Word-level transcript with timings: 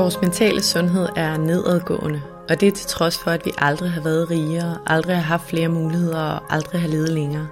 Vores 0.00 0.20
mentale 0.20 0.62
sundhed 0.62 1.08
er 1.16 1.36
nedadgående, 1.36 2.22
og 2.48 2.60
det 2.60 2.68
er 2.68 2.72
til 2.72 2.86
trods 2.86 3.18
for, 3.18 3.30
at 3.30 3.46
vi 3.46 3.50
aldrig 3.58 3.90
har 3.90 4.00
været 4.00 4.30
rigere, 4.30 4.78
aldrig 4.86 5.16
har 5.16 5.22
haft 5.22 5.48
flere 5.48 5.68
muligheder 5.68 6.18
og 6.18 6.54
aldrig 6.54 6.80
har 6.80 6.88
levet 6.88 7.08
længere. 7.08 7.48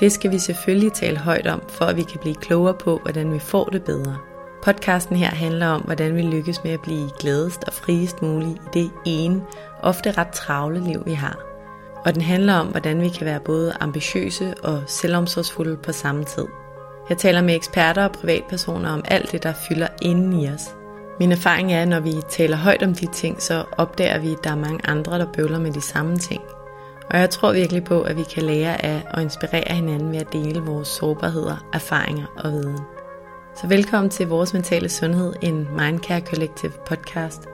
Det 0.00 0.12
skal 0.12 0.30
vi 0.30 0.38
selvfølgelig 0.38 0.92
tale 0.92 1.18
højt 1.18 1.46
om, 1.46 1.62
for 1.68 1.84
at 1.84 1.96
vi 1.96 2.02
kan 2.02 2.20
blive 2.20 2.34
klogere 2.34 2.74
på, 2.74 3.00
hvordan 3.02 3.34
vi 3.34 3.38
får 3.38 3.64
det 3.64 3.82
bedre. 3.82 4.16
Podcasten 4.62 5.16
her 5.16 5.30
handler 5.30 5.66
om, 5.66 5.80
hvordan 5.80 6.16
vi 6.16 6.22
lykkes 6.22 6.64
med 6.64 6.72
at 6.72 6.80
blive 6.80 7.10
gladest 7.18 7.64
og 7.64 7.72
friest 7.72 8.22
muligt 8.22 8.50
i 8.50 8.78
det 8.78 8.90
ene, 9.06 9.42
ofte 9.82 10.10
ret 10.10 10.30
travle 10.30 10.84
liv, 10.84 11.02
vi 11.06 11.12
har. 11.12 11.38
Og 12.04 12.14
den 12.14 12.22
handler 12.22 12.54
om, 12.54 12.66
hvordan 12.66 13.00
vi 13.00 13.08
kan 13.08 13.26
være 13.26 13.40
både 13.40 13.72
ambitiøse 13.80 14.54
og 14.62 14.82
selvomsorgsfulde 14.86 15.76
på 15.76 15.92
samme 15.92 16.24
tid. 16.24 16.46
Jeg 17.08 17.18
taler 17.18 17.42
med 17.42 17.54
eksperter 17.54 18.04
og 18.04 18.12
privatpersoner 18.12 18.90
om 18.90 19.04
alt 19.08 19.32
det, 19.32 19.42
der 19.42 19.52
fylder 19.68 19.88
inden 20.02 20.32
i 20.32 20.48
os– 20.48 20.74
min 21.22 21.32
erfaring 21.32 21.72
er, 21.72 21.82
at 21.82 21.88
når 21.88 22.00
vi 22.00 22.12
taler 22.28 22.56
højt 22.56 22.82
om 22.82 22.94
de 22.94 23.06
ting, 23.06 23.42
så 23.42 23.64
opdager 23.78 24.18
vi, 24.18 24.32
at 24.32 24.44
der 24.44 24.50
er 24.50 24.56
mange 24.56 24.80
andre, 24.84 25.18
der 25.18 25.32
bøvler 25.32 25.58
med 25.58 25.72
de 25.72 25.80
samme 25.80 26.16
ting. 26.16 26.42
Og 27.10 27.18
jeg 27.18 27.30
tror 27.30 27.52
virkelig 27.52 27.84
på, 27.84 28.02
at 28.02 28.16
vi 28.16 28.22
kan 28.22 28.42
lære 28.42 28.84
af 28.84 29.02
og 29.14 29.22
inspirere 29.22 29.74
hinanden 29.74 30.12
ved 30.12 30.18
at 30.18 30.32
dele 30.32 30.60
vores 30.60 30.88
sårbarheder, 30.88 31.66
erfaringer 31.72 32.26
og 32.36 32.52
viden. 32.52 32.78
Så 33.54 33.66
velkommen 33.66 34.10
til 34.10 34.28
Vores 34.28 34.54
Mentale 34.54 34.88
Sundhed, 34.88 35.32
en 35.42 35.68
Mindcare 35.78 36.20
Collective 36.20 36.72
podcast. 36.86 37.48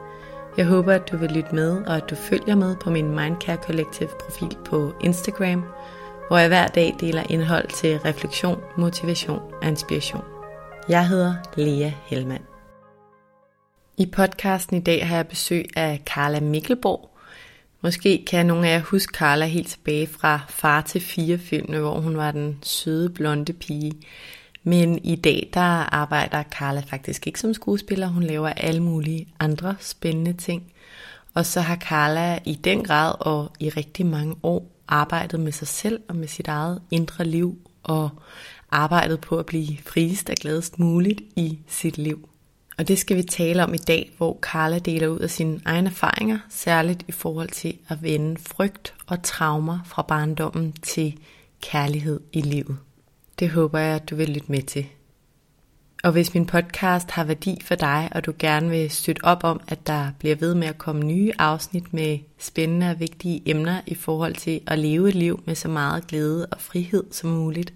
Jeg 0.56 0.66
håber, 0.66 0.92
at 0.92 1.10
du 1.12 1.16
vil 1.16 1.30
lytte 1.30 1.55
med, 1.55 1.86
og 1.86 1.97
at 1.97 2.10
du 2.10 2.14
følger 2.14 2.55
med 2.55 2.77
på 2.77 2.91
min 2.91 3.08
Mindcare 3.08 3.56
Collective 3.56 4.08
profil 4.20 4.56
på 4.64 4.92
Instagram, 5.00 5.64
hvor 6.28 6.38
jeg 6.38 6.48
hver 6.48 6.66
dag 6.66 6.97
deler 7.00 7.22
indhold 7.28 7.69
til 7.69 7.98
refleksion, 7.98 8.60
motivation 8.77 9.41
og 9.62 9.69
inspiration. 9.69 10.25
Jeg 10.88 11.08
hedder 11.08 11.34
Lea 11.56 11.91
Helmand. 12.06 12.47
I 14.00 14.06
podcasten 14.06 14.77
i 14.77 14.80
dag 14.80 15.08
har 15.08 15.16
jeg 15.16 15.28
besøg 15.28 15.64
af 15.77 16.02
Carla 16.06 16.41
Mikkelborg. 16.41 17.10
Måske 17.80 18.24
kan 18.27 18.46
nogle 18.46 18.68
af 18.68 18.72
jer 18.72 18.80
huske 18.80 19.14
Carla 19.14 19.46
helt 19.46 19.68
tilbage 19.68 20.06
fra 20.06 20.41
Far 20.48 20.80
til 20.80 21.00
fire 21.00 21.38
filmene, 21.38 21.78
hvor 21.78 22.00
hun 22.00 22.16
var 22.16 22.30
den 22.30 22.58
søde 22.62 23.10
blonde 23.10 23.52
pige. 23.52 23.92
Men 24.62 25.04
i 25.04 25.16
dag 25.16 25.50
der 25.54 25.60
arbejder 25.94 26.42
Carla 26.42 26.80
faktisk 26.80 27.26
ikke 27.26 27.41
som 27.41 27.54
skuespiller, 27.54 28.06
hun 28.06 28.22
laver 28.22 28.48
alle 28.48 28.82
mulige 28.82 29.28
andre 29.41 29.76
spændende 29.80 30.32
ting. 30.32 30.72
Og 31.34 31.46
så 31.46 31.60
har 31.60 31.76
Carla 31.76 32.38
i 32.44 32.54
den 32.54 32.84
grad 32.84 33.14
og 33.20 33.52
i 33.60 33.69
rigtig 33.69 34.06
mange 34.06 34.36
år 34.42 34.70
arbejdet 34.88 35.41
med 35.41 35.52
sig 35.52 35.69
selv 35.69 36.00
og 36.08 36.16
med 36.16 36.28
sit 36.28 36.48
eget 36.48 36.82
indre 36.91 37.24
liv 37.24 37.58
og 37.82 38.10
arbejdet 38.70 39.20
på 39.20 39.38
at 39.38 39.46
blive 39.46 39.78
friest 39.86 40.30
og 40.30 40.36
gladest 40.36 40.78
muligt 40.78 41.20
i 41.36 41.59
sit 41.66 41.98
liv. 41.98 42.28
Og 42.78 42.89
det 42.89 42.99
skal 42.99 43.16
vi 43.16 43.22
tale 43.22 43.65
om 43.65 43.75
i 43.75 43.78
dag, 43.78 44.11
hvor 44.16 44.39
Carla 44.43 44.78
deler 44.78 45.09
ud 45.09 45.19
af 45.19 45.31
sine 45.31 45.61
egne 45.65 45.89
erfaringer, 45.89 46.39
særligt 46.49 47.05
i 47.09 47.12
forhold 47.12 47.49
til 47.49 47.78
at 47.89 48.03
vende 48.03 48.37
frygt 48.41 48.94
og 49.06 49.22
traumer 49.22 49.78
fra 49.87 50.03
barndommen 50.03 50.72
til 50.72 51.19
kærlighed 51.62 52.21
i 52.33 52.41
livet. 52.41 52.77
Det 53.39 53.50
håber 53.50 53.78
jeg, 53.78 53.94
at 53.94 54.11
du 54.11 54.16
vil 54.16 54.28
lytte 54.28 54.53
med 54.53 54.62
til. 54.62 54.87
Og 56.05 56.12
hvis 56.12 56.34
min 56.34 56.47
podcast 56.47 57.11
har 57.11 57.25
værdi 57.25 57.61
for 57.65 57.75
dig, 57.75 58.09
og 58.12 58.27
du 58.27 58.33
gerne 58.39 58.71
vil 58.71 58.91
støtte 58.91 59.25
op 59.25 59.45
om, 59.45 59.60
at 59.69 59.87
der 59.87 60.10
bliver 60.19 60.37
ved 60.37 60.55
med 60.55 60.69
at 60.69 60.78
komme 60.78 61.05
nye 61.05 61.33
afsnit 61.39 61.95
med 61.95 62.19
spændende 62.39 62.91
og 62.91 63.00
vigtige 63.00 63.43
emner 63.47 63.81
i 63.87 63.95
forhold 63.95 64.34
til 64.34 64.60
at 64.66 64.78
leve 64.78 65.09
et 65.09 65.15
liv 65.15 65.43
med 65.47 65.55
så 65.55 65.69
meget 65.69 66.06
glæde 66.06 66.47
og 66.47 66.60
frihed 66.60 67.05
som 67.10 67.31
muligt, 67.31 67.75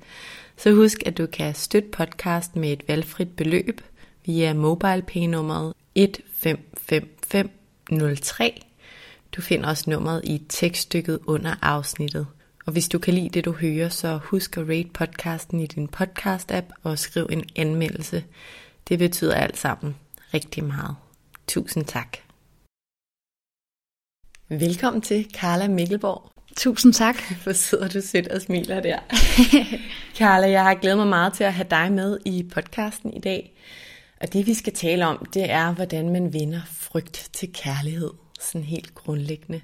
så 0.57 0.75
husk, 0.75 1.03
at 1.07 1.19
du 1.19 1.27
kan 1.27 1.55
støtte 1.55 1.89
podcasten 1.89 2.61
med 2.61 2.73
et 2.73 2.83
valgfrit 2.89 3.37
beløb– 3.37 3.81
via 4.27 4.53
MobilePay-nummeret 4.53 5.75
155503. 5.95 8.63
Du 9.37 9.43
finder 9.43 9.69
også 9.69 9.91
nummeret 9.91 10.21
i 10.25 10.43
tekststykket 10.49 11.19
under 11.27 11.55
afsnittet. 11.63 12.27
Og 12.67 12.73
hvis 12.73 12.89
du 12.89 12.99
kan 12.99 13.15
lide 13.15 13.29
det, 13.29 13.45
du 13.45 13.53
hører, 13.53 13.89
så 13.89 14.19
husk 14.23 14.57
at 14.57 14.69
rate 14.69 14.89
podcasten 14.95 15.61
i 15.61 15.67
din 15.67 15.89
podcast-app 15.97 16.73
og 16.83 16.99
skriv 16.99 17.29
en 17.33 17.45
anmeldelse. 17.57 18.25
Det 18.89 18.99
betyder 18.99 19.35
alt 19.35 19.59
sammen 19.59 19.97
rigtig 20.35 20.65
meget. 20.65 20.97
Tusind 21.47 21.85
tak. 21.85 22.17
Velkommen 24.49 25.03
til 25.03 25.27
Carla 25.35 25.69
Mikkelborg. 25.69 26.33
Tusind 26.57 26.93
tak. 26.93 27.17
Hvor 27.43 27.53
sidder 27.53 27.89
du 27.89 28.01
sødt 28.01 28.29
og 28.29 28.41
smiler 28.41 28.81
der. 28.81 28.99
Carla, 30.19 30.51
jeg 30.51 30.65
har 30.65 30.75
glædet 30.75 30.99
mig 30.99 31.07
meget 31.07 31.33
til 31.33 31.45
at 31.45 31.55
have 31.55 31.67
dig 31.71 31.93
med 31.93 32.19
i 32.25 32.47
podcasten 32.55 33.15
i 33.15 33.21
dag. 33.21 33.53
Og 34.23 34.33
det 34.33 34.47
vi 34.47 34.55
skal 34.55 34.73
tale 34.73 35.07
om, 35.07 35.27
det 35.35 35.51
er, 35.51 35.73
hvordan 35.73 36.09
man 36.09 36.33
vinder 36.33 36.61
frygt 36.67 37.31
til 37.33 37.53
kærlighed, 37.53 38.11
sådan 38.41 38.65
helt 38.65 38.95
grundlæggende. 38.95 39.61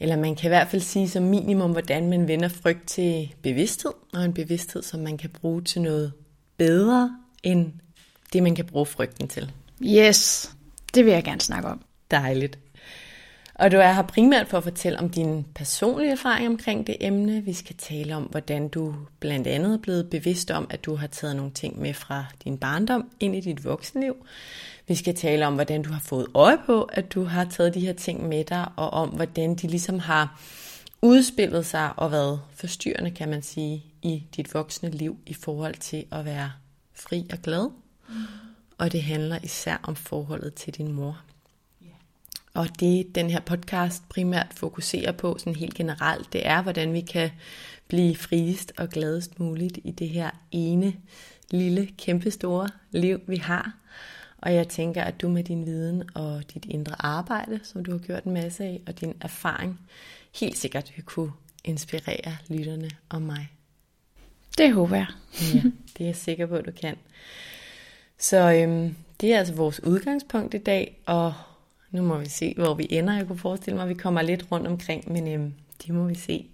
Eller 0.00 0.16
man 0.16 0.36
kan 0.36 0.48
i 0.48 0.48
hvert 0.48 0.68
fald 0.68 0.82
sige 0.82 1.08
som 1.08 1.22
minimum, 1.22 1.72
hvordan 1.72 2.10
man 2.10 2.28
vinder 2.28 2.48
frygt 2.48 2.88
til 2.88 3.34
bevidsthed, 3.42 3.92
og 4.12 4.24
en 4.24 4.32
bevidsthed, 4.32 4.82
som 4.82 5.00
man 5.00 5.18
kan 5.18 5.30
bruge 5.30 5.62
til 5.62 5.82
noget 5.82 6.12
bedre, 6.56 7.18
end 7.42 7.72
det 8.32 8.42
man 8.42 8.54
kan 8.54 8.64
bruge 8.64 8.86
frygten 8.86 9.28
til. 9.28 9.52
Yes, 9.84 10.50
det 10.94 11.04
vil 11.04 11.12
jeg 11.12 11.24
gerne 11.24 11.40
snakke 11.40 11.68
om. 11.68 11.82
Dejligt. 12.10 12.58
Og 13.60 13.72
du 13.72 13.76
er 13.76 13.92
her 13.92 14.02
primært 14.02 14.48
for 14.48 14.56
at 14.56 14.64
fortælle 14.64 14.98
om 14.98 15.10
din 15.10 15.46
personlige 15.54 16.12
erfaring 16.12 16.48
omkring 16.48 16.86
det 16.86 16.96
emne. 17.00 17.44
Vi 17.44 17.52
skal 17.52 17.76
tale 17.76 18.16
om, 18.16 18.22
hvordan 18.22 18.68
du 18.68 18.94
blandt 19.18 19.46
andet 19.46 19.74
er 19.74 19.78
blevet 19.78 20.10
bevidst 20.10 20.50
om, 20.50 20.66
at 20.70 20.84
du 20.84 20.94
har 20.94 21.06
taget 21.06 21.36
nogle 21.36 21.50
ting 21.50 21.80
med 21.80 21.94
fra 21.94 22.24
din 22.44 22.58
barndom 22.58 23.10
ind 23.20 23.36
i 23.36 23.40
dit 23.40 23.64
voksenliv. 23.64 24.16
Vi 24.88 24.94
skal 24.94 25.14
tale 25.14 25.46
om, 25.46 25.54
hvordan 25.54 25.82
du 25.82 25.92
har 25.92 26.00
fået 26.00 26.26
øje 26.34 26.58
på, 26.66 26.82
at 26.82 27.14
du 27.14 27.24
har 27.24 27.44
taget 27.44 27.74
de 27.74 27.80
her 27.80 27.92
ting 27.92 28.28
med 28.28 28.44
dig, 28.44 28.68
og 28.76 28.90
om, 28.90 29.08
hvordan 29.08 29.54
de 29.54 29.66
ligesom 29.66 29.98
har 29.98 30.40
udspillet 31.02 31.66
sig 31.66 31.90
og 31.96 32.12
været 32.12 32.40
forstyrrende, 32.54 33.10
kan 33.10 33.28
man 33.28 33.42
sige, 33.42 33.84
i 34.02 34.24
dit 34.36 34.54
voksne 34.54 34.90
liv 34.90 35.18
i 35.26 35.34
forhold 35.34 35.74
til 35.74 36.04
at 36.12 36.24
være 36.24 36.52
fri 36.94 37.26
og 37.32 37.38
glad. 37.38 37.68
Mm. 38.08 38.14
Og 38.78 38.92
det 38.92 39.02
handler 39.02 39.38
især 39.42 39.80
om 39.82 39.96
forholdet 39.96 40.54
til 40.54 40.74
din 40.74 40.92
mor. 40.92 41.20
Og 42.54 42.80
det, 42.80 43.14
den 43.14 43.30
her 43.30 43.40
podcast 43.40 44.08
primært 44.08 44.46
fokuserer 44.56 45.12
på 45.12 45.38
sådan 45.38 45.54
helt 45.54 45.74
generelt, 45.74 46.32
det 46.32 46.46
er, 46.46 46.62
hvordan 46.62 46.92
vi 46.92 47.00
kan 47.00 47.30
blive 47.88 48.16
friest 48.16 48.72
og 48.78 48.88
gladest 48.88 49.40
muligt 49.40 49.78
i 49.84 49.90
det 49.90 50.08
her 50.08 50.30
ene 50.50 50.94
lille, 51.50 51.88
kæmpestore 51.98 52.68
liv, 52.90 53.20
vi 53.26 53.36
har. 53.36 53.76
Og 54.38 54.54
jeg 54.54 54.68
tænker, 54.68 55.02
at 55.02 55.20
du 55.20 55.28
med 55.28 55.44
din 55.44 55.66
viden 55.66 56.02
og 56.14 56.42
dit 56.54 56.64
indre 56.64 56.94
arbejde, 56.98 57.60
som 57.62 57.84
du 57.84 57.90
har 57.90 57.98
gjort 57.98 58.24
en 58.24 58.32
masse 58.32 58.64
af, 58.64 58.80
og 58.86 59.00
din 59.00 59.14
erfaring, 59.20 59.80
helt 60.34 60.58
sikkert 60.58 60.92
vil 60.96 61.04
kunne 61.04 61.32
inspirere 61.64 62.36
lytterne 62.48 62.90
og 63.08 63.22
mig. 63.22 63.48
Det 64.58 64.72
håber 64.72 64.96
jeg. 64.96 65.06
ja, 65.54 65.62
det 65.98 66.00
er 66.00 66.04
jeg 66.04 66.16
sikker 66.16 66.46
på, 66.46 66.54
at 66.54 66.66
du 66.66 66.70
kan. 66.70 66.96
Så 68.18 68.52
øhm, 68.52 68.96
det 69.20 69.34
er 69.34 69.38
altså 69.38 69.54
vores 69.54 69.82
udgangspunkt 69.82 70.54
i 70.54 70.58
dag, 70.58 71.00
og 71.06 71.34
nu 71.90 72.02
må 72.02 72.18
vi 72.18 72.28
se, 72.28 72.54
hvor 72.56 72.74
vi 72.74 72.86
ender. 72.90 73.16
Jeg 73.16 73.26
kunne 73.26 73.38
forestille 73.38 73.76
mig, 73.76 73.82
at 73.82 73.88
vi 73.88 73.94
kommer 73.94 74.22
lidt 74.22 74.46
rundt 74.52 74.66
omkring, 74.66 75.12
men 75.12 75.28
øhm, 75.28 75.54
det 75.86 75.94
må 75.94 76.04
vi 76.04 76.14
se. 76.14 76.46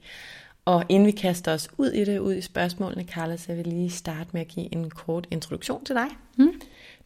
Og 0.65 0.85
inden 0.89 1.07
vi 1.07 1.13
kaster 1.13 1.53
os 1.53 1.69
ud 1.79 1.91
i 1.91 2.05
det, 2.05 2.19
ud 2.19 2.35
i 2.35 2.41
spørgsmålene, 2.41 3.05
Carla, 3.05 3.37
så 3.37 3.47
vil 3.47 3.57
jeg 3.57 3.67
lige 3.67 3.91
starte 3.91 4.31
med 4.33 4.41
at 4.41 4.49
give 4.49 4.75
en 4.75 4.91
kort 4.91 5.27
introduktion 5.31 5.85
til 5.85 5.95
dig. 5.95 6.07
Mm. 6.37 6.61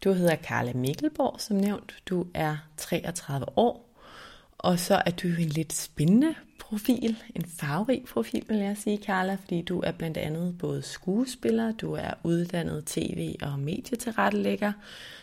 Du 0.04 0.12
hedder 0.12 0.36
Carla 0.36 0.72
Mikkelborg, 0.74 1.40
som 1.40 1.56
nævnt. 1.56 1.94
Du 2.06 2.26
er 2.34 2.56
33 2.76 3.46
år, 3.56 3.89
og 4.62 4.78
så 4.78 5.02
er 5.06 5.10
du 5.10 5.28
en 5.28 5.48
lidt 5.48 5.72
spændende 5.72 6.34
profil, 6.60 7.16
en 7.34 7.44
farverig 7.44 8.04
profil, 8.08 8.44
vil 8.48 8.56
jeg 8.56 8.76
sige, 8.76 8.98
Carla, 9.06 9.34
fordi 9.34 9.62
du 9.62 9.80
er 9.80 9.92
blandt 9.92 10.16
andet 10.16 10.58
både 10.58 10.82
skuespiller, 10.82 11.72
du 11.72 11.92
er 11.92 12.10
uddannet 12.24 12.84
tv- 12.86 13.36
og 13.42 13.58
medietilrettelægger, 13.58 14.72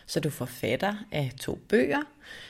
så 0.06 0.20
du 0.20 0.30
forfatter 0.30 0.96
af 1.12 1.32
to 1.40 1.60
bøger, 1.70 2.02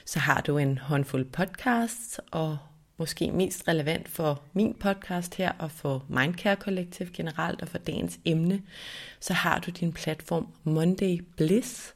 så 0.05 0.19
har 0.19 0.41
du 0.41 0.57
en 0.57 0.77
håndfuld 0.77 1.25
podcasts, 1.25 2.19
og 2.31 2.57
måske 2.97 3.31
mest 3.31 3.67
relevant 3.67 4.09
for 4.09 4.41
min 4.53 4.73
podcast 4.73 5.35
her, 5.35 5.51
og 5.59 5.71
for 5.71 6.05
Mindcare 6.09 6.55
Collective 6.55 7.09
generelt, 7.13 7.61
og 7.61 7.67
for 7.67 7.77
dagens 7.77 8.19
emne, 8.25 8.61
så 9.19 9.33
har 9.33 9.59
du 9.59 9.71
din 9.71 9.93
platform 9.93 10.47
Monday 10.63 11.21
Bliss, 11.37 11.93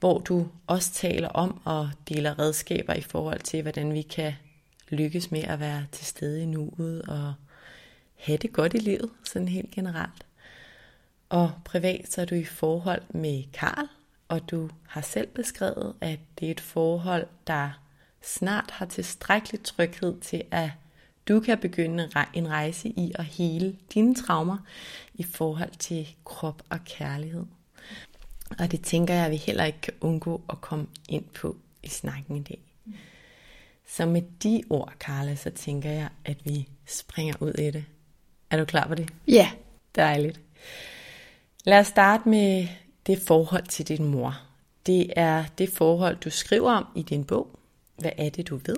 hvor 0.00 0.18
du 0.18 0.48
også 0.66 0.92
taler 0.92 1.28
om 1.28 1.60
og 1.64 1.90
deler 2.08 2.38
redskaber 2.38 2.94
i 2.94 3.00
forhold 3.00 3.40
til, 3.40 3.62
hvordan 3.62 3.94
vi 3.94 4.02
kan 4.02 4.32
lykkes 4.88 5.30
med 5.30 5.42
at 5.42 5.60
være 5.60 5.86
til 5.92 6.06
stede 6.06 6.42
i 6.42 6.46
nuet 6.46 7.02
og 7.02 7.34
have 8.16 8.38
det 8.38 8.52
godt 8.52 8.74
i 8.74 8.78
livet, 8.78 9.10
sådan 9.24 9.48
helt 9.48 9.70
generelt. 9.70 10.26
Og 11.28 11.52
privat 11.64 12.12
så 12.12 12.20
er 12.20 12.24
du 12.24 12.34
i 12.34 12.44
forhold 12.44 13.02
med 13.10 13.44
Karl, 13.52 13.88
og 14.28 14.50
du 14.50 14.70
har 14.86 15.00
selv 15.00 15.28
beskrevet, 15.28 15.94
at 16.00 16.18
det 16.40 16.46
er 16.46 16.50
et 16.50 16.60
forhold, 16.60 17.26
der 17.46 17.70
snart 18.22 18.70
har 18.70 18.86
tilstrækkelig 18.86 19.62
tryghed 19.62 20.20
til, 20.20 20.42
at 20.50 20.70
du 21.28 21.40
kan 21.40 21.58
begynde 21.58 22.10
en 22.34 22.48
rejse 22.48 22.88
i 22.88 23.12
at 23.14 23.24
hele 23.24 23.76
dine 23.94 24.14
traumer 24.14 24.58
i 25.14 25.22
forhold 25.22 25.72
til 25.78 26.08
krop 26.24 26.62
og 26.70 26.78
kærlighed. 26.84 27.44
Og 28.58 28.72
det 28.72 28.84
tænker 28.84 29.14
jeg, 29.14 29.24
at 29.24 29.30
vi 29.30 29.36
heller 29.36 29.64
ikke 29.64 29.80
kan 29.80 29.94
undgå 30.00 30.42
at 30.50 30.60
komme 30.60 30.86
ind 31.08 31.24
på 31.24 31.56
i 31.82 31.88
snakken 31.88 32.36
i 32.36 32.42
dag. 32.42 32.60
Så 33.88 34.06
med 34.06 34.22
de 34.42 34.62
ord, 34.70 34.92
Carla, 35.00 35.34
så 35.34 35.50
tænker 35.50 35.90
jeg, 35.90 36.08
at 36.24 36.36
vi 36.44 36.68
springer 36.86 37.34
ud 37.40 37.52
i 37.52 37.70
det. 37.70 37.84
Er 38.50 38.56
du 38.56 38.64
klar 38.64 38.88
på 38.88 38.94
det? 38.94 39.10
Ja. 39.28 39.50
Dejligt. 39.96 40.40
Lad 41.64 41.78
os 41.78 41.86
starte 41.86 42.28
med 42.28 42.68
det 43.06 43.18
forhold 43.26 43.66
til 43.66 43.88
din 43.88 44.04
mor. 44.04 44.40
Det 44.86 45.12
er 45.16 45.44
det 45.58 45.70
forhold, 45.70 46.16
du 46.16 46.30
skriver 46.30 46.72
om 46.72 46.86
i 46.96 47.02
din 47.02 47.24
bog. 47.24 47.58
Hvad 47.96 48.10
er 48.16 48.30
det, 48.30 48.48
du 48.48 48.56
ved? 48.56 48.76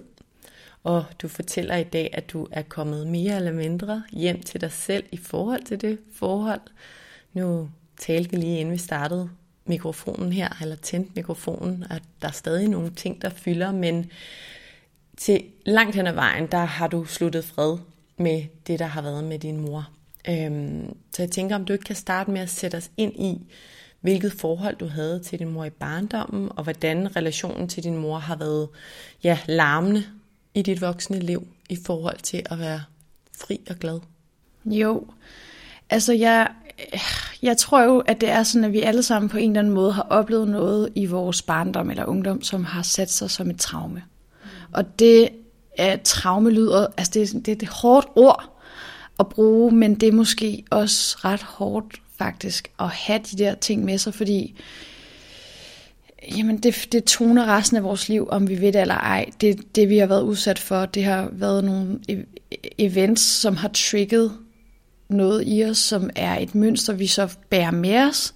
Og 0.83 1.05
du 1.23 1.29
fortæller 1.29 1.77
i 1.77 1.85
dag, 1.85 2.11
at 2.13 2.33
du 2.33 2.47
er 2.51 2.63
kommet 2.63 3.07
mere 3.07 3.37
eller 3.37 3.53
mindre 3.53 4.03
hjem 4.13 4.43
til 4.43 4.61
dig 4.61 4.73
selv 4.73 5.05
i 5.13 5.17
forhold 5.17 5.65
til 5.65 5.81
det 5.81 5.99
forhold. 6.13 6.61
Nu 7.33 7.71
talte 7.99 8.31
vi 8.31 8.37
lige 8.37 8.61
inden 8.61 8.73
vi 8.73 8.79
startede 8.79 9.31
mikrofonen 9.65 10.33
her, 10.33 10.49
eller 10.63 10.77
tændt 10.77 11.17
mikrofonen, 11.17 11.85
at 11.91 12.03
der 12.23 12.29
er 12.29 12.33
stadig 12.33 12.69
nogle 12.69 12.91
ting, 12.91 13.23
der 13.23 13.31
fylder, 13.31 13.73
men 13.73 14.11
til 15.17 15.45
langt 15.67 15.97
hen 15.97 16.07
ad 16.07 16.13
vejen, 16.13 16.47
der 16.47 16.65
har 16.65 16.87
du 16.87 17.05
sluttet 17.05 17.45
fred 17.45 17.79
med 18.17 18.45
det, 18.67 18.79
der 18.79 18.87
har 18.87 19.03
været 19.03 19.25
med 19.25 19.39
din 19.39 19.61
mor. 19.61 19.91
Øhm, 20.29 20.97
så 21.13 21.23
jeg 21.23 21.31
tænker, 21.31 21.57
om 21.57 21.65
du 21.65 21.73
ikke 21.73 21.85
kan 21.85 21.97
starte 21.97 22.31
med 22.31 22.41
at 22.41 22.51
sætte 22.51 22.77
os 22.77 22.91
ind 22.97 23.13
i, 23.17 23.41
hvilket 24.01 24.33
forhold 24.33 24.77
du 24.77 24.87
havde 24.87 25.21
til 25.21 25.39
din 25.39 25.49
mor 25.49 25.65
i 25.65 25.71
barndommen, 25.71 26.49
og 26.57 26.63
hvordan 26.63 27.17
relationen 27.17 27.69
til 27.69 27.85
din 27.85 27.97
mor 27.97 28.19
har 28.19 28.37
været 28.37 28.69
ja, 29.25 29.39
larmende 29.47 30.05
i 30.55 30.63
dit 30.63 30.81
voksne 30.81 31.19
liv 31.19 31.49
i 31.69 31.79
forhold 31.87 32.19
til 32.19 32.43
at 32.51 32.59
være 32.59 32.83
fri 33.41 33.61
og 33.71 33.77
glad. 33.77 34.01
Jo, 34.65 35.07
altså 35.91 36.13
jeg, 36.13 36.49
Øh, 36.95 37.01
jeg 37.43 37.57
tror 37.57 37.83
jo, 37.83 37.99
at 37.99 38.21
det 38.21 38.29
er 38.29 38.43
sådan, 38.43 38.65
at 38.65 38.73
vi 38.73 38.81
alle 38.81 39.03
sammen 39.03 39.29
på 39.29 39.39
en 39.39 39.51
eller 39.51 39.61
anden 39.61 39.75
måde 39.75 39.93
har 39.93 40.07
oplevet 40.11 40.49
noget 40.49 40.89
i 40.95 41.07
vores 41.07 41.43
barndom 41.43 41.91
eller 41.91 42.05
ungdom, 42.05 42.43
som 42.43 42.65
har 42.65 42.83
sat 42.83 43.11
sig 43.11 43.31
som 43.31 43.51
et 43.51 43.61
traume. 43.61 44.03
Og 44.73 44.99
det 44.99 45.29
er 45.79 45.97
traume 46.05 46.51
lyder, 46.51 46.87
altså 46.97 47.13
det, 47.15 47.47
det 47.47 47.53
er 47.53 47.57
et 47.63 47.69
hårdt 47.69 48.07
ord 48.17 48.61
at 49.19 49.29
bruge, 49.29 49.73
men 49.75 49.95
det 49.95 50.09
er 50.09 50.13
måske 50.13 50.65
også 50.71 51.17
ret 51.25 51.43
hårdt 51.43 52.03
faktisk 52.19 52.71
at 52.81 52.89
have 52.89 53.21
de 53.31 53.39
der 53.39 53.55
ting 53.55 53.85
med 53.85 53.99
sig, 53.99 54.15
fordi 54.15 54.61
jamen 56.37 56.59
det, 56.59 56.89
det 56.93 57.05
toner 57.05 57.57
resten 57.57 57.77
af 57.77 57.85
vores 57.85 58.09
liv, 58.09 58.29
om 58.31 58.49
vi 58.49 58.61
ved 58.61 58.73
det 58.73 58.81
eller 58.81 58.95
ej. 58.95 59.31
Det, 59.41 59.75
det 59.75 59.89
vi 59.89 59.99
har 59.99 60.07
været 60.07 60.23
udsat 60.23 60.59
for, 60.59 60.87
det 60.87 61.05
har 61.05 61.29
været 61.33 61.65
nogle 61.65 61.99
e-, 62.11 62.75
events, 62.79 63.23
som 63.23 63.57
har 63.57 63.69
trigget 63.69 64.33
noget 65.11 65.45
i 65.47 65.65
os, 65.65 65.79
som 65.79 66.11
er 66.17 66.39
et 66.39 66.55
mønster, 66.55 66.93
vi 66.93 67.07
så 67.07 67.37
bærer 67.51 67.71
med 67.71 67.99
os, 68.09 68.35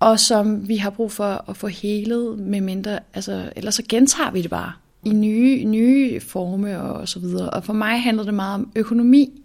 og 0.00 0.20
som 0.20 0.68
vi 0.68 0.76
har 0.76 0.90
brug 0.90 1.12
for 1.12 1.44
at 1.48 1.56
få 1.56 1.66
helet, 1.66 2.38
med 2.38 2.60
mindre, 2.60 2.98
altså, 3.14 3.52
ellers 3.56 3.74
så 3.74 3.82
gentager 3.88 4.30
vi 4.30 4.42
det 4.42 4.50
bare 4.50 4.72
i 5.04 5.10
nye, 5.10 5.64
nye 5.64 6.20
former 6.20 6.76
og 6.76 7.08
så 7.08 7.18
videre. 7.18 7.50
Og 7.50 7.64
for 7.64 7.72
mig 7.72 8.02
handler 8.02 8.24
det 8.24 8.34
meget 8.34 8.54
om 8.54 8.72
økonomi, 8.76 9.42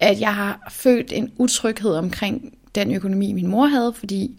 at 0.00 0.20
jeg 0.20 0.34
har 0.34 0.68
følt 0.70 1.12
en 1.12 1.32
utryghed 1.38 1.94
omkring 1.94 2.58
den 2.74 2.94
økonomi, 2.94 3.32
min 3.32 3.46
mor 3.46 3.66
havde, 3.66 3.92
fordi 3.92 4.36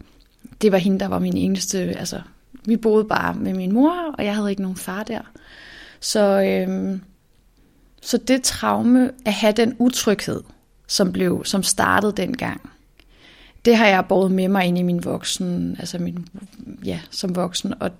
det 0.61 0.71
var 0.71 0.77
hende, 0.77 0.99
der 0.99 1.07
var 1.07 1.19
min 1.19 1.37
eneste, 1.37 1.79
altså 1.79 2.21
vi 2.65 2.77
boede 2.77 3.05
bare 3.05 3.33
med 3.33 3.53
min 3.53 3.71
mor, 3.71 4.15
og 4.17 4.25
jeg 4.25 4.35
havde 4.35 4.49
ikke 4.49 4.61
nogen 4.61 4.77
far 4.77 5.03
der. 5.03 5.21
Så, 5.99 6.41
øhm, 6.41 7.01
så 8.01 8.17
det 8.17 8.43
traume 8.43 9.11
at 9.25 9.33
have 9.33 9.53
den 9.53 9.75
utryghed, 9.79 10.41
som, 10.87 11.11
blev, 11.11 11.45
som 11.45 11.63
startede 11.63 12.13
dengang, 12.17 12.61
det 13.65 13.75
har 13.75 13.87
jeg 13.87 14.05
båret 14.09 14.31
med 14.31 14.47
mig 14.47 14.65
ind 14.65 14.77
i 14.77 14.81
min 14.81 15.05
voksen, 15.05 15.75
altså 15.79 15.99
min, 15.99 16.27
ja, 16.85 16.99
som 17.11 17.35
voksen, 17.35 17.73
og, 17.79 17.91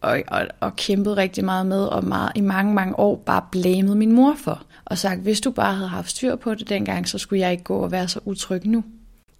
og, 0.00 0.22
og, 0.28 0.46
og 0.60 0.76
kæmpet 0.76 1.16
rigtig 1.16 1.44
meget 1.44 1.66
med, 1.66 1.84
og 1.84 2.04
meget, 2.04 2.32
i 2.34 2.40
mange, 2.40 2.74
mange 2.74 2.98
år 2.98 3.16
bare 3.16 3.42
blæmet 3.52 3.96
min 3.96 4.12
mor 4.12 4.34
for, 4.44 4.62
og 4.84 4.98
sagt, 4.98 5.20
hvis 5.20 5.40
du 5.40 5.50
bare 5.50 5.74
havde 5.74 5.88
haft 5.88 6.10
styr 6.10 6.36
på 6.36 6.54
det 6.54 6.68
dengang, 6.68 7.08
så 7.08 7.18
skulle 7.18 7.40
jeg 7.40 7.52
ikke 7.52 7.64
gå 7.64 7.76
og 7.76 7.92
være 7.92 8.08
så 8.08 8.20
utryg 8.24 8.66
nu. 8.66 8.84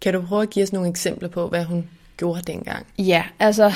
Kan 0.00 0.14
du 0.14 0.22
prøve 0.22 0.42
at 0.42 0.50
give 0.50 0.62
os 0.62 0.72
nogle 0.72 0.88
eksempler 0.88 1.28
på, 1.28 1.48
hvad 1.48 1.64
hun 1.64 1.88
gjorde 2.16 2.52
dengang? 2.52 2.86
Ja, 2.98 3.24
altså, 3.38 3.72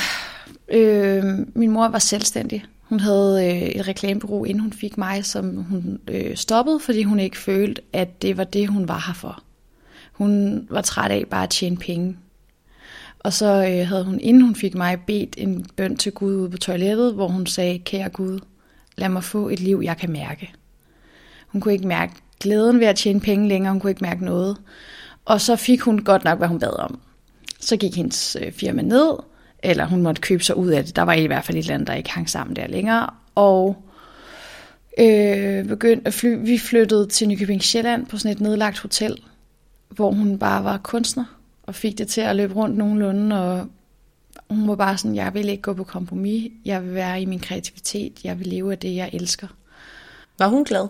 øh, 0.68 1.24
min 1.54 1.70
mor 1.70 1.88
var 1.88 1.98
selvstændig. 1.98 2.64
Hun 2.94 3.00
havde 3.00 3.46
øh, 3.46 3.62
et 3.62 3.88
reklamebureau, 3.88 4.44
inden 4.44 4.61
hun 4.61 4.73
fik 4.73 4.99
mig, 4.99 5.25
som 5.25 5.56
hun 5.56 5.99
øh, 6.08 6.37
stoppede, 6.37 6.81
fordi 6.81 7.02
hun 7.02 7.20
ikke 7.20 7.38
følte, 7.38 7.82
at 7.93 8.23
det 8.23 8.37
var 8.37 8.44
det, 8.44 8.69
hun 8.69 8.88
var 8.88 9.05
her 9.06 9.14
for. 9.14 9.43
Hun 10.12 10.67
var 10.70 10.81
træt 10.81 11.11
af 11.11 11.25
bare 11.31 11.43
at 11.43 11.50
tjene 11.50 11.76
penge. 11.76 12.17
Og 13.19 13.32
så 13.32 13.46
øh, 13.46 13.88
havde 13.88 14.05
hun, 14.05 14.20
inden 14.20 14.43
hun 14.43 14.55
fik 14.55 14.75
mig, 14.75 15.00
bedt 15.06 15.35
en 15.38 15.67
bøn 15.76 15.96
til 15.96 16.12
Gud 16.12 16.35
ude 16.35 16.50
på 16.50 16.56
toilettet, 16.56 17.14
hvor 17.14 17.29
hun 17.29 17.46
sagde, 17.46 17.79
kære 17.79 18.08
Gud, 18.08 18.41
lad 18.97 19.08
mig 19.08 19.25
få 19.25 19.49
et 19.49 19.61
liv, 19.61 19.81
jeg 19.85 19.97
kan 19.97 20.11
mærke. 20.11 20.52
Hun 21.47 21.61
kunne 21.61 21.75
ikke 21.75 21.88
mærke 21.88 22.12
glæden 22.40 22.81
ved 22.81 22.87
at 22.87 22.97
tjene 22.97 23.20
penge 23.20 23.49
længere, 23.49 23.73
hun 23.73 23.81
kunne 23.81 23.90
ikke 23.90 24.05
mærke 24.05 24.25
noget. 24.25 24.56
Og 25.25 25.40
så 25.40 25.56
fik 25.56 25.81
hun 25.81 26.05
godt 26.05 26.25
nok, 26.25 26.38
hvad 26.38 26.49
hun 26.49 26.58
bad 26.58 26.79
om. 26.79 27.00
Så 27.61 27.76
gik 27.76 27.97
hendes 27.97 28.37
øh, 28.40 28.52
firma 28.52 28.82
ned, 28.82 29.11
eller 29.64 29.84
hun 29.87 30.02
måtte 30.02 30.20
købe 30.20 30.44
sig 30.44 30.56
ud 30.56 30.69
af 30.69 30.84
det. 30.84 30.96
Der 30.96 31.02
var 31.02 31.12
i 31.12 31.26
hvert 31.26 31.44
fald 31.44 31.58
et 31.58 31.62
eller 31.62 31.75
andet, 31.75 31.88
der 31.88 31.94
ikke 31.94 32.11
hang 32.11 32.31
sammen 32.31 32.56
der 32.56 32.66
længere. 32.66 33.11
Og 33.34 33.84
øh, 34.99 35.64
begyndte 35.64 36.06
at 36.06 36.14
fly. 36.14 36.46
vi 36.46 36.58
flyttede 36.58 37.06
til 37.06 37.28
Nykøbing 37.28 37.62
Sjælland 37.62 38.06
på 38.06 38.18
sådan 38.18 38.33
et 38.37 38.40
nedlagt 38.40 38.78
hotel, 38.78 39.16
hvor 39.88 40.11
hun 40.11 40.38
bare 40.38 40.64
var 40.64 40.78
kunstner, 40.78 41.25
og 41.62 41.75
fik 41.75 41.99
det 41.99 42.09
til 42.09 42.21
at 42.21 42.37
løbe 42.37 42.54
rundt 42.54 42.76
nogenlunde, 42.76 43.42
og 43.42 43.66
hun 44.50 44.68
var 44.68 44.75
bare 44.76 44.99
sådan, 44.99 45.16
jeg 45.16 45.35
vil 45.35 45.49
ikke 45.49 45.62
gå 45.62 45.73
på 45.73 45.85
kompromis, 45.85 46.52
jeg 46.64 46.85
vil 46.85 46.94
være 46.94 47.23
i 47.23 47.25
min 47.25 47.40
kreativitet, 47.40 48.25
jeg 48.25 48.38
vil 48.38 48.47
leve 48.47 48.73
af 48.73 48.78
det, 48.78 48.97
jeg 48.97 49.11
elsker. 49.12 49.47
Var 50.38 50.49
hun 50.49 50.64
glad? 50.64 50.88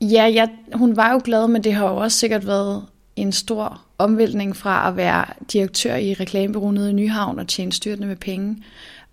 Ja, 0.00 0.26
ja, 0.26 0.48
hun 0.74 0.96
var 0.96 1.12
jo 1.12 1.20
glad, 1.24 1.48
men 1.48 1.64
det 1.64 1.74
har 1.74 1.88
jo 1.88 1.96
også 1.96 2.18
sikkert 2.18 2.46
været 2.46 2.84
en 3.16 3.32
stor 3.32 3.80
omvæltning 3.98 4.56
fra 4.56 4.88
at 4.88 4.96
være 4.96 5.24
direktør 5.52 5.94
i 5.94 6.14
reklamebureau 6.14 6.70
nede 6.70 6.90
i 6.90 6.92
Nyhavn 6.92 7.38
og 7.38 7.48
tjene 7.48 7.72
styrtende 7.72 8.08
med 8.08 8.16
penge, 8.16 8.62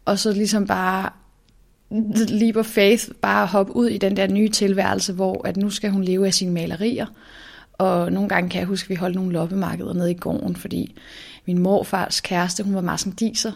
og 0.06 0.20
så 0.20 0.34
ligesom 0.34 0.68
bare 0.68 1.10
leap 2.30 2.56
of 2.56 2.66
faith, 2.66 3.10
bare 3.22 3.48
hoppe 3.48 3.76
ud 3.76 3.88
i 3.88 3.98
den 3.98 4.18
der 4.18 4.28
nye 4.28 4.50
tilværelse, 4.50 5.14
hvor 5.14 5.48
at 5.48 5.58
nu 5.58 5.70
skal 5.70 5.92
hun 5.92 6.04
leve 6.04 6.28
af 6.28 6.34
sine 6.34 6.52
malerier. 6.52 7.06
Og 7.74 8.12
nogle 8.12 8.30
gange 8.30 8.50
kan 8.50 8.60
jeg 8.60 8.68
huske, 8.68 8.86
at 8.86 8.90
vi 8.90 8.96
holdt 8.96 9.16
nogle 9.16 9.32
loppemarkeder 9.32 9.94
nede 9.94 10.12
i 10.12 10.18
gården, 10.18 10.56
fordi 10.56 10.96
min 11.46 11.60
morfars 11.60 12.22
kæreste, 12.22 12.64
hun 12.64 12.76
var 12.76 12.82
marsendiser 12.82 13.52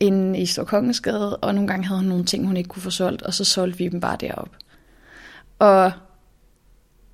inde 0.00 0.38
i 0.38 0.46
Storkongensgade, 0.46 1.36
og 1.36 1.54
nogle 1.54 1.68
gange 1.68 1.86
havde 1.86 2.00
hun 2.00 2.08
nogle 2.08 2.24
ting, 2.24 2.46
hun 2.46 2.56
ikke 2.56 2.68
kunne 2.68 2.82
få 2.82 2.90
solgt, 2.90 3.22
og 3.22 3.34
så 3.34 3.44
solgte 3.44 3.78
vi 3.78 3.88
dem 3.88 4.00
bare 4.00 4.16
derop. 4.20 4.50
Og 5.58 5.92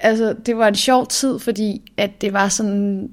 altså, 0.01 0.35
det 0.47 0.57
var 0.57 0.69
en 0.69 0.75
sjov 0.75 1.07
tid, 1.07 1.39
fordi 1.39 1.93
at 1.97 2.21
det 2.21 2.33
var 2.33 2.49
sådan, 2.49 3.11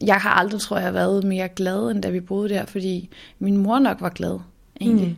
jeg 0.00 0.16
har 0.16 0.30
aldrig, 0.30 0.60
tror 0.60 0.78
jeg, 0.78 0.94
været 0.94 1.24
mere 1.24 1.48
glad, 1.48 1.90
end 1.90 2.02
da 2.02 2.10
vi 2.10 2.20
boede 2.20 2.48
der, 2.48 2.66
fordi 2.66 3.08
min 3.38 3.56
mor 3.56 3.78
nok 3.78 4.00
var 4.00 4.08
glad, 4.08 4.38
egentlig. 4.80 5.08
Mm. 5.08 5.16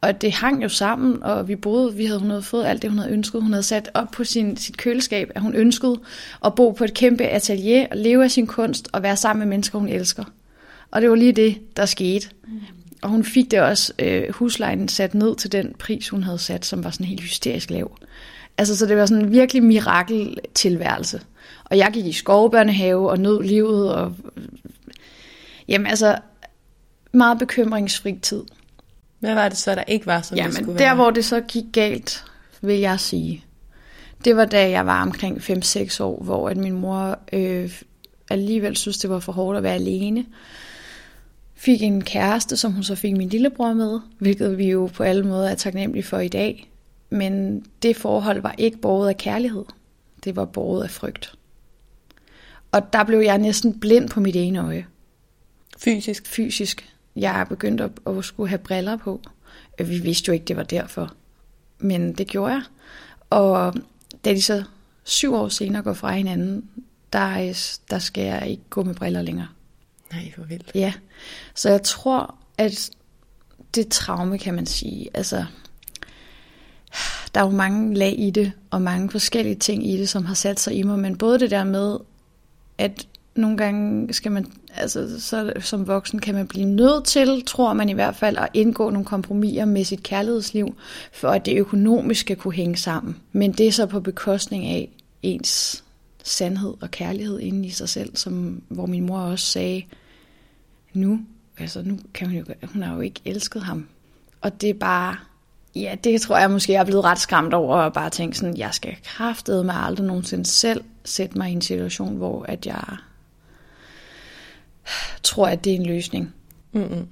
Og 0.00 0.20
det 0.20 0.32
hang 0.32 0.62
jo 0.62 0.68
sammen, 0.68 1.22
og 1.22 1.48
vi 1.48 1.56
boede, 1.56 1.94
vi 1.94 2.04
havde, 2.04 2.20
hun 2.20 2.30
havde 2.30 2.42
fået 2.42 2.64
alt 2.64 2.82
det, 2.82 2.90
hun 2.90 2.98
havde 2.98 3.12
ønsket. 3.12 3.42
Hun 3.42 3.52
havde 3.52 3.62
sat 3.62 3.90
op 3.94 4.10
på 4.10 4.24
sin, 4.24 4.56
sit 4.56 4.76
køleskab, 4.76 5.30
at 5.34 5.42
hun 5.42 5.54
ønskede 5.54 6.00
at 6.44 6.54
bo 6.54 6.70
på 6.70 6.84
et 6.84 6.94
kæmpe 6.94 7.24
atelier, 7.24 7.86
og 7.90 7.96
leve 7.96 8.24
af 8.24 8.30
sin 8.30 8.46
kunst, 8.46 8.88
og 8.92 9.02
være 9.02 9.16
sammen 9.16 9.38
med 9.38 9.56
mennesker, 9.56 9.78
hun 9.78 9.88
elsker. 9.88 10.24
Og 10.90 11.02
det 11.02 11.10
var 11.10 11.16
lige 11.16 11.32
det, 11.32 11.76
der 11.76 11.86
skete. 11.86 12.28
Mm. 12.48 12.60
Og 13.02 13.08
hun 13.08 13.24
fik 13.24 13.50
det 13.50 13.60
også, 13.60 13.92
øh, 13.98 14.32
huslejen 14.32 14.88
sat 14.88 15.14
ned 15.14 15.36
til 15.36 15.52
den 15.52 15.74
pris, 15.78 16.08
hun 16.08 16.22
havde 16.22 16.38
sat, 16.38 16.66
som 16.66 16.84
var 16.84 16.90
sådan 16.90 17.06
helt 17.06 17.20
hysterisk 17.20 17.70
lav. 17.70 17.96
Altså, 18.58 18.76
så 18.76 18.86
det 18.86 18.96
var 18.96 19.06
sådan 19.06 19.24
en 19.24 19.32
virkelig 19.32 19.62
mirakeltilværelse. 19.62 21.20
Og 21.64 21.78
jeg 21.78 21.90
gik 21.92 22.06
i 22.06 22.12
skovbørnehave 22.12 23.10
og 23.10 23.18
nød 23.18 23.42
livet, 23.42 23.94
og 23.94 24.14
jamen 25.68 25.86
altså, 25.86 26.18
meget 27.12 27.38
bekymringsfri 27.38 28.18
tid. 28.22 28.42
Hvad 29.18 29.34
var 29.34 29.48
det 29.48 29.58
så, 29.58 29.74
der 29.74 29.82
ikke 29.82 30.06
var, 30.06 30.22
som 30.22 30.36
jamen, 30.36 30.50
det 30.50 30.56
skulle 30.56 30.78
der 30.78 30.84
være? 30.84 30.94
hvor 30.94 31.10
det 31.10 31.24
så 31.24 31.40
gik 31.40 31.64
galt, 31.72 32.24
vil 32.60 32.78
jeg 32.78 33.00
sige, 33.00 33.44
det 34.24 34.36
var 34.36 34.44
da 34.44 34.70
jeg 34.70 34.86
var 34.86 35.02
omkring 35.02 35.36
5-6 35.36 36.02
år, 36.02 36.22
hvor 36.22 36.48
at 36.48 36.56
min 36.56 36.72
mor 36.72 37.18
øh, 37.32 37.82
alligevel 38.30 38.76
synes, 38.76 38.98
det 38.98 39.10
var 39.10 39.18
for 39.18 39.32
hårdt 39.32 39.56
at 39.56 39.62
være 39.62 39.74
alene. 39.74 40.26
Fik 41.54 41.82
en 41.82 42.04
kæreste, 42.04 42.56
som 42.56 42.72
hun 42.72 42.82
så 42.82 42.94
fik 42.94 43.16
min 43.16 43.28
lillebror 43.28 43.72
med, 43.72 44.00
hvilket 44.18 44.58
vi 44.58 44.70
jo 44.70 44.90
på 44.94 45.02
alle 45.02 45.22
måder 45.26 45.48
er 45.48 45.54
taknemmelige 45.54 46.04
for 46.04 46.18
i 46.18 46.28
dag. 46.28 46.69
Men 47.10 47.64
det 47.82 47.96
forhold 47.96 48.40
var 48.40 48.54
ikke 48.58 48.78
båret 48.78 49.08
af 49.08 49.16
kærlighed. 49.16 49.64
Det 50.24 50.36
var 50.36 50.44
båret 50.44 50.84
af 50.84 50.90
frygt. 50.90 51.34
Og 52.72 52.92
der 52.92 53.04
blev 53.04 53.18
jeg 53.18 53.38
næsten 53.38 53.80
blind 53.80 54.08
på 54.08 54.20
mit 54.20 54.36
ene 54.36 54.58
øje. 54.58 54.86
Fysisk? 55.78 56.26
Fysisk. 56.26 56.94
Jeg 57.16 57.40
er 57.40 57.44
begyndt 57.44 57.80
at, 57.80 57.90
at 58.06 58.24
skulle 58.24 58.48
have 58.48 58.58
briller 58.58 58.96
på. 58.96 59.20
Vi 59.78 59.98
vidste 59.98 60.28
jo 60.28 60.32
ikke, 60.32 60.44
det 60.44 60.56
var 60.56 60.62
derfor. 60.62 61.14
Men 61.78 62.12
det 62.12 62.26
gjorde 62.26 62.52
jeg. 62.52 62.62
Og 63.30 63.74
da 64.24 64.34
de 64.34 64.42
så 64.42 64.64
syv 65.04 65.34
år 65.34 65.48
senere 65.48 65.82
går 65.82 65.92
fra 65.92 66.12
hinanden, 66.12 66.70
der, 67.12 67.52
der 67.90 67.98
skal 67.98 68.24
jeg 68.24 68.48
ikke 68.48 68.62
gå 68.70 68.82
med 68.82 68.94
briller 68.94 69.22
længere. 69.22 69.48
Nej, 70.12 70.32
hvor 70.36 70.44
vildt. 70.44 70.70
Ja, 70.74 70.92
så 71.54 71.70
jeg 71.70 71.82
tror, 71.82 72.34
at 72.58 72.90
det 73.74 73.88
traume, 73.88 74.38
kan 74.38 74.54
man 74.54 74.66
sige, 74.66 75.08
altså, 75.14 75.44
der 77.34 77.40
er 77.40 77.44
jo 77.44 77.50
mange 77.50 77.94
lag 77.94 78.14
i 78.18 78.30
det, 78.30 78.52
og 78.70 78.82
mange 78.82 79.10
forskellige 79.10 79.54
ting 79.54 79.86
i 79.86 79.96
det, 79.96 80.08
som 80.08 80.24
har 80.24 80.34
sat 80.34 80.60
sig 80.60 80.74
i 80.74 80.82
mig, 80.82 80.98
men 80.98 81.16
både 81.16 81.38
det 81.38 81.50
der 81.50 81.64
med, 81.64 81.98
at 82.78 83.06
nogle 83.34 83.56
gange 83.56 84.12
skal 84.12 84.32
man, 84.32 84.46
altså 84.74 85.20
så 85.20 85.52
som 85.60 85.86
voksen 85.86 86.18
kan 86.18 86.34
man 86.34 86.46
blive 86.46 86.64
nødt 86.64 87.04
til, 87.04 87.42
tror 87.46 87.72
man 87.72 87.88
i 87.88 87.92
hvert 87.92 88.16
fald, 88.16 88.36
at 88.36 88.48
indgå 88.54 88.90
nogle 88.90 89.04
kompromiser 89.04 89.64
med 89.64 89.84
sit 89.84 90.02
kærlighedsliv, 90.02 90.74
for 91.12 91.28
at 91.28 91.46
det 91.46 91.58
økonomisk 91.58 92.20
skal 92.20 92.36
kunne 92.36 92.54
hænge 92.54 92.76
sammen. 92.76 93.16
Men 93.32 93.52
det 93.52 93.66
er 93.66 93.72
så 93.72 93.86
på 93.86 94.00
bekostning 94.00 94.64
af 94.64 94.88
ens 95.22 95.84
sandhed 96.22 96.74
og 96.80 96.90
kærlighed 96.90 97.40
inde 97.40 97.66
i 97.66 97.70
sig 97.70 97.88
selv, 97.88 98.16
som, 98.16 98.62
hvor 98.68 98.86
min 98.86 99.06
mor 99.06 99.18
også 99.18 99.46
sagde, 99.46 99.82
nu, 100.94 101.20
altså 101.58 101.82
nu 101.82 101.98
kan 102.14 102.26
hun 102.26 102.36
jo, 102.36 102.44
hun 102.62 102.82
har 102.82 102.94
jo 102.94 103.00
ikke 103.00 103.20
elsket 103.24 103.62
ham. 103.62 103.88
Og 104.40 104.60
det 104.60 104.70
er 104.70 104.74
bare, 104.74 105.16
ja, 105.74 105.94
det 106.04 106.20
tror 106.20 106.38
jeg 106.38 106.50
måske, 106.50 106.72
jeg 106.72 106.80
er 106.80 106.84
blevet 106.84 107.04
ret 107.04 107.18
skræmt 107.18 107.54
over, 107.54 107.76
og 107.76 107.92
bare 107.92 108.10
tænke 108.10 108.38
sådan, 108.38 108.56
jeg 108.56 108.74
skal 108.74 108.96
kraftede 109.04 109.64
mig 109.64 109.74
aldrig 109.76 110.06
nogensinde 110.06 110.46
selv 110.46 110.84
sætte 111.04 111.38
mig 111.38 111.50
i 111.50 111.52
en 111.52 111.62
situation, 111.62 112.16
hvor 112.16 112.44
at 112.48 112.66
jeg 112.66 112.84
tror, 115.22 115.46
at 115.46 115.64
det 115.64 115.72
er 115.72 115.76
en 115.76 115.86
løsning. 115.86 116.34
Mm-mm. 116.72 117.06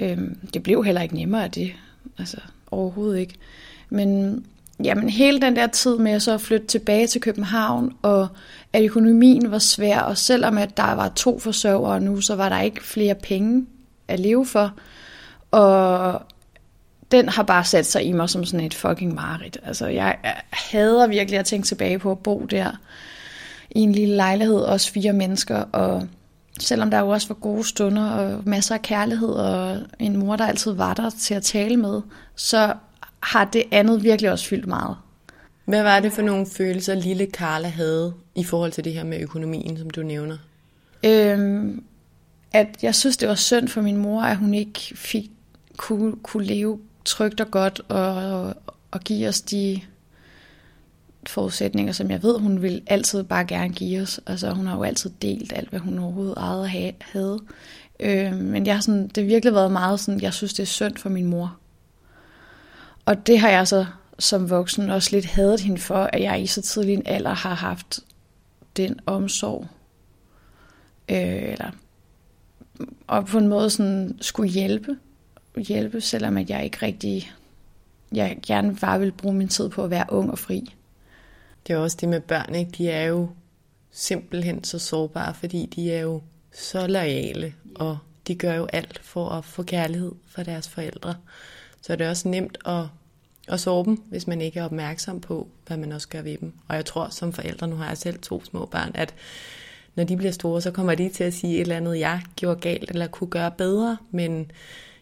Øhm, 0.00 0.38
det 0.54 0.62
blev 0.62 0.84
heller 0.84 1.02
ikke 1.02 1.14
nemmere 1.14 1.44
af 1.44 1.50
det, 1.50 1.72
altså 2.18 2.36
overhovedet 2.70 3.18
ikke. 3.18 3.34
Men 3.90 4.44
jamen, 4.84 5.10
hele 5.10 5.40
den 5.40 5.56
der 5.56 5.66
tid 5.66 5.98
med 5.98 6.12
at 6.12 6.22
så 6.22 6.38
flytte 6.38 6.66
tilbage 6.66 7.06
til 7.06 7.20
København, 7.20 7.92
og 8.02 8.28
at 8.72 8.84
økonomien 8.84 9.50
var 9.50 9.58
svær, 9.58 10.00
og 10.00 10.18
selvom 10.18 10.58
at 10.58 10.76
der 10.76 10.92
var 10.92 11.08
to 11.08 11.38
forsørgere 11.38 12.00
nu, 12.00 12.20
så 12.20 12.34
var 12.34 12.48
der 12.48 12.60
ikke 12.60 12.84
flere 12.84 13.14
penge 13.14 13.66
at 14.08 14.20
leve 14.20 14.46
for. 14.46 14.74
Og 15.50 16.22
den 17.10 17.28
har 17.28 17.42
bare 17.42 17.64
sat 17.64 17.86
sig 17.86 18.04
i 18.04 18.12
mig 18.12 18.30
som 18.30 18.44
sådan 18.44 18.66
et 18.66 18.74
fucking 18.74 19.14
mareridt. 19.14 19.58
Altså, 19.64 19.86
jeg 19.86 20.16
hader 20.50 21.06
virkelig 21.06 21.40
at 21.40 21.46
tænke 21.46 21.66
tilbage 21.66 21.98
på 21.98 22.10
at 22.10 22.18
bo 22.18 22.46
der 22.50 22.70
i 23.70 23.80
en 23.80 23.92
lille 23.92 24.16
lejlighed, 24.16 24.60
også 24.60 24.92
fire 24.92 25.12
mennesker, 25.12 25.56
og 25.56 26.08
selvom 26.60 26.90
der 26.90 26.98
jo 26.98 27.08
også 27.08 27.28
var 27.28 27.34
gode 27.34 27.64
stunder 27.64 28.10
og 28.10 28.42
masser 28.46 28.74
af 28.74 28.82
kærlighed, 28.82 29.28
og 29.28 29.78
en 29.98 30.16
mor, 30.16 30.36
der 30.36 30.46
altid 30.46 30.72
var 30.72 30.94
der 30.94 31.10
til 31.10 31.34
at 31.34 31.42
tale 31.42 31.76
med, 31.76 32.02
så 32.36 32.74
har 33.20 33.44
det 33.44 33.62
andet 33.70 34.02
virkelig 34.02 34.30
også 34.30 34.46
fyldt 34.46 34.66
meget. 34.66 34.96
Hvad 35.64 35.82
var 35.82 36.00
det 36.00 36.12
for 36.12 36.22
nogle 36.22 36.46
følelser, 36.46 36.94
lille 36.94 37.26
Carla 37.32 37.68
havde 37.68 38.14
i 38.34 38.44
forhold 38.44 38.72
til 38.72 38.84
det 38.84 38.92
her 38.92 39.04
med 39.04 39.20
økonomien, 39.20 39.78
som 39.78 39.90
du 39.90 40.02
nævner? 40.02 40.36
Øhm, 41.04 41.84
at 42.52 42.68
jeg 42.82 42.94
synes, 42.94 43.16
det 43.16 43.28
var 43.28 43.34
synd 43.34 43.68
for 43.68 43.80
min 43.80 43.96
mor, 43.96 44.22
at 44.22 44.36
hun 44.36 44.54
ikke 44.54 44.80
fik, 44.94 45.30
kunne, 45.76 46.12
kunne 46.22 46.44
leve 46.44 46.78
trygt 47.06 47.40
og 47.40 47.50
godt 47.50 47.80
og, 47.88 48.54
og 48.90 49.00
give 49.00 49.28
os 49.28 49.40
de 49.40 49.80
forudsætninger, 51.26 51.92
som 51.92 52.10
jeg 52.10 52.22
ved, 52.22 52.38
hun 52.38 52.62
vil 52.62 52.82
altid 52.86 53.22
bare 53.22 53.44
gerne 53.44 53.72
give 53.74 54.02
os. 54.02 54.20
Altså, 54.26 54.50
hun 54.50 54.66
har 54.66 54.76
jo 54.76 54.82
altid 54.82 55.10
delt 55.22 55.52
alt, 55.56 55.70
hvad 55.70 55.80
hun 55.80 55.98
overhovedet 55.98 56.34
ejede 56.36 56.92
havde. 57.00 57.38
Øh, 58.00 58.34
men 58.34 58.66
jeg 58.66 58.74
har 58.74 58.80
sådan, 58.80 59.08
det 59.08 59.16
har 59.16 59.26
virkelig 59.28 59.54
været 59.54 59.72
meget 59.72 60.00
sådan, 60.00 60.20
jeg 60.20 60.34
synes, 60.34 60.54
det 60.54 60.62
er 60.62 60.66
synd 60.66 60.96
for 60.96 61.08
min 61.08 61.26
mor. 61.26 61.56
Og 63.06 63.26
det 63.26 63.40
har 63.40 63.48
jeg 63.48 63.68
så 63.68 63.86
som 64.18 64.50
voksen 64.50 64.90
også 64.90 65.10
lidt 65.12 65.26
hadet 65.26 65.60
hende 65.60 65.78
for, 65.78 66.10
at 66.12 66.22
jeg 66.22 66.42
i 66.42 66.46
så 66.46 66.62
tidlig 66.62 66.94
en 66.94 67.02
alder 67.06 67.34
har 67.34 67.54
haft 67.54 68.00
den 68.76 69.00
omsorg. 69.06 69.66
Øh, 71.08 71.52
eller, 71.52 71.70
og 73.06 73.26
på 73.26 73.38
en 73.38 73.48
måde 73.48 73.70
sådan 73.70 74.18
skulle 74.20 74.50
hjælpe. 74.50 74.96
Hjælpe, 75.56 76.00
selvom 76.00 76.36
at 76.36 76.50
jeg 76.50 76.64
ikke 76.64 76.78
rigtig... 76.82 77.32
Jeg 78.12 78.38
gerne 78.46 78.76
bare 78.76 79.00
vil 79.00 79.12
bruge 79.12 79.34
min 79.34 79.48
tid 79.48 79.68
på 79.68 79.84
at 79.84 79.90
være 79.90 80.06
ung 80.08 80.30
og 80.30 80.38
fri. 80.38 80.74
Det 81.66 81.72
er 81.72 81.76
også 81.76 81.96
det 82.00 82.08
med 82.08 82.20
børn, 82.20 82.54
ikke? 82.54 82.70
De 82.78 82.90
er 82.90 83.04
jo 83.04 83.28
simpelthen 83.90 84.64
så 84.64 84.78
sårbare, 84.78 85.34
fordi 85.34 85.66
de 85.66 85.92
er 85.92 86.00
jo 86.00 86.22
så 86.52 86.86
lojale, 86.86 87.54
og 87.74 87.98
de 88.26 88.34
gør 88.34 88.54
jo 88.54 88.66
alt 88.72 88.98
for 89.02 89.28
at 89.28 89.44
få 89.44 89.62
kærlighed 89.62 90.12
fra 90.26 90.42
deres 90.42 90.68
forældre. 90.68 91.14
Så 91.82 91.96
det 91.96 92.06
er 92.06 92.10
også 92.10 92.28
nemt 92.28 92.58
at, 92.66 92.84
at 93.48 93.60
sove 93.60 93.84
dem, 93.84 93.96
hvis 93.96 94.26
man 94.26 94.40
ikke 94.40 94.60
er 94.60 94.64
opmærksom 94.64 95.20
på, 95.20 95.48
hvad 95.66 95.76
man 95.76 95.92
også 95.92 96.08
gør 96.08 96.22
ved 96.22 96.38
dem. 96.38 96.52
Og 96.68 96.76
jeg 96.76 96.84
tror 96.84 97.08
som 97.08 97.32
forældre, 97.32 97.68
nu 97.68 97.76
har 97.76 97.88
jeg 97.88 97.98
selv 97.98 98.18
to 98.18 98.44
små 98.44 98.66
børn, 98.66 98.90
at 98.94 99.14
når 99.94 100.04
de 100.04 100.16
bliver 100.16 100.32
store, 100.32 100.62
så 100.62 100.70
kommer 100.70 100.94
de 100.94 101.08
til 101.08 101.24
at 101.24 101.34
sige 101.34 101.54
et 101.54 101.60
eller 101.60 101.76
andet, 101.76 101.98
jeg 101.98 102.22
gjorde 102.36 102.60
galt, 102.60 102.90
eller 102.90 103.06
kunne 103.06 103.30
gøre 103.30 103.50
bedre, 103.50 103.96
men 104.10 104.50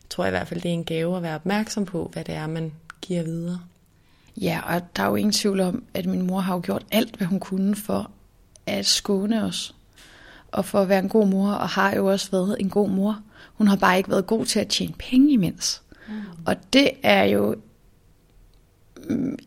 jeg 0.05 0.11
tror 0.11 0.27
i 0.27 0.31
hvert 0.31 0.49
fald, 0.49 0.61
det 0.61 0.69
er 0.69 0.73
en 0.73 0.85
gave 0.85 1.17
at 1.17 1.23
være 1.23 1.35
opmærksom 1.35 1.85
på, 1.85 2.11
hvad 2.13 2.25
det 2.25 2.35
er, 2.35 2.47
man 2.47 2.73
giver 3.01 3.23
videre. 3.23 3.61
Ja, 4.37 4.61
og 4.67 4.97
der 4.97 5.03
er 5.03 5.07
jo 5.07 5.15
ingen 5.15 5.33
tvivl 5.33 5.61
om, 5.61 5.85
at 5.95 6.07
min 6.07 6.27
mor 6.27 6.41
har 6.41 6.55
jo 6.55 6.61
gjort 6.65 6.87
alt, 6.91 7.17
hvad 7.17 7.27
hun 7.27 7.41
kunne 7.41 7.77
for 7.77 8.11
at 8.67 8.87
skåne 8.87 9.45
os. 9.45 9.75
Og 10.53 10.65
for 10.65 10.81
at 10.81 10.89
være 10.89 10.99
en 10.99 11.09
god 11.09 11.27
mor, 11.27 11.51
og 11.51 11.69
har 11.69 11.95
jo 11.95 12.07
også 12.07 12.31
været 12.31 12.57
en 12.61 12.71
god 12.71 12.89
mor. 12.89 13.21
Hun 13.55 13.69
har 13.69 13.77
bare 13.77 13.97
ikke 13.97 14.11
været 14.11 14.27
god 14.27 14.47
til 14.47 14.61
at 14.61 14.69
tjene 14.69 14.95
penge 14.99 15.33
imens. 15.33 15.83
Mm. 16.09 16.15
Og 16.47 16.57
det 16.73 16.91
er 17.03 17.25
jo 17.25 17.57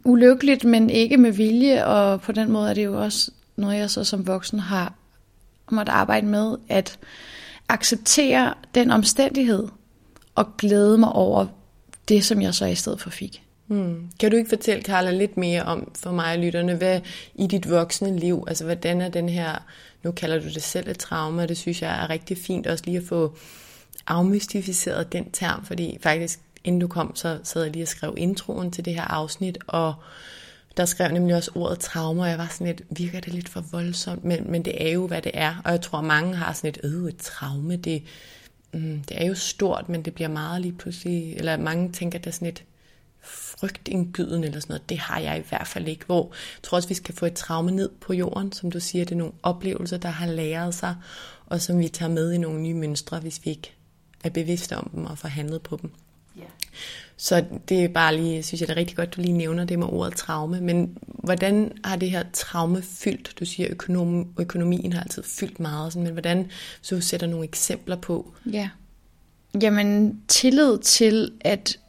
ulykkeligt, 0.04 0.64
men 0.64 0.90
ikke 0.90 1.18
med 1.18 1.32
vilje, 1.32 1.86
og 1.86 2.22
på 2.22 2.32
den 2.32 2.52
måde 2.52 2.70
er 2.70 2.74
det 2.74 2.86
jo 2.86 3.04
også 3.04 3.32
noget, 3.56 3.78
jeg 3.78 3.90
så 3.90 4.04
som 4.04 4.28
voksen 4.28 4.60
har 4.60 4.94
måttet 5.72 5.94
arbejde 5.94 6.28
med, 6.28 6.58
at 6.70 7.00
acceptere 7.70 8.54
den 8.76 8.92
omstændighed, 8.92 9.68
og 10.38 10.58
glæde 10.58 10.98
mig 10.98 11.12
over 11.12 11.46
det, 12.08 12.26
som 12.26 12.42
jeg 12.42 12.54
så 12.54 12.66
i 12.66 12.76
stedet 12.76 13.02
for 13.02 13.10
fik. 13.10 13.44
Hmm. 13.68 14.10
Kan 14.20 14.32
du 14.32 14.38
ikke 14.38 14.50
fortælle, 14.50 14.84
Carla, 14.84 15.12
lidt 15.12 15.38
mere 15.38 15.64
om 15.64 15.92
for 15.96 16.12
mig 16.12 16.34
og 16.34 16.40
lytterne, 16.40 16.76
hvad 16.76 17.02
i 17.36 17.48
dit 17.48 17.70
voksne 17.70 18.20
liv, 18.20 18.44
altså 18.48 18.64
hvordan 18.64 19.02
er 19.02 19.10
den 19.10 19.30
her, 19.30 19.56
nu 20.04 20.12
kalder 20.12 20.40
du 20.40 20.46
det 20.46 20.64
selv 20.64 20.90
et 20.90 20.98
traume, 20.98 21.48
det 21.48 21.58
synes 21.58 21.82
jeg 21.82 22.04
er 22.04 22.10
rigtig 22.10 22.38
fint 22.38 22.68
også 22.68 22.84
lige 22.88 22.98
at 22.98 23.04
få 23.04 23.38
afmystificeret 24.08 25.12
den 25.12 25.32
term, 25.32 25.66
fordi 25.66 25.98
faktisk 26.02 26.40
inden 26.64 26.82
du 26.82 26.88
kom, 26.88 27.16
så 27.16 27.40
sad 27.44 27.64
jeg 27.64 27.72
lige 27.72 27.84
og 27.84 27.88
skrev 27.88 28.14
introen 28.18 28.72
til 28.72 28.86
det 28.86 28.94
her 28.94 29.04
afsnit, 29.04 29.58
og 29.68 29.94
der 30.78 30.86
skrev 30.86 31.12
nemlig 31.12 31.36
også 31.36 31.52
ordet 31.56 31.80
traume, 31.80 32.22
og 32.22 32.30
jeg 32.30 32.38
var 32.38 32.48
sådan 32.52 32.68
lidt, 32.68 32.82
virker 32.90 33.20
det 33.20 33.34
lidt 33.34 33.50
for 33.50 33.64
voldsomt, 33.72 34.24
men, 34.24 34.52
men 34.52 34.66
det 34.66 34.88
er 34.88 34.92
jo, 34.92 35.08
hvad 35.08 35.22
det 35.22 35.32
er, 35.34 35.62
og 35.66 35.72
jeg 35.72 35.82
tror, 35.82 36.02
mange 36.02 36.36
har 36.36 36.54
sådan 36.54 36.70
et, 36.70 36.80
øh, 36.84 37.10
et 37.10 37.18
traume, 37.18 37.76
det, 37.76 38.04
mm, 38.74 39.04
det 39.10 39.22
er 39.22 39.26
jo 39.26 39.36
stort, 39.36 39.90
men 39.90 40.06
det 40.06 40.14
bliver 40.14 40.28
meget 40.28 40.62
lige 40.62 40.74
pludselig, 40.74 41.36
eller 41.36 41.58
mange 41.58 41.92
tænker, 41.92 42.20
det 42.20 42.28
er 42.28 42.32
sådan 42.32 42.48
et 42.48 42.64
frygtindgydende 43.22 44.48
eller 44.48 44.60
sådan 44.60 44.74
noget. 44.74 44.90
Det 44.90 44.98
har 44.98 45.20
jeg 45.20 45.38
i 45.38 45.44
hvert 45.50 45.68
fald 45.68 45.88
ikke. 45.88 46.06
Hvor 46.06 46.24
jeg 46.56 46.64
tror 46.64 46.76
også, 46.76 46.88
vi 46.88 46.94
skal 46.94 47.16
få 47.16 47.26
et 47.26 47.34
traume 47.34 47.72
ned 47.72 47.90
på 48.02 48.14
jorden, 48.14 48.52
som 48.52 48.72
du 48.72 48.80
siger. 48.80 49.06
Det 49.06 49.12
er 49.12 49.18
nogle 49.18 49.34
oplevelser, 49.44 49.98
der 49.98 50.10
har 50.10 50.28
læret 50.28 50.76
sig, 50.76 50.96
og 51.46 51.62
som 51.62 51.80
vi 51.80 51.88
tager 51.88 52.12
med 52.12 52.32
i 52.32 52.38
nogle 52.38 52.62
nye 52.62 52.74
mønstre, 52.74 53.20
hvis 53.20 53.46
vi 53.46 53.50
ikke 53.50 53.74
er 54.24 54.30
bevidste 54.30 54.78
om 54.78 54.90
dem 54.96 55.06
og 55.06 55.18
får 55.18 55.28
handlet 55.28 55.62
på 55.62 55.80
dem. 55.82 55.92
Yeah. 56.38 56.50
Så 57.18 57.46
det 57.70 57.84
er 57.84 57.88
bare 57.88 58.16
lige, 58.16 58.44
synes 58.44 58.62
jeg 58.62 58.68
det 58.68 58.74
er 58.74 58.80
rigtig 58.80 58.98
godt, 58.98 59.16
du 59.16 59.22
lige 59.22 59.34
nævner 59.34 59.66
det 59.66 59.80
med 59.80 59.88
ordet 59.88 60.16
traume. 60.16 60.62
Men 60.62 60.98
hvordan 61.08 61.72
har 61.84 61.96
det 61.96 62.12
her 62.12 62.24
traume 62.34 62.82
fyldt? 62.82 63.34
Du 63.40 63.46
siger, 63.46 63.68
økonom, 63.72 64.28
økonomien 64.40 64.94
har 64.94 65.02
altid 65.02 65.24
fyldt 65.24 65.60
meget, 65.60 65.94
sådan, 65.94 66.04
men 66.04 66.14
hvordan, 66.14 66.52
så 66.82 66.96
du 66.96 67.02
sætter 67.02 67.28
nogle 67.28 67.46
eksempler 67.46 67.96
på? 67.96 68.34
Ja. 68.54 68.70
Jamen, 69.62 70.22
tillid 70.28 70.78
til, 70.78 71.32
at 71.42 71.80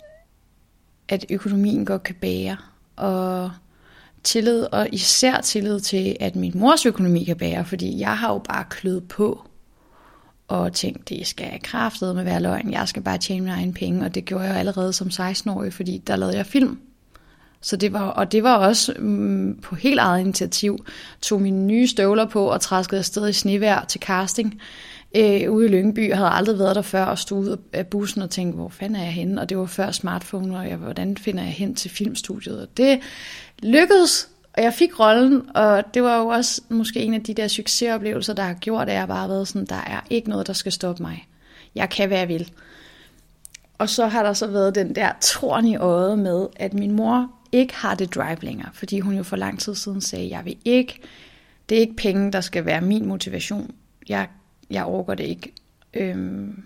at 1.08 1.26
økonomien 1.30 1.84
godt 1.84 2.02
kan 2.02 2.14
bære, 2.14 2.56
og 2.96 3.50
tillid, 4.22 4.62
og 4.72 4.88
især 4.92 5.40
tillid 5.40 5.80
til, 5.80 6.16
at 6.20 6.36
min 6.36 6.52
mors 6.54 6.86
økonomi 6.86 7.24
kan 7.24 7.36
bære, 7.36 7.64
fordi 7.64 8.00
jeg 8.00 8.18
har 8.18 8.32
jo 8.32 8.38
bare 8.38 8.64
kløet 8.70 9.08
på 9.08 9.47
og 10.48 10.72
tænkte, 10.72 11.14
det 11.14 11.26
skal 11.26 11.48
jeg 11.52 11.60
kraftet 11.62 12.16
med 12.16 12.24
være 12.24 12.42
løgn, 12.42 12.72
jeg 12.72 12.88
skal 12.88 13.02
bare 13.02 13.18
tjene 13.18 13.40
mine 13.40 13.54
egne 13.56 13.72
penge, 13.72 14.04
og 14.04 14.14
det 14.14 14.24
gjorde 14.24 14.44
jeg 14.44 14.56
allerede 14.56 14.92
som 14.92 15.06
16-årig, 15.06 15.72
fordi 15.72 15.98
der 16.06 16.16
lavede 16.16 16.36
jeg 16.36 16.46
film. 16.46 16.78
Så 17.60 17.76
det 17.76 17.92
var, 17.92 18.02
og 18.02 18.32
det 18.32 18.42
var 18.42 18.56
også 18.56 18.94
mm, 18.98 19.58
på 19.62 19.74
helt 19.74 20.00
eget 20.00 20.20
initiativ, 20.20 20.84
tog 21.22 21.42
mine 21.42 21.66
nye 21.66 21.86
støvler 21.86 22.26
på 22.26 22.46
og 22.46 22.60
træskede 22.60 22.98
afsted 22.98 23.28
i 23.28 23.32
snevejr 23.32 23.84
til 23.84 24.00
casting 24.00 24.60
øh, 25.16 25.52
ude 25.52 25.66
i 25.66 25.68
Lyngby. 25.68 26.08
Jeg 26.08 26.16
havde 26.16 26.30
aldrig 26.30 26.58
været 26.58 26.76
der 26.76 26.82
før 26.82 27.04
og 27.04 27.18
stod 27.18 27.38
ud 27.38 27.56
af 27.72 27.86
bussen 27.86 28.22
og 28.22 28.30
tænkte, 28.30 28.56
hvor 28.56 28.68
fanden 28.68 28.96
er 28.96 29.04
jeg 29.04 29.12
henne? 29.12 29.40
Og 29.40 29.48
det 29.48 29.58
var 29.58 29.66
før 29.66 29.90
smartphone, 29.90 30.58
og 30.58 30.68
jeg, 30.68 30.76
hvordan 30.76 31.16
finder 31.16 31.42
jeg 31.42 31.52
hen 31.52 31.74
til 31.74 31.90
filmstudiet? 31.90 32.60
Og 32.60 32.68
det 32.76 33.00
lykkedes, 33.62 34.28
og 34.58 34.64
jeg 34.64 34.74
fik 34.74 35.00
rollen, 35.00 35.56
og 35.56 35.94
det 35.94 36.02
var 36.02 36.18
jo 36.18 36.26
også 36.26 36.62
måske 36.68 37.00
en 37.00 37.14
af 37.14 37.22
de 37.22 37.34
der 37.34 37.48
succesoplevelser, 37.48 38.32
der 38.34 38.42
har 38.42 38.54
gjort, 38.54 38.88
at 38.88 38.94
jeg 38.94 39.08
bare 39.08 39.20
har 39.20 39.28
været 39.28 39.48
sådan, 39.48 39.66
der 39.66 39.76
er 39.86 40.00
ikke 40.10 40.28
noget, 40.28 40.46
der 40.46 40.52
skal 40.52 40.72
stoppe 40.72 41.02
mig. 41.02 41.28
Jeg 41.74 41.90
kan, 41.90 42.08
hvad 42.08 42.18
jeg 42.18 42.28
vil. 42.28 42.52
Og 43.78 43.88
så 43.88 44.06
har 44.06 44.22
der 44.22 44.32
så 44.32 44.46
været 44.46 44.74
den 44.74 44.94
der 44.94 45.12
torn 45.20 45.66
i 45.66 45.76
øjet 45.76 46.18
med, 46.18 46.46
at 46.56 46.74
min 46.74 46.92
mor 46.92 47.30
ikke 47.52 47.74
har 47.74 47.94
det 47.94 48.14
drive 48.14 48.38
længere, 48.40 48.68
fordi 48.72 49.00
hun 49.00 49.16
jo 49.16 49.22
for 49.22 49.36
lang 49.36 49.60
tid 49.60 49.74
siden 49.74 50.00
sagde, 50.00 50.30
jeg 50.30 50.44
vil 50.44 50.56
ikke, 50.64 51.00
det 51.68 51.76
er 51.76 51.80
ikke 51.80 51.96
penge, 51.96 52.32
der 52.32 52.40
skal 52.40 52.64
være 52.64 52.80
min 52.80 53.06
motivation. 53.06 53.74
Jeg, 54.08 54.28
jeg 54.70 54.84
overgår 54.84 55.14
det 55.14 55.24
ikke. 55.24 55.52
Øhm. 55.94 56.62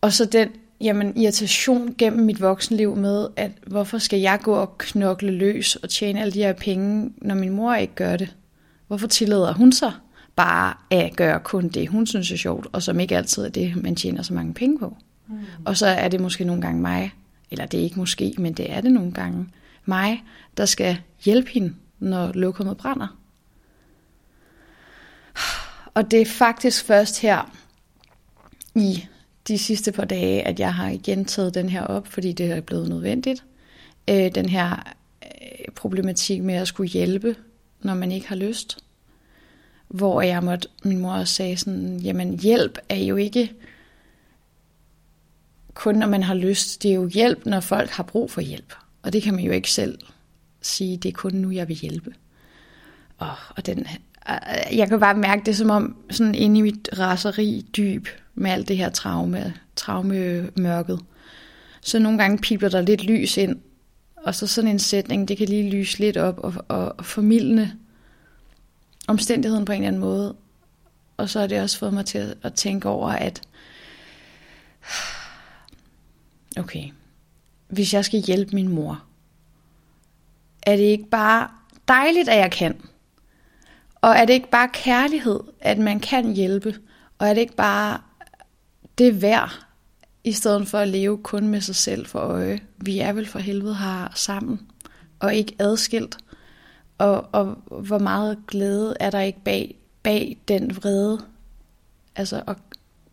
Og 0.00 0.12
så 0.12 0.24
den 0.24 0.48
jamen, 0.82 1.16
irritation 1.16 1.94
gennem 1.98 2.26
mit 2.26 2.40
voksenliv 2.40 2.96
med, 2.96 3.28
at 3.36 3.50
hvorfor 3.66 3.98
skal 3.98 4.20
jeg 4.20 4.38
gå 4.42 4.54
og 4.54 4.78
knokle 4.78 5.30
løs 5.30 5.76
og 5.76 5.90
tjene 5.90 6.20
alle 6.20 6.32
de 6.32 6.38
her 6.38 6.52
penge, 6.52 7.12
når 7.16 7.34
min 7.34 7.50
mor 7.50 7.74
ikke 7.74 7.94
gør 7.94 8.16
det? 8.16 8.36
Hvorfor 8.86 9.06
tillader 9.06 9.52
hun 9.52 9.72
sig 9.72 9.92
bare 10.36 10.74
at 10.90 11.16
gøre 11.16 11.40
kun 11.40 11.68
det, 11.68 11.88
hun 11.88 12.06
synes 12.06 12.32
er 12.32 12.36
sjovt, 12.36 12.66
og 12.72 12.82
som 12.82 13.00
ikke 13.00 13.16
altid 13.16 13.44
er 13.44 13.48
det, 13.48 13.82
man 13.82 13.96
tjener 13.96 14.22
så 14.22 14.34
mange 14.34 14.54
penge 14.54 14.78
på? 14.78 14.96
Mm. 15.28 15.38
Og 15.64 15.76
så 15.76 15.86
er 15.86 16.08
det 16.08 16.20
måske 16.20 16.44
nogle 16.44 16.62
gange 16.62 16.80
mig, 16.80 17.14
eller 17.50 17.66
det 17.66 17.80
er 17.80 17.84
ikke 17.84 17.98
måske, 17.98 18.34
men 18.38 18.52
det 18.52 18.72
er 18.72 18.80
det 18.80 18.92
nogle 18.92 19.12
gange, 19.12 19.48
mig, 19.84 20.24
der 20.56 20.64
skal 20.64 20.98
hjælpe 21.24 21.50
hende, 21.50 21.74
når 21.98 22.32
lokummet 22.34 22.76
brænder. 22.76 23.18
Og 25.94 26.10
det 26.10 26.20
er 26.20 26.26
faktisk 26.26 26.84
først 26.84 27.20
her 27.20 27.52
i 28.74 29.04
de 29.48 29.58
sidste 29.58 29.92
par 29.92 30.04
dage, 30.04 30.42
at 30.42 30.60
jeg 30.60 30.74
har 30.74 30.88
igen 30.88 31.24
taget 31.24 31.54
den 31.54 31.68
her 31.68 31.82
op, 31.82 32.06
fordi 32.06 32.32
det 32.32 32.50
er 32.50 32.60
blevet 32.60 32.88
nødvendigt. 32.88 33.44
Øh, 34.10 34.34
den 34.34 34.48
her 34.48 34.94
øh, 35.24 35.74
problematik 35.74 36.42
med 36.42 36.54
at 36.54 36.68
skulle 36.68 36.90
hjælpe, 36.90 37.36
når 37.82 37.94
man 37.94 38.12
ikke 38.12 38.28
har 38.28 38.36
lyst. 38.36 38.78
Hvor 39.88 40.22
jeg 40.22 40.42
måtte, 40.42 40.68
min 40.84 40.98
mor 40.98 41.12
også 41.12 41.34
sagde 41.34 41.56
sådan, 41.56 41.98
jamen 41.98 42.38
hjælp 42.38 42.78
er 42.88 42.96
jo 42.96 43.16
ikke 43.16 43.52
kun 45.74 45.94
når 45.94 46.06
man 46.06 46.22
har 46.22 46.34
lyst. 46.34 46.82
Det 46.82 46.90
er 46.90 46.94
jo 46.94 47.08
hjælp, 47.08 47.46
når 47.46 47.60
folk 47.60 47.90
har 47.90 48.02
brug 48.02 48.30
for 48.30 48.40
hjælp. 48.40 48.74
Og 49.02 49.12
det 49.12 49.22
kan 49.22 49.34
man 49.34 49.44
jo 49.44 49.52
ikke 49.52 49.70
selv 49.70 49.98
sige, 50.60 50.96
det 50.96 51.08
er 51.08 51.12
kun 51.12 51.32
nu, 51.32 51.50
jeg 51.50 51.68
vil 51.68 51.76
hjælpe. 51.76 52.14
Og, 53.18 53.34
og 53.56 53.66
den, 53.66 53.78
øh, 53.78 54.34
øh, 54.34 54.78
jeg 54.78 54.88
kan 54.88 55.00
bare 55.00 55.14
mærke 55.14 55.42
det 55.46 55.56
som 55.56 55.70
om, 55.70 55.96
sådan 56.10 56.34
inde 56.34 56.58
i 56.58 56.62
mit 56.62 56.88
raseri 56.98 57.66
dyb, 57.76 58.06
med 58.34 58.50
alt 58.50 58.68
det 58.68 58.76
her 58.76 58.90
traume, 58.90 59.54
traumemørket. 59.76 61.00
Så 61.80 61.98
nogle 61.98 62.18
gange 62.18 62.38
pipler 62.38 62.68
der 62.68 62.80
lidt 62.80 63.04
lys 63.04 63.36
ind, 63.36 63.60
og 64.16 64.34
så 64.34 64.46
sådan 64.46 64.70
en 64.70 64.78
sætning, 64.78 65.28
det 65.28 65.36
kan 65.36 65.48
lige 65.48 65.70
lyse 65.70 65.98
lidt 65.98 66.16
op 66.16 66.38
og, 66.38 66.54
og, 66.68 66.94
og 66.98 67.04
formidle 67.04 67.72
omstændigheden 69.08 69.64
på 69.64 69.72
en 69.72 69.78
eller 69.78 69.88
anden 69.88 70.00
måde. 70.00 70.36
Og 71.16 71.28
så 71.28 71.40
har 71.40 71.46
det 71.46 71.62
også 71.62 71.78
fået 71.78 71.94
mig 71.94 72.06
til 72.06 72.18
at, 72.18 72.34
at 72.42 72.54
tænke 72.54 72.88
over, 72.88 73.08
at 73.08 73.42
okay, 76.58 76.84
hvis 77.68 77.94
jeg 77.94 78.04
skal 78.04 78.20
hjælpe 78.20 78.54
min 78.54 78.68
mor, 78.68 79.02
er 80.62 80.76
det 80.76 80.82
ikke 80.82 81.10
bare 81.10 81.48
dejligt, 81.88 82.28
at 82.28 82.38
jeg 82.38 82.50
kan? 82.50 82.80
Og 83.94 84.10
er 84.10 84.24
det 84.24 84.32
ikke 84.32 84.50
bare 84.50 84.68
kærlighed, 84.72 85.40
at 85.60 85.78
man 85.78 86.00
kan 86.00 86.32
hjælpe? 86.32 86.74
Og 87.18 87.28
er 87.28 87.34
det 87.34 87.40
ikke 87.40 87.56
bare 87.56 88.00
det 88.98 89.08
er 89.08 89.12
værd, 89.12 89.64
i 90.24 90.32
stedet 90.32 90.68
for 90.68 90.78
at 90.78 90.88
leve 90.88 91.18
kun 91.18 91.48
med 91.48 91.60
sig 91.60 91.74
selv 91.74 92.06
for 92.06 92.18
øje. 92.18 92.52
Øh, 92.52 92.58
vi 92.76 92.98
er 92.98 93.12
vel 93.12 93.26
for 93.26 93.38
helvede 93.38 93.76
her 93.76 94.12
sammen, 94.14 94.60
og 95.20 95.34
ikke 95.34 95.56
adskilt. 95.58 96.16
Og, 96.98 97.28
og 97.32 97.58
hvor 97.80 97.98
meget 97.98 98.38
glæde 98.46 98.96
er 99.00 99.10
der 99.10 99.20
ikke 99.20 99.40
bag, 99.44 99.76
bag 100.02 100.36
den 100.48 100.76
vrede? 100.76 101.24
Altså, 102.16 102.42
og 102.46 102.56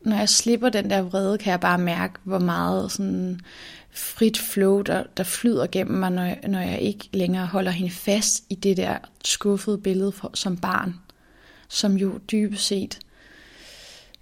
når 0.01 0.17
jeg 0.17 0.29
slipper 0.29 0.69
den 0.69 0.89
der 0.89 1.01
vrede, 1.01 1.37
kan 1.37 1.51
jeg 1.51 1.59
bare 1.59 1.77
mærke, 1.77 2.13
hvor 2.23 2.39
meget 2.39 2.91
sådan 2.91 3.39
frit 3.91 4.37
flow, 4.37 4.81
der, 4.81 5.03
der 5.17 5.23
flyder 5.23 5.67
gennem 5.67 5.99
mig, 5.99 6.11
når 6.11 6.23
jeg, 6.23 6.39
når 6.47 6.59
jeg 6.59 6.81
ikke 6.81 7.09
længere 7.13 7.45
holder 7.45 7.71
hende 7.71 7.91
fast 7.91 8.43
i 8.49 8.55
det 8.55 8.77
der 8.77 8.97
skuffede 9.25 9.77
billede 9.77 10.11
for, 10.11 10.31
som 10.33 10.57
barn, 10.57 10.95
som 11.67 11.97
jo 11.97 12.17
dybest 12.31 12.65
set 12.65 12.99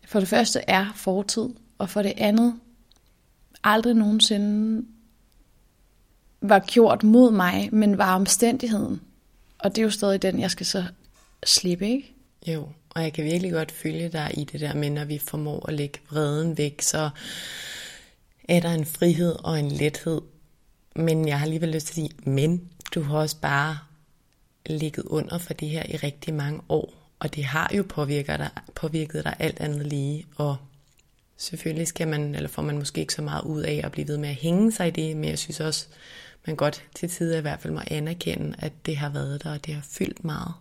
for 0.07 0.19
det 0.19 0.29
første 0.29 0.61
er 0.67 0.93
fortid, 0.95 1.49
og 1.77 1.89
for 1.89 2.01
det 2.01 2.13
andet 2.17 2.59
aldrig 3.63 3.93
nogensinde 3.93 4.85
var 6.41 6.59
gjort 6.59 7.03
mod 7.03 7.31
mig, 7.31 7.69
men 7.71 7.97
var 7.97 8.15
omstændigheden. 8.15 9.01
Og 9.59 9.75
det 9.75 9.77
er 9.77 9.83
jo 9.83 9.89
stadig 9.89 10.21
den, 10.21 10.39
jeg 10.39 10.51
skal 10.51 10.65
så 10.65 10.83
slippe, 11.45 11.89
ikke? 11.89 12.13
Jo, 12.47 12.69
og 12.89 13.03
jeg 13.03 13.13
kan 13.13 13.23
virkelig 13.23 13.51
godt 13.51 13.71
følge 13.71 14.09
dig 14.09 14.31
i 14.37 14.43
det 14.43 14.59
der 14.59 14.73
med, 14.73 14.89
når 14.89 15.05
vi 15.05 15.17
formår 15.17 15.65
at 15.67 15.73
lægge 15.73 15.99
vreden 16.09 16.57
væk, 16.57 16.81
så 16.81 17.09
er 18.49 18.59
der 18.59 18.71
en 18.71 18.85
frihed 18.85 19.35
og 19.43 19.59
en 19.59 19.71
lethed. 19.71 20.21
Men 20.95 21.27
jeg 21.27 21.39
har 21.39 21.45
alligevel 21.45 21.69
lyst 21.69 21.87
til 21.87 21.91
at 21.91 21.95
sige, 21.95 22.31
men 22.31 22.69
du 22.95 23.01
har 23.01 23.17
også 23.17 23.37
bare 23.41 23.77
ligget 24.65 25.03
under 25.05 25.37
for 25.37 25.53
det 25.53 25.69
her 25.69 25.83
i 25.89 25.97
rigtig 25.97 26.33
mange 26.33 26.61
år. 26.69 26.96
Og 27.19 27.35
det 27.35 27.43
har 27.43 27.71
jo 27.77 27.85
påvirket 27.89 28.39
dig, 28.39 28.49
påvirket 28.75 29.23
dig 29.23 29.35
alt 29.39 29.59
andet 29.59 29.87
lige, 29.87 30.25
og 30.35 30.57
selvfølgelig 31.37 31.87
skal 31.87 32.07
man, 32.07 32.35
eller 32.35 32.49
får 32.49 32.61
man 32.61 32.77
måske 32.77 33.01
ikke 33.01 33.13
så 33.13 33.21
meget 33.21 33.43
ud 33.43 33.61
af 33.61 33.81
at 33.83 33.91
blive 33.91 34.07
ved 34.07 34.17
med 34.17 34.29
at 34.29 34.35
hænge 34.35 34.71
sig 34.71 34.87
i 34.87 34.91
det, 34.91 35.17
men 35.17 35.29
jeg 35.29 35.39
synes 35.39 35.59
også, 35.59 35.87
man 36.47 36.55
godt 36.55 36.83
til 36.95 37.09
tider 37.09 37.37
i 37.37 37.41
hvert 37.41 37.59
fald 37.59 37.73
må 37.73 37.81
anerkende, 37.87 38.55
at 38.59 38.73
det 38.85 38.97
har 38.97 39.09
været 39.09 39.43
der, 39.43 39.51
og 39.51 39.65
det 39.65 39.73
har 39.73 39.85
fyldt 39.89 40.23
meget. 40.23 40.53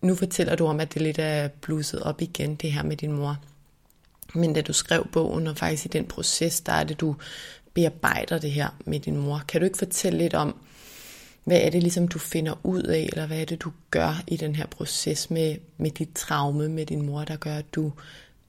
Nu 0.00 0.14
fortæller 0.14 0.56
du 0.56 0.66
om, 0.66 0.80
at 0.80 0.94
det 0.94 1.02
lidt 1.02 1.18
er 1.18 1.48
blusset 1.48 2.02
op 2.02 2.20
igen, 2.20 2.54
det 2.54 2.72
her 2.72 2.82
med 2.82 2.96
din 2.96 3.12
mor. 3.12 3.36
Men 4.34 4.52
da 4.52 4.60
du 4.60 4.72
skrev 4.72 5.06
bogen, 5.12 5.46
og 5.46 5.56
faktisk 5.56 5.84
i 5.84 5.88
den 5.88 6.06
proces, 6.06 6.60
der 6.60 6.72
er 6.72 6.84
det, 6.84 7.00
du 7.00 7.16
bearbejder 7.74 8.38
det 8.38 8.50
her 8.50 8.68
med 8.84 9.00
din 9.00 9.16
mor. 9.16 9.42
Kan 9.48 9.60
du 9.60 9.64
ikke 9.64 9.78
fortælle 9.78 10.18
lidt 10.18 10.34
om, 10.34 10.56
hvad 11.44 11.60
er 11.60 11.70
det 11.70 11.82
ligesom, 11.82 12.08
du 12.08 12.18
finder 12.18 12.54
ud 12.64 12.82
af, 12.82 13.08
eller 13.12 13.26
hvad 13.26 13.40
er 13.40 13.44
det, 13.44 13.62
du 13.62 13.72
gør 13.90 14.22
i 14.26 14.36
den 14.36 14.54
her 14.54 14.66
proces 14.66 15.30
med, 15.30 15.56
med 15.76 15.90
dit 15.90 16.08
traume 16.14 16.68
med 16.68 16.86
din 16.86 17.06
mor, 17.06 17.24
der 17.24 17.36
gør, 17.36 17.54
at 17.54 17.74
du 17.74 17.92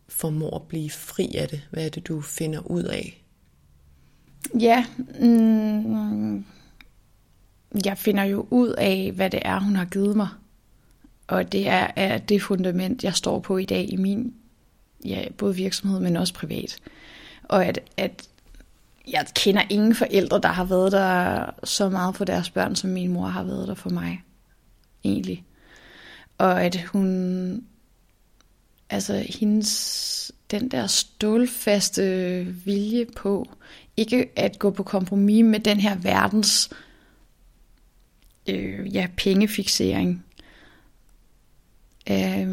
formår 0.07 0.55
at 0.55 0.67
blive 0.67 0.89
fri 0.89 1.35
af 1.35 1.47
det? 1.47 1.61
Hvad 1.71 1.85
er 1.85 1.89
det, 1.89 2.07
du 2.07 2.21
finder 2.21 2.71
ud 2.71 2.83
af? 2.83 3.23
Ja, 4.59 4.85
mm, 5.19 6.45
jeg 7.85 7.97
finder 7.97 8.23
jo 8.23 8.47
ud 8.49 8.69
af, 8.69 9.11
hvad 9.15 9.29
det 9.29 9.41
er, 9.45 9.59
hun 9.59 9.75
har 9.75 9.85
givet 9.85 10.15
mig. 10.15 10.27
Og 11.27 11.51
det 11.51 11.67
er, 11.67 11.91
er 11.95 12.17
det 12.17 12.41
fundament, 12.41 13.03
jeg 13.03 13.13
står 13.15 13.39
på 13.39 13.57
i 13.57 13.65
dag 13.65 13.93
i 13.93 13.95
min 13.95 14.33
ja, 15.05 15.25
både 15.37 15.55
virksomhed, 15.55 15.99
men 15.99 16.17
også 16.17 16.33
privat. 16.33 16.77
Og 17.43 17.65
at, 17.65 17.79
at 17.97 18.29
jeg 19.07 19.25
kender 19.35 19.61
ingen 19.69 19.95
forældre, 19.95 20.39
der 20.39 20.49
har 20.49 20.63
været 20.63 20.91
der 20.91 21.45
så 21.63 21.89
meget 21.89 22.15
for 22.15 22.25
deres 22.25 22.49
børn, 22.49 22.75
som 22.75 22.89
min 22.89 23.13
mor 23.13 23.27
har 23.27 23.43
været 23.43 23.67
der 23.67 23.73
for 23.75 23.89
mig. 23.89 24.23
Egentlig. 25.03 25.43
Og 26.37 26.63
at 26.63 26.83
hun, 26.83 27.63
altså 28.89 29.25
hendes, 29.39 30.31
den 30.51 30.71
der 30.71 30.87
stålfaste 30.87 32.03
vilje 32.65 33.05
på, 33.05 33.49
ikke 33.97 34.29
at 34.35 34.59
gå 34.59 34.69
på 34.69 34.83
kompromis 34.83 35.45
med 35.45 35.59
den 35.59 35.79
her 35.79 35.95
verdens 35.95 36.69
øh, 38.49 38.95
ja, 38.95 39.07
pengefixering, 39.17 40.25
øh, 42.09 42.47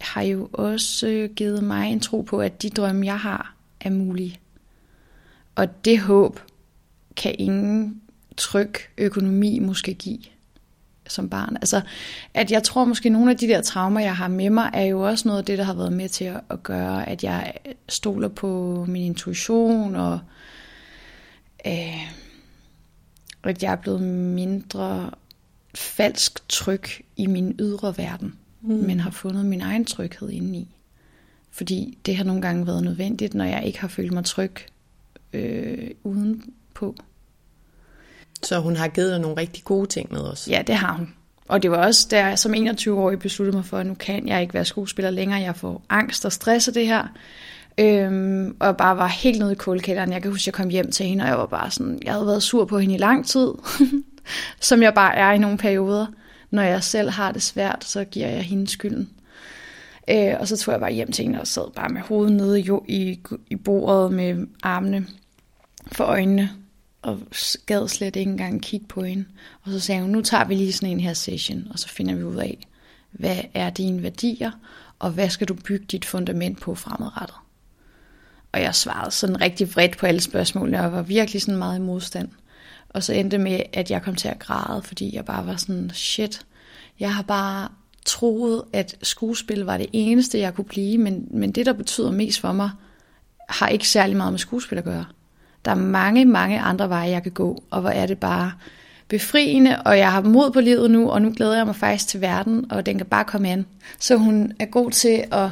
har 0.00 0.22
jo 0.22 0.48
også 0.52 1.28
givet 1.36 1.64
mig 1.64 1.92
en 1.92 2.00
tro 2.00 2.20
på, 2.20 2.40
at 2.40 2.62
de 2.62 2.70
drømme, 2.70 3.06
jeg 3.06 3.20
har, 3.20 3.54
er 3.80 3.90
mulige. 3.90 4.40
Og 5.58 5.84
det 5.84 6.00
håb 6.00 6.40
kan 7.16 7.34
ingen 7.38 8.00
tryg 8.36 8.74
økonomi 8.98 9.58
måske 9.58 9.94
give 9.94 10.18
som 11.06 11.28
barn. 11.28 11.56
Altså, 11.56 11.80
at 12.34 12.50
jeg 12.50 12.62
tror 12.62 12.84
måske, 12.84 13.10
nogle 13.10 13.30
af 13.30 13.36
de 13.36 13.48
der 13.48 13.62
traumer, 13.62 14.00
jeg 14.00 14.16
har 14.16 14.28
med 14.28 14.50
mig, 14.50 14.70
er 14.74 14.84
jo 14.84 15.00
også 15.00 15.28
noget 15.28 15.38
af 15.38 15.44
det, 15.44 15.58
der 15.58 15.64
har 15.64 15.74
været 15.74 15.92
med 15.92 16.08
til 16.08 16.24
at, 16.50 16.62
gøre, 16.62 17.08
at 17.08 17.24
jeg 17.24 17.52
stoler 17.88 18.28
på 18.28 18.84
min 18.88 19.02
intuition 19.02 19.96
og, 19.96 20.20
øh, 21.66 22.12
at 23.44 23.62
jeg 23.62 23.72
er 23.72 23.76
blevet 23.76 24.02
mindre 24.02 25.10
falsk 25.74 26.48
tryg 26.48 26.84
i 27.16 27.26
min 27.26 27.56
ydre 27.58 27.98
verden, 27.98 28.34
mm. 28.60 28.74
men 28.74 29.00
har 29.00 29.10
fundet 29.10 29.46
min 29.46 29.60
egen 29.60 29.84
tryghed 29.84 30.30
indeni. 30.30 30.76
Fordi 31.50 31.98
det 32.06 32.16
har 32.16 32.24
nogle 32.24 32.42
gange 32.42 32.66
været 32.66 32.84
nødvendigt, 32.84 33.34
når 33.34 33.44
jeg 33.44 33.64
ikke 33.64 33.80
har 33.80 33.88
følt 33.88 34.12
mig 34.12 34.24
tryg 34.24 34.52
øh, 35.32 35.90
udenpå. 36.04 36.94
Så 38.42 38.60
hun 38.60 38.76
har 38.76 38.88
givet 38.88 39.10
dig 39.10 39.20
nogle 39.20 39.36
rigtig 39.36 39.64
gode 39.64 39.86
ting 39.86 40.12
med 40.12 40.20
os? 40.20 40.48
Ja, 40.50 40.62
det 40.66 40.74
har 40.74 40.92
hun. 40.92 41.14
Og 41.48 41.62
det 41.62 41.70
var 41.70 41.76
også 41.76 42.06
der, 42.10 42.36
som 42.36 42.54
21-årig 42.54 43.18
besluttede 43.18 43.56
mig 43.56 43.64
for, 43.64 43.78
at 43.78 43.86
nu 43.86 43.94
kan 43.94 44.28
jeg 44.28 44.42
ikke 44.42 44.54
være 44.54 44.64
skuespiller 44.64 45.10
længere. 45.10 45.40
Jeg 45.40 45.56
får 45.56 45.82
angst 45.88 46.24
og 46.24 46.32
stress 46.32 46.68
af 46.68 46.74
det 46.74 46.86
her. 46.86 47.06
Øhm, 47.78 48.56
og 48.60 48.76
bare 48.76 48.96
var 48.96 49.06
helt 49.06 49.38
nede 49.38 49.52
i 49.52 49.54
kuldekælderen. 49.54 50.12
Jeg 50.12 50.22
kan 50.22 50.30
huske, 50.30 50.42
at 50.42 50.46
jeg 50.46 50.54
kom 50.54 50.68
hjem 50.68 50.90
til 50.90 51.06
hende, 51.06 51.24
og 51.24 51.28
jeg 51.28 51.38
var 51.38 51.46
bare 51.46 51.70
sådan, 51.70 51.98
jeg 52.04 52.12
havde 52.12 52.26
været 52.26 52.42
sur 52.42 52.64
på 52.64 52.78
hende 52.78 52.94
i 52.94 52.98
lang 52.98 53.26
tid. 53.26 53.48
som 54.60 54.82
jeg 54.82 54.94
bare 54.94 55.14
er 55.14 55.32
i 55.32 55.38
nogle 55.38 55.58
perioder. 55.58 56.06
Når 56.50 56.62
jeg 56.62 56.84
selv 56.84 57.10
har 57.10 57.32
det 57.32 57.42
svært, 57.42 57.84
så 57.84 58.04
giver 58.04 58.28
jeg 58.28 58.42
hende 58.42 58.68
skylden. 58.68 59.10
Øh, 60.10 60.34
og 60.40 60.48
så 60.48 60.56
tog 60.56 60.72
jeg 60.72 60.80
bare 60.80 60.92
hjem 60.92 61.12
til 61.12 61.24
hende 61.24 61.40
og 61.40 61.46
sad 61.46 61.72
bare 61.76 61.88
med 61.88 62.00
hovedet 62.00 62.36
nede 62.36 62.60
i, 62.60 62.70
i, 62.88 63.20
i 63.50 63.56
bordet 63.56 64.12
med 64.12 64.46
armene 64.62 65.06
for 65.92 66.04
øjnene 66.04 66.50
og 67.02 67.20
gad 67.66 67.88
slet 67.88 68.16
ikke 68.16 68.30
engang 68.30 68.62
kigge 68.62 68.86
på 68.86 69.02
hende. 69.02 69.24
Og 69.62 69.72
så 69.72 69.80
sagde 69.80 70.02
hun, 70.02 70.10
nu 70.10 70.22
tager 70.22 70.44
vi 70.44 70.54
lige 70.54 70.72
sådan 70.72 70.90
en 70.90 71.00
her 71.00 71.12
session, 71.12 71.66
og 71.70 71.78
så 71.78 71.88
finder 71.88 72.14
vi 72.14 72.22
ud 72.22 72.36
af, 72.36 72.58
hvad 73.10 73.36
er 73.54 73.70
dine 73.70 74.02
værdier, 74.02 74.50
og 74.98 75.10
hvad 75.10 75.30
skal 75.30 75.48
du 75.48 75.54
bygge 75.54 75.86
dit 75.90 76.04
fundament 76.04 76.60
på 76.60 76.74
fremadrettet. 76.74 77.36
Og 78.52 78.60
jeg 78.60 78.74
svarede 78.74 79.10
sådan 79.10 79.40
rigtig 79.40 79.74
vredt 79.74 79.96
på 79.98 80.06
alle 80.06 80.20
spørgsmålene, 80.20 80.84
og 80.84 80.92
var 80.92 81.02
virkelig 81.02 81.42
sådan 81.42 81.58
meget 81.58 81.78
i 81.78 81.82
modstand. 81.82 82.28
Og 82.88 83.02
så 83.02 83.12
endte 83.12 83.38
med, 83.38 83.60
at 83.72 83.90
jeg 83.90 84.02
kom 84.02 84.14
til 84.14 84.28
at 84.28 84.38
græde, 84.38 84.82
fordi 84.82 85.16
jeg 85.16 85.24
bare 85.24 85.46
var 85.46 85.56
sådan, 85.56 85.90
shit, 85.94 86.46
jeg 87.00 87.14
har 87.14 87.22
bare 87.22 87.68
troet, 88.08 88.62
at 88.72 88.96
skuespil 89.02 89.60
var 89.60 89.76
det 89.76 89.86
eneste, 89.92 90.38
jeg 90.38 90.54
kunne 90.54 90.64
blive, 90.64 90.98
men, 90.98 91.28
men 91.30 91.52
det, 91.52 91.66
der 91.66 91.72
betyder 91.72 92.10
mest 92.10 92.40
for 92.40 92.52
mig, 92.52 92.70
har 93.48 93.68
ikke 93.68 93.88
særlig 93.88 94.16
meget 94.16 94.32
med 94.32 94.38
skuespil 94.38 94.78
at 94.78 94.84
gøre. 94.84 95.04
Der 95.64 95.70
er 95.70 95.74
mange, 95.74 96.24
mange 96.24 96.60
andre 96.60 96.88
veje, 96.88 97.10
jeg 97.10 97.22
kan 97.22 97.32
gå, 97.32 97.62
og 97.70 97.80
hvor 97.80 97.90
er 97.90 98.06
det 98.06 98.18
bare 98.18 98.52
befriende, 99.08 99.82
og 99.82 99.98
jeg 99.98 100.12
har 100.12 100.22
mod 100.22 100.50
på 100.50 100.60
livet 100.60 100.90
nu, 100.90 101.10
og 101.10 101.22
nu 101.22 101.32
glæder 101.36 101.56
jeg 101.56 101.66
mig 101.66 101.76
faktisk 101.76 102.08
til 102.08 102.20
verden, 102.20 102.72
og 102.72 102.86
den 102.86 102.96
kan 102.96 103.06
bare 103.06 103.24
komme 103.24 103.52
ind. 103.52 103.64
Så 103.98 104.16
hun 104.16 104.52
er 104.58 104.66
god 104.66 104.90
til 104.90 105.24
at 105.32 105.50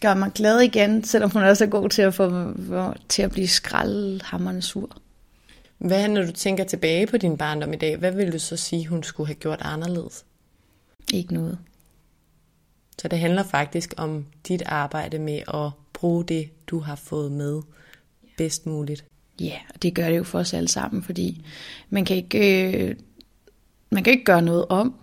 gøre 0.00 0.16
mig 0.16 0.30
glad 0.34 0.60
igen, 0.60 1.04
selvom 1.04 1.30
hun 1.30 1.42
også 1.42 1.64
er 1.64 1.68
god 1.68 1.88
til 1.88 2.02
at 2.02 2.14
få 2.14 2.54
til 3.08 3.22
at 3.22 3.30
blive 3.30 3.48
skraldhammerne 3.48 4.62
sur. 4.62 4.96
Hvad 5.78 6.08
når 6.08 6.22
du 6.22 6.32
tænker 6.32 6.64
tilbage 6.64 7.06
på 7.06 7.16
din 7.16 7.36
barndom 7.36 7.72
i 7.72 7.76
dag, 7.76 7.96
hvad 7.96 8.12
vil 8.12 8.32
du 8.32 8.38
så 8.38 8.56
sige, 8.56 8.86
hun 8.86 9.02
skulle 9.02 9.26
have 9.26 9.34
gjort 9.34 9.58
anderledes? 9.62 10.24
Ikke 11.12 11.34
noget. 11.34 11.58
Så 12.98 13.08
det 13.08 13.18
handler 13.18 13.42
faktisk 13.42 13.94
om 13.96 14.26
dit 14.48 14.62
arbejde 14.66 15.18
med 15.18 15.42
at 15.54 15.70
bruge 15.92 16.24
det, 16.24 16.50
du 16.66 16.78
har 16.78 16.96
fået 16.96 17.32
med 17.32 17.62
bedst 18.36 18.66
muligt. 18.66 19.04
Ja, 19.40 19.58
og 19.74 19.82
det 19.82 19.94
gør 19.94 20.08
det 20.08 20.16
jo 20.16 20.24
for 20.24 20.38
os 20.38 20.54
alle 20.54 20.68
sammen, 20.68 21.02
fordi 21.02 21.46
man 21.90 22.04
kan 22.04 22.16
ikke, 22.16 22.72
øh, 22.72 22.96
man 23.90 24.04
kan 24.04 24.12
ikke 24.12 24.24
gøre 24.24 24.42
noget 24.42 24.66
om. 24.68 24.94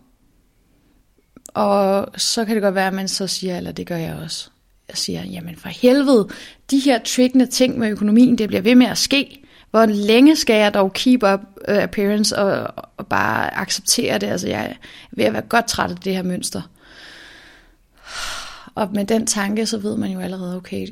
Og 1.47 2.07
så 2.17 2.45
kan 2.45 2.55
det 2.55 2.63
godt 2.63 2.75
være, 2.75 2.87
at 2.87 2.93
man 2.93 3.07
så 3.07 3.27
siger, 3.27 3.57
eller 3.57 3.71
det 3.71 3.87
gør 3.87 3.97
jeg 3.97 4.15
også, 4.15 4.49
jeg 4.87 4.97
siger, 4.97 5.25
jamen 5.25 5.55
for 5.55 5.69
helvede, 5.69 6.27
de 6.71 6.79
her 6.79 6.99
triggende 7.05 7.45
ting 7.45 7.77
med 7.77 7.89
økonomien, 7.89 8.37
det 8.37 8.47
bliver 8.47 8.61
ved 8.61 8.75
med 8.75 8.87
at 8.87 8.97
ske. 8.97 9.40
Hvor 9.71 9.85
længe 9.85 10.35
skal 10.35 10.55
jeg 10.55 10.73
dog 10.73 10.93
keep 10.93 11.23
up 11.23 11.39
uh, 11.69 11.75
appearance 11.75 12.37
og, 12.37 12.73
og 12.97 13.07
bare 13.07 13.57
acceptere 13.57 14.17
det? 14.17 14.27
Altså 14.27 14.47
jeg 14.47 14.65
er 14.65 14.73
ved 15.11 15.25
at 15.25 15.33
være 15.33 15.41
godt 15.41 15.67
træt 15.67 15.91
af 15.91 15.97
det 15.97 16.15
her 16.15 16.23
mønster. 16.23 16.61
Og 18.75 18.89
med 18.93 19.05
den 19.05 19.27
tanke, 19.27 19.65
så 19.65 19.77
ved 19.77 19.97
man 19.97 20.11
jo 20.11 20.19
allerede, 20.19 20.57
okay, 20.57 20.87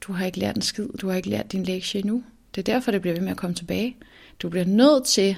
du 0.00 0.12
har 0.12 0.26
ikke 0.26 0.38
lært 0.38 0.56
en 0.56 0.62
skid, 0.62 0.88
du 1.00 1.08
har 1.08 1.16
ikke 1.16 1.28
lært 1.28 1.52
din 1.52 1.64
lektie 1.64 2.00
endnu. 2.00 2.22
Det 2.54 2.68
er 2.68 2.72
derfor, 2.74 2.90
det 2.90 3.00
bliver 3.00 3.14
ved 3.14 3.22
med 3.22 3.30
at 3.30 3.36
komme 3.36 3.54
tilbage. 3.54 3.96
Du 4.42 4.48
bliver 4.48 4.66
nødt 4.66 5.04
til 5.04 5.36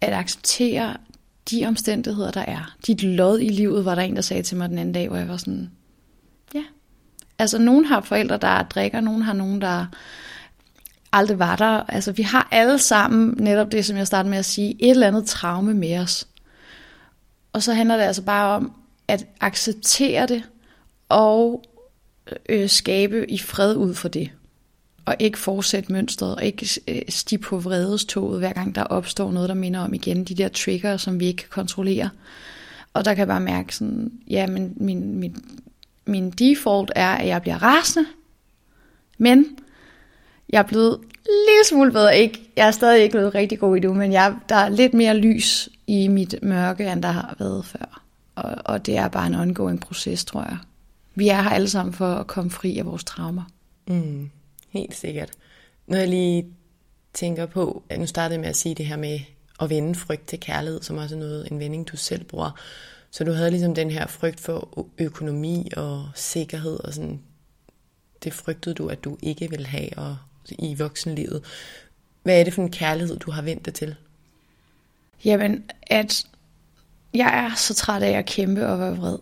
at 0.00 0.12
acceptere 0.12 0.96
de 1.50 1.66
omstændigheder, 1.66 2.30
der 2.30 2.40
er. 2.40 2.76
Dit 2.86 3.02
lod 3.02 3.40
i 3.40 3.48
livet, 3.48 3.84
var 3.84 3.94
der 3.94 4.02
en, 4.02 4.16
der 4.16 4.22
sagde 4.22 4.42
til 4.42 4.56
mig 4.56 4.68
den 4.68 4.78
anden 4.78 4.92
dag, 4.92 5.08
hvor 5.08 5.16
jeg 5.16 5.28
var 5.28 5.36
sådan, 5.36 5.70
ja. 6.54 6.62
Altså, 7.38 7.58
nogen 7.58 7.84
har 7.84 8.00
forældre, 8.00 8.36
der 8.36 8.62
drikker, 8.62 9.00
nogen 9.00 9.22
har 9.22 9.32
nogen, 9.32 9.60
der 9.60 9.86
aldrig 11.12 11.38
var 11.38 11.56
der. 11.56 11.82
Altså, 11.88 12.12
vi 12.12 12.22
har 12.22 12.48
alle 12.50 12.78
sammen 12.78 13.34
netop 13.38 13.72
det, 13.72 13.84
som 13.84 13.96
jeg 13.96 14.06
startede 14.06 14.30
med 14.30 14.38
at 14.38 14.44
sige, 14.44 14.76
et 14.84 14.90
eller 14.90 15.06
andet 15.06 15.26
traume 15.26 15.74
med 15.74 15.98
os. 15.98 16.28
Og 17.52 17.62
så 17.62 17.74
handler 17.74 17.96
det 17.96 18.04
altså 18.04 18.22
bare 18.22 18.56
om 18.56 18.72
at 19.08 19.26
acceptere 19.40 20.26
det, 20.26 20.42
og 21.08 21.64
øh, 22.48 22.68
skabe 22.68 23.30
i 23.30 23.38
fred 23.38 23.76
ud 23.76 23.94
for 23.94 24.08
det. 24.08 24.30
Og 25.04 25.16
ikke 25.18 25.38
fortsætte 25.38 25.92
mønstret, 25.92 26.34
og 26.34 26.44
ikke 26.44 26.68
øh, 26.88 27.02
stige 27.08 27.38
på 27.38 27.58
vredestoget, 27.58 28.38
hver 28.38 28.52
gang 28.52 28.74
der 28.74 28.82
opstår 28.82 29.32
noget, 29.32 29.48
der 29.48 29.54
minder 29.54 29.80
om 29.80 29.94
igen 29.94 30.24
de 30.24 30.34
der 30.34 30.48
trigger, 30.48 30.96
som 30.96 31.20
vi 31.20 31.26
ikke 31.26 31.36
kan 31.36 31.48
kontrollere. 31.50 32.10
Og 32.94 33.04
der 33.04 33.14
kan 33.14 33.18
jeg 33.18 33.28
bare 33.28 33.40
mærke 33.40 33.76
sådan, 33.76 34.12
ja, 34.30 34.46
men 34.46 34.72
min, 34.76 35.18
min, 35.18 35.60
min 36.06 36.30
default 36.30 36.92
er, 36.96 37.10
at 37.14 37.26
jeg 37.26 37.42
bliver 37.42 37.62
rasende, 37.62 38.08
men 39.18 39.46
jeg 40.50 40.58
er 40.58 40.66
blevet 40.66 41.00
lille 41.26 41.64
smule 41.68 41.92
bedre. 41.92 42.18
Ikke, 42.18 42.50
jeg 42.56 42.66
er 42.66 42.70
stadig 42.70 43.02
ikke 43.02 43.12
blevet 43.12 43.34
rigtig 43.34 43.58
god 43.58 43.76
i 43.76 43.80
det, 43.80 43.96
men 43.96 44.12
jeg, 44.12 44.36
der 44.48 44.56
er 44.56 44.68
lidt 44.68 44.94
mere 44.94 45.16
lys 45.16 45.68
i 45.86 46.08
mit 46.08 46.34
mørke, 46.42 46.92
end 46.92 47.02
der 47.02 47.10
har 47.10 47.36
været 47.38 47.64
før. 47.64 48.02
Og, 48.34 48.54
og 48.64 48.86
det 48.86 48.96
er 48.96 49.08
bare 49.08 49.26
en 49.26 49.34
ongoing 49.34 49.80
proces, 49.80 50.24
tror 50.24 50.42
jeg. 50.42 50.58
Vi 51.14 51.28
er 51.28 51.42
her 51.42 51.50
alle 51.50 51.68
sammen 51.68 51.92
for 51.92 52.14
at 52.14 52.26
komme 52.26 52.50
fri 52.50 52.78
af 52.78 52.86
vores 52.86 53.04
traumer. 53.04 53.42
Mm, 53.88 54.30
helt 54.68 54.94
sikkert. 54.94 55.30
Når 55.86 55.98
jeg 55.98 56.08
lige 56.08 56.46
tænker 57.14 57.46
på, 57.46 57.82
at 57.88 58.00
nu 58.00 58.06
startede 58.06 58.40
med 58.40 58.48
at 58.48 58.56
sige 58.56 58.74
det 58.74 58.86
her 58.86 58.96
med 58.96 59.20
at 59.60 59.70
vende 59.70 59.94
frygt 59.94 60.26
til 60.26 60.40
kærlighed, 60.40 60.82
som 60.82 60.96
også 60.96 61.14
er 61.14 61.18
noget, 61.18 61.48
en 61.50 61.58
vending, 61.58 61.88
du 61.88 61.96
selv 61.96 62.24
bruger. 62.24 62.50
Så 63.10 63.24
du 63.24 63.32
havde 63.32 63.50
ligesom 63.50 63.74
den 63.74 63.90
her 63.90 64.06
frygt 64.06 64.40
for 64.40 64.86
økonomi 64.98 65.70
og 65.76 66.08
sikkerhed, 66.14 66.80
og 66.84 66.94
sådan, 66.94 67.20
det 68.24 68.34
frygtede 68.34 68.74
du, 68.74 68.88
at 68.88 69.04
du 69.04 69.16
ikke 69.22 69.50
vil 69.50 69.66
have 69.66 69.88
og, 69.96 70.16
i 70.58 70.74
voksenlivet. 70.74 71.44
Hvad 72.22 72.40
er 72.40 72.44
det 72.44 72.54
for 72.54 72.62
en 72.62 72.70
kærlighed, 72.70 73.18
du 73.18 73.30
har 73.30 73.42
vendt 73.42 73.66
dig 73.66 73.74
til? 73.74 73.94
Jamen, 75.24 75.64
at 75.82 76.26
jeg 77.14 77.44
er 77.44 77.54
så 77.54 77.74
træt 77.74 78.02
af 78.02 78.10
at 78.18 78.26
kæmpe 78.26 78.66
og 78.66 78.78
være 78.78 78.96
vred. 78.96 79.18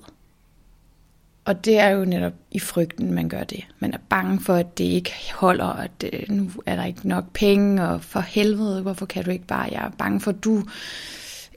Og 1.44 1.64
det 1.64 1.78
er 1.78 1.88
jo 1.88 2.04
netop 2.04 2.32
i 2.50 2.58
frygten, 2.58 3.14
man 3.14 3.28
gør 3.28 3.44
det. 3.44 3.64
Man 3.78 3.94
er 3.94 3.98
bange 4.08 4.40
for, 4.40 4.54
at 4.54 4.78
det 4.78 4.84
ikke 4.84 5.12
holder, 5.34 5.66
at 5.66 5.90
det, 6.00 6.30
nu 6.30 6.50
er 6.66 6.76
der 6.76 6.84
ikke 6.84 7.08
nok 7.08 7.24
penge, 7.32 7.88
og 7.88 8.02
for 8.02 8.20
helvede, 8.20 8.82
hvorfor 8.82 9.06
kan 9.06 9.24
du 9.24 9.30
ikke 9.30 9.46
bare? 9.46 9.68
Jeg 9.72 9.84
er 9.84 9.90
bange 9.90 10.20
for, 10.20 10.30
at 10.30 10.44
du 10.44 10.62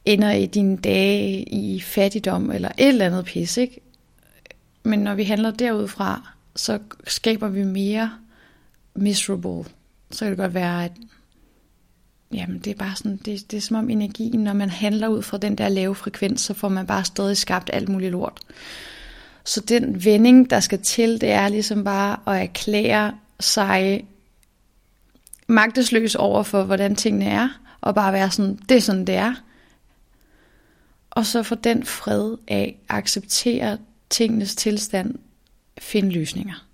ender 0.05 0.31
i 0.31 0.45
dine 0.45 0.77
dage 0.77 1.43
i 1.43 1.81
fattigdom, 1.81 2.51
eller 2.51 2.69
et 2.77 2.87
eller 2.87 3.05
andet 3.05 3.25
pis, 3.25 3.57
ikke? 3.57 3.81
Men 4.83 4.99
når 4.99 5.15
vi 5.15 5.23
handler 5.23 5.51
derudfra, 5.51 6.29
så 6.55 6.79
skaber 7.07 7.47
vi 7.47 7.63
mere 7.63 8.11
miserable. 9.01 9.63
Så 10.11 10.19
kan 10.25 10.29
det 10.29 10.37
godt 10.37 10.53
være, 10.53 10.85
at 10.85 10.91
jamen, 12.33 12.59
det 12.59 12.71
er 12.71 12.75
bare 12.75 12.95
sådan, 12.95 13.17
det, 13.17 13.51
det 13.51 13.57
er 13.57 13.61
som 13.61 13.75
om 13.75 13.89
energien, 13.89 14.43
når 14.43 14.53
man 14.53 14.69
handler 14.69 15.07
ud 15.07 15.21
fra 15.21 15.37
den 15.37 15.55
der 15.55 15.69
lave 15.69 15.95
frekvens, 15.95 16.41
så 16.41 16.53
får 16.53 16.69
man 16.69 16.87
bare 16.87 17.05
stadig 17.05 17.37
skabt 17.37 17.69
alt 17.73 17.89
muligt 17.89 18.11
lort. 18.11 18.39
Så 19.43 19.61
den 19.61 20.05
vending, 20.05 20.49
der 20.49 20.59
skal 20.59 20.79
til, 20.79 21.21
det 21.21 21.31
er 21.31 21.49
ligesom 21.49 21.83
bare 21.83 22.35
at 22.35 22.43
erklære 22.43 23.17
sig 23.39 24.07
magtesløs 25.47 26.15
over 26.15 26.43
for, 26.43 26.63
hvordan 26.63 26.95
tingene 26.95 27.25
er, 27.25 27.49
og 27.81 27.95
bare 27.95 28.13
være 28.13 28.31
sådan, 28.31 28.59
det 28.69 28.77
er 28.77 28.81
sådan, 28.81 29.05
det 29.05 29.15
er. 29.15 29.35
Og 31.09 31.25
så 31.25 31.43
få 31.43 31.55
den 31.55 31.83
fred 31.83 32.35
af 32.47 32.79
acceptere 32.89 33.77
tingenes 34.09 34.55
tilstand, 34.55 35.15
finde 35.79 36.09
løsninger. 36.09 36.68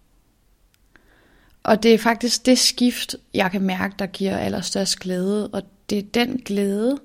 Og 1.66 1.84
det 1.84 1.94
er 1.94 1.98
faktisk 1.98 2.46
det 2.46 2.60
skift, 2.60 3.16
jeg 3.34 3.52
kan 3.52 3.62
mærke, 3.62 3.96
der 4.00 4.06
giver 4.06 4.38
allerstørst 4.38 5.00
glæde, 5.00 5.48
og 5.48 5.64
det 5.90 5.98
er 5.98 6.04
den 6.14 6.42
glæde, 6.46 6.98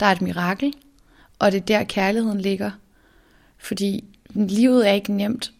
der 0.00 0.06
er 0.06 0.12
et 0.12 0.22
mirakel, 0.22 0.74
og 1.38 1.52
det 1.52 1.60
er 1.60 1.64
der 1.64 1.84
kærligheden 1.84 2.40
ligger. 2.40 2.70
Fordi 3.58 4.04
livet 4.30 4.88
er 4.88 4.92
ikke 4.92 5.12
nemt, 5.12 5.52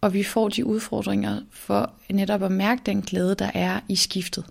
og 0.00 0.12
vi 0.14 0.24
får 0.24 0.48
de 0.48 0.66
udfordringer 0.66 1.40
for 1.50 1.92
netop 2.10 2.42
at 2.42 2.52
mærke 2.52 2.82
den 2.86 3.02
glæde, 3.02 3.34
der 3.34 3.50
er 3.54 3.80
i 3.88 3.96
skiftet. 3.96 4.44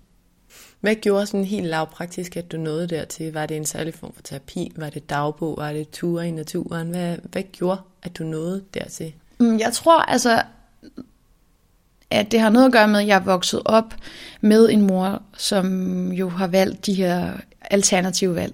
Hvad 0.79 0.95
gjorde 0.95 1.25
sådan 1.25 1.45
helt 1.45 1.67
lavpraktisk, 1.67 2.38
at 2.38 2.51
du 2.51 2.58
nåede 2.58 2.88
dertil? 2.88 3.34
Var 3.34 3.45
det 3.45 3.58
en 3.58 3.65
særlig 3.65 3.93
form 3.93 4.13
for 4.13 4.21
terapi? 4.21 4.71
Var 4.75 4.89
det 4.89 5.10
dagbog? 5.10 5.58
Var 5.58 5.73
det 5.73 5.89
ture 5.89 6.27
i 6.27 6.32
naturen? 6.32 6.89
Hvad, 6.89 7.17
hvad 7.32 7.43
gjorde, 7.51 7.82
at 8.03 8.17
du 8.17 8.23
nåede 8.23 8.63
dertil? 8.73 9.13
Mm, 9.39 9.60
jeg 9.60 9.73
tror 9.73 10.01
altså, 10.01 10.43
at 12.13 12.32
det 12.32 12.39
har 12.39 12.49
noget 12.49 12.65
at 12.65 12.71
gøre 12.71 12.88
med, 12.88 12.99
at 12.99 13.08
jeg 13.08 13.15
er 13.15 13.23
vokset 13.23 13.62
op 13.65 13.95
med 14.41 14.69
en 14.69 14.82
mor, 14.82 15.21
som 15.38 16.12
jo 16.12 16.30
har 16.30 16.47
valgt 16.47 16.86
de 16.86 16.93
her 16.93 17.34
alternative 17.62 18.36
valg. 18.36 18.54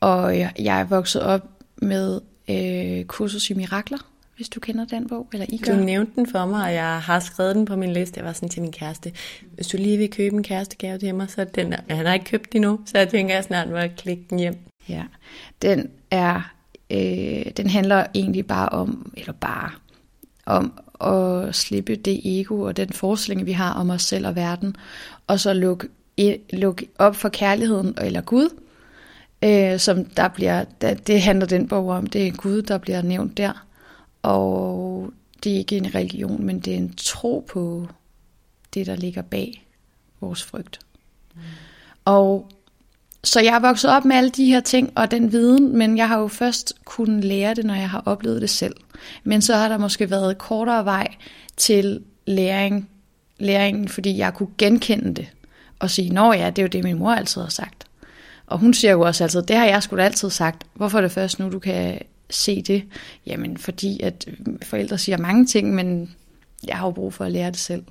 Og 0.00 0.38
jeg, 0.38 0.80
er 0.80 0.84
vokset 0.84 1.22
op 1.22 1.48
med 1.76 2.20
øh, 2.48 3.04
kursus 3.04 3.50
i 3.50 3.54
mirakler, 3.54 3.98
hvis 4.36 4.48
du 4.48 4.60
kender 4.60 4.84
den 4.84 5.08
bog, 5.08 5.28
eller 5.32 5.46
I 5.48 5.56
gør. 5.56 5.76
Du 5.76 5.84
nævnte 5.84 6.12
den 6.14 6.30
for 6.30 6.46
mig, 6.46 6.64
og 6.64 6.74
jeg 6.74 7.00
har 7.00 7.20
skrevet 7.20 7.56
den 7.56 7.64
på 7.64 7.76
min 7.76 7.92
liste. 7.92 8.18
Jeg 8.18 8.26
var 8.26 8.32
sådan 8.32 8.48
til 8.48 8.62
min 8.62 8.72
kæreste, 8.72 9.12
hvis 9.54 9.66
du 9.66 9.76
lige 9.76 9.98
vil 9.98 10.10
købe 10.10 10.36
en 10.36 10.42
kærestegave 10.42 10.98
til 10.98 11.14
mig, 11.14 11.30
så 11.30 11.40
er 11.40 11.44
den 11.44 11.72
der. 11.72 11.78
Han 11.88 12.06
har 12.06 12.14
ikke 12.14 12.26
købt 12.26 12.52
den 12.52 12.64
endnu, 12.64 12.80
så 12.86 12.98
jeg 12.98 13.08
tænker, 13.08 13.34
jeg 13.34 13.44
snart 13.44 13.70
må 13.70 13.78
klikke 13.96 14.24
den 14.30 14.38
hjem. 14.38 14.58
Ja, 14.88 15.02
den 15.62 15.90
er, 16.10 16.52
øh, 16.90 17.46
den 17.56 17.70
handler 17.70 18.06
egentlig 18.14 18.46
bare 18.46 18.68
om, 18.68 19.12
eller 19.16 19.32
bare, 19.32 19.70
om 20.46 20.72
at 21.02 21.54
slippe 21.54 21.96
det 21.96 22.40
ego 22.40 22.60
og 22.60 22.76
den 22.76 22.92
forestilling, 22.92 23.46
vi 23.46 23.52
har 23.52 23.72
om 23.72 23.90
os 23.90 24.02
selv 24.02 24.26
og 24.26 24.36
verden, 24.36 24.76
og 25.26 25.40
så 25.40 25.52
lukke, 25.52 25.88
lukke 26.52 26.88
op 26.98 27.16
for 27.16 27.28
kærligheden 27.28 27.94
eller 28.00 28.20
Gud, 28.20 28.48
øh, 29.44 29.78
som 29.78 30.04
der 30.04 30.28
bliver, 30.28 30.64
det 31.06 31.22
handler 31.22 31.46
den 31.46 31.68
bog 31.68 31.88
om, 31.88 32.06
det 32.06 32.26
er 32.26 32.32
Gud, 32.32 32.62
der 32.62 32.78
bliver 32.78 33.02
nævnt 33.02 33.36
der, 33.36 33.66
og 34.22 35.10
det 35.44 35.52
er 35.52 35.56
ikke 35.56 35.76
en 35.76 35.94
religion, 35.94 36.44
men 36.44 36.60
det 36.60 36.72
er 36.72 36.78
en 36.78 36.94
tro 36.96 37.46
på 37.48 37.86
det, 38.74 38.86
der 38.86 38.96
ligger 38.96 39.22
bag 39.22 39.66
vores 40.20 40.42
frygt. 40.42 40.80
Mm. 41.34 41.40
Og 42.04 42.50
så 43.24 43.40
jeg 43.40 43.54
er 43.54 43.60
vokset 43.60 43.90
op 43.90 44.04
med 44.04 44.16
alle 44.16 44.30
de 44.30 44.44
her 44.44 44.60
ting 44.60 44.92
og 44.96 45.10
den 45.10 45.32
viden, 45.32 45.76
men 45.76 45.96
jeg 45.96 46.08
har 46.08 46.18
jo 46.18 46.28
først 46.28 46.72
kunnet 46.84 47.24
lære 47.24 47.54
det, 47.54 47.64
når 47.64 47.74
jeg 47.74 47.90
har 47.90 48.02
oplevet 48.06 48.42
det 48.42 48.50
selv. 48.50 48.74
Men 49.24 49.42
så 49.42 49.54
har 49.54 49.68
der 49.68 49.78
måske 49.78 50.10
været 50.10 50.38
kortere 50.38 50.84
vej 50.84 51.08
til 51.56 52.00
læring, 52.26 52.88
læringen, 53.38 53.88
fordi 53.88 54.18
jeg 54.18 54.34
kunne 54.34 54.48
genkende 54.58 55.14
det 55.14 55.28
og 55.78 55.90
sige, 55.90 56.10
nå 56.10 56.32
ja, 56.32 56.50
det 56.50 56.58
er 56.58 56.62
jo 56.62 56.68
det, 56.68 56.84
min 56.84 56.98
mor 56.98 57.12
altid 57.12 57.40
har 57.40 57.48
sagt. 57.48 57.84
Og 58.46 58.58
hun 58.58 58.74
siger 58.74 58.92
jo 58.92 59.00
også 59.00 59.24
altid, 59.24 59.42
det 59.42 59.56
har 59.56 59.66
jeg 59.66 59.82
sgu 59.82 59.96
da 59.96 60.02
altid 60.02 60.30
sagt. 60.30 60.62
Hvorfor 60.74 60.98
er 60.98 61.02
det 61.02 61.12
først 61.12 61.38
nu, 61.38 61.50
du 61.50 61.58
kan 61.58 61.98
se 62.30 62.62
det? 62.62 62.84
Jamen, 63.26 63.58
fordi 63.58 64.00
at 64.02 64.24
øh, 64.28 64.56
forældre 64.62 64.98
siger 64.98 65.18
mange 65.18 65.46
ting, 65.46 65.74
men 65.74 66.14
jeg 66.66 66.76
har 66.76 66.86
jo 66.86 66.90
brug 66.90 67.14
for 67.14 67.24
at 67.24 67.32
lære 67.32 67.50
det 67.50 67.58
selv. 67.58 67.84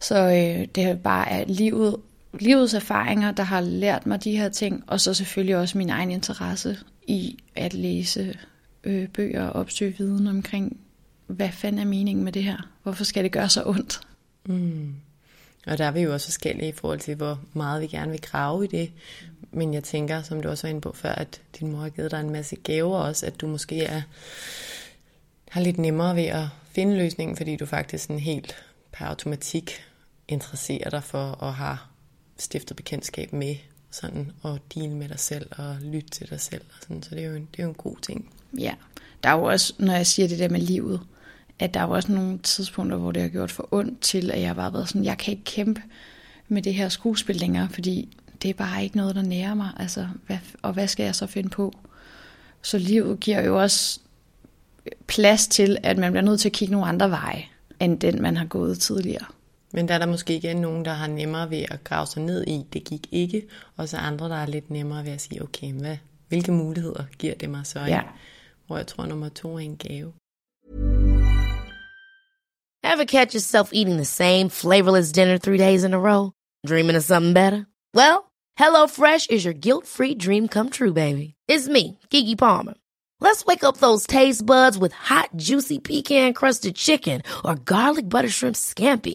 Så 0.00 0.18
øh, 0.18 0.66
det 0.74 0.84
er 0.84 0.94
bare 0.94 1.30
at 1.30 1.50
livet, 1.50 1.96
livets 2.32 2.74
erfaringer, 2.74 3.32
der 3.32 3.42
har 3.42 3.60
lært 3.60 4.06
mig 4.06 4.24
de 4.24 4.36
her 4.36 4.48
ting, 4.48 4.84
og 4.86 5.00
så 5.00 5.14
selvfølgelig 5.14 5.56
også 5.56 5.78
min 5.78 5.90
egen 5.90 6.10
interesse 6.10 6.78
i 7.06 7.38
at 7.54 7.74
læse 7.74 8.38
øh, 8.84 9.08
bøger 9.08 9.46
og 9.46 9.60
opsøge 9.60 9.94
viden 9.98 10.26
omkring, 10.26 10.80
hvad 11.26 11.50
fanden 11.52 11.80
er 11.80 11.84
meningen 11.84 12.24
med 12.24 12.32
det 12.32 12.44
her? 12.44 12.68
Hvorfor 12.82 13.04
skal 13.04 13.24
det 13.24 13.32
gøre 13.32 13.48
så 13.48 13.62
ondt? 13.66 14.00
Mm. 14.46 14.94
Og 15.66 15.78
der 15.78 15.84
er 15.84 15.90
vi 15.90 16.00
jo 16.00 16.12
også 16.12 16.26
forskellige 16.26 16.68
i 16.68 16.72
forhold 16.72 17.00
til, 17.00 17.14
hvor 17.14 17.40
meget 17.52 17.82
vi 17.82 17.86
gerne 17.86 18.10
vil 18.10 18.20
grave 18.20 18.64
i 18.64 18.68
det. 18.68 18.92
Men 19.52 19.74
jeg 19.74 19.84
tænker, 19.84 20.22
som 20.22 20.42
du 20.42 20.48
også 20.48 20.66
var 20.66 20.70
inde 20.70 20.80
på 20.80 20.92
før, 20.92 21.12
at 21.12 21.40
din 21.60 21.72
mor 21.72 21.78
har 21.78 21.88
givet 21.88 22.10
dig 22.10 22.20
en 22.20 22.30
masse 22.30 22.56
gaver 22.56 22.98
også, 22.98 23.26
at 23.26 23.40
du 23.40 23.46
måske 23.46 23.82
er, 23.82 24.02
har 25.50 25.60
lidt 25.60 25.78
nemmere 25.78 26.16
ved 26.16 26.24
at 26.24 26.44
finde 26.72 26.96
løsningen, 26.96 27.36
fordi 27.36 27.56
du 27.56 27.66
faktisk 27.66 28.04
sådan 28.04 28.18
helt 28.18 28.56
per 28.92 29.06
automatik 29.06 29.82
interesserer 30.28 30.90
dig 30.90 31.02
for 31.02 31.24
og 31.24 31.54
har 31.54 31.89
stiftet 32.40 32.76
bekendtskab 32.76 33.32
med 33.32 33.56
sådan, 33.90 34.32
og 34.42 34.58
deal 34.74 34.90
med 34.90 35.08
dig 35.08 35.18
selv 35.18 35.46
og 35.50 35.76
lytte 35.82 36.10
til 36.10 36.30
dig 36.30 36.40
selv. 36.40 36.62
Og 36.68 36.76
sådan. 36.82 37.02
Så 37.02 37.14
det 37.14 37.24
er, 37.24 37.28
jo 37.28 37.34
en, 37.34 37.48
det 37.52 37.58
er 37.58 37.62
jo 37.62 37.68
en 37.68 37.74
god 37.74 37.96
ting. 38.02 38.30
Ja, 38.58 38.74
der 39.22 39.30
er 39.30 39.34
jo 39.34 39.42
også, 39.42 39.74
når 39.78 39.92
jeg 39.92 40.06
siger 40.06 40.28
det 40.28 40.38
der 40.38 40.48
med 40.48 40.60
livet, 40.60 41.00
at 41.58 41.74
der 41.74 41.80
er 41.80 41.84
jo 41.84 41.90
også 41.90 42.12
nogle 42.12 42.38
tidspunkter, 42.38 42.96
hvor 42.96 43.12
det 43.12 43.22
har 43.22 43.28
gjort 43.28 43.50
for 43.50 43.68
ondt 43.70 44.00
til, 44.00 44.30
at 44.30 44.40
jeg 44.40 44.54
bare 44.54 44.64
har 44.64 44.70
været 44.70 44.88
sådan, 44.88 45.04
jeg 45.04 45.18
kan 45.18 45.32
ikke 45.32 45.44
kæmpe 45.44 45.82
med 46.48 46.62
det 46.62 46.74
her 46.74 46.88
skuespil 46.88 47.36
længere, 47.36 47.68
fordi 47.68 48.16
det 48.42 48.48
er 48.48 48.54
bare 48.54 48.84
ikke 48.84 48.96
noget, 48.96 49.14
der 49.14 49.22
nærer 49.22 49.54
mig. 49.54 49.70
Altså, 49.76 50.08
hvad, 50.26 50.38
og 50.62 50.72
hvad 50.72 50.88
skal 50.88 51.04
jeg 51.04 51.14
så 51.14 51.26
finde 51.26 51.48
på? 51.48 51.74
Så 52.62 52.78
livet 52.78 53.20
giver 53.20 53.42
jo 53.42 53.62
også 53.62 54.00
plads 55.06 55.48
til, 55.48 55.78
at 55.82 55.98
man 55.98 56.12
bliver 56.12 56.24
nødt 56.24 56.40
til 56.40 56.48
at 56.48 56.52
kigge 56.52 56.72
nogle 56.72 56.86
andre 56.86 57.10
veje, 57.10 57.44
end 57.80 58.00
den, 58.00 58.22
man 58.22 58.36
har 58.36 58.46
gået 58.46 58.78
tidligere. 58.78 59.24
Men 59.72 59.88
der 59.88 59.94
er 59.94 59.98
der 59.98 60.06
måske 60.06 60.36
igen 60.36 60.56
nogen, 60.56 60.84
der 60.84 60.92
har 60.92 61.06
nemmere 61.06 61.50
ved 61.50 61.64
at 61.70 61.84
grave 61.84 62.06
sig 62.06 62.22
ned 62.22 62.44
i, 62.46 62.62
det 62.72 62.84
gik 62.84 63.06
ikke, 63.12 63.46
og 63.76 63.88
så 63.88 63.96
andre, 63.96 64.28
der 64.28 64.36
er 64.36 64.46
lidt 64.46 64.70
nemmere 64.70 65.04
ved 65.04 65.12
at 65.12 65.20
sige, 65.20 65.42
okay, 65.42 65.72
hvad, 65.72 65.96
hvilke 66.28 66.52
muligheder 66.52 67.04
giver 67.18 67.34
det 67.34 67.50
mig 67.50 67.66
så? 67.66 67.80
Ja. 67.80 68.02
Hvor 68.66 68.76
jeg 68.76 68.86
tror, 68.86 69.06
nummer 69.06 69.28
to 69.28 69.54
er 69.54 69.58
en 69.58 69.76
gave. 69.76 70.12
Ever 72.84 73.04
catch 73.04 73.34
yourself 73.34 73.70
eating 73.72 73.96
the 73.96 74.04
same 74.04 74.50
flavorless 74.50 75.12
dinner 75.12 75.38
three 75.38 75.58
days 75.58 75.84
in 75.84 75.94
a 75.94 75.98
row? 75.98 76.30
Dreaming 76.66 76.96
of 76.96 77.04
something 77.04 77.34
better? 77.34 77.66
Well, 77.94 78.18
HelloFresh 78.58 79.30
is 79.30 79.44
your 79.44 79.54
guilt-free 79.54 80.14
dream 80.14 80.48
come 80.48 80.70
true, 80.70 80.92
baby. 80.92 81.34
It's 81.48 81.68
me, 81.68 81.98
Kiki 82.10 82.36
Palmer. 82.36 82.74
Let's 83.20 83.44
wake 83.44 83.64
up 83.64 83.76
those 83.76 84.06
taste 84.06 84.46
buds 84.46 84.78
with 84.78 84.92
hot, 84.92 85.28
juicy 85.36 85.78
pecan-crusted 85.78 86.74
chicken 86.74 87.22
or 87.44 87.54
garlic 87.54 88.08
butter 88.08 88.30
shrimp 88.30 88.56
scampi. 88.56 89.14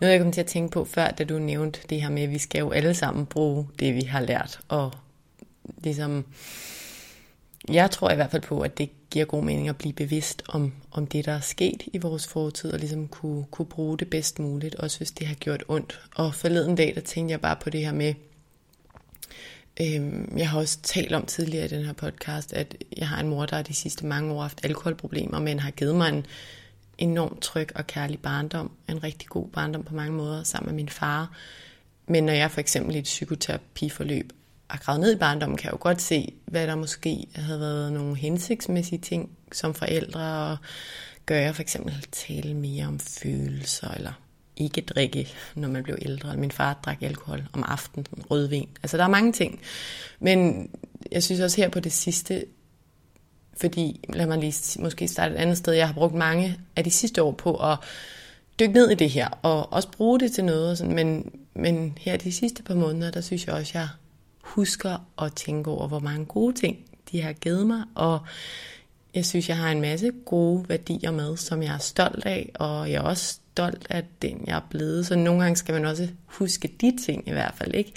Noget 0.00 0.12
jeg 0.12 0.20
kom 0.20 0.32
til 0.32 0.40
at 0.40 0.46
tænke 0.46 0.72
på 0.72 0.84
før, 0.84 1.10
da 1.10 1.24
du 1.24 1.38
nævnte 1.38 1.80
det 1.90 2.02
her 2.02 2.08
med, 2.08 2.22
at 2.22 2.30
vi 2.30 2.38
skal 2.38 2.58
jo 2.58 2.70
alle 2.70 2.94
sammen 2.94 3.26
bruge 3.26 3.68
det, 3.78 3.94
vi 3.94 4.02
har 4.02 4.20
lært. 4.20 4.60
Og 4.68 4.92
ligesom, 5.78 6.24
jeg 7.68 7.90
tror 7.90 8.10
i 8.10 8.14
hvert 8.14 8.30
fald 8.30 8.42
på, 8.42 8.60
at 8.60 8.78
det 8.78 8.90
giver 9.10 9.24
god 9.24 9.42
mening 9.42 9.68
at 9.68 9.76
blive 9.76 9.92
bevidst 9.92 10.42
om, 10.48 10.72
om 10.92 11.06
det, 11.06 11.24
der 11.24 11.32
er 11.32 11.40
sket 11.40 11.82
i 11.86 11.98
vores 11.98 12.26
fortid, 12.26 12.72
og 12.72 12.78
ligesom 12.78 13.08
kunne, 13.08 13.44
kunne 13.50 13.66
bruge 13.66 13.98
det 13.98 14.10
bedst 14.10 14.38
muligt, 14.38 14.74
også 14.74 14.98
hvis 14.98 15.10
det 15.10 15.26
har 15.26 15.34
gjort 15.34 15.64
ondt. 15.68 16.00
Og 16.14 16.34
forleden 16.34 16.76
dag, 16.76 16.92
der 16.94 17.00
tænkte 17.00 17.32
jeg 17.32 17.40
bare 17.40 17.56
på 17.56 17.70
det 17.70 17.80
her 17.80 17.92
med, 17.92 18.14
øhm, 19.80 20.38
jeg 20.38 20.50
har 20.50 20.58
også 20.58 20.78
talt 20.82 21.12
om 21.12 21.26
tidligere 21.26 21.64
i 21.64 21.68
den 21.68 21.84
her 21.84 21.92
podcast, 21.92 22.52
at 22.52 22.76
jeg 22.96 23.08
har 23.08 23.20
en 23.20 23.28
mor, 23.28 23.46
der 23.46 23.62
de 23.62 23.74
sidste 23.74 24.06
mange 24.06 24.32
år 24.32 24.42
haft 24.42 24.60
alkoholproblemer, 24.64 25.38
men 25.38 25.58
har 25.58 25.70
givet 25.70 25.94
mig 25.94 26.08
en 26.08 26.26
enormt 26.98 27.40
tryg 27.40 27.68
og 27.74 27.86
kærlig 27.86 28.18
barndom. 28.18 28.70
En 28.88 29.02
rigtig 29.02 29.28
god 29.28 29.48
barndom 29.48 29.84
på 29.84 29.94
mange 29.94 30.12
måder, 30.12 30.42
sammen 30.42 30.66
med 30.66 30.76
min 30.76 30.88
far. 30.88 31.30
Men 32.06 32.24
når 32.24 32.32
jeg 32.32 32.50
for 32.50 32.60
eksempel 32.60 32.96
i 32.96 32.98
et 32.98 33.04
psykoterapiforløb 33.04 34.32
har 34.70 34.78
gravet 34.78 35.00
ned 35.00 35.14
i 35.14 35.18
barndommen, 35.18 35.58
kan 35.58 35.64
jeg 35.64 35.72
jo 35.72 35.78
godt 35.80 36.02
se, 36.02 36.32
hvad 36.44 36.66
der 36.66 36.74
måske 36.74 37.26
havde 37.34 37.60
været 37.60 37.92
nogle 37.92 38.16
hensigtsmæssige 38.16 38.98
ting 38.98 39.30
som 39.52 39.74
forældre, 39.74 40.50
og 40.50 40.56
gøre 41.26 41.54
for 41.54 41.62
eksempel 41.62 42.06
tale 42.12 42.54
mere 42.54 42.86
om 42.86 42.98
følelser, 42.98 43.90
eller 43.90 44.12
ikke 44.56 44.80
drikke, 44.80 45.28
når 45.54 45.68
man 45.68 45.82
blev 45.82 45.96
ældre. 46.02 46.36
Min 46.36 46.50
far 46.50 46.80
drak 46.84 47.02
alkohol 47.02 47.44
om 47.52 47.64
aftenen, 47.68 48.06
rødvin. 48.30 48.68
Altså, 48.82 48.96
der 48.96 49.04
er 49.04 49.08
mange 49.08 49.32
ting. 49.32 49.60
Men 50.20 50.70
jeg 51.12 51.22
synes 51.22 51.40
også 51.40 51.56
her 51.56 51.68
på 51.68 51.80
det 51.80 51.92
sidste, 51.92 52.44
fordi, 53.60 54.00
lad 54.08 54.26
mig 54.26 54.38
lige 54.38 54.82
måske 54.82 55.08
starte 55.08 55.34
et 55.34 55.38
andet 55.38 55.58
sted, 55.58 55.72
jeg 55.72 55.86
har 55.86 55.94
brugt 55.94 56.14
mange 56.14 56.58
af 56.76 56.84
de 56.84 56.90
sidste 56.90 57.22
år 57.22 57.32
på 57.32 57.56
at 57.56 57.78
dykke 58.60 58.74
ned 58.74 58.90
i 58.90 58.94
det 58.94 59.10
her, 59.10 59.28
og 59.42 59.72
også 59.72 59.88
bruge 59.90 60.20
det 60.20 60.32
til 60.32 60.44
noget, 60.44 60.70
og 60.70 60.76
sådan, 60.76 60.94
men, 60.94 61.30
men 61.54 61.98
her 62.00 62.16
de 62.16 62.32
sidste 62.32 62.62
par 62.62 62.74
måneder, 62.74 63.10
der 63.10 63.20
synes 63.20 63.46
jeg 63.46 63.54
også, 63.54 63.70
jeg 63.74 63.88
husker 64.40 65.06
at 65.22 65.32
tænke 65.32 65.70
over, 65.70 65.88
hvor 65.88 65.98
mange 65.98 66.26
gode 66.26 66.54
ting 66.54 66.76
de 67.12 67.22
har 67.22 67.32
givet 67.32 67.66
mig, 67.66 67.82
og 67.94 68.18
jeg 69.14 69.26
synes, 69.26 69.48
jeg 69.48 69.56
har 69.56 69.70
en 69.70 69.80
masse 69.80 70.12
gode 70.24 70.68
værdier 70.68 71.10
med, 71.10 71.36
som 71.36 71.62
jeg 71.62 71.74
er 71.74 71.78
stolt 71.78 72.26
af, 72.26 72.52
og 72.54 72.90
jeg 72.90 72.96
er 72.96 73.00
også 73.00 73.38
stolt 73.52 73.86
af 73.90 74.04
den, 74.22 74.44
jeg 74.46 74.56
er 74.56 74.66
blevet. 74.70 75.06
Så 75.06 75.16
nogle 75.16 75.42
gange 75.42 75.56
skal 75.56 75.74
man 75.74 75.84
også 75.84 76.08
huske 76.26 76.70
de 76.80 76.96
ting 77.06 77.28
i 77.28 77.32
hvert 77.32 77.54
fald, 77.54 77.74
ikke? 77.74 77.92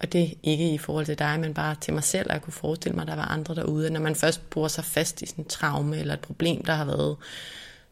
Og 0.00 0.12
det 0.12 0.22
er 0.22 0.34
ikke 0.42 0.74
i 0.74 0.78
forhold 0.78 1.06
til 1.06 1.18
dig, 1.18 1.40
men 1.40 1.54
bare 1.54 1.74
til 1.80 1.94
mig 1.94 2.04
selv, 2.04 2.26
at 2.30 2.34
jeg 2.34 2.42
kunne 2.42 2.52
forestille 2.52 2.94
mig, 2.94 3.02
at 3.02 3.08
der 3.08 3.16
var 3.16 3.24
andre 3.24 3.54
derude. 3.54 3.90
Når 3.90 4.00
man 4.00 4.14
først 4.14 4.50
bruger 4.50 4.68
sig 4.68 4.84
fast 4.84 5.22
i 5.22 5.26
sådan 5.26 5.44
en 5.44 5.48
traume 5.48 5.98
eller 5.98 6.14
et 6.14 6.20
problem, 6.20 6.64
der 6.64 6.72
har 6.72 6.84
været, 6.84 7.16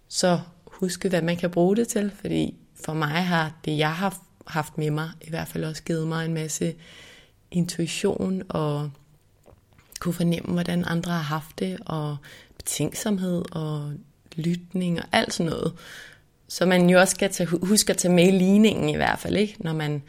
så 0.09 0.41
huske, 0.67 1.09
hvad 1.09 1.23
man 1.23 1.37
kan 1.37 1.51
bruge 1.51 1.77
det 1.77 1.89
til. 1.89 2.13
Fordi 2.21 2.55
for 2.85 2.95
mig 2.95 3.09
har 3.09 3.53
det, 3.65 3.79
jeg 3.79 3.95
har 3.95 4.19
haft 4.47 4.79
med 4.79 4.91
mig, 4.91 5.11
i 5.21 5.31
hvert 5.31 5.49
fald 5.49 5.65
også 5.65 5.83
givet 5.83 6.09
mig 6.09 6.25
en 6.25 6.35
masse 6.35 6.75
intuition 7.51 8.43
og 8.49 8.91
kunne 10.01 10.15
fornemme, 10.15 10.53
hvordan 10.53 10.85
andre 10.87 11.13
har 11.13 11.23
haft 11.23 11.59
det, 11.59 11.79
og 11.87 12.17
betænksomhed 12.57 13.45
og 13.53 13.93
lytning 14.37 14.99
og 14.99 15.05
alt 15.13 15.35
sådan 15.35 15.51
noget. 15.51 15.73
Så 16.49 16.67
man 16.67 16.91
jo 16.91 17.01
også 17.01 17.15
skal 17.15 17.33
tage, 17.33 17.49
huske 17.63 17.91
at 17.91 17.97
tage 17.97 18.15
med 18.15 18.29
i 18.29 18.31
ligningen 18.31 18.89
i 18.89 18.97
hvert 18.97 19.19
fald, 19.19 19.37
ikke? 19.37 19.57
når 19.59 19.73
man 19.73 20.03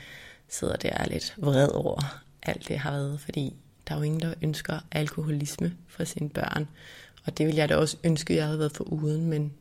sidder 0.49 0.75
der 0.75 0.93
og 0.93 1.05
er 1.05 1.09
lidt 1.09 1.33
vred 1.37 1.69
over 1.69 2.23
alt 2.43 2.67
det 2.67 2.79
har 2.79 2.91
været, 2.91 3.19
fordi 3.19 3.55
der 3.87 3.93
er 3.93 3.97
jo 3.97 4.03
ingen, 4.03 4.21
der 4.21 4.33
ønsker 4.41 4.79
alkoholisme 4.91 5.73
for 5.87 6.03
sine 6.03 6.29
børn. 6.29 6.67
Og 7.25 7.37
det 7.37 7.47
vil 7.47 7.55
jeg 7.55 7.69
da 7.69 7.75
også 7.75 7.97
ønske, 8.03 8.35
jeg 8.35 8.45
havde 8.45 8.59
været 8.59 8.71
for 8.71 8.83
uden, 8.83 9.25
men 9.25 9.53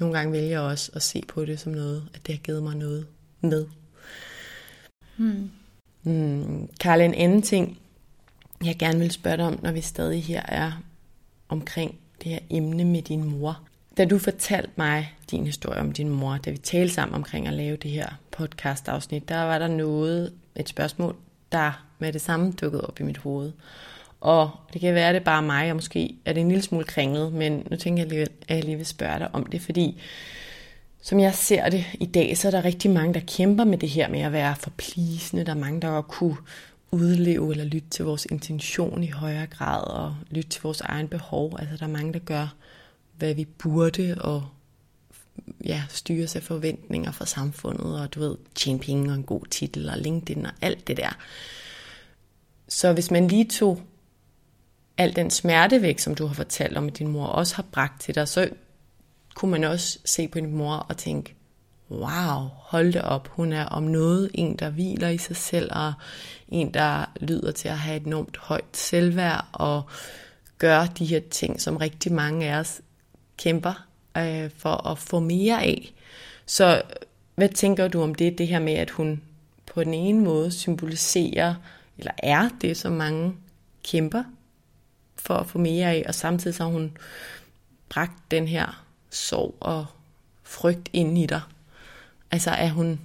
nogle 0.00 0.18
gange 0.18 0.32
vælger 0.32 0.48
jeg 0.48 0.60
også 0.60 0.90
at 0.94 1.02
se 1.02 1.22
på 1.28 1.44
det 1.44 1.60
som 1.60 1.72
noget, 1.72 2.08
at 2.14 2.26
det 2.26 2.34
har 2.34 2.42
givet 2.42 2.62
mig 2.62 2.76
noget 2.76 3.06
med. 3.40 3.66
Hmm. 5.16 5.50
Hmm. 6.02 6.68
Karl, 6.80 7.00
en 7.00 7.14
anden 7.14 7.42
ting, 7.42 7.78
jeg 8.64 8.76
gerne 8.78 8.98
vil 8.98 9.10
spørge 9.10 9.36
dig 9.36 9.46
om, 9.46 9.58
når 9.62 9.72
vi 9.72 9.80
stadig 9.80 10.24
her 10.24 10.42
er 10.42 10.72
omkring 11.48 11.98
det 12.22 12.32
her 12.32 12.38
emne 12.50 12.84
med 12.84 13.02
din 13.02 13.24
mor. 13.24 13.67
Da 13.98 14.04
du 14.04 14.18
fortalte 14.18 14.70
mig 14.76 15.14
din 15.30 15.46
historie 15.46 15.80
om 15.80 15.92
din 15.92 16.08
mor, 16.08 16.36
da 16.36 16.50
vi 16.50 16.56
talte 16.56 16.94
sammen 16.94 17.14
omkring 17.14 17.46
at 17.46 17.52
lave 17.52 17.76
det 17.76 17.90
her 17.90 18.06
podcast-afsnit, 18.30 19.28
der 19.28 19.42
var 19.42 19.58
der 19.58 19.68
noget, 19.68 20.32
et 20.56 20.68
spørgsmål, 20.68 21.16
der 21.52 21.84
med 21.98 22.12
det 22.12 22.20
samme 22.20 22.52
dukkede 22.52 22.86
op 22.86 23.00
i 23.00 23.02
mit 23.02 23.18
hoved. 23.18 23.52
Og 24.20 24.50
det 24.72 24.80
kan 24.80 24.94
være, 24.94 25.08
at 25.08 25.14
det 25.14 25.20
er 25.20 25.24
bare 25.24 25.42
mig, 25.42 25.70
og 25.70 25.76
måske 25.76 26.14
er 26.24 26.32
det 26.32 26.40
en 26.40 26.48
lille 26.48 26.62
smule 26.62 26.84
kringlet, 26.84 27.32
men 27.32 27.66
nu 27.70 27.76
tænker 27.76 28.02
jeg 28.02 28.06
alligevel, 28.06 28.28
at 28.48 28.56
jeg 28.56 28.64
lige 28.64 28.76
vil 28.76 28.86
spørge 28.86 29.18
dig 29.18 29.28
om 29.32 29.46
det, 29.46 29.60
fordi 29.60 30.00
som 31.02 31.20
jeg 31.20 31.34
ser 31.34 31.68
det 31.68 31.84
i 32.00 32.06
dag, 32.06 32.36
så 32.38 32.48
er 32.48 32.50
der 32.50 32.64
rigtig 32.64 32.90
mange, 32.90 33.14
der 33.14 33.20
kæmper 33.20 33.64
med 33.64 33.78
det 33.78 33.88
her 33.88 34.08
med 34.08 34.20
at 34.20 34.32
være 34.32 34.56
forplisende. 34.56 35.44
Der 35.44 35.50
er 35.50 35.58
mange, 35.58 35.80
der 35.80 36.02
kunne 36.02 36.36
udleve 36.90 37.50
eller 37.50 37.64
lytte 37.64 37.88
til 37.90 38.04
vores 38.04 38.26
intention 38.30 39.04
i 39.04 39.10
højere 39.10 39.46
grad, 39.46 39.82
og 39.82 40.16
lytte 40.30 40.50
til 40.50 40.62
vores 40.62 40.80
egen 40.80 41.08
behov. 41.08 41.56
Altså 41.58 41.76
der 41.76 41.84
er 41.84 41.90
mange, 41.90 42.12
der 42.12 42.18
gør, 42.18 42.54
hvad 43.18 43.34
vi 43.34 43.44
burde, 43.44 44.16
og 44.20 44.48
ja, 45.64 45.82
styre 45.88 46.26
sig 46.26 46.42
forventninger 46.42 47.12
fra 47.12 47.26
samfundet, 47.26 48.00
og 48.00 48.14
du 48.14 48.20
ved, 48.20 48.36
tjene 48.54 48.78
penge 48.78 49.10
og 49.10 49.14
en 49.14 49.22
god 49.22 49.46
titel, 49.50 49.90
og 49.90 49.98
LinkedIn 49.98 50.46
og 50.46 50.52
alt 50.60 50.88
det 50.88 50.96
der. 50.96 51.16
Så 52.68 52.92
hvis 52.92 53.10
man 53.10 53.28
lige 53.28 53.44
tog 53.44 53.82
al 54.98 55.16
den 55.16 55.30
smerte 55.30 55.82
væk, 55.82 55.98
som 55.98 56.14
du 56.14 56.26
har 56.26 56.34
fortalt 56.34 56.76
om, 56.76 56.86
at 56.86 56.98
din 56.98 57.08
mor 57.08 57.26
også 57.26 57.56
har 57.56 57.64
bragt 57.72 58.00
til 58.00 58.14
dig, 58.14 58.28
så 58.28 58.50
kunne 59.34 59.50
man 59.50 59.64
også 59.64 59.98
se 60.04 60.28
på 60.28 60.38
din 60.38 60.56
mor 60.56 60.74
og 60.74 60.96
tænke, 60.96 61.34
wow, 61.90 62.48
hold 62.54 62.92
det 62.92 63.02
op, 63.02 63.28
hun 63.28 63.52
er 63.52 63.64
om 63.64 63.82
noget 63.82 64.30
en, 64.34 64.56
der 64.56 64.70
hviler 64.70 65.08
i 65.08 65.18
sig 65.18 65.36
selv, 65.36 65.70
og 65.72 65.92
en, 66.48 66.74
der 66.74 67.04
lyder 67.20 67.52
til 67.52 67.68
at 67.68 67.78
have 67.78 67.96
et 67.96 68.06
enormt 68.06 68.36
højt 68.36 68.76
selvværd, 68.76 69.44
og 69.52 69.82
gør 70.58 70.86
de 70.86 71.06
her 71.06 71.20
ting, 71.30 71.60
som 71.60 71.76
rigtig 71.76 72.12
mange 72.12 72.50
af 72.50 72.58
os 72.58 72.80
kæmper 73.38 73.86
øh, 74.16 74.50
for 74.56 74.86
at 74.86 74.98
få 74.98 75.20
mere 75.20 75.62
af. 75.62 75.92
Så 76.46 76.82
hvad 77.34 77.48
tænker 77.48 77.88
du 77.88 78.02
om 78.02 78.14
det, 78.14 78.38
det 78.38 78.48
her 78.48 78.58
med, 78.58 78.72
at 78.72 78.90
hun 78.90 79.22
på 79.66 79.84
den 79.84 79.94
ene 79.94 80.20
måde 80.20 80.50
symboliserer, 80.50 81.54
eller 81.98 82.12
er 82.18 82.48
det, 82.60 82.76
som 82.76 82.92
mange 82.92 83.34
kæmper 83.84 84.22
for 85.16 85.34
at 85.34 85.46
få 85.46 85.58
mere 85.58 85.90
af, 85.90 86.04
og 86.08 86.14
samtidig 86.14 86.54
så 86.54 86.62
har 86.62 86.70
hun 86.70 86.96
bragt 87.88 88.30
den 88.30 88.48
her 88.48 88.84
sorg 89.10 89.54
og 89.60 89.86
frygt 90.42 90.88
ind 90.92 91.18
i 91.18 91.26
dig. 91.26 91.40
Altså 92.30 92.50
er 92.50 92.68
hun, 92.68 93.00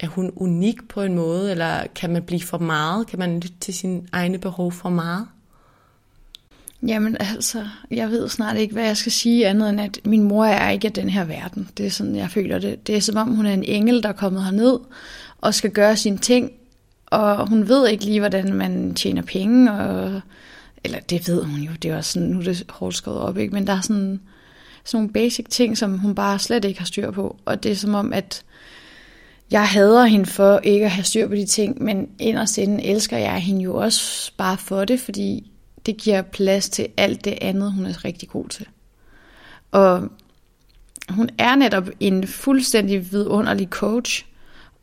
er 0.00 0.06
hun 0.06 0.32
unik 0.36 0.88
på 0.88 1.02
en 1.02 1.14
måde, 1.14 1.50
eller 1.50 1.86
kan 1.86 2.10
man 2.10 2.22
blive 2.22 2.42
for 2.42 2.58
meget? 2.58 3.06
Kan 3.06 3.18
man 3.18 3.40
lytte 3.40 3.58
til 3.60 3.74
sine 3.74 4.08
egne 4.12 4.38
behov 4.38 4.72
for 4.72 4.88
meget? 4.88 5.28
Jamen 6.86 7.16
altså, 7.20 7.66
jeg 7.90 8.10
ved 8.10 8.28
snart 8.28 8.56
ikke, 8.56 8.72
hvad 8.72 8.84
jeg 8.84 8.96
skal 8.96 9.12
sige 9.12 9.46
andet 9.46 9.70
end, 9.70 9.80
at 9.80 10.00
min 10.04 10.22
mor 10.22 10.44
er 10.44 10.70
ikke 10.70 10.86
af 10.86 10.92
den 10.92 11.10
her 11.10 11.24
verden. 11.24 11.68
Det 11.76 11.86
er 11.86 11.90
sådan, 11.90 12.16
jeg 12.16 12.30
føler 12.30 12.58
det. 12.58 12.86
Det 12.86 12.96
er 12.96 13.00
som 13.00 13.16
om, 13.16 13.34
hun 13.34 13.46
er 13.46 13.54
en 13.54 13.64
engel, 13.64 14.02
der 14.02 14.08
er 14.08 14.12
kommet 14.12 14.44
herned 14.44 14.78
og 15.40 15.54
skal 15.54 15.70
gøre 15.70 15.96
sine 15.96 16.18
ting, 16.18 16.50
og 17.06 17.48
hun 17.48 17.68
ved 17.68 17.88
ikke 17.88 18.04
lige, 18.04 18.20
hvordan 18.20 18.54
man 18.54 18.94
tjener 18.94 19.22
penge, 19.22 19.72
og, 19.72 20.20
eller 20.84 21.00
det 21.00 21.28
ved 21.28 21.44
hun 21.44 21.60
jo, 21.60 21.72
det 21.82 21.90
er 21.90 21.96
også 21.96 22.12
sådan, 22.12 22.28
nu 22.28 22.38
er 22.38 22.44
det 22.44 22.64
hårdt 22.70 22.96
skåret 22.96 23.20
op, 23.20 23.38
ikke? 23.38 23.54
men 23.54 23.66
der 23.66 23.72
er 23.72 23.80
sådan, 23.80 24.20
sådan 24.84 24.98
nogle 24.98 25.12
basic 25.12 25.46
ting, 25.50 25.78
som 25.78 25.98
hun 25.98 26.14
bare 26.14 26.38
slet 26.38 26.64
ikke 26.64 26.80
har 26.80 26.86
styr 26.86 27.10
på, 27.10 27.36
og 27.44 27.62
det 27.62 27.72
er 27.72 27.76
som 27.76 27.94
om, 27.94 28.12
at 28.12 28.42
jeg 29.50 29.68
hader 29.68 30.04
hende 30.04 30.26
for 30.26 30.58
ikke 30.58 30.84
at 30.84 30.90
have 30.90 31.04
styr 31.04 31.28
på 31.28 31.34
de 31.34 31.46
ting, 31.46 31.82
men 31.82 32.08
inderst 32.18 32.58
inden 32.58 32.80
elsker 32.80 33.18
jeg 33.18 33.38
hende 33.38 33.62
jo 33.62 33.76
også 33.76 34.32
bare 34.36 34.56
for 34.56 34.84
det, 34.84 35.00
fordi 35.00 35.50
det 35.86 35.96
giver 35.96 36.22
plads 36.22 36.68
til 36.68 36.88
alt 36.96 37.24
det 37.24 37.38
andet, 37.40 37.72
hun 37.72 37.86
er 37.86 38.04
rigtig 38.04 38.28
god 38.28 38.48
til. 38.48 38.66
Og 39.70 40.08
hun 41.08 41.30
er 41.38 41.56
netop 41.56 41.88
en 42.00 42.26
fuldstændig 42.26 43.12
vidunderlig 43.12 43.68
coach, 43.68 44.26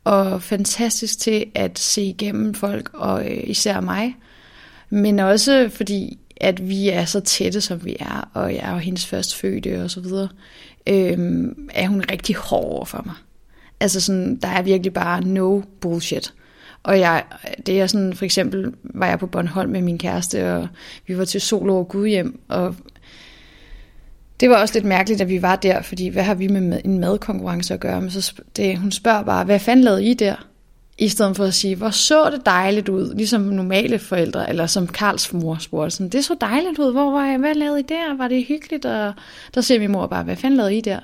og 0.04 0.42
fantastisk 0.42 1.18
til 1.18 1.46
at 1.54 1.78
se 1.78 2.02
igennem 2.02 2.54
folk, 2.54 2.90
og 2.92 3.30
øh, 3.30 3.40
især 3.44 3.80
mig. 3.80 4.16
Men 4.90 5.18
også 5.18 5.70
fordi, 5.72 6.18
at 6.36 6.68
vi 6.68 6.88
er 6.88 7.04
så 7.04 7.20
tætte, 7.20 7.60
som 7.60 7.84
vi 7.84 7.96
er, 8.00 8.30
og 8.34 8.54
jeg 8.54 8.60
er 8.62 8.72
jo 8.72 8.78
hendes 8.78 9.06
førstfødte 9.06 9.82
og 9.82 9.90
så 9.90 10.00
videre, 10.00 10.28
øh, 10.86 11.18
er 11.70 11.88
hun 11.88 12.04
rigtig 12.10 12.36
hård 12.36 12.64
over 12.64 12.84
for 12.84 13.02
mig. 13.06 13.14
Altså 13.80 14.00
sådan, 14.00 14.36
der 14.36 14.48
er 14.48 14.62
virkelig 14.62 14.92
bare 14.92 15.20
no 15.24 15.60
bullshit. 15.80 16.32
Og 16.84 16.98
jeg, 16.98 17.24
det 17.66 17.80
er 17.80 17.86
sådan, 17.86 18.14
for 18.14 18.24
eksempel 18.24 18.72
var 18.82 19.06
jeg 19.06 19.18
på 19.18 19.26
Bornholm 19.26 19.70
med 19.70 19.82
min 19.82 19.98
kæreste, 19.98 20.52
og 20.52 20.68
vi 21.06 21.18
var 21.18 21.24
til 21.24 21.40
Solo 21.40 21.78
og 21.78 21.88
Gudhjem, 21.88 22.40
og 22.48 22.74
det 24.40 24.50
var 24.50 24.56
også 24.56 24.74
lidt 24.74 24.84
mærkeligt, 24.84 25.20
at 25.20 25.28
vi 25.28 25.42
var 25.42 25.56
der, 25.56 25.82
fordi 25.82 26.08
hvad 26.08 26.22
har 26.22 26.34
vi 26.34 26.48
med 26.48 26.80
en 26.84 26.98
madkonkurrence 26.98 27.74
at 27.74 27.80
gøre? 27.80 28.00
Men 28.00 28.10
så 28.10 28.32
det, 28.56 28.78
hun 28.78 28.92
spørger 28.92 29.22
bare, 29.22 29.44
hvad 29.44 29.58
fanden 29.58 29.84
lavede 29.84 30.04
I 30.04 30.14
der? 30.14 30.46
I 30.98 31.08
stedet 31.08 31.36
for 31.36 31.44
at 31.44 31.54
sige, 31.54 31.76
hvor 31.76 31.90
så 31.90 32.30
det 32.30 32.46
dejligt 32.46 32.88
ud, 32.88 33.14
ligesom 33.14 33.40
normale 33.40 33.98
forældre, 33.98 34.48
eller 34.48 34.66
som 34.66 34.86
Karls 34.86 35.32
mor 35.32 35.56
spurgte, 35.60 35.90
sådan, 35.90 36.08
det 36.08 36.24
så 36.24 36.36
dejligt 36.40 36.78
ud, 36.78 36.92
hvor 36.92 37.10
var 37.10 37.26
jeg, 37.26 37.38
hvad 37.38 37.54
lavede 37.54 37.80
I 37.80 37.82
der? 37.82 38.16
Var 38.16 38.28
det 38.28 38.44
hyggeligt? 38.44 38.84
Og 38.84 39.12
der 39.54 39.60
siger 39.60 39.80
min 39.80 39.92
mor 39.92 40.06
bare, 40.06 40.24
hvad 40.24 40.36
fanden 40.36 40.56
lavede 40.56 40.76
I 40.76 40.80
der? 40.80 41.00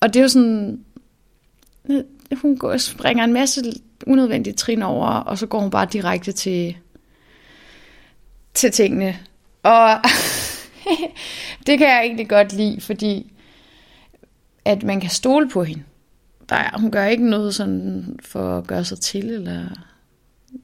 Og 0.00 0.14
det 0.14 0.20
er 0.20 0.22
jo 0.22 0.28
sådan, 0.28 0.80
hun 2.42 2.56
går, 2.56 2.76
springer 2.76 3.24
en 3.24 3.32
masse 3.32 3.62
unødvendige 4.06 4.54
trin 4.54 4.82
over, 4.82 5.06
og 5.06 5.38
så 5.38 5.46
går 5.46 5.60
hun 5.60 5.70
bare 5.70 5.86
direkte 5.92 6.32
til, 6.32 6.76
til 8.54 8.70
tingene. 8.72 9.18
Og 9.62 9.88
det 11.66 11.78
kan 11.78 11.88
jeg 11.88 12.02
egentlig 12.02 12.28
godt 12.28 12.52
lide, 12.52 12.80
fordi 12.80 13.32
at 14.64 14.82
man 14.82 15.00
kan 15.00 15.10
stole 15.10 15.48
på 15.48 15.64
hende. 15.64 15.82
Der 16.48 16.56
er, 16.56 16.78
hun 16.78 16.90
gør 16.90 17.04
ikke 17.04 17.30
noget 17.30 17.54
sådan 17.54 18.18
for 18.22 18.58
at 18.58 18.66
gøre 18.66 18.84
sig 18.84 19.00
til, 19.00 19.30
eller 19.30 19.68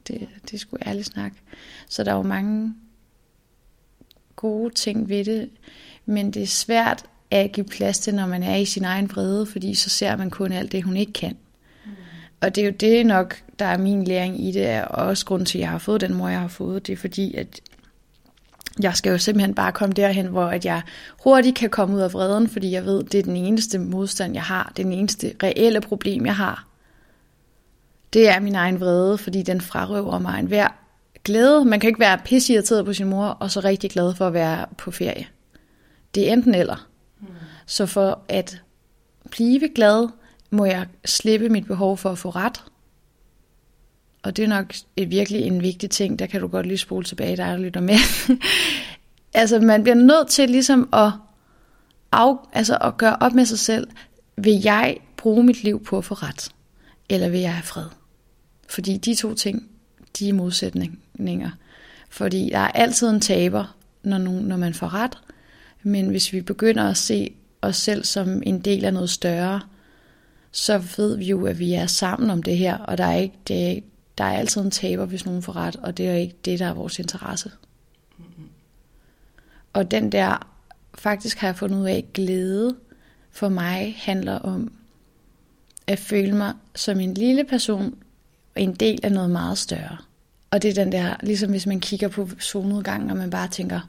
det, 0.07 0.29
det 0.43 0.55
er 0.55 0.59
sgu 0.59 0.77
ærligt 0.87 1.07
snak. 1.07 1.33
Så 1.89 2.05
der 2.05 2.13
er 2.13 2.17
jo 2.17 2.23
mange 2.23 2.75
gode 4.37 4.75
ting 4.75 5.09
ved 5.09 5.25
det, 5.25 5.51
men 6.07 6.31
det 6.31 6.43
er 6.43 6.47
svært 6.47 7.05
at 7.31 7.53
give 7.53 7.67
plads 7.67 7.99
til, 7.99 8.15
når 8.15 8.27
man 8.27 8.43
er 8.43 8.57
i 8.57 8.65
sin 8.65 8.85
egen 8.85 9.11
vrede, 9.11 9.47
fordi 9.47 9.75
så 9.75 9.91
ser 9.91 10.17
man 10.17 10.31
kun 10.31 10.53
alt 10.53 10.73
det, 10.73 10.83
hun 10.83 10.97
ikke 10.97 11.13
kan. 11.13 11.37
Og 12.41 12.55
det 12.55 12.61
er 12.61 12.67
jo 12.67 12.73
det 12.81 13.07
nok, 13.07 13.43
der 13.59 13.65
er 13.65 13.79
min 13.79 14.05
læring 14.05 14.45
i 14.45 14.53
det, 14.53 14.85
og 14.85 15.07
også 15.07 15.27
grund 15.27 15.47
til, 15.47 15.59
at 15.59 15.63
jeg 15.63 15.71
har 15.71 15.79
fået 15.79 16.01
den 16.01 16.15
mor, 16.15 16.29
jeg 16.29 16.41
har 16.41 16.49
fået. 16.49 16.87
Det 16.87 16.93
er 16.93 16.97
fordi, 16.97 17.35
at 17.35 17.61
jeg 18.81 18.97
skal 18.97 19.11
jo 19.11 19.19
simpelthen 19.19 19.55
bare 19.55 19.73
komme 19.73 19.93
derhen, 19.93 20.27
hvor 20.27 20.47
at 20.47 20.65
jeg 20.65 20.83
hurtigt 21.25 21.57
kan 21.57 21.71
komme 21.71 21.97
ud 21.97 22.01
af 22.01 22.13
vreden, 22.13 22.49
fordi 22.49 22.71
jeg 22.71 22.85
ved, 22.85 23.05
det 23.05 23.19
er 23.19 23.23
den 23.23 23.37
eneste 23.37 23.79
modstand, 23.79 24.35
jeg 24.35 24.43
har. 24.43 24.73
Det 24.77 24.83
er 24.83 24.87
den 24.87 24.99
eneste 24.99 25.35
reelle 25.43 25.81
problem, 25.81 26.27
jeg 26.27 26.37
har. 26.37 26.67
Det 28.13 28.29
er 28.29 28.41
min 28.41 28.55
egen 28.55 28.81
vrede, 28.81 29.19
fordi 29.19 29.43
den 29.43 29.61
frarøver 29.61 30.19
mig 30.19 30.39
en 30.41 30.47
hver 30.47 30.69
glæde. 31.25 31.65
Man 31.65 31.81
kan 31.81 31.89
ikke 31.89 32.01
være 32.01 32.19
pisseirriteret 32.25 32.85
på 32.85 32.93
sin 32.93 33.09
mor, 33.09 33.27
og 33.27 33.51
så 33.51 33.61
rigtig 33.61 33.91
glad 33.91 34.15
for 34.15 34.27
at 34.27 34.33
være 34.33 34.67
på 34.79 34.91
ferie. 34.91 35.27
Det 36.15 36.29
er 36.29 36.33
enten 36.33 36.55
eller. 36.55 36.89
Mm. 37.21 37.27
Så 37.67 37.87
for 37.87 38.21
at 38.29 38.63
blive 39.31 39.69
glad, 39.75 40.09
må 40.51 40.65
jeg 40.65 40.87
slippe 41.05 41.49
mit 41.49 41.67
behov 41.67 41.97
for 41.97 42.11
at 42.11 42.19
få 42.19 42.31
ret. 42.31 42.65
Og 44.23 44.37
det 44.37 44.45
er 44.45 44.49
nok 44.49 44.75
et 44.97 45.11
virkelig 45.11 45.43
en 45.43 45.63
vigtig 45.63 45.91
ting, 45.91 46.19
der 46.19 46.27
kan 46.27 46.41
du 46.41 46.47
godt 46.47 46.67
lige 46.67 46.79
spole 46.79 47.05
tilbage, 47.05 47.37
der 47.37 47.45
er 47.45 47.57
lytter 47.57 47.81
med. 47.81 47.97
altså 49.41 49.61
man 49.61 49.83
bliver 49.83 49.95
nødt 49.95 50.29
til 50.29 50.51
ligesom 50.51 50.89
at, 50.93 51.13
af, 52.13 52.37
altså 52.53 52.79
at 52.81 52.97
gøre 52.97 53.17
op 53.21 53.33
med 53.33 53.45
sig 53.45 53.59
selv. 53.59 53.89
vil 54.37 54.61
jeg 54.63 54.97
bruge 55.17 55.45
mit 55.45 55.63
liv 55.63 55.85
på 55.85 55.99
at 55.99 56.05
få 56.05 56.15
ret, 56.15 56.49
eller 57.09 57.29
vil 57.29 57.41
jeg 57.41 57.55
have 57.55 57.63
fred? 57.63 57.87
Fordi 58.69 58.97
de 58.97 59.15
to 59.15 59.35
ting, 59.35 59.69
de 60.19 60.29
er 60.29 60.33
modsætninger. 60.33 61.51
Fordi 62.11 62.49
der 62.53 62.59
er 62.59 62.69
altid 62.69 63.11
en 63.11 63.21
taber, 63.21 63.77
når, 64.03 64.19
nogen, 64.19 64.45
når 64.45 64.57
man 64.57 64.75
får 64.75 64.95
ret, 64.95 65.19
men 65.83 66.09
hvis 66.09 66.33
vi 66.33 66.41
begynder 66.41 66.91
at 66.91 66.97
se 66.97 67.35
os 67.63 67.77
selv 67.77 68.05
som 68.05 68.43
en 68.47 68.61
del 68.61 68.85
af 68.85 68.93
noget 68.93 69.11
større, 69.11 69.61
så 70.53 70.79
ved 70.97 71.17
vi 71.17 71.25
jo, 71.25 71.47
at 71.47 71.59
vi 71.59 71.75
er 71.75 71.87
sammen 71.87 72.31
om 72.31 72.43
det 72.43 72.59
her, 72.59 72.79
og 72.79 72.99
der 72.99 73.05
er, 73.05 73.17
ikke, 73.17 73.39
det, 73.49 73.85
der 74.19 74.25
er 74.25 74.39
altid 74.39 74.61
en 74.61 74.71
taber, 74.71 75.05
hvis 75.05 75.27
nogen 75.27 75.43
får 75.43 75.57
ret, 75.57 75.77
og 75.77 75.97
det 75.97 76.09
er 76.09 76.15
ikke 76.15 76.37
det, 76.45 76.59
der 76.59 76.67
er 76.67 76.75
vores 76.75 76.99
interesse. 76.99 77.51
Og 79.73 79.91
den 79.91 80.13
der, 80.13 80.49
faktisk 80.95 81.39
har 81.39 81.49
jeg 81.49 81.57
fundet 81.57 81.79
ud 81.79 81.87
af, 81.87 82.05
glæde 82.15 82.77
for 83.31 83.49
mig 83.49 83.95
handler 83.99 84.39
om 84.39 84.73
at 85.87 85.99
føle 85.99 86.37
mig 86.37 86.53
som 86.75 87.01
en 87.01 87.15
lille 87.15 87.45
person, 87.45 87.95
en 88.57 88.75
del 88.75 89.01
af 89.03 89.13
noget 89.13 89.31
meget 89.31 89.59
større. 89.59 89.97
Og 90.51 90.63
det 90.63 90.71
er 90.71 90.85
den 90.85 90.93
der, 90.93 91.17
ligesom 91.23 91.51
hvis 91.51 91.67
man 91.67 91.81
kigger 91.81 92.09
på 92.09 92.29
solnedgangen, 92.39 93.11
og 93.11 93.17
man 93.17 93.31
bare 93.31 93.49
tænker, 93.49 93.81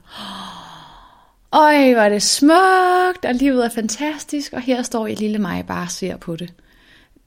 Øj, 1.52 1.92
hvor 1.92 2.02
er 2.02 2.08
det 2.08 2.22
smukt, 2.22 3.24
og 3.24 3.34
livet 3.34 3.64
er 3.64 3.68
fantastisk, 3.68 4.52
og 4.52 4.60
her 4.60 4.82
står 4.82 5.06
jeg 5.06 5.18
lille 5.18 5.38
mig 5.38 5.66
bare 5.66 5.82
og 5.82 5.90
ser 5.90 6.16
på 6.16 6.36
det. 6.36 6.52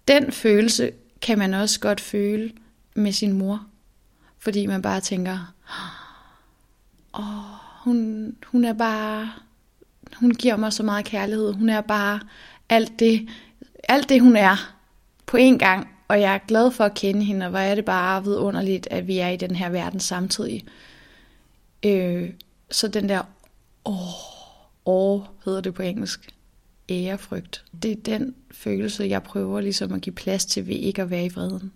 Den 0.08 0.32
følelse 0.32 0.92
kan 1.22 1.40
man 1.40 1.54
også 1.54 1.80
godt 1.80 2.02
føle 2.02 2.52
med 2.96 3.12
sin 3.12 3.34
mor, 3.34 3.66
fordi 4.40 4.66
man 4.66 4.82
bare 4.82 5.02
tænker, 5.02 5.54
åh, 7.14 7.24
hun, 7.84 8.28
hun 8.46 8.66
er 8.66 8.74
bare, 8.74 9.32
hun 10.16 10.32
giver 10.32 10.56
mig 10.56 10.74
så 10.74 10.84
meget 10.84 11.06
kærlighed, 11.06 11.54
hun 11.54 11.70
er 11.70 11.82
bare 11.82 12.20
alt 12.70 13.00
det, 13.00 13.30
alt 13.84 14.10
det 14.10 14.22
hun 14.22 14.36
er 14.36 14.74
på 15.26 15.38
en 15.38 15.60
gang, 15.60 15.88
og 16.08 16.22
jeg 16.22 16.34
er 16.34 16.48
glad 16.48 16.72
for 16.72 16.84
at 16.84 16.94
kende 16.94 17.24
hende, 17.24 17.46
og 17.46 17.50
hvor 17.50 17.60
er 17.60 17.76
det 17.76 17.86
bare 17.86 18.24
vidunderligt, 18.24 18.88
at 18.92 19.08
vi 19.08 19.18
er 19.18 19.30
i 19.30 19.38
den 19.38 19.56
her 19.56 19.70
verden 19.70 20.00
samtidig. 20.00 20.66
Øh, 21.86 22.30
så 22.72 22.88
den 22.88 23.10
der 23.10 23.22
åh, 23.86 23.96
åh 24.86 25.22
hedder 25.46 25.62
det 25.62 25.74
på 25.74 25.82
engelsk, 25.82 26.36
ærefrygt. 26.90 27.64
Det 27.84 27.92
er 27.92 27.96
den 28.06 28.36
følelse, 28.52 29.04
jeg 29.04 29.24
prøver 29.24 29.62
ligesom 29.62 29.94
at 29.94 30.02
give 30.02 30.16
plads 30.16 30.46
til 30.46 30.68
ved 30.68 30.76
ikke 30.76 31.02
at 31.02 31.10
være 31.10 31.26
i 31.26 31.30
vreden. 31.30 31.72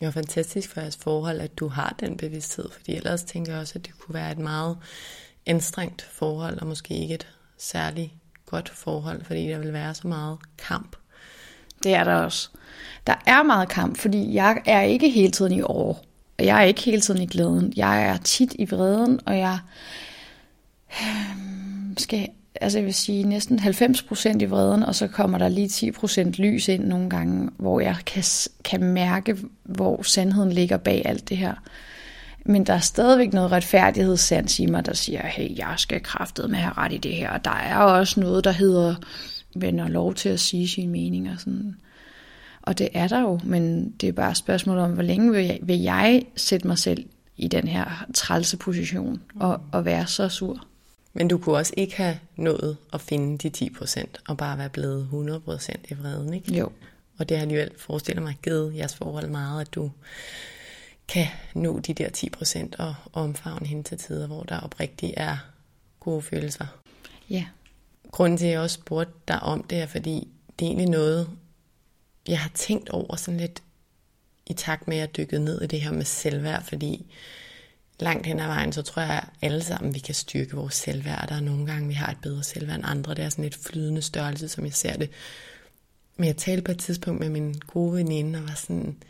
Det 0.00 0.06
er 0.06 0.10
fantastisk 0.10 0.68
for 0.68 0.80
jeres 0.80 0.96
forhold, 0.96 1.40
at 1.40 1.58
du 1.58 1.68
har 1.68 1.96
den 2.00 2.16
bevidsthed, 2.16 2.70
fordi 2.70 2.94
ellers 2.94 3.22
tænker 3.22 3.52
jeg 3.52 3.60
også, 3.60 3.72
at 3.76 3.86
det 3.86 3.98
kunne 3.98 4.14
være 4.14 4.32
et 4.32 4.38
meget 4.38 4.76
anstrengt 5.46 6.02
forhold, 6.02 6.58
og 6.58 6.66
måske 6.66 6.94
ikke 6.94 7.14
et 7.14 7.28
særligt 7.58 8.10
godt 8.46 8.68
forhold, 8.68 9.24
fordi 9.24 9.48
der 9.48 9.58
vil 9.58 9.72
være 9.72 9.94
så 9.94 10.08
meget 10.08 10.38
kamp. 10.58 10.96
Det 11.82 11.94
er 11.94 12.04
der 12.04 12.14
også. 12.14 12.48
Der 13.06 13.14
er 13.26 13.42
meget 13.42 13.68
kamp, 13.68 13.98
fordi 13.98 14.34
jeg 14.34 14.62
er 14.66 14.82
ikke 14.82 15.10
hele 15.10 15.32
tiden 15.32 15.52
i 15.52 15.62
år. 15.62 16.04
Jeg 16.38 16.58
er 16.58 16.62
ikke 16.62 16.80
hele 16.80 17.00
tiden 17.00 17.22
i 17.22 17.26
glæden. 17.26 17.72
Jeg 17.76 18.02
er 18.02 18.16
tit 18.16 18.54
i 18.58 18.64
vreden, 18.64 19.20
og 19.26 19.38
jeg 19.38 19.58
Øhm, 21.00 21.96
skal, 21.98 22.28
altså 22.60 22.78
jeg 22.78 22.84
vil 22.84 22.94
sige 22.94 23.24
næsten 23.24 23.58
90% 23.58 24.38
i 24.40 24.44
vreden, 24.44 24.82
og 24.82 24.94
så 24.94 25.06
kommer 25.08 25.38
der 25.38 25.48
lige 25.48 25.68
10% 25.68 26.22
lys 26.22 26.68
ind 26.68 26.84
nogle 26.84 27.10
gange, 27.10 27.50
hvor 27.56 27.80
jeg 27.80 27.96
kan, 28.06 28.22
kan 28.64 28.82
mærke, 28.82 29.36
hvor 29.62 30.02
sandheden 30.02 30.52
ligger 30.52 30.76
bag 30.76 31.02
alt 31.04 31.28
det 31.28 31.36
her. 31.36 31.54
Men 32.46 32.66
der 32.66 32.74
er 32.74 32.78
stadigvæk 32.78 33.32
noget 33.32 33.52
retfærdighedssans 33.52 34.60
i 34.60 34.66
mig, 34.66 34.86
der 34.86 34.94
siger, 34.94 35.26
hey, 35.26 35.58
jeg 35.58 35.74
skal 35.76 36.02
kraftet 36.02 36.50
med 36.50 36.58
at 36.58 36.64
have 36.64 36.74
ret 36.78 36.92
i 36.92 36.98
det 36.98 37.14
her. 37.14 37.30
Og 37.30 37.44
der 37.44 37.50
er 37.50 37.76
også 37.76 38.20
noget, 38.20 38.44
der 38.44 38.52
hedder, 38.52 38.94
vender 39.56 39.88
lov 39.88 40.14
til 40.14 40.28
at 40.28 40.40
sige 40.40 40.68
sin 40.68 40.90
mening 40.90 41.30
og 41.30 41.40
sådan. 41.40 41.76
Og 42.62 42.78
det 42.78 42.88
er 42.94 43.08
der 43.08 43.20
jo, 43.20 43.40
men 43.44 43.90
det 43.90 44.08
er 44.08 44.12
bare 44.12 44.30
et 44.30 44.36
spørgsmål 44.36 44.78
om, 44.78 44.92
hvor 44.92 45.02
længe 45.02 45.32
vil 45.32 45.44
jeg, 45.44 45.58
vil 45.62 45.80
jeg 45.80 46.22
sætte 46.36 46.66
mig 46.66 46.78
selv 46.78 47.04
i 47.36 47.48
den 47.48 47.68
her 47.68 48.06
trælse 48.14 48.56
position 48.56 49.20
og, 49.40 49.60
og 49.72 49.84
være 49.84 50.06
så 50.06 50.28
sur. 50.28 50.66
Men 51.12 51.28
du 51.28 51.38
kunne 51.38 51.56
også 51.56 51.74
ikke 51.76 51.96
have 51.96 52.18
nået 52.36 52.76
at 52.92 53.00
finde 53.00 53.48
de 53.48 53.70
10% 53.80 54.04
og 54.28 54.36
bare 54.36 54.58
være 54.58 54.68
blevet 54.68 55.08
100% 55.48 55.74
i 55.88 55.94
vreden, 55.94 56.34
ikke? 56.34 56.54
Jo. 56.54 56.72
Og 57.18 57.28
det 57.28 57.36
har 57.36 57.42
alligevel, 57.42 57.70
forestiller 57.78 58.22
mig, 58.22 58.38
givet 58.42 58.76
jeres 58.76 58.94
forhold 58.94 59.26
meget, 59.26 59.60
at 59.60 59.74
du 59.74 59.90
kan 61.08 61.26
nå 61.54 61.78
de 61.78 61.94
der 61.94 62.08
10% 62.08 62.68
og 62.78 62.94
omfavne 63.12 63.66
hende 63.66 63.82
til 63.82 63.98
tider, 63.98 64.26
hvor 64.26 64.42
der 64.42 64.60
oprigtigt 64.60 65.14
er 65.16 65.36
gode 66.00 66.22
følelser. 66.22 66.66
Ja. 67.30 67.46
Grunden 68.10 68.38
til, 68.38 68.46
at 68.46 68.52
jeg 68.52 68.60
også 68.60 68.74
spurgte 68.74 69.12
dig 69.28 69.40
om 69.40 69.62
det, 69.62 69.78
er 69.78 69.86
fordi 69.86 70.28
det 70.58 70.64
er 70.64 70.68
egentlig 70.68 70.88
noget, 70.88 71.30
jeg 72.28 72.40
har 72.40 72.50
tænkt 72.54 72.90
over 72.90 73.16
sådan 73.16 73.40
lidt 73.40 73.62
i 74.46 74.52
takt 74.52 74.88
med, 74.88 74.96
at 74.96 75.00
jeg 75.00 75.16
dykkede 75.16 75.44
ned 75.44 75.62
i 75.62 75.66
det 75.66 75.80
her 75.80 75.92
med 75.92 76.04
selvværd, 76.04 76.62
fordi 76.64 77.06
langt 78.02 78.26
hen 78.26 78.40
ad 78.40 78.46
vejen, 78.46 78.72
så 78.72 78.82
tror 78.82 79.02
jeg 79.02 79.24
alle 79.42 79.62
sammen, 79.62 79.94
vi 79.94 79.98
kan 79.98 80.14
styrke 80.14 80.56
vores 80.56 80.74
selvværd. 80.74 81.28
Der 81.28 81.34
er 81.34 81.40
nogle 81.40 81.66
gange, 81.66 81.88
vi 81.88 81.94
har 81.94 82.10
et 82.10 82.18
bedre 82.22 82.42
selvværd 82.42 82.76
end 82.76 82.86
andre. 82.86 83.14
Det 83.14 83.24
er 83.24 83.28
sådan 83.28 83.44
et 83.44 83.54
flydende 83.54 84.02
størrelse, 84.02 84.48
som 84.48 84.64
jeg 84.64 84.74
ser 84.74 84.96
det. 84.96 85.10
Men 86.16 86.26
jeg 86.26 86.36
talte 86.36 86.62
på 86.62 86.72
et 86.72 86.78
tidspunkt 86.78 87.20
med 87.20 87.28
min 87.28 87.54
gode 87.66 87.96
veninde, 87.96 88.38
og 88.38 88.48
var 88.48 88.54
sådan, 88.54 89.02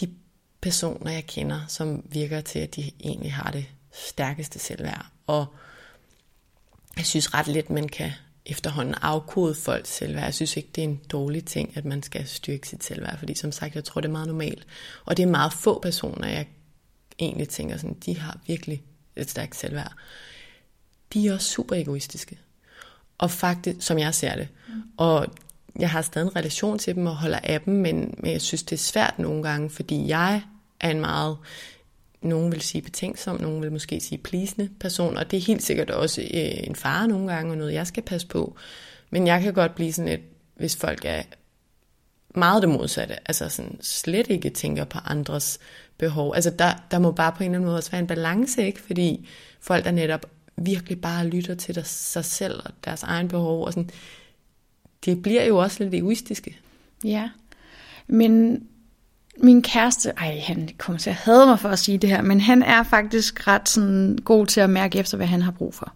de 0.00 0.14
personer, 0.60 1.10
jeg 1.10 1.26
kender, 1.26 1.60
som 1.68 2.04
virker 2.12 2.40
til, 2.40 2.58
at 2.58 2.76
de 2.76 2.90
egentlig 3.00 3.32
har 3.32 3.50
det 3.50 3.66
stærkeste 3.92 4.58
selvværd. 4.58 5.06
Og 5.26 5.46
jeg 6.96 7.06
synes 7.06 7.34
ret 7.34 7.48
lidt, 7.48 7.70
man 7.70 7.88
kan 7.88 8.10
efterhånden 8.46 8.94
afkode 9.02 9.54
folks 9.54 9.88
selvværd. 9.90 10.24
Jeg 10.24 10.34
synes 10.34 10.56
ikke, 10.56 10.68
det 10.74 10.84
er 10.84 10.88
en 10.88 11.00
dårlig 11.12 11.44
ting, 11.44 11.76
at 11.76 11.84
man 11.84 12.02
skal 12.02 12.26
styrke 12.26 12.68
sit 12.68 12.84
selvværd, 12.84 13.18
fordi 13.18 13.34
som 13.34 13.52
sagt, 13.52 13.74
jeg 13.74 13.84
tror, 13.84 14.00
det 14.00 14.08
er 14.08 14.12
meget 14.12 14.28
normalt. 14.28 14.66
Og 15.04 15.16
det 15.16 15.22
er 15.22 15.26
meget 15.26 15.52
få 15.52 15.80
personer, 15.80 16.28
jeg 16.28 16.46
egentlig 17.18 17.48
tænker 17.48 17.76
sådan, 17.76 17.96
de 18.06 18.18
har 18.18 18.38
virkelig 18.46 18.82
et 19.16 19.30
stærkt 19.30 19.56
selvværd. 19.56 19.92
De 21.12 21.28
er 21.28 21.34
også 21.34 21.50
super 21.50 21.76
egoistiske. 21.76 22.38
Og 23.18 23.30
faktisk, 23.30 23.86
som 23.86 23.98
jeg 23.98 24.14
ser 24.14 24.36
det. 24.36 24.48
Mm. 24.68 24.82
Og 24.96 25.26
jeg 25.78 25.90
har 25.90 26.02
stadig 26.02 26.26
en 26.26 26.36
relation 26.36 26.78
til 26.78 26.94
dem 26.94 27.06
og 27.06 27.16
holder 27.16 27.38
af 27.42 27.60
dem, 27.60 27.74
men, 27.74 28.14
men 28.18 28.32
jeg 28.32 28.40
synes, 28.40 28.62
det 28.62 28.76
er 28.76 28.80
svært 28.80 29.18
nogle 29.18 29.42
gange, 29.42 29.70
fordi 29.70 30.08
jeg 30.08 30.42
er 30.80 30.90
en 30.90 31.00
meget, 31.00 31.36
nogen 32.22 32.52
vil 32.52 32.60
sige 32.60 32.82
betænksom, 32.82 33.40
nogen 33.40 33.62
vil 33.62 33.72
måske 33.72 34.00
sige 34.00 34.18
plisende 34.18 34.70
person, 34.80 35.16
og 35.16 35.30
det 35.30 35.36
er 35.36 35.40
helt 35.40 35.62
sikkert 35.62 35.90
også 35.90 36.20
øh, 36.20 36.66
en 36.66 36.76
fare 36.76 37.08
nogle 37.08 37.32
gange, 37.32 37.52
og 37.52 37.58
noget 37.58 37.72
jeg 37.72 37.86
skal 37.86 38.02
passe 38.02 38.26
på. 38.26 38.56
Men 39.10 39.26
jeg 39.26 39.42
kan 39.42 39.54
godt 39.54 39.74
blive 39.74 39.92
sådan 39.92 40.12
et, 40.12 40.20
hvis 40.56 40.76
folk 40.76 41.04
er 41.04 41.22
meget 42.34 42.62
det 42.62 42.70
modsatte, 42.70 43.28
altså 43.28 43.48
sådan 43.48 43.78
slet 43.80 44.30
ikke 44.30 44.50
tænker 44.50 44.84
på 44.84 44.98
andres 45.04 45.58
behov. 45.98 46.32
Altså 46.34 46.50
der, 46.50 46.72
der 46.90 46.98
må 46.98 47.12
bare 47.12 47.32
på 47.32 47.42
en 47.42 47.44
eller 47.44 47.58
anden 47.58 47.66
måde 47.66 47.76
også 47.76 47.90
være 47.90 48.00
en 48.00 48.06
balance, 48.06 48.66
ikke? 48.66 48.80
Fordi 48.80 49.28
folk 49.60 49.84
der 49.84 49.90
netop 49.90 50.26
virkelig 50.56 51.00
bare 51.00 51.26
lytter 51.26 51.54
til 51.54 51.74
der, 51.74 51.82
sig 51.84 52.24
selv 52.24 52.60
og 52.64 52.70
deres 52.84 53.02
egen 53.02 53.28
behov, 53.28 53.64
og 53.64 53.72
sådan, 53.72 53.90
det 55.04 55.22
bliver 55.22 55.44
jo 55.44 55.56
også 55.56 55.84
lidt 55.84 55.94
egoistiske. 55.94 56.58
Ja, 57.04 57.28
men 58.06 58.62
min 59.36 59.62
kæreste, 59.62 60.10
ej, 60.10 60.40
han 60.46 60.68
kommer 60.78 60.98
til 60.98 61.10
at 61.10 61.16
hade 61.16 61.46
mig 61.46 61.58
for 61.58 61.68
at 61.68 61.78
sige 61.78 61.98
det 61.98 62.10
her, 62.10 62.22
men 62.22 62.40
han 62.40 62.62
er 62.62 62.82
faktisk 62.82 63.48
ret 63.48 63.68
sådan 63.68 64.18
god 64.24 64.46
til 64.46 64.60
at 64.60 64.70
mærke 64.70 64.98
efter, 64.98 65.16
hvad 65.16 65.26
han 65.26 65.42
har 65.42 65.50
brug 65.50 65.74
for. 65.74 65.92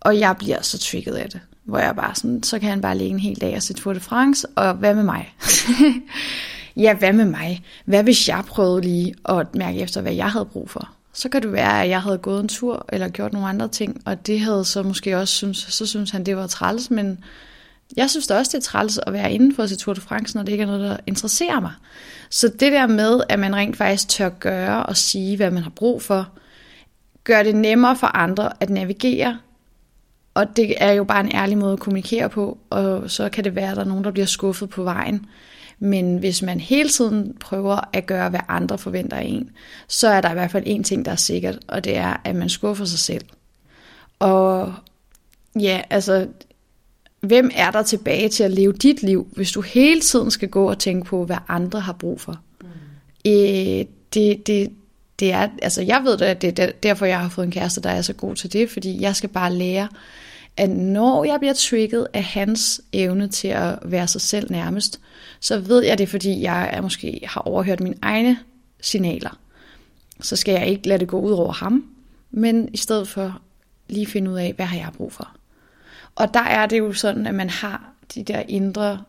Og 0.00 0.18
jeg 0.18 0.36
bliver 0.38 0.62
så 0.62 0.78
trigget 0.78 1.14
af 1.14 1.30
det, 1.30 1.40
hvor 1.64 1.78
jeg 1.78 1.96
bare 1.96 2.14
sådan, 2.14 2.42
så 2.42 2.58
kan 2.58 2.70
han 2.70 2.80
bare 2.80 2.98
ligge 2.98 3.14
en 3.14 3.20
hel 3.20 3.40
dag 3.40 3.56
og 3.56 3.62
se 3.62 3.74
Tour 3.74 3.92
de 3.94 4.00
France, 4.00 4.48
og 4.48 4.74
hvad 4.74 4.94
med 4.94 5.02
mig? 5.02 5.34
ja, 6.76 6.94
hvad 6.94 7.12
med 7.12 7.24
mig? 7.24 7.62
Hvad 7.84 8.02
hvis 8.02 8.28
jeg 8.28 8.44
prøvede 8.46 8.80
lige 8.80 9.14
at 9.28 9.54
mærke 9.54 9.80
efter, 9.80 10.00
hvad 10.00 10.12
jeg 10.12 10.30
havde 10.30 10.44
brug 10.44 10.70
for? 10.70 10.88
Så 11.12 11.28
kan 11.28 11.42
det 11.42 11.52
være, 11.52 11.82
at 11.82 11.88
jeg 11.88 12.02
havde 12.02 12.18
gået 12.18 12.40
en 12.40 12.48
tur, 12.48 12.86
eller 12.88 13.08
gjort 13.08 13.32
nogle 13.32 13.48
andre 13.48 13.68
ting, 13.68 14.02
og 14.04 14.26
det 14.26 14.40
havde 14.40 14.64
så 14.64 14.82
måske 14.82 15.18
også 15.18 15.34
synes, 15.34 15.58
så 15.58 15.86
synes 15.86 16.10
han, 16.10 16.26
det 16.26 16.36
var 16.36 16.46
træls, 16.46 16.90
men 16.90 17.24
jeg 17.96 18.10
synes 18.10 18.26
da 18.26 18.38
også, 18.38 18.50
det 18.52 18.58
er 18.58 18.70
træls 18.70 18.98
at 18.98 19.12
være 19.12 19.32
inden 19.32 19.54
for 19.54 19.66
sit 19.66 19.78
Tour 19.78 19.94
de 19.94 20.00
France, 20.00 20.36
når 20.36 20.42
det 20.42 20.52
ikke 20.52 20.62
er 20.62 20.66
noget, 20.66 20.90
der 20.90 20.96
interesserer 21.06 21.60
mig. 21.60 21.72
Så 22.30 22.48
det 22.48 22.72
der 22.72 22.86
med, 22.86 23.20
at 23.28 23.38
man 23.38 23.56
rent 23.56 23.76
faktisk 23.76 24.08
tør 24.08 24.28
gøre 24.28 24.86
og 24.86 24.96
sige, 24.96 25.36
hvad 25.36 25.50
man 25.50 25.62
har 25.62 25.70
brug 25.70 26.02
for, 26.02 26.28
gør 27.24 27.42
det 27.42 27.54
nemmere 27.54 27.96
for 27.96 28.06
andre 28.06 28.52
at 28.60 28.70
navigere. 28.70 29.38
Og 30.34 30.56
det 30.56 30.74
er 30.76 30.92
jo 30.92 31.04
bare 31.04 31.20
en 31.20 31.34
ærlig 31.34 31.58
måde 31.58 31.72
at 31.72 31.80
kommunikere 31.80 32.28
på, 32.28 32.58
og 32.70 33.10
så 33.10 33.28
kan 33.28 33.44
det 33.44 33.54
være, 33.54 33.70
at 33.70 33.76
der 33.76 33.82
er 33.82 33.88
nogen, 33.88 34.04
der 34.04 34.10
bliver 34.10 34.26
skuffet 34.26 34.70
på 34.70 34.82
vejen. 34.82 35.26
Men 35.78 36.18
hvis 36.18 36.42
man 36.42 36.60
hele 36.60 36.88
tiden 36.88 37.36
prøver 37.40 37.80
at 37.92 38.06
gøre, 38.06 38.30
hvad 38.30 38.40
andre 38.48 38.78
forventer 38.78 39.16
af 39.16 39.24
en, 39.24 39.50
så 39.88 40.08
er 40.08 40.20
der 40.20 40.30
i 40.30 40.34
hvert 40.34 40.50
fald 40.50 40.64
en 40.66 40.84
ting, 40.84 41.04
der 41.04 41.12
er 41.12 41.16
sikkert, 41.16 41.58
og 41.66 41.84
det 41.84 41.96
er, 41.96 42.20
at 42.24 42.36
man 42.36 42.48
skuffer 42.48 42.84
sig 42.84 42.98
selv. 42.98 43.24
Og 44.18 44.74
ja, 45.60 45.82
altså, 45.90 46.26
hvem 47.20 47.50
er 47.54 47.70
der 47.70 47.82
tilbage 47.82 48.28
til 48.28 48.44
at 48.44 48.50
leve 48.50 48.72
dit 48.72 49.02
liv, 49.02 49.28
hvis 49.32 49.52
du 49.52 49.60
hele 49.60 50.00
tiden 50.00 50.30
skal 50.30 50.48
gå 50.48 50.70
og 50.70 50.78
tænke 50.78 51.06
på, 51.06 51.24
hvad 51.24 51.38
andre 51.48 51.80
har 51.80 51.92
brug 51.92 52.20
for? 52.20 52.40
Mm. 52.60 52.66
Øh, 53.26 53.84
det, 54.14 54.46
det, 54.46 54.72
det 55.18 55.32
er, 55.32 55.48
altså 55.62 55.82
jeg 55.82 56.00
ved 56.04 56.18
det, 56.18 56.24
at 56.24 56.42
det 56.42 56.58
er 56.58 56.72
derfor, 56.82 57.06
jeg 57.06 57.20
har 57.20 57.28
fået 57.28 57.44
en 57.44 57.52
kæreste, 57.52 57.80
der 57.80 57.90
er 57.90 58.02
så 58.02 58.12
god 58.12 58.34
til 58.34 58.52
det, 58.52 58.70
fordi 58.70 59.00
jeg 59.00 59.16
skal 59.16 59.28
bare 59.28 59.52
lære 59.52 59.88
at 60.56 60.70
når 60.70 61.24
jeg 61.24 61.40
bliver 61.40 61.54
trigget 61.54 62.06
af 62.12 62.24
hans 62.24 62.80
evne 62.92 63.28
til 63.28 63.48
at 63.48 63.78
være 63.84 64.08
sig 64.08 64.20
selv 64.20 64.50
nærmest, 64.50 65.00
så 65.40 65.58
ved 65.58 65.84
jeg 65.84 65.98
det, 65.98 66.08
fordi 66.08 66.42
jeg 66.42 66.70
er 66.72 66.80
måske 66.80 67.20
har 67.24 67.40
overhørt 67.40 67.80
mine 67.80 67.96
egne 68.02 68.38
signaler. 68.80 69.38
Så 70.20 70.36
skal 70.36 70.52
jeg 70.52 70.66
ikke 70.66 70.88
lade 70.88 70.98
det 70.98 71.08
gå 71.08 71.20
ud 71.20 71.32
over 71.32 71.52
ham, 71.52 71.84
men 72.30 72.68
i 72.72 72.76
stedet 72.76 73.08
for 73.08 73.40
lige 73.88 74.06
finde 74.06 74.30
ud 74.30 74.38
af, 74.38 74.52
hvad 74.56 74.66
har 74.66 74.76
jeg 74.76 74.90
brug 74.96 75.12
for. 75.12 75.30
Og 76.14 76.34
der 76.34 76.40
er 76.40 76.66
det 76.66 76.78
jo 76.78 76.92
sådan, 76.92 77.26
at 77.26 77.34
man 77.34 77.50
har 77.50 77.92
de 78.14 78.22
der 78.22 78.42
indre 78.48 79.02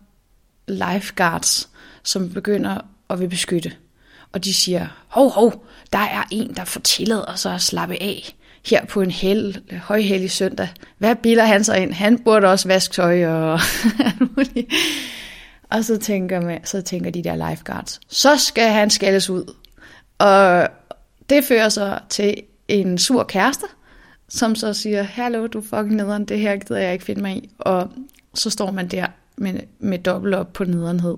lifeguards, 0.68 1.70
som 2.04 2.30
begynder 2.30 2.78
at 3.10 3.20
vil 3.20 3.30
beskytte. 3.30 3.74
Og 4.32 4.44
de 4.44 4.54
siger, 4.54 4.88
hov, 5.08 5.30
hov, 5.30 5.66
der 5.94 6.00
er 6.00 6.24
en, 6.32 6.54
der 6.54 6.66
får 6.66 6.80
tilladt 6.80 7.40
sig 7.40 7.54
at 7.54 7.62
slappe 7.62 8.02
af 8.02 8.36
her 8.66 8.86
på 8.86 9.02
en 9.02 9.12
hel, 9.12 9.62
højhellig 9.82 10.32
søndag. 10.32 10.70
Hvad 10.98 11.16
bilder 11.16 11.46
han 11.46 11.64
sig 11.64 11.82
ind? 11.82 11.94
Han 11.94 12.20
burde 12.20 12.48
også 12.48 12.68
vaske 12.68 12.94
tøj 12.94 13.26
og 13.26 13.60
Og 15.70 15.86
så 15.86 15.98
tænker, 15.98 16.42
man, 16.42 16.66
så 16.66 16.82
tænker 16.82 17.12
de 17.12 17.24
der 17.24 17.50
lifeguards, 17.50 18.00
så 18.08 18.38
skal 18.38 18.72
han 18.72 18.90
skældes 18.90 19.30
ud. 19.30 19.54
Og 20.18 20.68
det 21.30 21.44
fører 21.44 21.70
så 21.70 22.00
til 22.10 22.42
en 22.68 22.98
sur 22.98 23.24
kæreste, 23.24 23.66
som 24.30 24.56
så 24.56 24.74
siger, 24.74 25.04
hallo, 25.04 25.48
du 25.48 25.62
fucking 25.62 25.96
nederen, 25.96 26.26
det 26.26 26.40
her 26.40 26.56
gider 26.56 26.80
jeg 26.80 26.94
ikke 26.94 27.06
finde 27.06 27.22
mig 27.22 27.36
i. 27.38 27.50
Og 27.58 27.90
så 28.34 28.50
står 28.50 28.72
man 28.72 28.88
der 28.88 29.08
med, 29.38 29.60
med 29.80 30.00
dobbelt 30.00 30.36
op 30.36 30.54
på 30.54 30.64
nederenhed. 30.64 31.18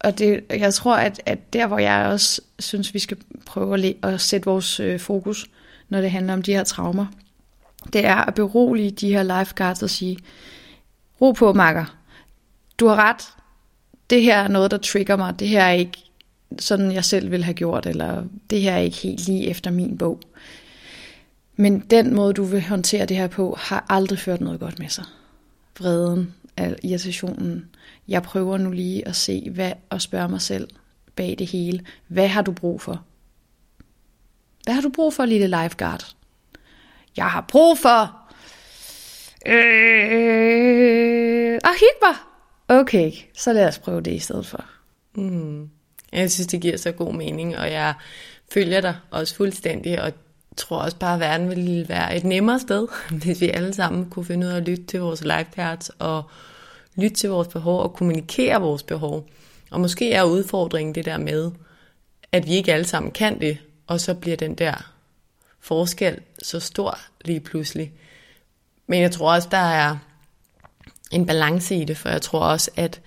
Og 0.00 0.18
det, 0.18 0.44
jeg 0.50 0.74
tror, 0.74 0.96
at, 0.96 1.22
at 1.26 1.52
der, 1.52 1.66
hvor 1.66 1.78
jeg 1.78 2.06
også 2.06 2.40
synes, 2.58 2.94
vi 2.94 2.98
skal 2.98 3.16
prøve 3.46 3.74
at, 3.74 4.12
at 4.12 4.20
sætte 4.20 4.44
vores 4.44 4.80
øh, 4.80 5.00
fokus, 5.00 5.50
når 5.88 6.00
det 6.00 6.10
handler 6.10 6.32
om 6.32 6.42
de 6.42 6.52
her 6.52 6.64
traumer, 6.64 7.06
det 7.92 8.06
er 8.06 8.16
at 8.16 8.34
berolige 8.34 8.90
de 8.90 9.12
her 9.12 9.22
lifeguards 9.22 9.82
og 9.82 9.90
sige, 9.90 10.18
ro 11.20 11.32
på, 11.32 11.52
makker. 11.52 11.96
Du 12.78 12.86
har 12.86 12.96
ret. 12.96 13.41
Det 14.10 14.22
her 14.22 14.38
er 14.38 14.48
noget, 14.48 14.70
der 14.70 14.76
trigger 14.76 15.16
mig. 15.16 15.38
Det 15.38 15.48
her 15.48 15.62
er 15.62 15.72
ikke 15.72 15.98
sådan, 16.58 16.92
jeg 16.92 17.04
selv 17.04 17.30
vil 17.30 17.44
have 17.44 17.54
gjort, 17.54 17.86
eller 17.86 18.24
det 18.50 18.60
her 18.60 18.72
er 18.72 18.78
ikke 18.78 18.96
helt 18.96 19.26
lige 19.26 19.46
efter 19.46 19.70
min 19.70 19.98
bog. 19.98 20.20
Men 21.56 21.80
den 21.80 22.14
måde, 22.14 22.32
du 22.32 22.44
vil 22.44 22.62
håndtere 22.62 23.06
det 23.06 23.16
her 23.16 23.26
på, 23.26 23.56
har 23.60 23.86
aldrig 23.88 24.18
ført 24.18 24.40
noget 24.40 24.60
godt 24.60 24.78
med 24.78 24.88
sig. 24.88 25.04
Vreden, 25.78 26.34
irritationen. 26.82 27.68
Jeg 28.08 28.22
prøver 28.22 28.58
nu 28.58 28.70
lige 28.70 29.08
at 29.08 29.16
se 29.16 29.50
hvad, 29.50 29.72
og 29.90 30.02
spørge 30.02 30.28
mig 30.28 30.40
selv 30.40 30.68
bag 31.16 31.34
det 31.38 31.46
hele. 31.46 31.84
Hvad 32.08 32.28
har 32.28 32.42
du 32.42 32.52
brug 32.52 32.80
for? 32.80 33.04
Hvad 34.64 34.74
har 34.74 34.82
du 34.82 34.88
brug 34.88 35.14
for, 35.14 35.24
lille 35.24 35.46
lifeguard? 35.46 36.14
Jeg 37.16 37.26
har 37.26 37.44
brug 37.48 37.78
for... 37.78 38.18
Øh, 39.46 41.54
at 41.54 41.74
hygge 41.80 41.98
mig. 42.02 42.31
Okay, 42.80 43.12
så 43.34 43.52
lad 43.52 43.68
os 43.68 43.78
prøve 43.78 44.00
det 44.00 44.12
i 44.12 44.18
stedet 44.18 44.46
for. 44.46 44.64
Mm. 45.14 45.70
Jeg 46.12 46.30
synes, 46.30 46.46
det 46.46 46.60
giver 46.60 46.76
så 46.76 46.92
god 46.92 47.14
mening, 47.14 47.58
og 47.58 47.72
jeg 47.72 47.94
følger 48.52 48.80
dig 48.80 48.96
også 49.10 49.34
fuldstændig, 49.34 50.02
og 50.02 50.12
tror 50.56 50.78
også 50.78 50.96
bare, 50.96 51.14
at 51.14 51.20
verden 51.20 51.48
ville 51.48 51.88
være 51.88 52.16
et 52.16 52.24
nemmere 52.24 52.60
sted, 52.60 52.88
hvis 53.24 53.40
vi 53.40 53.48
alle 53.48 53.74
sammen 53.74 54.10
kunne 54.10 54.24
finde 54.24 54.46
ud 54.46 54.52
af 54.52 54.56
at 54.56 54.68
lytte 54.68 54.84
til 54.84 55.00
vores 55.00 55.24
lifeguards 55.24 55.90
og 55.98 56.22
lytte 56.96 57.16
til 57.16 57.30
vores 57.30 57.48
behov 57.48 57.80
og 57.80 57.94
kommunikere 57.94 58.60
vores 58.60 58.82
behov. 58.82 59.28
Og 59.70 59.80
måske 59.80 60.12
er 60.12 60.22
udfordringen 60.22 60.94
det 60.94 61.04
der 61.04 61.18
med, 61.18 61.50
at 62.32 62.46
vi 62.46 62.52
ikke 62.52 62.72
alle 62.72 62.86
sammen 62.86 63.12
kan 63.12 63.40
det, 63.40 63.58
og 63.86 64.00
så 64.00 64.14
bliver 64.14 64.36
den 64.36 64.54
der 64.54 64.92
forskel 65.60 66.20
så 66.42 66.60
stor 66.60 66.98
lige 67.24 67.40
pludselig. 67.40 67.92
Men 68.86 69.02
jeg 69.02 69.10
tror 69.10 69.34
også, 69.34 69.48
der 69.50 69.56
er 69.56 69.96
en 71.12 71.26
balance 71.26 71.76
i 71.76 71.84
det, 71.84 71.96
for 71.96 72.08
jeg 72.08 72.22
tror 72.22 72.40
også, 72.40 72.70
at, 72.76 73.00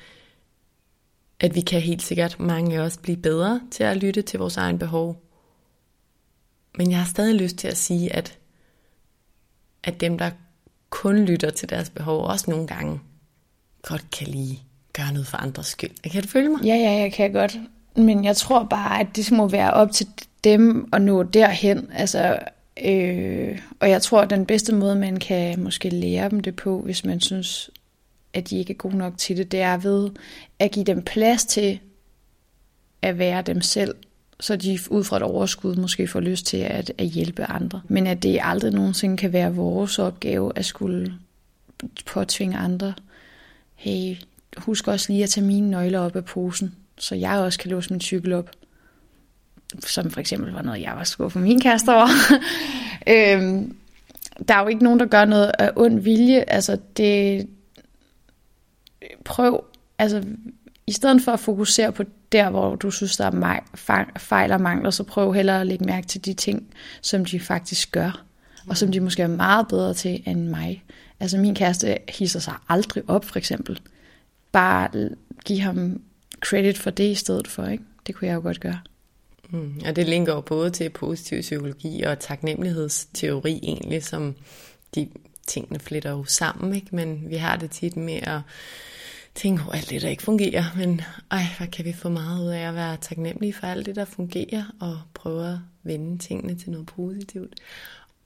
at 1.39 1.56
vi 1.56 1.62
kan 1.62 1.82
helt 1.82 2.01
sikkert 2.01 2.39
mange 2.39 2.76
af 2.76 2.80
os 2.80 2.97
blive 2.97 3.18
bedre 3.18 3.62
til 3.72 3.84
at 3.84 3.97
lytte 3.97 4.22
til 4.22 4.39
vores 4.39 4.58
egen 4.58 4.80
behov. 4.80 5.22
Men 6.78 6.91
jeg 6.91 6.99
har 6.99 7.06
stadig 7.06 7.36
lyst 7.36 7.56
til 7.56 7.68
at 7.68 7.78
sige, 7.78 8.16
at, 8.16 8.38
at 9.84 10.01
dem, 10.01 10.18
der 10.18 10.32
kun 10.89 11.26
lytter 11.26 11.49
til 11.49 11.70
deres 11.70 11.89
behov, 11.89 12.26
også 12.26 12.51
nogle 12.51 12.68
gange 12.68 12.99
godt 13.82 14.12
kan 14.12 14.28
lige 14.28 14.64
gøre 14.93 15.12
noget 15.14 15.28
for 15.28 15.38
andres 15.38 15.68
skyld. 15.68 16.12
Kan 16.12 16.22
du 16.22 16.28
følge 16.28 16.49
mig? 16.49 16.64
Ja, 16.64 16.76
ja, 16.76 16.91
jeg 16.91 17.14
kan 17.14 17.34
godt. 17.34 17.58
Men 17.95 18.26
jeg 18.26 18.36
tror 18.38 18.64
bare, 18.64 18.99
at 18.99 19.08
det 19.16 19.32
må 19.32 19.47
være 19.47 19.74
op 19.74 19.91
til 19.91 20.08
dem 20.43 20.89
at 20.93 21.01
nå 21.01 21.24
derhen. 21.24 21.89
Altså, 21.93 22.39
øh, 22.84 23.60
og 23.80 23.89
jeg 23.89 24.01
tror, 24.01 24.22
at 24.22 24.30
den 24.30 24.45
bedste 24.45 24.76
måde, 24.76 24.95
man 24.95 25.18
kan 25.18 25.60
måske 25.60 25.89
lære 25.89 26.30
dem 26.30 26.39
det 26.39 26.56
på, 26.56 26.82
hvis 26.82 27.06
man 27.06 27.22
synes, 27.22 27.70
at 28.36 28.49
de 28.49 28.59
ikke 28.59 28.73
er 28.73 28.77
gode 28.77 28.97
nok 28.97 29.17
til 29.17 29.38
det, 29.38 29.51
det 29.51 29.61
er 29.61 29.77
ved 29.77 30.09
at 30.59 30.71
give 30.71 30.86
dem 30.86 31.01
plads 31.01 31.45
til 31.45 31.79
at 33.01 33.17
være 33.17 33.41
dem 33.41 33.61
selv, 33.61 33.95
så 34.39 34.55
de 34.55 34.79
ud 34.89 35.03
fra 35.03 35.17
et 35.17 35.23
overskud 35.23 35.75
måske 35.75 36.07
får 36.07 36.19
lyst 36.19 36.45
til 36.45 36.57
at, 36.57 36.91
at 36.97 37.05
hjælpe 37.05 37.45
andre. 37.45 37.81
Men 37.88 38.07
at 38.07 38.23
det 38.23 38.39
aldrig 38.41 38.71
nogensinde 38.71 39.17
kan 39.17 39.33
være 39.33 39.55
vores 39.55 39.99
opgave 39.99 40.51
at 40.55 40.65
skulle 40.65 41.13
påtvinge 42.05 42.57
andre. 42.57 42.93
Hey, 43.75 44.15
husk 44.57 44.88
også 44.88 45.11
lige 45.11 45.23
at 45.23 45.29
tage 45.29 45.45
mine 45.45 45.69
nøgler 45.69 45.99
op 45.99 46.15
af 46.15 46.25
posen, 46.25 46.75
så 46.97 47.15
jeg 47.15 47.39
også 47.39 47.59
kan 47.59 47.71
låse 47.71 47.93
min 47.93 48.01
cykel 48.01 48.33
op. 48.33 48.49
Som 49.79 50.11
for 50.11 50.19
eksempel 50.19 50.53
var 50.53 50.61
noget, 50.61 50.81
jeg 50.81 50.93
var 50.95 51.03
skuffet 51.03 51.31
for 51.31 51.39
min 51.39 51.61
kæreste 51.61 51.89
over. 51.89 52.07
øhm, 53.13 53.75
der 54.47 54.53
er 54.55 54.61
jo 54.61 54.67
ikke 54.67 54.83
nogen, 54.83 54.99
der 54.99 55.05
gør 55.05 55.25
noget 55.25 55.51
af 55.59 55.71
ond 55.75 55.99
vilje. 55.99 56.43
Altså, 56.47 56.77
det... 56.97 57.47
Prøv, 59.26 59.64
altså, 59.99 60.24
i 60.88 60.91
stedet 60.91 61.22
for 61.22 61.32
at 61.32 61.39
fokusere 61.39 61.91
på 61.91 62.03
der, 62.32 62.49
hvor 62.49 62.76
du 62.76 62.91
synes, 62.91 63.18
der 63.18 63.26
er 63.26 63.60
fejl 64.18 64.51
og 64.51 64.62
mangler, 64.62 64.89
så 64.89 65.03
prøv 65.03 65.34
hellere 65.34 65.62
at 65.62 65.68
lægge 65.68 65.86
mærke 65.86 66.08
til 66.08 66.26
de 66.26 66.34
ting, 66.34 66.68
som 67.01 67.26
de 67.26 67.39
faktisk 67.39 67.91
gør, 67.91 68.26
og 68.70 68.78
som 68.78 68.91
de 68.91 68.99
måske 68.99 69.24
er 69.24 69.28
meget 69.28 69.68
bedre 69.68 69.93
til 69.93 70.24
end 70.26 70.47
mig. 70.47 70.84
Altså 71.20 71.38
min 71.38 71.56
kæreste 71.56 71.97
hisser 72.10 72.39
sig 72.39 72.53
aldrig 72.70 73.03
op, 73.08 73.26
for 73.26 73.38
eksempel. 73.38 73.80
Bare 74.51 75.10
give 75.45 75.60
ham 75.60 76.01
credit 76.41 76.78
for 76.78 76.89
det 76.89 77.12
i 77.12 77.16
stedet 77.16 77.47
for, 77.47 77.66
ikke? 77.66 77.84
Det 78.08 78.16
kunne 78.16 78.28
jeg 78.28 78.36
jo 78.36 78.41
godt 78.41 78.60
gøre. 78.60 78.80
Mm, 79.49 79.82
og 79.86 79.95
det 79.95 80.08
linker 80.08 80.34
jo 80.34 80.41
både 80.41 80.70
til 80.70 80.89
positiv 80.89 81.41
psykologi 81.41 82.01
og 82.01 82.20
taknemmelighedsteori 82.20 83.60
egentlig, 83.64 84.03
som 84.03 84.36
de 84.95 85.08
tingene 85.47 85.80
fletter 85.80 86.10
jo 86.10 86.24
sammen, 86.24 86.76
ikke? 86.76 86.88
Men 86.91 87.30
vi 87.30 87.36
har 87.36 87.56
det 87.56 87.72
tit 87.72 87.97
med 87.97 88.20
at 88.24 88.39
tænke 89.36 89.63
over 89.63 89.73
alt 89.73 89.89
det, 89.89 90.01
der 90.01 90.09
ikke 90.09 90.23
fungerer, 90.23 90.63
men 90.75 91.01
ej, 91.31 91.43
hvad 91.57 91.67
kan 91.67 91.86
vi 91.86 91.93
få 91.93 92.09
meget 92.09 92.43
ud 92.43 92.47
af 92.47 92.67
at 92.67 92.75
være 92.75 92.97
taknemmelige 92.97 93.53
for 93.53 93.67
alt 93.67 93.86
det, 93.86 93.95
der 93.95 94.05
fungerer, 94.05 94.63
og 94.79 94.99
prøve 95.13 95.47
at 95.47 95.57
vende 95.83 96.17
tingene 96.17 96.55
til 96.55 96.71
noget 96.71 96.86
positivt. 96.86 97.53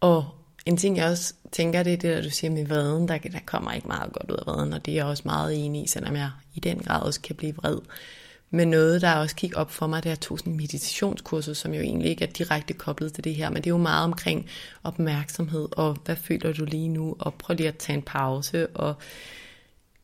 Og 0.02 0.26
en 0.66 0.78
ting, 0.78 0.98
jeg 0.98 1.10
også 1.10 1.34
tænker, 1.52 1.84
det 1.84 1.94
er 1.94 1.98
det, 1.98 2.16
der 2.16 2.22
du 2.22 2.30
siger 2.30 2.52
med 2.52 2.66
vreden, 2.66 3.08
der, 3.08 3.18
der 3.18 3.40
kommer 3.46 3.72
ikke 3.72 3.88
meget 3.88 4.14
godt 4.14 4.32
ud 4.32 4.38
af 4.38 4.46
vreden, 4.46 4.74
og 4.74 4.86
det 4.86 4.92
er 4.92 4.96
jeg 4.96 5.06
også 5.06 5.24
meget 5.26 5.66
enig 5.66 5.84
i, 5.84 5.88
selvom 5.88 6.16
jeg 6.16 6.30
i 6.56 6.60
den 6.60 6.80
grad 6.80 7.02
også 7.02 7.22
kan 7.22 7.36
blive 7.36 7.56
vred. 7.56 7.78
Men 8.52 8.68
noget, 8.68 9.02
der 9.02 9.16
også 9.16 9.36
gik 9.36 9.58
op 9.58 9.72
for 9.72 9.88
mig, 9.88 10.04
det 10.04 10.12
er 10.12 10.16
to 10.16 10.38
sådan 10.38 10.56
meditationskurser, 10.56 11.54
som 11.54 11.74
jo 11.74 11.82
egentlig 11.82 12.10
ikke 12.10 12.24
er 12.24 12.32
direkte 12.32 12.74
koblet 12.74 13.14
til 13.14 13.24
det 13.24 13.36
her, 13.36 13.50
men 13.50 13.58
det 13.58 13.66
er 13.66 13.72
jo 13.72 13.78
meget 13.78 14.04
omkring 14.04 14.50
opmærksomhed, 14.84 15.68
og 15.72 15.98
hvad 16.06 16.16
føler 16.16 16.54
du 16.54 16.66
lige 16.66 16.88
nu, 16.88 17.16
og 17.20 17.34
prøv 17.34 17.56
lige 17.56 17.68
at 17.68 17.78
tage 17.78 17.98
en 17.98 18.04
pause, 18.04 18.68
og 18.68 18.96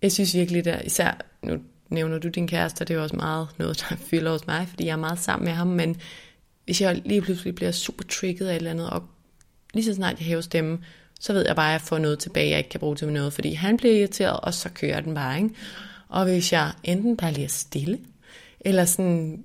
jeg 0.06 0.12
synes 0.12 0.36
virkelig, 0.36 0.66
der 0.66 0.82
især, 0.82 1.26
nu 1.44 1.58
nævner 1.90 2.20
du 2.20 2.28
din 2.28 2.48
kæreste, 2.48 2.82
og 2.82 2.88
det 2.88 2.94
er 2.94 2.98
jo 2.98 3.04
også 3.04 3.16
meget 3.16 3.48
noget, 3.58 3.86
der 3.90 3.96
fylder 4.10 4.32
hos 4.32 4.48
mig, 4.48 4.68
fordi 4.68 4.86
jeg 4.86 4.92
er 4.92 4.98
meget 4.98 5.20
sammen 5.20 5.46
med 5.46 5.54
ham, 5.54 5.68
men 5.68 5.96
hvis 6.66 6.82
jeg 6.82 7.02
lige 7.06 7.22
pludselig 7.22 7.56
bliver 7.56 7.72
super 7.72 8.04
trigget 8.10 8.48
af 8.48 8.52
et 8.52 8.56
eller 8.56 8.72
andet, 8.72 8.90
og 8.90 9.04
lige 9.74 9.86
så 9.86 9.94
snart 9.94 10.20
jeg 10.20 10.28
hæver 10.28 10.42
stemme, 10.42 10.78
så 11.20 11.34
ved 11.34 11.46
jeg 11.48 11.56
bare, 11.56 11.68
at 11.68 11.74
jeg 11.74 11.82
får 11.82 11.98
noget 11.98 12.20
tilbage, 12.20 12.50
jeg 12.50 12.58
ikke 12.58 12.70
kan 12.70 12.80
bruge 12.80 12.96
til 12.96 13.08
noget, 13.08 13.34
fordi 13.34 13.54
han 13.54 13.78
bliver 13.78 13.96
irriteret, 13.96 14.40
og 14.40 14.54
så 14.54 14.70
kører 14.70 15.02
den 15.02 15.16
bare, 15.16 15.38
ikke? 15.38 15.50
Og 16.10 16.24
hvis 16.24 16.54
jeg 16.54 16.72
enten 16.84 17.18
bare 17.18 17.34
lige 17.34 17.46
er 17.46 17.50
stille, 17.50 18.00
eller 18.60 18.86
sådan 18.86 19.44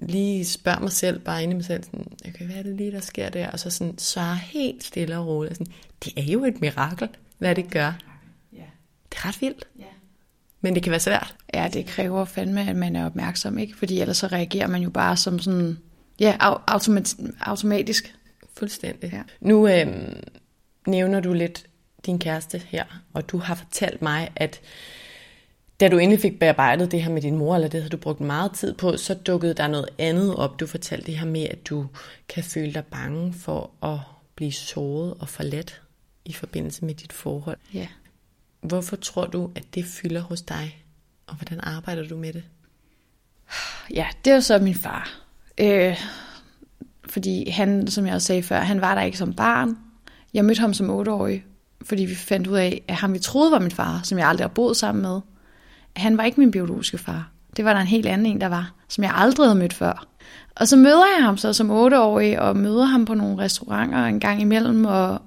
lige 0.00 0.44
spørger 0.44 0.80
mig 0.80 0.92
selv, 0.92 1.18
bare 1.18 1.42
inde 1.42 1.52
i 1.52 1.56
mig 1.56 1.64
selv, 1.64 1.84
sådan, 1.84 2.06
okay, 2.28 2.46
hvad 2.46 2.56
er 2.56 2.62
det 2.62 2.76
lige, 2.76 2.92
der 2.92 3.00
sker 3.00 3.28
der? 3.28 3.50
Og 3.50 3.60
så 3.60 3.70
sådan 3.70 3.98
svarer 3.98 4.34
helt 4.34 4.84
stille 4.84 5.18
og 5.18 5.26
roligt, 5.26 5.56
sådan, 5.56 5.72
det 6.04 6.12
er 6.16 6.22
jo 6.22 6.44
et 6.44 6.60
mirakel, 6.60 7.08
hvad 7.38 7.54
det 7.54 7.70
gør. 7.70 7.92
Ret 9.24 9.40
vildt. 9.40 9.64
Ja. 9.78 9.84
Men 10.60 10.74
det 10.74 10.82
kan 10.82 10.90
være 10.90 11.00
svært. 11.00 11.36
Ja, 11.54 11.68
det 11.72 11.86
kræver 11.86 12.24
fandme, 12.24 12.68
at 12.68 12.76
man 12.76 12.96
er 12.96 13.06
opmærksom, 13.06 13.58
ikke? 13.58 13.76
Fordi 13.76 14.00
ellers 14.00 14.16
så 14.16 14.26
reagerer 14.26 14.66
man 14.66 14.82
jo 14.82 14.90
bare 14.90 15.16
som 15.16 15.38
sådan, 15.38 15.78
ja, 16.20 16.36
automat- 16.70 17.16
automatisk. 17.40 18.14
Fuldstændig. 18.56 19.12
Ja. 19.12 19.22
Nu 19.40 19.68
øhm, 19.68 20.22
nævner 20.86 21.20
du 21.20 21.32
lidt 21.32 21.66
din 22.06 22.18
kæreste 22.18 22.62
her, 22.68 22.84
og 23.12 23.30
du 23.30 23.38
har 23.38 23.54
fortalt 23.54 24.02
mig, 24.02 24.30
at 24.36 24.60
da 25.80 25.88
du 25.88 25.98
endelig 25.98 26.22
fik 26.22 26.38
bearbejdet 26.38 26.92
det 26.92 27.02
her 27.02 27.10
med 27.12 27.22
din 27.22 27.36
mor, 27.36 27.54
eller 27.54 27.68
det 27.68 27.80
havde 27.80 27.90
du 27.90 27.96
brugt 27.96 28.20
meget 28.20 28.52
tid 28.52 28.74
på, 28.74 28.96
så 28.96 29.14
dukkede 29.14 29.54
der 29.54 29.66
noget 29.66 29.88
andet 29.98 30.36
op. 30.36 30.60
Du 30.60 30.66
fortalte 30.66 31.06
det 31.06 31.18
her 31.18 31.26
med, 31.26 31.42
at 31.50 31.66
du 31.68 31.86
kan 32.28 32.44
føle 32.44 32.74
dig 32.74 32.84
bange 32.84 33.32
for 33.32 33.70
at 33.82 33.98
blive 34.34 34.52
såret 34.52 35.14
og 35.20 35.28
forladt. 35.28 35.80
i 36.24 36.32
forbindelse 36.32 36.84
med 36.84 36.94
dit 36.94 37.12
forhold. 37.12 37.58
Ja. 37.74 37.86
Hvorfor 38.64 38.96
tror 38.96 39.26
du, 39.26 39.50
at 39.54 39.74
det 39.74 39.84
fylder 39.84 40.20
hos 40.20 40.42
dig? 40.42 40.84
Og 41.26 41.34
hvordan 41.34 41.60
arbejder 41.60 42.08
du 42.08 42.16
med 42.16 42.32
det? 42.32 42.42
Ja, 43.94 44.06
det 44.24 44.30
er 44.30 44.34
jo 44.34 44.40
så 44.40 44.58
min 44.58 44.74
far. 44.74 45.10
Øh, 45.58 46.00
fordi 47.08 47.50
han, 47.50 47.86
som 47.86 48.06
jeg 48.06 48.14
også 48.14 48.26
sagde 48.26 48.42
før, 48.42 48.60
han 48.60 48.80
var 48.80 48.94
der 48.94 49.02
ikke 49.02 49.18
som 49.18 49.34
barn. 49.34 49.78
Jeg 50.34 50.44
mødte 50.44 50.60
ham 50.60 50.74
som 50.74 50.90
otteårig, 50.90 51.44
fordi 51.82 52.04
vi 52.04 52.14
fandt 52.14 52.46
ud 52.46 52.56
af, 52.56 52.82
at 52.88 52.94
ham 52.94 53.14
vi 53.14 53.18
troede 53.18 53.52
var 53.52 53.58
min 53.58 53.70
far, 53.70 54.00
som 54.04 54.18
jeg 54.18 54.28
aldrig 54.28 54.44
har 54.44 54.54
boet 54.54 54.76
sammen 54.76 55.02
med, 55.02 55.20
han 55.96 56.16
var 56.16 56.24
ikke 56.24 56.40
min 56.40 56.50
biologiske 56.50 56.98
far. 56.98 57.30
Det 57.56 57.64
var 57.64 57.72
der 57.72 57.80
en 57.80 57.86
helt 57.86 58.06
anden 58.06 58.26
en, 58.26 58.40
der 58.40 58.46
var, 58.46 58.74
som 58.88 59.04
jeg 59.04 59.12
aldrig 59.14 59.46
havde 59.46 59.58
mødt 59.58 59.72
før. 59.72 60.06
Og 60.56 60.68
så 60.68 60.76
møder 60.76 61.04
jeg 61.16 61.24
ham 61.24 61.36
så 61.36 61.52
som 61.52 61.70
otteårig, 61.70 62.40
og 62.40 62.56
møder 62.56 62.84
ham 62.84 63.04
på 63.04 63.14
nogle 63.14 63.38
restauranter 63.38 64.04
en 64.04 64.20
gang 64.20 64.40
imellem, 64.40 64.84
og, 64.84 65.22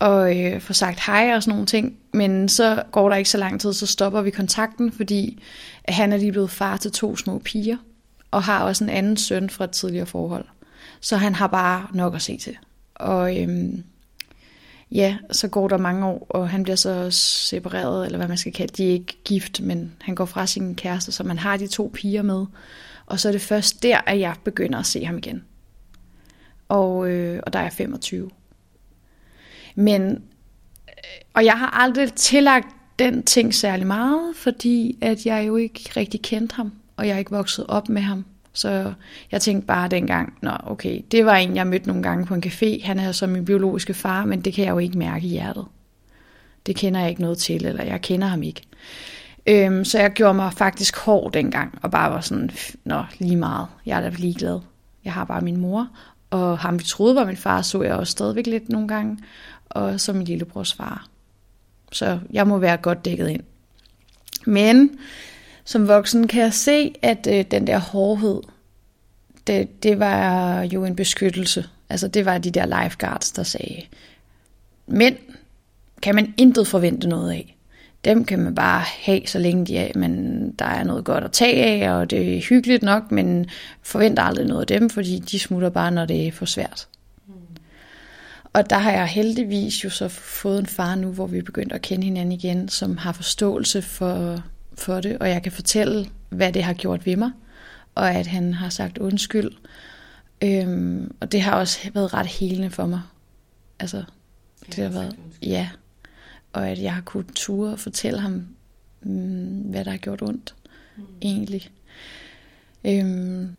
og 0.00 0.38
øh, 0.38 0.60
få 0.60 0.72
sagt 0.72 1.00
hej 1.06 1.32
og 1.34 1.42
sådan 1.42 1.52
nogle 1.52 1.66
ting. 1.66 1.96
Men 2.12 2.48
så 2.48 2.82
går 2.92 3.08
der 3.08 3.16
ikke 3.16 3.30
så 3.30 3.38
lang 3.38 3.60
tid, 3.60 3.72
så 3.72 3.86
stopper 3.86 4.22
vi 4.22 4.30
kontakten, 4.30 4.92
fordi 4.92 5.42
han 5.88 6.12
er 6.12 6.16
lige 6.16 6.32
blevet 6.32 6.50
far 6.50 6.76
til 6.76 6.92
to 6.92 7.16
små 7.16 7.38
piger, 7.38 7.76
og 8.30 8.42
har 8.42 8.64
også 8.64 8.84
en 8.84 8.90
anden 8.90 9.16
søn 9.16 9.50
fra 9.50 9.64
et 9.64 9.70
tidligere 9.70 10.06
forhold. 10.06 10.44
Så 11.00 11.16
han 11.16 11.34
har 11.34 11.46
bare 11.46 11.86
nok 11.92 12.14
at 12.14 12.22
se 12.22 12.36
til. 12.36 12.56
Og 12.94 13.42
øhm, 13.42 13.84
ja, 14.90 15.16
så 15.32 15.48
går 15.48 15.68
der 15.68 15.78
mange 15.78 16.06
år, 16.06 16.26
og 16.30 16.48
han 16.48 16.62
bliver 16.62 16.76
så 16.76 17.10
separeret, 17.10 18.06
eller 18.06 18.18
hvad 18.18 18.28
man 18.28 18.38
skal 18.38 18.52
kalde 18.52 18.70
det. 18.70 18.78
De 18.78 18.88
er 18.88 18.92
ikke 18.92 19.16
gift, 19.24 19.60
men 19.60 19.92
han 20.00 20.14
går 20.14 20.24
fra 20.24 20.46
sin 20.46 20.74
kæreste, 20.74 21.12
så 21.12 21.24
man 21.24 21.38
har 21.38 21.56
de 21.56 21.66
to 21.66 21.90
piger 21.94 22.22
med. 22.22 22.46
Og 23.06 23.20
så 23.20 23.28
er 23.28 23.32
det 23.32 23.40
først 23.40 23.82
der, 23.82 24.00
at 24.06 24.20
jeg 24.20 24.34
begynder 24.44 24.78
at 24.78 24.86
se 24.86 25.04
ham 25.04 25.18
igen. 25.18 25.44
Og, 26.68 27.08
øh, 27.08 27.40
og 27.46 27.52
der 27.52 27.58
er 27.58 27.62
jeg 27.62 27.72
25. 27.72 28.30
Men, 29.74 30.02
øh, 30.88 30.94
og 31.34 31.44
jeg 31.44 31.58
har 31.58 31.70
aldrig 31.70 32.12
tillagt 32.12 32.68
den 32.98 33.22
ting 33.22 33.54
særlig 33.54 33.86
meget, 33.86 34.36
fordi 34.36 34.98
at 35.00 35.26
jeg 35.26 35.46
jo 35.46 35.56
ikke 35.56 35.90
rigtig 35.96 36.22
kendte 36.22 36.54
ham, 36.54 36.72
og 36.96 37.06
jeg 37.06 37.14
er 37.14 37.18
ikke 37.18 37.30
vokset 37.30 37.66
op 37.68 37.88
med 37.88 38.02
ham. 38.02 38.24
Så 38.52 38.92
jeg 39.32 39.40
tænkte 39.40 39.66
bare 39.66 39.88
dengang, 39.88 40.38
nå 40.42 40.50
okay, 40.66 41.00
det 41.10 41.26
var 41.26 41.34
en, 41.34 41.56
jeg 41.56 41.66
mødte 41.66 41.86
nogle 41.86 42.02
gange 42.02 42.26
på 42.26 42.34
en 42.34 42.42
café. 42.46 42.86
Han 42.86 42.98
er 42.98 43.12
som 43.12 43.28
min 43.28 43.44
biologiske 43.44 43.94
far, 43.94 44.24
men 44.24 44.40
det 44.40 44.54
kan 44.54 44.64
jeg 44.64 44.70
jo 44.70 44.78
ikke 44.78 44.98
mærke 44.98 45.26
i 45.26 45.30
hjertet. 45.30 45.64
Det 46.66 46.76
kender 46.76 47.00
jeg 47.00 47.08
ikke 47.10 47.22
noget 47.22 47.38
til, 47.38 47.66
eller 47.66 47.84
jeg 47.84 48.00
kender 48.00 48.26
ham 48.26 48.42
ikke. 48.42 48.62
Øhm, 49.46 49.84
så 49.84 49.98
jeg 49.98 50.12
gjorde 50.12 50.34
mig 50.34 50.52
faktisk 50.52 50.96
hård 50.96 51.32
dengang, 51.32 51.78
og 51.82 51.90
bare 51.90 52.10
var 52.10 52.20
sådan, 52.20 52.50
nå, 52.84 53.02
lige 53.18 53.36
meget, 53.36 53.66
jeg 53.86 53.96
er 53.96 54.10
da 54.10 54.16
ligeglad. 54.16 54.60
Jeg 55.04 55.12
har 55.12 55.24
bare 55.24 55.40
min 55.40 55.56
mor, 55.56 55.88
og 56.30 56.58
ham 56.58 56.78
vi 56.78 56.84
troede 56.84 57.14
var 57.14 57.26
min 57.26 57.36
far, 57.36 57.62
så 57.62 57.82
jeg 57.82 57.94
også 57.94 58.10
stadigvæk 58.10 58.46
lidt 58.46 58.68
nogle 58.68 58.88
gange, 58.88 59.18
og 59.74 60.00
som 60.00 60.16
min 60.16 60.26
lillebrors 60.26 60.74
far. 60.74 61.06
Så 61.92 62.18
jeg 62.32 62.46
må 62.46 62.58
være 62.58 62.76
godt 62.76 63.04
dækket 63.04 63.28
ind. 63.28 63.42
Men 64.46 64.98
som 65.64 65.88
voksen 65.88 66.28
kan 66.28 66.42
jeg 66.42 66.52
se, 66.52 66.94
at 67.02 67.26
øh, 67.30 67.44
den 67.50 67.66
der 67.66 67.78
hårdhed, 67.78 68.40
det, 69.46 69.82
det 69.82 69.98
var 69.98 70.62
jo 70.62 70.84
en 70.84 70.96
beskyttelse. 70.96 71.64
Altså 71.88 72.08
det 72.08 72.24
var 72.24 72.38
de 72.38 72.50
der 72.50 72.82
lifeguards, 72.82 73.32
der 73.32 73.42
sagde, 73.42 73.82
mænd 74.86 75.16
kan 76.02 76.14
man 76.14 76.34
intet 76.36 76.66
forvente 76.66 77.08
noget 77.08 77.32
af. 77.32 77.56
Dem 78.04 78.24
kan 78.24 78.38
man 78.38 78.54
bare 78.54 78.80
have, 78.80 79.26
så 79.26 79.38
længe 79.38 79.66
de 79.66 79.78
er, 79.78 79.98
men 79.98 80.50
der 80.58 80.64
er 80.64 80.84
noget 80.84 81.04
godt 81.04 81.24
at 81.24 81.32
tage 81.32 81.64
af, 81.64 81.92
og 81.92 82.10
det 82.10 82.36
er 82.36 82.40
hyggeligt 82.40 82.82
nok, 82.82 83.12
men 83.12 83.46
forventer 83.82 84.22
aldrig 84.22 84.46
noget 84.46 84.60
af 84.60 84.66
dem, 84.66 84.90
fordi 84.90 85.18
de 85.18 85.38
smutter 85.38 85.70
bare, 85.70 85.90
når 85.90 86.06
det 86.06 86.26
er 86.26 86.32
for 86.32 86.44
svært. 86.44 86.88
Og 88.54 88.70
der 88.70 88.78
har 88.78 88.92
jeg 88.92 89.06
heldigvis 89.06 89.84
jo 89.84 89.90
så 89.90 90.08
fået 90.08 90.58
en 90.58 90.66
far 90.66 90.94
nu, 90.94 91.12
hvor 91.12 91.26
vi 91.26 91.38
er 91.38 91.42
begyndt 91.42 91.72
at 91.72 91.82
kende 91.82 92.04
hinanden 92.04 92.32
igen, 92.32 92.68
som 92.68 92.96
har 92.96 93.12
forståelse 93.12 93.82
for, 93.82 94.42
for 94.74 95.00
det, 95.00 95.18
og 95.18 95.28
jeg 95.28 95.42
kan 95.42 95.52
fortælle, 95.52 96.06
hvad 96.28 96.52
det 96.52 96.64
har 96.64 96.72
gjort 96.72 97.06
ved 97.06 97.16
mig, 97.16 97.30
og 97.94 98.10
at 98.10 98.26
han 98.26 98.54
har 98.54 98.68
sagt 98.68 98.98
undskyld. 98.98 99.50
Øhm, 100.42 101.14
og 101.20 101.32
det 101.32 101.40
har 101.40 101.56
også 101.56 101.90
været 101.94 102.14
ret 102.14 102.26
helende 102.26 102.70
for 102.70 102.86
mig. 102.86 103.00
Altså, 103.78 104.04
det 104.66 104.84
har 104.84 104.90
været, 104.90 105.16
ja. 105.42 105.68
Og 106.52 106.68
at 106.68 106.82
jeg 106.82 106.94
har 106.94 107.02
kunnet 107.02 107.34
ture 107.34 107.72
og 107.72 107.78
fortælle 107.78 108.20
ham, 108.20 108.46
mm, 109.02 109.60
hvad 109.60 109.84
der 109.84 109.90
har 109.90 109.98
gjort 109.98 110.22
ondt, 110.22 110.54
mm. 110.96 111.04
egentlig. 111.22 111.70
Øhm, 112.84 113.56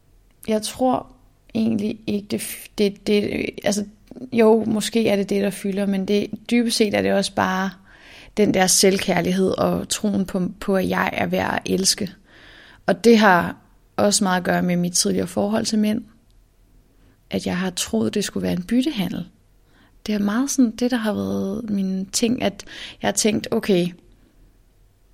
jeg 0.47 0.61
tror 0.61 1.07
egentlig 1.53 1.99
ikke, 2.07 2.27
det, 2.27 2.41
det, 2.77 3.07
det, 3.07 3.49
altså 3.63 3.85
jo, 4.33 4.63
måske 4.67 5.07
er 5.07 5.15
det 5.15 5.29
det, 5.29 5.43
der 5.43 5.49
fylder, 5.49 5.85
men 5.85 6.05
det, 6.05 6.27
dybest 6.51 6.77
set 6.77 6.93
er 6.93 7.01
det 7.01 7.13
også 7.13 7.33
bare 7.35 7.69
den 8.37 8.53
der 8.53 8.67
selvkærlighed 8.67 9.49
og 9.49 9.89
troen 9.89 10.25
på, 10.25 10.41
på, 10.59 10.75
at 10.75 10.89
jeg 10.89 11.09
er 11.13 11.25
værd 11.25 11.53
at 11.53 11.71
elske. 11.73 12.11
Og 12.85 13.03
det 13.03 13.17
har 13.17 13.55
også 13.97 14.23
meget 14.23 14.37
at 14.37 14.43
gøre 14.43 14.61
med 14.61 14.77
mit 14.77 14.93
tidligere 14.93 15.27
forhold 15.27 15.65
til 15.65 15.79
mænd. 15.79 16.03
At 17.29 17.45
jeg 17.45 17.57
har 17.57 17.69
troet, 17.69 18.13
det 18.13 18.23
skulle 18.23 18.43
være 18.43 18.53
en 18.53 18.63
byttehandel. 18.63 19.25
Det 20.07 20.15
er 20.15 20.19
meget 20.19 20.51
sådan 20.51 20.71
det, 20.71 20.91
der 20.91 20.97
har 20.97 21.13
været 21.13 21.69
min 21.69 22.05
ting, 22.05 22.43
at 22.43 22.63
jeg 23.01 23.07
har 23.07 23.13
tænkt, 23.13 23.47
okay, 23.51 23.87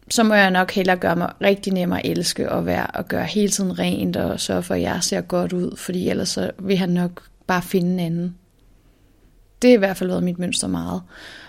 så 0.09 0.23
må 0.23 0.33
jeg 0.33 0.51
nok 0.51 0.71
hellere 0.71 0.97
gøre 0.97 1.15
mig 1.15 1.33
rigtig 1.41 1.73
nem 1.73 1.93
at 1.93 2.01
elske 2.03 2.51
og 2.51 2.65
være 2.65 2.87
og 2.87 3.07
gøre 3.07 3.25
hele 3.25 3.49
tiden 3.49 3.79
rent 3.79 4.17
og 4.17 4.39
sørge 4.39 4.63
for, 4.63 4.73
at 4.73 4.81
jeg 4.81 5.03
ser 5.03 5.21
godt 5.21 5.53
ud, 5.53 5.77
fordi 5.77 6.09
ellers 6.09 6.29
så 6.29 6.51
vil 6.59 6.77
han 6.77 6.89
nok 6.89 7.23
bare 7.47 7.61
finde 7.61 7.93
en 7.93 7.99
anden. 7.99 8.35
Det 9.62 9.70
har 9.70 9.76
i 9.76 9.78
hvert 9.78 9.97
fald 9.97 10.09
været 10.09 10.24
mit 10.24 10.39
mønster 10.39 10.68
meget. 10.68 11.01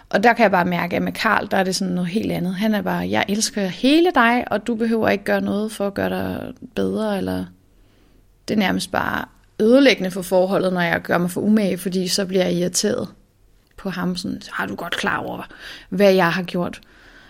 Og 0.08 0.22
der 0.22 0.32
kan 0.32 0.42
jeg 0.42 0.50
bare 0.50 0.64
mærke, 0.64 0.96
at 0.96 1.02
med 1.02 1.12
Karl, 1.12 1.48
der 1.50 1.56
er 1.56 1.64
det 1.64 1.76
sådan 1.76 1.94
noget 1.94 2.10
helt 2.10 2.32
andet. 2.32 2.54
Han 2.54 2.74
er 2.74 2.82
bare, 2.82 3.10
jeg 3.10 3.24
elsker 3.28 3.66
hele 3.66 4.10
dig, 4.14 4.44
og 4.46 4.66
du 4.66 4.74
behøver 4.74 5.08
ikke 5.08 5.24
gøre 5.24 5.40
noget 5.40 5.72
for 5.72 5.86
at 5.86 5.94
gøre 5.94 6.10
dig 6.10 6.52
bedre, 6.74 7.18
eller 7.18 7.44
det 8.48 8.54
er 8.54 8.58
nærmest 8.58 8.90
bare 8.90 9.24
ødelæggende 9.60 10.10
for 10.10 10.22
forholdet, 10.22 10.72
når 10.72 10.80
jeg 10.80 11.02
gør 11.02 11.18
mig 11.18 11.30
for 11.30 11.40
umage, 11.40 11.78
fordi 11.78 12.08
så 12.08 12.26
bliver 12.26 12.44
jeg 12.44 12.54
irriteret 12.54 13.08
på 13.76 13.90
ham. 13.90 14.16
Sådan, 14.16 14.42
har 14.50 14.66
du 14.66 14.74
godt 14.74 14.96
klar 14.96 15.18
over, 15.18 15.48
hvad 15.88 16.12
jeg 16.12 16.32
har 16.32 16.42
gjort, 16.42 16.80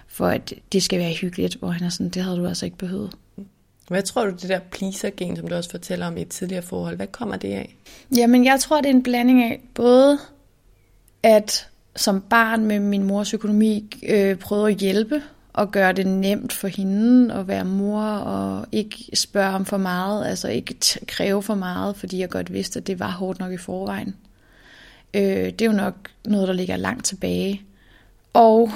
for 0.09 0.27
at 0.27 0.53
det 0.73 0.83
skal 0.83 0.99
være 0.99 1.13
hyggeligt, 1.13 1.55
hvor 1.55 1.69
han 1.69 1.87
er 1.87 1.91
sådan, 1.91 2.09
det 2.09 2.23
havde 2.23 2.37
du 2.37 2.47
altså 2.47 2.65
ikke 2.65 2.79
behøvet. 2.79 3.13
Hvad 3.89 4.03
tror 4.03 4.25
du, 4.25 4.31
det 4.31 4.49
der 4.49 4.59
pleaser-gen, 4.59 5.37
som 5.37 5.49
du 5.49 5.55
også 5.55 5.71
fortæller 5.71 6.07
om 6.07 6.17
i 6.17 6.23
et 6.23 6.29
tidligere 6.29 6.63
forhold, 6.63 6.97
hvad 6.97 7.07
kommer 7.07 7.37
det 7.37 7.53
af? 7.53 7.77
Jamen, 8.17 8.45
jeg 8.45 8.61
tror, 8.61 8.81
det 8.81 8.87
er 8.87 8.95
en 8.95 9.03
blanding 9.03 9.43
af 9.43 9.61
både 9.75 10.19
at 11.23 11.69
som 11.97 12.21
barn 12.21 12.67
med 12.67 12.81
min 12.81 13.05
mors 13.05 13.35
økonomi 13.35 13.91
øh, 14.09 14.37
prøvede 14.37 14.69
at 14.69 14.77
hjælpe 14.77 15.23
og 15.53 15.71
gøre 15.71 15.93
det 15.93 16.07
nemt 16.07 16.53
for 16.53 16.69
hende 16.69 17.35
at 17.35 17.49
være 17.49 17.65
mor 17.65 18.03
og 18.03 18.67
ikke 18.73 18.97
spørge 19.15 19.55
om 19.55 19.65
for 19.65 19.77
meget, 19.77 20.27
altså 20.27 20.49
ikke 20.49 20.77
kræve 21.07 21.43
for 21.43 21.55
meget, 21.55 21.97
fordi 21.97 22.19
jeg 22.19 22.31
godt 22.31 22.53
vidste, 22.53 22.79
at 22.79 22.87
det 22.87 23.01
var 23.01 23.11
hårdt 23.11 23.39
nok 23.39 23.53
i 23.53 23.57
forvejen. 23.57 24.17
Øh, 25.15 25.23
det 25.23 25.63
er 25.63 25.67
jo 25.67 25.73
nok 25.73 25.95
noget, 26.25 26.49
der 26.49 26.55
ligger 26.55 26.77
langt 26.77 27.05
tilbage. 27.05 27.63
Og 28.33 28.71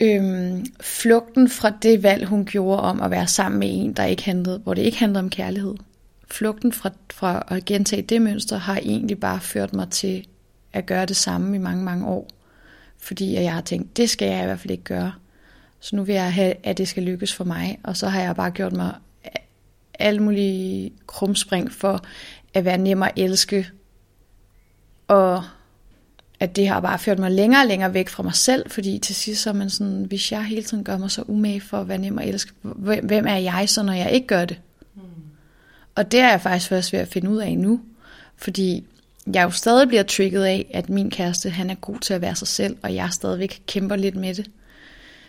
øhm, 0.00 0.66
flugten 0.80 1.48
fra 1.48 1.70
det 1.82 2.02
valg, 2.02 2.26
hun 2.26 2.44
gjorde 2.44 2.82
om 2.82 3.02
at 3.02 3.10
være 3.10 3.26
sammen 3.26 3.58
med 3.58 3.68
en, 3.72 3.92
der 3.92 4.04
ikke 4.04 4.24
handlede, 4.24 4.58
hvor 4.58 4.74
det 4.74 4.82
ikke 4.82 4.98
handlede 4.98 5.20
om 5.20 5.30
kærlighed. 5.30 5.74
Flugten 6.30 6.72
fra, 6.72 6.90
fra 7.12 7.46
at 7.48 7.64
gentage 7.64 8.02
det 8.02 8.22
mønster 8.22 8.56
har 8.56 8.76
egentlig 8.76 9.20
bare 9.20 9.40
ført 9.40 9.72
mig 9.72 9.88
til 9.90 10.26
at 10.72 10.86
gøre 10.86 11.06
det 11.06 11.16
samme 11.16 11.56
i 11.56 11.58
mange, 11.58 11.84
mange 11.84 12.06
år. 12.06 12.28
Fordi 12.98 13.34
jeg 13.34 13.54
har 13.54 13.60
tænkt, 13.60 13.96
det 13.96 14.10
skal 14.10 14.28
jeg 14.28 14.42
i 14.42 14.46
hvert 14.46 14.60
fald 14.60 14.70
ikke 14.70 14.84
gøre. 14.84 15.12
Så 15.80 15.96
nu 15.96 16.02
vil 16.02 16.14
jeg 16.14 16.32
have, 16.32 16.54
at 16.62 16.78
det 16.78 16.88
skal 16.88 17.02
lykkes 17.02 17.34
for 17.34 17.44
mig. 17.44 17.78
Og 17.84 17.96
så 17.96 18.08
har 18.08 18.20
jeg 18.20 18.36
bare 18.36 18.50
gjort 18.50 18.72
mig 18.72 18.94
alle 19.98 20.22
mulige 20.22 20.92
krumspring 21.06 21.72
for 21.72 22.04
at 22.54 22.64
være 22.64 22.78
nem 22.78 23.02
at 23.02 23.12
elske. 23.16 23.68
Og 25.08 25.44
at 26.40 26.56
det 26.56 26.68
har 26.68 26.80
bare 26.80 26.98
ført 26.98 27.18
mig 27.18 27.30
længere 27.30 27.62
og 27.62 27.66
længere 27.66 27.94
væk 27.94 28.08
fra 28.08 28.22
mig 28.22 28.34
selv, 28.34 28.70
fordi 28.70 28.98
til 28.98 29.14
sidst 29.14 29.42
så 29.42 29.50
er 29.50 29.54
man 29.54 29.70
sådan, 29.70 30.04
hvis 30.04 30.32
jeg 30.32 30.44
hele 30.44 30.62
tiden 30.62 30.84
gør 30.84 30.96
mig 30.96 31.10
så 31.10 31.22
umage 31.26 31.60
for 31.60 31.80
at 31.80 31.88
være 31.88 31.98
nem 31.98 32.18
at 32.18 32.28
elske, 32.28 32.52
hvem 33.02 33.26
er 33.26 33.36
jeg 33.36 33.68
så, 33.68 33.82
når 33.82 33.92
jeg 33.92 34.12
ikke 34.12 34.26
gør 34.26 34.44
det? 34.44 34.60
Mm. 34.94 35.02
Og 35.94 36.12
det 36.12 36.20
er 36.20 36.30
jeg 36.30 36.40
faktisk 36.40 36.68
først 36.68 36.92
ved 36.92 37.00
at 37.00 37.08
finde 37.08 37.30
ud 37.30 37.38
af 37.38 37.58
nu, 37.58 37.80
fordi 38.36 38.84
jeg 39.26 39.42
jo 39.42 39.50
stadig 39.50 39.88
bliver 39.88 40.02
trigget 40.02 40.44
af, 40.44 40.70
at 40.74 40.88
min 40.88 41.10
kæreste, 41.10 41.50
han 41.50 41.70
er 41.70 41.74
god 41.74 41.98
til 41.98 42.14
at 42.14 42.20
være 42.20 42.36
sig 42.36 42.48
selv, 42.48 42.76
og 42.82 42.94
jeg 42.94 43.08
stadigvæk 43.12 43.62
kæmper 43.66 43.96
lidt 43.96 44.16
med 44.16 44.34
det. 44.34 44.50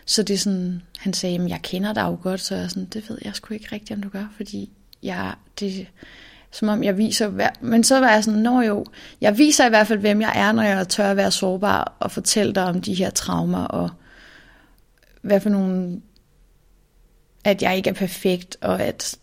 Så 0.06 0.22
det 0.22 0.34
er 0.34 0.38
sådan, 0.38 0.82
han 0.98 1.12
sagde, 1.12 1.46
jeg 1.48 1.60
kender 1.62 1.92
dig 1.92 2.02
jo 2.02 2.18
godt, 2.22 2.40
så 2.40 2.54
jeg 2.54 2.64
er 2.64 2.68
sådan, 2.68 2.84
det 2.84 3.10
ved 3.10 3.18
jeg 3.24 3.34
sgu 3.34 3.54
ikke 3.54 3.68
rigtigt, 3.72 3.96
om 3.96 4.02
du 4.02 4.08
gør, 4.08 4.32
fordi 4.36 4.70
jeg, 5.02 5.34
det, 5.60 5.86
som 6.50 6.68
om 6.68 6.84
jeg 6.84 6.98
viser, 6.98 7.50
men 7.60 7.84
så 7.84 8.00
var 8.00 8.10
jeg 8.10 8.24
sådan, 8.24 8.40
nå 8.40 8.60
jo, 8.60 8.84
jeg 9.20 9.38
viser 9.38 9.66
i 9.66 9.68
hvert 9.68 9.86
fald, 9.86 9.98
hvem 9.98 10.20
jeg 10.20 10.32
er, 10.34 10.52
når 10.52 10.62
jeg 10.62 10.88
tør 10.88 11.10
at 11.10 11.16
være 11.16 11.30
sårbar, 11.30 11.96
og 12.00 12.10
fortælle 12.10 12.54
dig 12.54 12.64
om 12.64 12.80
de 12.80 12.94
her 12.94 13.10
traumer, 13.10 13.64
og 13.64 13.90
hvad 15.22 15.40
for 15.40 15.50
nogle, 15.50 16.00
at 17.44 17.62
jeg 17.62 17.76
ikke 17.76 17.90
er 17.90 17.94
perfekt, 17.94 18.56
og 18.60 18.82
at 18.82 19.16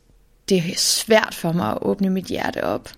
det 0.50 0.58
er 0.58 0.76
svært 0.78 1.36
for 1.36 1.52
mig 1.52 1.72
at 1.72 1.78
åbne 1.82 2.10
mit 2.10 2.26
hjerte 2.26 2.64
op 2.64 2.90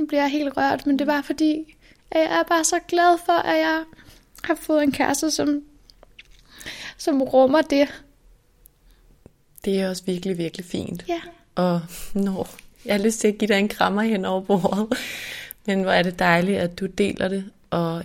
nu 0.00 0.06
bliver 0.06 0.22
jeg 0.22 0.30
helt 0.30 0.56
rørt, 0.56 0.86
men 0.86 0.98
det 0.98 1.06
var 1.06 1.22
fordi, 1.22 1.76
at 2.10 2.20
jeg 2.20 2.38
er 2.38 2.42
bare 2.42 2.64
så 2.64 2.78
glad 2.88 3.18
for, 3.26 3.32
at 3.32 3.58
jeg 3.58 3.84
har 4.44 4.54
fået 4.54 4.82
en 4.82 4.92
kæreste, 4.92 5.30
som, 5.30 5.62
som 6.96 7.22
rummer 7.22 7.62
det. 7.62 8.02
Det 9.64 9.80
er 9.80 9.88
også 9.88 10.04
virkelig, 10.06 10.38
virkelig 10.38 10.66
fint. 10.66 11.04
Ja. 11.08 11.20
Og 11.54 11.80
nå, 12.14 12.46
jeg 12.84 12.94
har 12.94 13.04
lyst 13.04 13.20
til 13.20 13.28
at 13.28 13.38
give 13.38 13.48
dig 13.48 13.58
en 13.58 13.68
krammer 13.68 14.02
hen 14.02 14.24
over 14.24 14.40
bordet. 14.40 14.98
Men 15.66 15.82
hvor 15.82 15.92
er 15.92 16.02
det 16.02 16.18
dejligt, 16.18 16.58
at 16.58 16.80
du 16.80 16.86
deler 16.86 17.28
det. 17.28 17.44
Og 17.70 18.04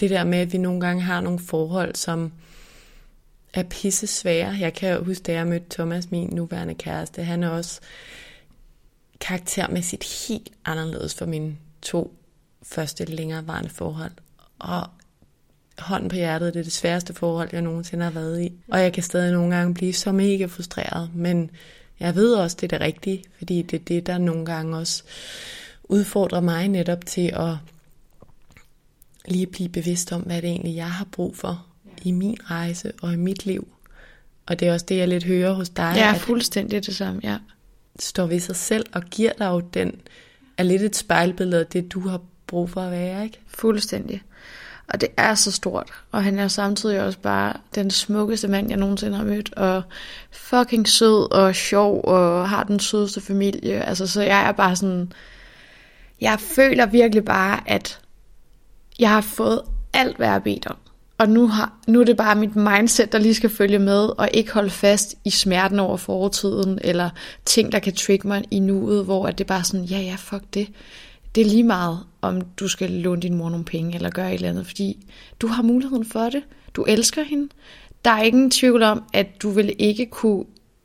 det 0.00 0.10
der 0.10 0.24
med, 0.24 0.38
at 0.38 0.52
vi 0.52 0.58
nogle 0.58 0.80
gange 0.80 1.02
har 1.02 1.20
nogle 1.20 1.38
forhold, 1.38 1.94
som 1.94 2.32
er 3.54 3.62
pisse 3.62 4.06
svære. 4.06 4.56
Jeg 4.60 4.74
kan 4.74 5.04
huske, 5.04 5.22
da 5.22 5.32
jeg 5.32 5.46
mødte 5.46 5.66
Thomas, 5.70 6.10
min 6.10 6.28
nuværende 6.32 6.74
kæreste, 6.74 7.22
han 7.22 7.42
er 7.42 7.48
også 7.48 7.80
karaktermæssigt 9.20 10.28
helt 10.28 10.50
anderledes 10.64 11.14
for 11.14 11.26
mine 11.26 11.56
to 11.82 12.14
første 12.62 13.04
længerevarende 13.04 13.70
forhold. 13.70 14.12
Og 14.58 14.86
hånden 15.78 16.08
på 16.08 16.16
hjertet, 16.16 16.54
det 16.54 16.60
er 16.60 16.64
det 16.64 16.72
sværeste 16.72 17.14
forhold, 17.14 17.48
jeg 17.52 17.62
nogensinde 17.62 18.04
har 18.04 18.10
været 18.10 18.42
i. 18.42 18.52
Og 18.68 18.80
jeg 18.80 18.92
kan 18.92 19.02
stadig 19.02 19.32
nogle 19.32 19.56
gange 19.56 19.74
blive 19.74 19.92
så 19.92 20.12
mega 20.12 20.44
frustreret, 20.44 21.10
men 21.14 21.50
jeg 22.00 22.14
ved 22.14 22.34
også, 22.34 22.56
det 22.60 22.72
er 22.72 22.78
det 22.78 22.86
rigtige, 22.86 23.24
fordi 23.38 23.62
det 23.62 23.80
er 23.80 23.84
det, 23.84 24.06
der 24.06 24.18
nogle 24.18 24.46
gange 24.46 24.76
også 24.76 25.02
udfordrer 25.84 26.40
mig 26.40 26.68
netop 26.68 27.06
til 27.06 27.32
at 27.34 27.54
lige 29.28 29.46
blive 29.46 29.68
bevidst 29.68 30.12
om, 30.12 30.20
hvad 30.20 30.42
det 30.42 30.50
egentlig 30.50 30.76
jeg 30.76 30.90
har 30.90 31.06
brug 31.12 31.36
for 31.36 31.66
i 32.02 32.10
min 32.10 32.36
rejse 32.44 32.92
og 33.02 33.12
i 33.12 33.16
mit 33.16 33.46
liv. 33.46 33.68
Og 34.46 34.60
det 34.60 34.68
er 34.68 34.72
også 34.72 34.86
det, 34.88 34.96
jeg 34.96 35.08
lidt 35.08 35.24
hører 35.24 35.52
hos 35.52 35.68
dig. 35.68 35.92
Ja, 35.96 36.12
fuldstændig 36.12 36.86
det 36.86 36.96
samme, 36.96 37.20
ja 37.24 37.38
står 38.00 38.26
ved 38.26 38.40
sig 38.40 38.56
selv 38.56 38.86
og 38.92 39.02
giver 39.02 39.32
dig 39.38 39.46
jo 39.46 39.60
den, 39.60 40.00
er 40.56 40.62
lidt 40.62 40.82
et 40.82 40.96
spejlbillede 40.96 41.60
af 41.60 41.66
det, 41.66 41.92
du 41.92 42.08
har 42.08 42.20
brug 42.46 42.70
for 42.70 42.80
at 42.80 42.90
være, 42.90 43.24
ikke? 43.24 43.40
Fuldstændig. 43.48 44.22
Og 44.88 45.00
det 45.00 45.08
er 45.16 45.34
så 45.34 45.52
stort. 45.52 45.90
Og 46.12 46.24
han 46.24 46.38
er 46.38 46.48
samtidig 46.48 47.02
også 47.02 47.18
bare 47.18 47.52
den 47.74 47.90
smukkeste 47.90 48.48
mand, 48.48 48.68
jeg 48.68 48.78
nogensinde 48.78 49.16
har 49.16 49.24
mødt. 49.24 49.54
Og 49.54 49.82
fucking 50.30 50.88
sød 50.88 51.32
og 51.32 51.54
sjov 51.54 52.04
og 52.04 52.48
har 52.48 52.64
den 52.64 52.80
sødeste 52.80 53.20
familie. 53.20 53.84
Altså, 53.84 54.06
så 54.06 54.22
jeg 54.22 54.48
er 54.48 54.52
bare 54.52 54.76
sådan... 54.76 55.12
Jeg 56.20 56.40
føler 56.40 56.86
virkelig 56.86 57.24
bare, 57.24 57.60
at 57.66 58.00
jeg 58.98 59.10
har 59.10 59.20
fået 59.20 59.62
alt, 59.92 60.16
hvad 60.16 60.26
jeg 60.26 60.32
har 60.34 60.40
bedt 60.40 60.66
om. 60.66 60.76
Og 61.20 61.28
nu, 61.28 61.48
har, 61.48 61.72
nu 61.86 62.00
er 62.00 62.04
det 62.04 62.16
bare 62.16 62.36
mit 62.36 62.56
mindset, 62.56 63.12
der 63.12 63.18
lige 63.18 63.34
skal 63.34 63.50
følge 63.50 63.78
med, 63.78 64.08
og 64.18 64.28
ikke 64.34 64.52
holde 64.52 64.70
fast 64.70 65.14
i 65.24 65.30
smerten 65.30 65.78
over 65.78 65.96
fortiden, 65.96 66.78
eller 66.84 67.10
ting, 67.44 67.72
der 67.72 67.78
kan 67.78 67.94
trigge 67.94 68.28
mig 68.28 68.44
i 68.50 68.58
nuet, 68.58 69.04
hvor 69.04 69.26
at 69.26 69.38
det 69.38 69.46
bare 69.46 69.58
er 69.58 69.62
sådan, 69.62 69.84
ja, 69.86 69.98
ja, 69.98 70.14
fuck 70.18 70.42
det. 70.54 70.68
Det 71.34 71.40
er 71.40 71.44
lige 71.44 71.64
meget, 71.64 71.98
om 72.22 72.40
du 72.40 72.68
skal 72.68 72.90
låne 72.90 73.22
din 73.22 73.34
mor 73.34 73.50
nogle 73.50 73.64
penge, 73.64 73.94
eller 73.94 74.10
gøre 74.10 74.28
et 74.28 74.34
eller 74.34 74.48
andet, 74.48 74.66
fordi 74.66 75.06
du 75.40 75.46
har 75.46 75.62
muligheden 75.62 76.04
for 76.04 76.30
det. 76.30 76.42
Du 76.74 76.84
elsker 76.84 77.22
hende. 77.22 77.48
Der 78.04 78.10
er 78.10 78.22
ingen 78.22 78.50
tvivl 78.50 78.82
om, 78.82 79.02
at 79.12 79.26
du 79.42 79.50
vil 79.50 79.74
ikke 79.78 80.06
kunne 80.06 80.44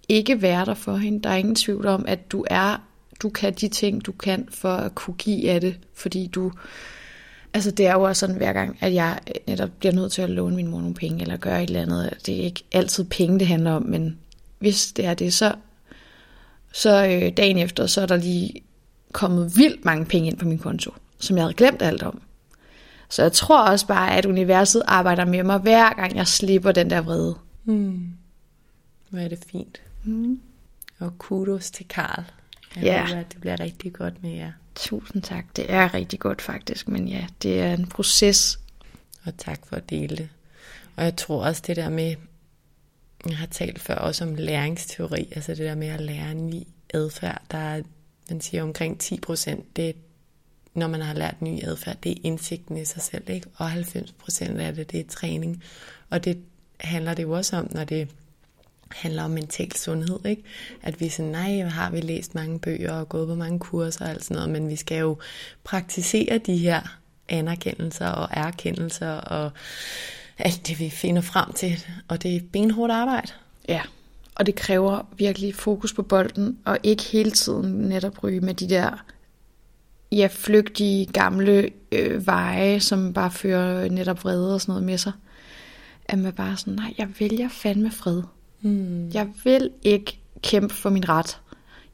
ikke 0.09 0.41
være 0.41 0.65
der 0.65 0.73
for 0.73 0.95
hende. 0.95 1.23
Der 1.23 1.29
er 1.29 1.35
ingen 1.35 1.55
tvivl 1.55 1.87
om, 1.87 2.05
at 2.07 2.31
du 2.31 2.45
er, 2.47 2.81
du 3.21 3.29
kan 3.29 3.53
de 3.53 3.67
ting, 3.67 4.05
du 4.05 4.11
kan 4.11 4.47
for 4.51 4.73
at 4.73 4.95
kunne 4.95 5.15
give 5.17 5.49
af 5.49 5.61
det, 5.61 5.75
fordi 5.93 6.27
du, 6.27 6.51
altså 7.55 7.71
det 7.71 7.87
er 7.87 7.93
jo 7.93 8.01
også 8.01 8.19
sådan 8.19 8.35
hver 8.35 8.53
gang, 8.53 8.77
at 8.81 8.93
jeg 8.93 9.19
netop 9.47 9.69
bliver 9.79 9.93
nødt 9.93 10.11
til 10.11 10.21
at 10.21 10.29
låne 10.29 10.55
min 10.55 10.67
mor 10.67 10.79
nogle 10.79 10.93
penge, 10.93 11.21
eller 11.21 11.37
gøre 11.37 11.63
et 11.63 11.67
eller 11.67 11.81
andet. 11.81 12.13
Det 12.25 12.35
er 12.39 12.43
ikke 12.43 12.63
altid 12.71 13.03
penge, 13.03 13.39
det 13.39 13.47
handler 13.47 13.71
om, 13.71 13.83
men 13.83 14.17
hvis 14.59 14.91
det 14.91 15.05
er 15.05 15.13
det, 15.13 15.33
så, 15.33 15.55
så 16.73 17.05
øh, 17.07 17.31
dagen 17.37 17.57
efter, 17.57 17.85
så 17.87 18.01
er 18.01 18.05
der 18.05 18.15
lige 18.15 18.61
kommet 19.11 19.57
vildt 19.57 19.85
mange 19.85 20.05
penge 20.05 20.27
ind 20.27 20.37
på 20.37 20.47
min 20.47 20.57
konto, 20.59 20.91
som 21.19 21.37
jeg 21.37 21.43
havde 21.43 21.53
glemt 21.53 21.81
alt 21.81 22.03
om. 22.03 22.21
Så 23.09 23.21
jeg 23.21 23.31
tror 23.31 23.61
også 23.61 23.87
bare, 23.87 24.17
at 24.17 24.25
universet 24.25 24.83
arbejder 24.87 25.25
med 25.25 25.43
mig, 25.43 25.57
hver 25.59 25.93
gang 25.93 26.15
jeg 26.15 26.27
slipper 26.27 26.71
den 26.71 26.89
der 26.89 27.01
vrede. 27.01 27.35
Hmm. 27.63 28.07
Hvor 29.09 29.19
er 29.19 29.27
det 29.27 29.39
fint. 29.51 29.81
Mm. 30.03 30.39
Og 30.99 31.17
kudos 31.17 31.71
til 31.71 31.85
Karl. 31.87 32.23
Jeg 32.75 32.83
Ja. 32.83 33.05
håber, 33.07 33.19
at 33.19 33.31
det 33.33 33.41
bliver 33.41 33.59
rigtig 33.59 33.93
godt 33.93 34.23
med 34.23 34.31
jer. 34.31 34.51
Tusind 34.75 35.23
tak. 35.23 35.45
Det 35.55 35.71
er 35.71 35.93
rigtig 35.93 36.19
godt 36.19 36.41
faktisk, 36.41 36.87
men 36.87 37.07
ja, 37.07 37.27
det 37.43 37.61
er 37.61 37.73
en 37.73 37.87
proces. 37.87 38.59
Og 39.25 39.37
tak 39.37 39.59
for 39.67 39.75
at 39.75 39.89
dele 39.89 40.17
det. 40.17 40.29
Og 40.95 41.03
jeg 41.03 41.15
tror 41.15 41.45
også 41.45 41.63
det 41.67 41.75
der 41.75 41.89
med, 41.89 42.15
jeg 43.25 43.37
har 43.37 43.45
talt 43.45 43.79
før 43.79 43.95
også 43.95 44.23
om 44.23 44.35
læringsteori, 44.35 45.27
altså 45.35 45.51
det 45.51 45.65
der 45.65 45.75
med 45.75 45.87
at 45.87 46.01
lære 46.01 46.31
en 46.31 46.49
ny 46.49 46.63
adfærd, 46.93 47.41
der 47.51 47.57
er, 47.57 47.81
man 48.29 48.41
siger 48.41 48.63
omkring 48.63 48.99
10 48.99 49.19
procent, 49.19 49.75
det 49.75 49.89
er, 49.89 49.93
når 50.73 50.87
man 50.87 51.01
har 51.01 51.13
lært 51.13 51.41
ny 51.41 51.63
adfærd, 51.63 51.97
det 52.03 52.11
er 52.11 52.21
indsigten 52.23 52.77
i 52.77 52.85
sig 52.85 53.01
selv, 53.01 53.29
ikke? 53.29 53.47
og 53.55 53.71
90 53.71 54.11
procent 54.11 54.59
af 54.59 54.75
det, 54.75 54.91
det 54.91 54.99
er 54.99 55.03
træning. 55.09 55.63
Og 56.09 56.23
det 56.23 56.43
handler 56.79 57.13
det 57.13 57.23
jo 57.23 57.31
også 57.31 57.57
om, 57.57 57.67
når 57.71 57.83
det 57.83 58.09
handler 58.95 59.23
om 59.23 59.31
mental 59.31 59.75
sundhed, 59.75 60.19
ikke? 60.25 60.43
At 60.81 60.99
vi 60.99 61.09
sådan, 61.09 61.31
nej, 61.31 61.61
har 61.61 61.89
vi 61.91 62.01
læst 62.01 62.35
mange 62.35 62.59
bøger 62.59 62.91
og 62.91 63.09
gået 63.09 63.27
på 63.27 63.35
mange 63.35 63.59
kurser 63.59 64.05
og 64.05 64.11
alt 64.11 64.23
sådan 64.23 64.35
noget, 64.35 64.49
men 64.49 64.69
vi 64.69 64.75
skal 64.75 64.99
jo 64.99 65.17
praktisere 65.63 66.37
de 66.37 66.57
her 66.57 66.81
anerkendelser 67.29 68.07
og 68.07 68.27
erkendelser 68.31 69.11
og 69.11 69.51
alt 70.37 70.67
det, 70.67 70.79
vi 70.79 70.89
finder 70.89 71.21
frem 71.21 71.53
til. 71.53 71.85
Og 72.07 72.23
det 72.23 72.35
er 72.35 72.39
benhårdt 72.51 72.93
arbejde. 72.93 73.31
Ja, 73.67 73.81
og 74.35 74.45
det 74.45 74.55
kræver 74.55 75.07
virkelig 75.17 75.55
fokus 75.55 75.93
på 75.93 76.01
bolden, 76.01 76.57
og 76.65 76.77
ikke 76.83 77.03
hele 77.03 77.31
tiden 77.31 77.71
netop 77.71 78.23
ryge 78.23 78.39
med 78.39 78.53
de 78.53 78.69
der 78.69 79.05
ja, 80.11 80.27
flygtige 80.31 81.05
gamle 81.05 81.69
øh, 81.91 82.27
veje, 82.27 82.79
som 82.79 83.13
bare 83.13 83.31
fører 83.31 83.89
netop 83.89 84.23
vrede 84.23 84.53
og 84.53 84.61
sådan 84.61 84.71
noget 84.71 84.83
med 84.83 84.97
sig. 84.97 85.11
At 86.05 86.19
man 86.19 86.33
bare 86.33 86.57
sådan, 86.57 86.73
nej, 86.73 86.93
jeg 86.97 87.07
vælger 87.19 87.49
fandme 87.49 87.91
fred. 87.91 88.21
Hmm. 88.65 89.09
Jeg 89.13 89.29
vil 89.43 89.71
ikke 89.83 90.19
kæmpe 90.41 90.73
for 90.73 90.89
min 90.89 91.09
ret. 91.09 91.41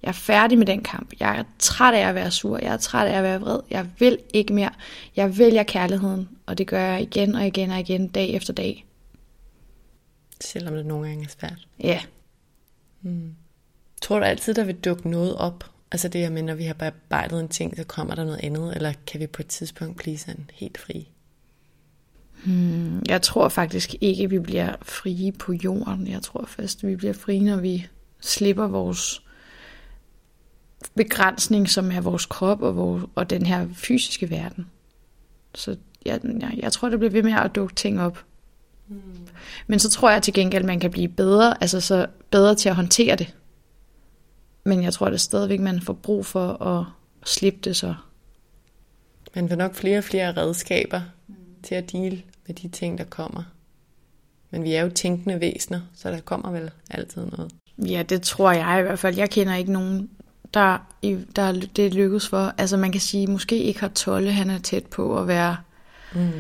Jeg 0.04 0.08
er 0.08 0.14
færdig 0.14 0.58
med 0.58 0.66
den 0.66 0.84
kamp. 0.84 1.14
Jeg 1.20 1.40
er 1.40 1.44
træt 1.60 1.94
af 1.94 2.08
at 2.08 2.16
være 2.16 2.32
sur. 2.32 2.58
Jeg 2.58 2.74
er 2.74 2.78
træt 2.78 3.08
af 3.08 3.18
at 3.18 3.24
være 3.24 3.42
vred. 3.42 3.60
Jeg 3.70 3.88
vil 4.00 4.18
ikke 4.34 4.54
mere. 4.54 4.72
Jeg 5.16 5.38
vælger 5.38 5.64
kærligheden, 5.64 6.30
og 6.46 6.58
det 6.58 6.68
gør 6.68 6.80
jeg 6.80 7.02
igen 7.02 7.36
og 7.36 7.48
igen 7.48 7.72
og 7.72 7.80
igen, 7.80 8.08
dag 8.08 8.30
efter 8.30 8.54
dag. 8.54 8.86
Selvom 10.42 10.76
det 10.76 10.86
nogle 10.86 11.08
gange 11.08 11.24
er 11.24 11.30
svært. 11.40 11.68
Ja, 11.84 12.02
Tror 14.02 14.20
du 14.20 14.26
altid, 14.26 14.54
der 14.54 14.64
vil 14.64 14.76
dukke 14.76 15.10
noget 15.10 15.36
op? 15.36 15.64
Altså 15.92 16.08
det 16.08 16.22
her 16.22 16.30
med, 16.30 16.42
når 16.42 16.56
vi 16.56 16.64
har 16.64 16.74
bearbejdet 16.74 17.40
en 17.40 17.48
ting, 17.48 17.78
så 17.78 17.84
kommer 17.84 18.16
der 18.16 18.24
noget 18.24 18.40
andet, 18.44 18.76
eller 18.76 18.94
kan 19.08 19.20
vi 19.20 19.28
på 19.28 19.42
et 19.42 19.48
tidspunkt 19.48 19.98
blive 19.98 20.18
sådan 20.18 20.50
helt 20.54 20.78
fri? 20.78 21.12
Jeg 23.08 23.22
tror 23.22 23.50
faktisk 23.50 23.96
ikke, 24.02 24.24
at 24.24 24.32
vi 24.32 24.40
bliver 24.40 24.76
frie 24.82 25.32
på 25.32 25.54
jorden. 25.54 26.08
Jeg 26.08 26.22
tror 26.22 26.46
først, 26.48 26.84
at 26.84 26.90
vi 26.90 26.96
bliver 26.96 27.14
frie, 27.14 27.40
når 27.40 27.58
vi 27.58 27.88
slipper 28.22 28.68
vores 28.68 29.22
begrænsning, 30.96 31.70
som 31.70 31.92
er 31.92 32.02
vores 32.02 32.26
krop 32.26 32.62
og, 32.62 32.76
vores, 32.76 33.04
og 33.16 33.30
den 33.30 33.46
her 33.46 33.68
fysiske 33.74 34.30
verden. 34.30 34.68
Så 35.56 35.78
jeg, 36.06 36.20
jeg, 36.24 36.54
jeg 36.58 36.72
tror, 36.72 36.90
det 36.90 37.00
bliver 37.00 37.12
ved 37.12 37.24
med 37.24 37.34
at 37.34 37.56
dukke 37.56 37.76
ting 37.76 38.02
op. 38.02 38.26
Men 39.68 39.80
så 39.80 39.90
tror 39.90 40.12
jeg 40.12 40.24
til 40.24 40.34
gengæld, 40.34 40.64
at 40.64 40.68
man 40.68 40.80
kan 40.80 40.92
blive 40.92 41.08
bedre, 41.08 41.64
altså 41.64 41.80
så 41.80 42.08
bedre 42.32 42.56
til 42.56 42.70
at 42.70 42.76
håndtere 42.76 43.16
det. 43.16 43.36
Men 44.64 44.84
jeg 44.84 44.94
tror, 44.94 45.06
det 45.06 45.14
er 45.14 45.18
stadigvæk, 45.18 45.60
man 45.60 45.82
får 45.82 45.94
brug 45.94 46.26
for 46.26 46.64
at 46.64 46.86
slippe 47.26 47.60
det 47.64 47.76
så. 47.76 47.96
Man 49.36 49.50
får 49.50 49.56
nok 49.56 49.76
flere 49.76 49.98
og 49.98 50.04
flere 50.04 50.38
redskaber 50.38 51.02
mm. 51.28 51.36
til 51.64 51.76
at 51.76 51.92
deal 51.92 52.24
med 52.52 52.70
de 52.70 52.78
ting, 52.78 52.98
der 52.98 53.04
kommer. 53.04 53.44
Men 54.52 54.64
vi 54.64 54.74
er 54.74 54.82
jo 54.82 54.90
tænkende 54.90 55.40
væsener, 55.40 55.82
så 55.96 56.12
der 56.12 56.20
kommer 56.20 56.52
vel 56.52 56.72
altid 56.90 57.26
noget. 57.26 57.52
Ja, 57.78 58.04
det 58.04 58.22
tror 58.22 58.52
jeg 58.52 58.80
i 58.80 58.82
hvert 58.82 59.00
fald. 59.00 59.18
Jeg 59.18 59.30
kender 59.30 59.56
ikke 59.56 59.72
nogen, 59.72 60.10
der, 60.54 60.78
der 61.36 61.52
det 61.76 61.94
lykkes 61.94 62.28
for. 62.28 62.54
Altså 62.58 62.78
man 62.78 62.92
kan 62.92 63.02
sige, 63.02 63.28
måske 63.28 63.58
ikke 63.58 63.80
har 63.80 63.88
Tolle, 63.88 64.32
han 64.32 64.50
er 64.50 64.60
tæt 64.60 64.86
på 64.86 65.20
at 65.20 65.28
være... 65.28 65.58
Mm. 66.16 66.32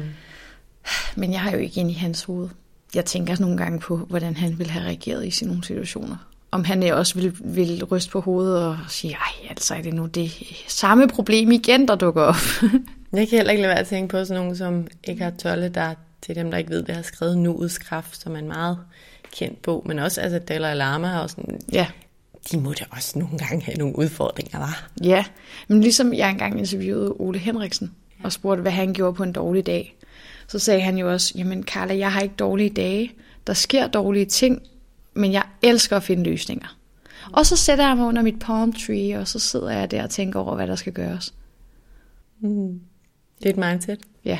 Men 1.15 1.31
jeg 1.31 1.41
har 1.41 1.51
jo 1.51 1.57
ikke 1.57 1.79
ind 1.79 1.91
i 1.91 1.93
hans 1.93 2.23
hoved. 2.23 2.49
Jeg 2.95 3.05
tænker 3.05 3.35
nogle 3.39 3.57
gange 3.57 3.79
på, 3.79 3.97
hvordan 3.97 4.35
han 4.35 4.57
ville 4.57 4.71
have 4.71 4.85
reageret 4.85 5.27
i 5.27 5.31
sådan 5.31 5.47
nogle 5.47 5.63
situationer. 5.63 6.15
Om 6.51 6.63
han 6.63 6.83
også 6.83 7.15
ville, 7.15 7.35
ville 7.39 7.83
ryste 7.83 8.11
på 8.11 8.21
hovedet 8.21 8.65
og 8.65 8.77
sige, 8.87 9.13
ej, 9.13 9.47
altså 9.49 9.75
er 9.75 9.81
det 9.81 9.93
nu 9.93 10.05
det 10.05 10.31
samme 10.67 11.07
problem 11.07 11.51
igen, 11.51 11.87
der 11.87 11.95
dukker 11.95 12.21
op. 12.21 12.35
Jeg 13.13 13.27
kan 13.27 13.37
heller 13.37 13.51
ikke 13.51 13.61
lade 13.61 13.69
være 13.69 13.79
at 13.79 13.87
tænke 13.87 14.11
på 14.11 14.25
sådan 14.25 14.41
nogen 14.41 14.57
som 14.57 14.87
Eckhart 15.03 15.33
Tolle, 15.33 15.69
der 15.69 15.93
til 16.21 16.35
dem, 16.35 16.51
der 16.51 16.57
ikke 16.57 16.69
ved 16.69 16.83
det, 16.83 16.95
har 16.95 17.01
skrevet 17.01 17.37
Nuets 17.37 17.77
Kraft, 17.77 18.21
som 18.21 18.35
er 18.35 18.39
en 18.39 18.47
meget 18.47 18.77
kendt 19.31 19.61
bog, 19.61 19.83
men 19.85 19.99
også 19.99 20.21
altså 20.21 20.39
Dalai 20.39 20.75
Lama 20.75 21.19
og 21.19 21.29
sådan, 21.29 21.59
ja, 21.71 21.87
de 22.51 22.59
må 22.59 22.73
da 22.73 22.85
også 22.91 23.19
nogle 23.19 23.37
gange 23.37 23.63
have 23.65 23.77
nogle 23.77 23.97
udfordringer, 23.97 24.59
var. 24.59 24.89
Ja, 25.03 25.25
men 25.67 25.81
ligesom 25.81 26.13
jeg 26.13 26.29
engang 26.29 26.59
interviewede 26.59 27.13
Ole 27.19 27.39
Henriksen 27.39 27.91
og 28.23 28.31
spurgte, 28.31 28.61
hvad 28.61 28.71
han 28.71 28.93
gjorde 28.93 29.13
på 29.13 29.23
en 29.23 29.33
dårlig 29.33 29.65
dag, 29.65 29.95
så 30.47 30.59
sagde 30.59 30.81
han 30.81 30.97
jo 30.97 31.11
også, 31.11 31.33
jamen 31.37 31.63
Carla, 31.63 31.97
jeg 31.97 32.11
har 32.11 32.21
ikke 32.21 32.35
dårlige 32.35 32.69
dage. 32.69 33.11
Der 33.47 33.53
sker 33.53 33.87
dårlige 33.87 34.25
ting, 34.25 34.61
men 35.13 35.33
jeg 35.33 35.43
elsker 35.61 35.97
at 35.97 36.03
finde 36.03 36.23
løsninger. 36.23 36.77
Og 37.31 37.45
så 37.45 37.55
sætter 37.55 37.87
jeg 37.87 37.97
mig 37.97 38.05
under 38.05 38.21
mit 38.21 38.39
palm 38.39 38.73
tree, 38.73 39.19
og 39.19 39.27
så 39.27 39.39
sidder 39.39 39.69
jeg 39.69 39.91
der 39.91 40.03
og 40.03 40.09
tænker 40.09 40.39
over, 40.39 40.55
hvad 40.55 40.67
der 40.67 40.75
skal 40.75 40.93
gøres. 40.93 41.33
Det 43.43 43.49
er 43.49 43.53
et 43.53 43.71
mindset? 43.71 43.99
Ja. 44.25 44.39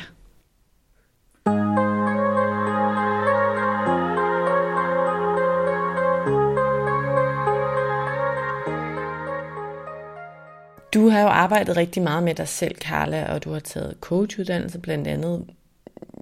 Du 10.94 11.08
har 11.08 11.20
jo 11.20 11.26
arbejdet 11.26 11.76
rigtig 11.76 12.02
meget 12.02 12.22
med 12.22 12.34
dig 12.34 12.48
selv, 12.48 12.74
Carla, 12.74 13.32
og 13.32 13.44
du 13.44 13.52
har 13.52 13.60
taget 13.60 13.96
coachuddannelse 14.00 14.78
blandt 14.78 15.08
andet. 15.08 15.44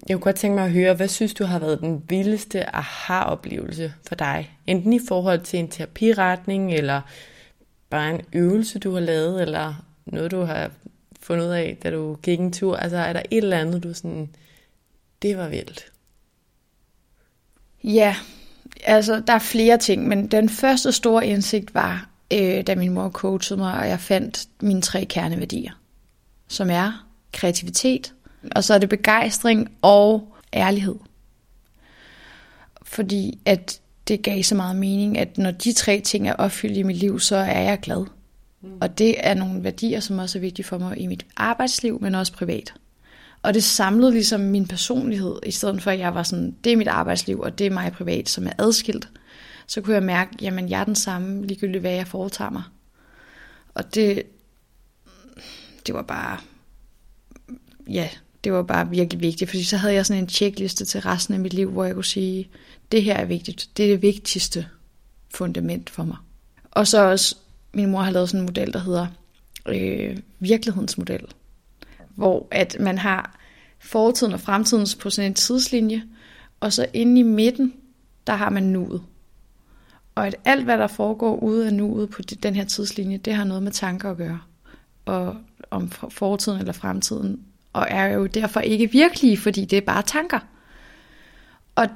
Jeg 0.09 0.15
kunne 0.15 0.23
godt 0.23 0.35
tænke 0.35 0.55
mig 0.55 0.65
at 0.65 0.71
høre, 0.71 0.93
hvad 0.93 1.07
synes 1.07 1.33
du 1.33 1.43
har 1.43 1.59
været 1.59 1.79
den 1.79 2.03
vildeste 2.09 2.75
aha-oplevelse 2.75 3.93
for 4.07 4.15
dig? 4.15 4.57
Enten 4.67 4.93
i 4.93 4.99
forhold 5.07 5.39
til 5.39 5.59
en 5.59 5.67
terapiretning, 5.67 6.73
eller 6.73 7.01
bare 7.89 8.09
en 8.09 8.21
øvelse, 8.33 8.79
du 8.79 8.93
har 8.93 8.99
lavet, 8.99 9.41
eller 9.41 9.85
noget, 10.05 10.31
du 10.31 10.41
har 10.41 10.71
fundet 11.31 11.45
ud 11.45 11.51
af, 11.51 11.77
da 11.83 11.91
du 11.91 12.15
gik 12.15 12.39
en 12.39 12.51
tur? 12.51 12.77
Altså 12.77 12.97
er 12.97 13.13
der 13.13 13.21
et 13.31 13.43
eller 13.43 13.57
andet, 13.57 13.83
du 13.83 13.93
sådan, 13.93 14.29
det 15.21 15.37
var 15.37 15.47
vildt? 15.47 15.91
Ja, 17.83 18.15
altså 18.83 19.23
der 19.27 19.33
er 19.33 19.39
flere 19.39 19.77
ting, 19.77 20.07
men 20.07 20.27
den 20.27 20.49
første 20.49 20.91
store 20.91 21.27
indsigt 21.27 21.73
var, 21.73 22.09
øh, 22.33 22.67
da 22.67 22.75
min 22.75 22.93
mor 22.93 23.09
coachede 23.09 23.59
mig, 23.59 23.73
og 23.79 23.87
jeg 23.87 23.99
fandt 23.99 24.47
mine 24.61 24.81
tre 24.81 25.05
kerneværdier, 25.05 25.71
som 26.47 26.69
er 26.69 27.07
kreativitet, 27.33 28.13
og 28.55 28.63
så 28.63 28.73
er 28.73 28.77
det 28.77 28.89
begejstring 28.89 29.71
og 29.81 30.35
ærlighed. 30.53 30.95
Fordi 32.83 33.39
at 33.45 33.81
det 34.07 34.21
gav 34.21 34.43
så 34.43 34.55
meget 34.55 34.75
mening, 34.75 35.17
at 35.17 35.37
når 35.37 35.51
de 35.51 35.73
tre 35.73 35.99
ting 35.99 36.27
er 36.27 36.33
opfyldt 36.33 36.77
i 36.77 36.83
mit 36.83 36.97
liv, 36.97 37.19
så 37.19 37.35
er 37.35 37.61
jeg 37.61 37.79
glad. 37.79 38.05
Mm. 38.61 38.77
Og 38.81 38.97
det 38.97 39.15
er 39.27 39.33
nogle 39.33 39.63
værdier, 39.63 39.99
som 39.99 40.19
også 40.19 40.37
er 40.37 40.41
vigtige 40.41 40.65
for 40.65 40.77
mig 40.77 40.97
i 40.97 41.07
mit 41.07 41.25
arbejdsliv, 41.35 42.01
men 42.01 42.15
også 42.15 42.33
privat. 42.33 42.73
Og 43.43 43.53
det 43.53 43.63
samlede 43.63 44.11
ligesom 44.11 44.41
min 44.41 44.67
personlighed, 44.67 45.39
i 45.45 45.51
stedet 45.51 45.81
for 45.81 45.91
at 45.91 45.99
jeg 45.99 46.15
var 46.15 46.23
sådan, 46.23 46.55
det 46.63 46.73
er 46.73 46.77
mit 46.77 46.87
arbejdsliv, 46.87 47.39
og 47.39 47.59
det 47.59 47.67
er 47.67 47.71
mig 47.71 47.91
privat, 47.91 48.29
som 48.29 48.47
er 48.47 48.51
adskilt. 48.57 49.09
Så 49.67 49.81
kunne 49.81 49.95
jeg 49.95 50.03
mærke, 50.03 50.31
jamen 50.41 50.69
jeg 50.69 50.79
er 50.79 50.83
den 50.83 50.95
samme, 50.95 51.45
ligegyldigt 51.45 51.81
hvad 51.81 51.91
jeg 51.91 52.07
foretager 52.07 52.49
mig. 52.49 52.63
Og 53.73 53.95
det, 53.95 54.23
det 55.87 55.95
var 55.95 56.01
bare, 56.01 56.37
ja, 57.89 58.09
det 58.43 58.53
var 58.53 58.63
bare 58.63 58.89
virkelig 58.89 59.21
vigtigt, 59.21 59.49
fordi 59.49 59.63
så 59.63 59.77
havde 59.77 59.93
jeg 59.93 60.05
sådan 60.05 60.23
en 60.23 60.29
checkliste 60.29 60.85
til 60.85 61.01
resten 61.01 61.33
af 61.33 61.39
mit 61.39 61.53
liv, 61.53 61.71
hvor 61.71 61.85
jeg 61.85 61.93
kunne 61.93 62.05
sige, 62.05 62.49
det 62.91 63.03
her 63.03 63.15
er 63.15 63.25
vigtigt, 63.25 63.69
det 63.77 63.85
er 63.85 63.89
det 63.89 64.01
vigtigste 64.01 64.67
fundament 65.33 65.89
for 65.89 66.03
mig. 66.03 66.17
Og 66.71 66.87
så 66.87 67.03
også, 67.03 67.35
min 67.73 67.91
mor 67.91 68.01
har 68.01 68.11
lavet 68.11 68.29
sådan 68.29 68.39
en 68.39 68.45
model, 68.45 68.73
der 68.73 68.79
hedder 68.79 69.07
øh, 69.67 70.17
virkelighedens 70.39 70.97
model, 70.97 71.21
hvor 72.15 72.47
at 72.51 72.77
man 72.79 72.97
har 72.97 73.39
fortiden 73.79 74.33
og 74.33 74.39
fremtiden 74.39 74.87
på 74.99 75.09
sådan 75.09 75.31
en 75.31 75.35
tidslinje, 75.35 76.03
og 76.59 76.73
så 76.73 76.85
inde 76.93 77.19
i 77.19 77.23
midten, 77.23 77.73
der 78.27 78.33
har 78.33 78.49
man 78.49 78.63
nuet. 78.63 79.01
Og 80.15 80.27
at 80.27 80.35
alt, 80.45 80.63
hvad 80.63 80.77
der 80.77 80.87
foregår 80.87 81.35
ude 81.35 81.67
af 81.67 81.73
nuet 81.73 82.09
på 82.09 82.21
den 82.21 82.55
her 82.55 82.65
tidslinje, 82.65 83.17
det 83.17 83.33
har 83.33 83.43
noget 83.43 83.63
med 83.63 83.71
tanker 83.71 84.11
at 84.11 84.17
gøre. 84.17 84.39
Og 85.05 85.35
om 85.71 85.89
fortiden 85.89 86.59
eller 86.59 86.73
fremtiden. 86.73 87.41
Og 87.73 87.87
er 87.89 88.05
jo 88.05 88.25
derfor 88.25 88.59
ikke 88.59 88.91
virkelige, 88.91 89.37
fordi 89.37 89.65
det 89.65 89.77
er 89.77 89.81
bare 89.81 90.01
tanker. 90.01 90.39
Og 91.75 91.87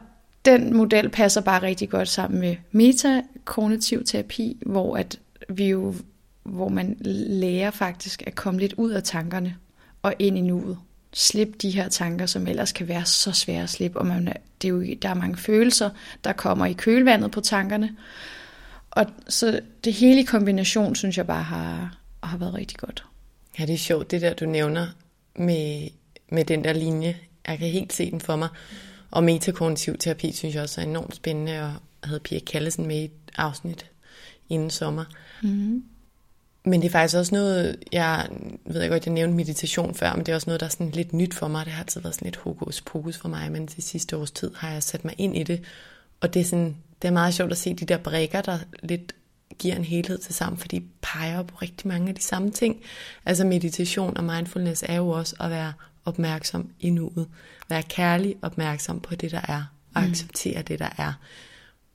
den 0.45 0.77
model 0.77 1.09
passer 1.09 1.41
bare 1.41 1.61
rigtig 1.61 1.89
godt 1.89 2.07
sammen 2.07 2.39
med 2.39 2.55
metakognitiv 2.71 4.03
terapi, 4.03 4.57
hvor 4.65 4.97
at 4.97 5.19
vi 5.49 5.69
jo, 5.69 5.95
hvor 6.43 6.69
man 6.69 6.97
lærer 7.01 7.71
faktisk 7.71 8.23
at 8.27 8.35
komme 8.35 8.59
lidt 8.59 8.73
ud 8.73 8.91
af 8.91 9.03
tankerne 9.03 9.55
og 10.01 10.13
ind 10.19 10.37
i 10.37 10.41
nuet. 10.41 10.77
Slip 11.13 11.61
de 11.61 11.71
her 11.71 11.89
tanker, 11.89 12.25
som 12.25 12.47
ellers 12.47 12.71
kan 12.71 12.87
være 12.87 13.05
så 13.05 13.31
svære 13.31 13.63
at 13.63 13.69
slippe. 13.69 13.99
Og 13.99 14.05
man, 14.05 14.33
det 14.61 14.67
er 14.67 14.71
jo, 14.71 14.85
der 15.01 15.09
er 15.09 15.13
mange 15.13 15.37
følelser, 15.37 15.89
der 16.23 16.33
kommer 16.33 16.65
i 16.65 16.73
kølvandet 16.73 17.31
på 17.31 17.41
tankerne. 17.41 17.95
Og 18.91 19.05
så 19.27 19.59
det 19.83 19.93
hele 19.93 20.21
i 20.21 20.23
kombination, 20.23 20.95
synes 20.95 21.17
jeg 21.17 21.27
bare 21.27 21.43
har, 21.43 21.97
har 22.23 22.37
været 22.37 22.53
rigtig 22.53 22.77
godt. 22.77 23.05
Ja, 23.59 23.65
det 23.65 23.73
er 23.73 23.77
sjovt, 23.77 24.11
det 24.11 24.21
der 24.21 24.33
du 24.33 24.45
nævner 24.45 24.87
med, 25.35 25.87
med 26.31 26.45
den 26.45 26.63
der 26.63 26.73
linje. 26.73 27.17
Jeg 27.47 27.57
kan 27.57 27.67
helt 27.67 27.93
se 27.93 28.11
den 28.11 28.21
for 28.21 28.35
mig. 28.35 28.49
Og 29.11 29.23
metakognitiv 29.23 29.97
terapi 29.97 30.31
synes 30.31 30.55
jeg 30.55 30.63
også 30.63 30.81
er 30.81 30.85
enormt 30.85 31.15
spændende, 31.15 31.61
og 31.61 31.73
havde 32.03 32.19
Pia 32.19 32.39
Kallesen 32.39 32.87
med 32.87 32.95
i 32.95 33.03
et 33.03 33.11
afsnit 33.37 33.85
inden 34.49 34.69
sommer. 34.69 35.05
Mm. 35.45 35.83
Men 36.65 36.81
det 36.81 36.87
er 36.87 36.91
faktisk 36.91 37.17
også 37.17 37.35
noget, 37.35 37.75
jeg 37.91 38.29
ved 38.65 38.81
jeg 38.81 38.89
godt, 38.89 39.05
jeg 39.05 39.13
nævnte 39.13 39.35
meditation 39.35 39.95
før, 39.95 40.15
men 40.15 40.25
det 40.25 40.31
er 40.31 40.35
også 40.35 40.49
noget, 40.49 40.59
der 40.59 40.65
er 40.65 40.69
sådan 40.69 40.89
lidt 40.89 41.13
nyt 41.13 41.33
for 41.33 41.47
mig. 41.47 41.65
Det 41.65 41.73
har 41.73 41.83
altid 41.83 42.01
været 42.01 42.15
sådan 42.15 42.25
lidt 42.25 42.35
hokus 42.35 42.81
pokus 42.81 43.17
for 43.17 43.29
mig, 43.29 43.51
men 43.51 43.67
til 43.67 43.83
sidste 43.83 44.17
års 44.17 44.31
tid 44.31 44.51
har 44.55 44.71
jeg 44.71 44.83
sat 44.83 45.05
mig 45.05 45.15
ind 45.17 45.37
i 45.37 45.43
det. 45.43 45.63
Og 46.21 46.33
det 46.33 46.39
er, 46.39 46.45
sådan, 46.45 46.75
det 47.01 47.07
er 47.07 47.11
meget 47.11 47.33
sjovt 47.33 47.51
at 47.51 47.57
se 47.57 47.73
de 47.73 47.85
der 47.85 47.97
brækker, 47.97 48.41
der 48.41 48.59
lidt 48.83 49.15
giver 49.59 49.75
en 49.75 49.83
helhed 49.83 50.17
til 50.17 50.33
sammen, 50.33 50.57
for 50.57 50.67
de 50.67 50.83
peger 51.01 51.43
på 51.43 51.55
rigtig 51.61 51.87
mange 51.87 52.09
af 52.09 52.15
de 52.15 52.23
samme 52.23 52.51
ting. 52.51 52.81
Altså 53.25 53.45
meditation 53.45 54.17
og 54.17 54.23
mindfulness 54.23 54.83
er 54.87 54.95
jo 54.95 55.09
også 55.09 55.35
at 55.39 55.49
være 55.49 55.73
opmærksom 56.05 56.69
i 56.79 56.89
nuet. 56.89 57.27
Være 57.69 57.83
kærlig 57.83 58.35
opmærksom 58.41 58.99
på 58.99 59.15
det, 59.15 59.31
der 59.31 59.41
er, 59.47 59.63
og 59.95 60.01
mm. 60.01 60.09
acceptere 60.09 60.61
det, 60.61 60.79
der 60.79 60.89
er. 60.97 61.13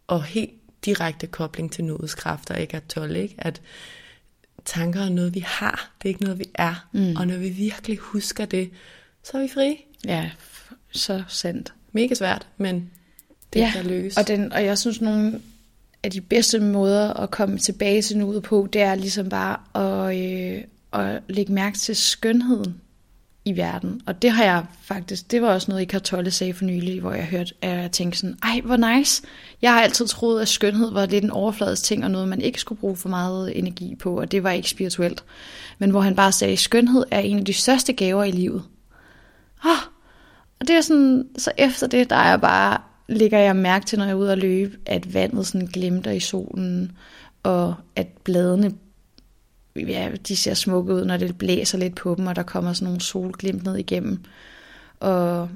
Og 0.06 0.24
helt 0.24 0.59
direkte 0.84 1.26
kobling 1.26 1.72
til 1.72 1.84
nuets 1.84 2.14
kræfter, 2.14 2.54
ikke 2.54 2.76
at 2.76 2.82
tåle, 2.88 3.22
ikke? 3.22 3.34
At 3.38 3.60
tanker 4.64 5.00
er 5.00 5.08
noget, 5.08 5.34
vi 5.34 5.40
har. 5.46 5.90
Det 5.98 6.04
er 6.04 6.08
ikke 6.08 6.22
noget, 6.22 6.38
vi 6.38 6.44
er. 6.54 6.88
Mm. 6.92 7.16
Og 7.16 7.26
når 7.26 7.36
vi 7.36 7.48
virkelig 7.48 7.98
husker 7.98 8.44
det, 8.44 8.70
så 9.24 9.38
er 9.38 9.42
vi 9.42 9.48
fri. 9.48 9.84
Ja, 10.04 10.30
så 10.90 11.22
sandt. 11.28 11.72
Mega 11.92 12.14
svært, 12.14 12.46
men 12.56 12.90
det 13.52 13.60
ja, 13.60 13.70
kan 13.72 13.86
lykkes. 13.86 14.16
Og, 14.16 14.28
den, 14.28 14.52
og 14.52 14.64
jeg 14.64 14.78
synes, 14.78 15.00
nogle 15.00 15.40
af 16.02 16.10
de 16.10 16.20
bedste 16.20 16.60
måder 16.60 17.12
at 17.12 17.30
komme 17.30 17.58
tilbage 17.58 18.02
til 18.02 18.18
nuet 18.18 18.42
på, 18.42 18.68
det 18.72 18.80
er 18.80 18.94
ligesom 18.94 19.28
bare 19.28 19.56
at, 19.74 20.18
øh, 20.18 20.64
at 20.92 21.22
lægge 21.28 21.52
mærke 21.52 21.78
til 21.78 21.96
skønheden 21.96 22.80
i 23.44 23.56
verden. 23.56 24.00
Og 24.06 24.22
det 24.22 24.30
har 24.30 24.44
jeg 24.44 24.64
faktisk, 24.82 25.30
det 25.30 25.42
var 25.42 25.48
også 25.48 25.70
noget, 25.70 25.82
Ikar 25.82 25.98
Tolle 25.98 26.30
sagde 26.30 26.54
for 26.54 26.64
nylig, 26.64 27.00
hvor 27.00 27.12
jeg 27.12 27.24
hørte, 27.24 27.54
at 27.62 27.78
jeg 27.78 27.92
tænkte 27.92 28.18
sådan, 28.18 28.38
ej, 28.42 28.60
hvor 28.64 28.76
nice. 28.76 29.22
Jeg 29.62 29.72
har 29.72 29.80
altid 29.80 30.06
troet, 30.06 30.42
at 30.42 30.48
skønhed 30.48 30.92
var 30.92 31.06
lidt 31.06 31.24
en 31.24 31.30
overfladisk 31.30 31.84
ting, 31.84 32.04
og 32.04 32.10
noget, 32.10 32.28
man 32.28 32.40
ikke 32.40 32.60
skulle 32.60 32.80
bruge 32.80 32.96
for 32.96 33.08
meget 33.08 33.58
energi 33.58 33.94
på, 33.94 34.20
og 34.20 34.32
det 34.32 34.42
var 34.42 34.50
ikke 34.50 34.70
spirituelt. 34.70 35.24
Men 35.78 35.90
hvor 35.90 36.00
han 36.00 36.16
bare 36.16 36.32
sagde, 36.32 36.52
at 36.52 36.58
skønhed 36.58 37.04
er 37.10 37.20
en 37.20 37.38
af 37.38 37.44
de 37.44 37.52
største 37.52 37.92
gaver 37.92 38.24
i 38.24 38.30
livet. 38.30 38.62
Oh, 39.64 39.78
og 40.60 40.68
det 40.68 40.76
er 40.76 40.80
sådan, 40.80 41.28
så 41.38 41.52
efter 41.58 41.86
det, 41.86 42.10
der 42.10 42.16
er 42.16 42.28
jeg 42.28 42.40
bare, 42.40 42.78
ligger 43.08 43.38
jeg 43.38 43.56
mærke 43.56 43.86
til, 43.86 43.98
når 43.98 44.04
jeg 44.04 44.12
er 44.12 44.16
ude 44.16 44.30
og 44.32 44.38
løbe, 44.38 44.76
at 44.86 45.14
vandet 45.14 45.46
sådan 45.46 45.66
glimter 45.66 46.10
i 46.10 46.20
solen, 46.20 46.92
og 47.42 47.74
at 47.96 48.06
bladene 48.24 48.72
ja, 49.76 50.10
de 50.28 50.36
ser 50.36 50.54
smukke 50.54 50.94
ud, 50.94 51.04
når 51.04 51.16
det 51.16 51.38
blæser 51.38 51.78
lidt 51.78 51.94
på 51.94 52.14
dem, 52.14 52.26
og 52.26 52.36
der 52.36 52.42
kommer 52.42 52.72
sådan 52.72 52.86
nogle 52.86 53.00
solglimt 53.00 53.64
ned 53.64 53.76
igennem. 53.76 54.18
Og 55.00 55.48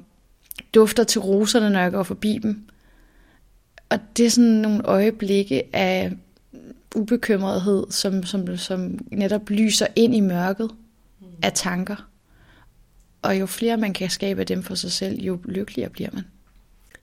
dufter 0.73 1.03
til 1.03 1.21
roserne, 1.21 1.69
når 1.69 1.79
jeg 1.79 1.91
går 1.91 2.03
forbi 2.03 2.39
dem. 2.43 2.67
Og 3.89 3.99
det 4.17 4.25
er 4.25 4.29
sådan 4.29 4.49
nogle 4.49 4.85
øjeblikke 4.85 5.75
af 5.75 6.11
ubekymrethed, 6.95 7.85
som, 7.89 8.23
som, 8.23 8.57
som 8.57 8.99
netop 9.11 9.49
lyser 9.49 9.87
ind 9.95 10.15
i 10.15 10.19
mørket 10.19 10.69
af 11.41 11.51
tanker. 11.53 12.09
Og 13.21 13.39
jo 13.39 13.45
flere 13.45 13.77
man 13.77 13.93
kan 13.93 14.09
skabe 14.09 14.39
af 14.39 14.47
dem 14.47 14.63
for 14.63 14.75
sig 14.75 14.91
selv, 14.91 15.19
jo 15.21 15.39
lykkeligere 15.45 15.89
bliver 15.89 16.09
man. 16.13 16.23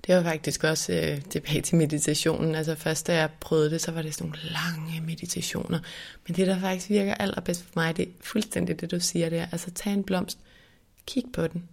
Det 0.07 0.17
var 0.17 0.23
faktisk 0.23 0.65
også 0.65 0.93
øh, 0.93 1.21
tilbage 1.31 1.61
til 1.61 1.77
meditationen. 1.77 2.55
Altså 2.55 2.75
først 2.75 3.07
da 3.07 3.17
jeg 3.17 3.31
prøvede 3.41 3.71
det, 3.71 3.81
så 3.81 3.93
var 3.93 4.03
det 4.03 4.15
sådan 4.15 4.27
nogle 4.27 4.51
lange 4.51 5.01
meditationer. 5.07 5.79
Men 6.27 6.37
det, 6.37 6.47
der 6.47 6.61
faktisk 6.61 6.91
virker 6.91 7.15
allerbedst 7.15 7.63
for 7.63 7.71
mig, 7.77 7.97
det 7.97 8.09
er 8.09 8.13
fuldstændig 8.21 8.81
det, 8.81 8.91
du 8.91 9.01
siger 9.01 9.29
der. 9.29 9.47
Altså 9.53 9.71
tag 9.71 9.93
en 9.93 10.05
blomst, 10.05 10.39
kig 11.07 11.25
på 11.33 11.47
den, 11.47 11.69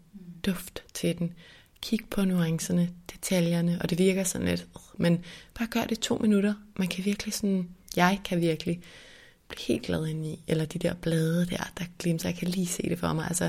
duft 0.45 0.83
til 0.93 1.17
den, 1.17 1.33
kig 1.81 1.99
på 2.09 2.25
nuancerne, 2.25 2.89
detaljerne, 3.11 3.79
og 3.81 3.89
det 3.89 3.97
virker 3.97 4.23
sådan 4.23 4.47
lidt, 4.47 4.67
men 4.97 5.23
bare 5.53 5.67
gør 5.67 5.83
det 5.83 5.99
to 5.99 6.17
minutter. 6.17 6.53
Man 6.75 6.87
kan 6.87 7.05
virkelig 7.05 7.33
sådan, 7.33 7.69
jeg 7.95 8.19
kan 8.25 8.41
virkelig 8.41 8.81
blive 9.47 9.61
helt 9.67 9.85
glad 9.85 10.07
ind 10.07 10.25
i, 10.25 10.43
eller 10.47 10.65
de 10.65 10.79
der 10.79 10.93
blade 10.93 11.45
der, 11.45 11.71
der 11.77 11.85
glimter, 11.99 12.29
jeg 12.29 12.37
kan 12.37 12.47
lige 12.47 12.67
se 12.67 12.83
det 12.83 12.99
for 12.99 13.13
mig. 13.13 13.25
Altså, 13.27 13.43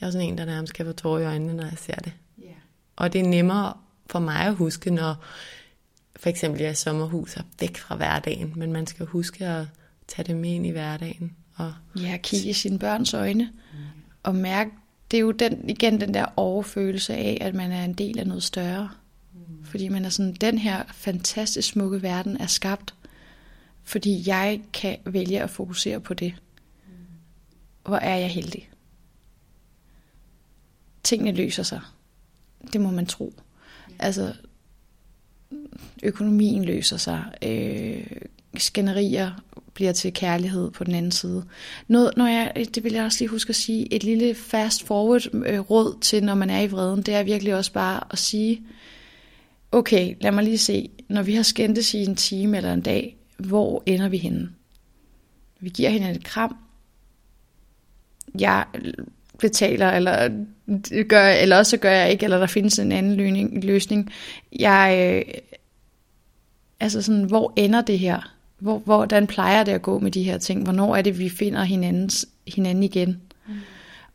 jeg 0.00 0.06
er 0.06 0.10
sådan 0.10 0.28
en, 0.28 0.38
der 0.38 0.44
nærmest 0.44 0.74
kan 0.74 0.86
få 0.86 0.92
tårer 0.92 1.20
i 1.20 1.24
øjnene, 1.24 1.54
når 1.54 1.64
jeg 1.64 1.78
ser 1.78 1.94
det. 1.94 2.12
Yeah. 2.42 2.54
Og 2.96 3.12
det 3.12 3.20
er 3.20 3.24
nemmere 3.24 3.74
for 4.10 4.18
mig 4.18 4.40
at 4.40 4.54
huske, 4.54 4.90
når 4.90 5.24
for 6.16 6.28
eksempel 6.28 6.60
jeg 6.60 6.76
sommerhus 6.76 7.36
er 7.36 7.42
væk 7.60 7.78
fra 7.78 7.96
hverdagen, 7.96 8.52
men 8.56 8.72
man 8.72 8.86
skal 8.86 9.06
huske 9.06 9.46
at 9.46 9.66
tage 10.08 10.26
det 10.26 10.36
med 10.36 10.50
ind 10.50 10.66
i 10.66 10.70
hverdagen. 10.70 11.36
Og 11.54 11.74
ja, 11.96 12.18
kigge 12.22 12.48
i 12.48 12.52
sine 12.52 12.78
børns 12.78 13.14
øjne 13.14 13.44
mm. 13.44 13.78
og 14.22 14.34
mærke, 14.34 14.70
det 15.10 15.16
er 15.16 15.20
jo 15.20 15.30
den, 15.30 15.70
igen 15.70 16.00
den 16.00 16.14
der 16.14 16.26
overfølelse 16.36 17.14
af, 17.14 17.38
at 17.40 17.54
man 17.54 17.72
er 17.72 17.84
en 17.84 17.92
del 17.92 18.18
af 18.18 18.26
noget 18.26 18.42
større. 18.42 18.90
Mm. 19.32 19.64
Fordi 19.64 19.88
man 19.88 20.04
er 20.04 20.08
sådan, 20.08 20.32
den 20.32 20.58
her 20.58 20.82
fantastisk 20.94 21.68
smukke 21.68 22.02
verden 22.02 22.36
er 22.36 22.46
skabt, 22.46 22.94
fordi 23.84 24.22
jeg 24.26 24.60
kan 24.72 24.96
vælge 25.04 25.42
at 25.42 25.50
fokusere 25.50 26.00
på 26.00 26.14
det. 26.14 26.34
Mm. 26.86 26.92
Hvor 27.84 27.96
er 27.96 28.16
jeg 28.16 28.30
heldig. 28.30 28.68
tingene 31.02 31.32
løser 31.32 31.62
sig. 31.62 31.80
Det 32.72 32.80
må 32.80 32.90
man 32.90 33.06
tro. 33.06 33.34
Altså, 34.00 34.32
økonomien 36.02 36.64
løser 36.64 36.96
sig. 36.96 37.24
Øh, 37.42 38.06
skænderier 38.56 39.30
bliver 39.74 39.92
til 39.92 40.12
kærlighed 40.12 40.70
på 40.70 40.84
den 40.84 40.94
anden 40.94 41.12
side. 41.12 41.44
Noget, 41.88 42.16
når 42.16 42.26
jeg, 42.26 42.66
det 42.74 42.84
vil 42.84 42.92
jeg 42.92 43.04
også 43.04 43.18
lige 43.20 43.28
huske 43.28 43.50
at 43.50 43.56
sige, 43.56 43.94
et 43.94 44.04
lille 44.04 44.34
fast 44.34 44.86
forward 44.86 45.34
øh, 45.46 45.60
råd 45.60 46.00
til, 46.00 46.24
når 46.24 46.34
man 46.34 46.50
er 46.50 46.60
i 46.60 46.66
vreden, 46.66 47.02
det 47.02 47.14
er 47.14 47.22
virkelig 47.22 47.54
også 47.54 47.72
bare 47.72 48.00
at 48.10 48.18
sige, 48.18 48.62
okay, 49.72 50.14
lad 50.20 50.32
mig 50.32 50.44
lige 50.44 50.58
se, 50.58 50.90
når 51.08 51.22
vi 51.22 51.34
har 51.34 51.42
skændtes 51.42 51.94
i 51.94 51.98
en 51.98 52.16
time 52.16 52.56
eller 52.56 52.72
en 52.72 52.80
dag, 52.80 53.16
hvor 53.38 53.82
ender 53.86 54.08
vi 54.08 54.18
henne? 54.18 54.50
Vi 55.60 55.68
giver 55.68 55.90
hende 55.90 56.10
et 56.10 56.24
kram. 56.24 56.56
Jeg 58.38 58.64
betaler, 59.40 59.90
eller, 59.90 60.44
gør, 61.08 61.28
eller 61.28 61.56
også 61.56 61.76
gør 61.76 61.90
jeg 61.90 62.10
ikke, 62.10 62.24
eller 62.24 62.38
der 62.38 62.46
findes 62.46 62.78
en 62.78 62.92
anden 62.92 63.60
løsning. 63.60 64.12
Jeg, 64.58 65.14
øh, 65.28 65.34
altså 66.80 67.02
sådan, 67.02 67.24
hvor 67.24 67.52
ender 67.56 67.80
det 67.80 67.98
her? 67.98 68.34
Hvor, 68.58 68.78
hvordan 68.78 69.26
plejer 69.26 69.64
det 69.64 69.72
at 69.72 69.82
gå 69.82 69.98
med 69.98 70.10
de 70.10 70.22
her 70.22 70.38
ting? 70.38 70.62
Hvornår 70.62 70.96
er 70.96 71.02
det, 71.02 71.18
vi 71.18 71.28
finder 71.28 71.62
hinandens, 71.62 72.26
hinanden 72.46 72.84
igen? 72.84 73.20
Mm. 73.46 73.54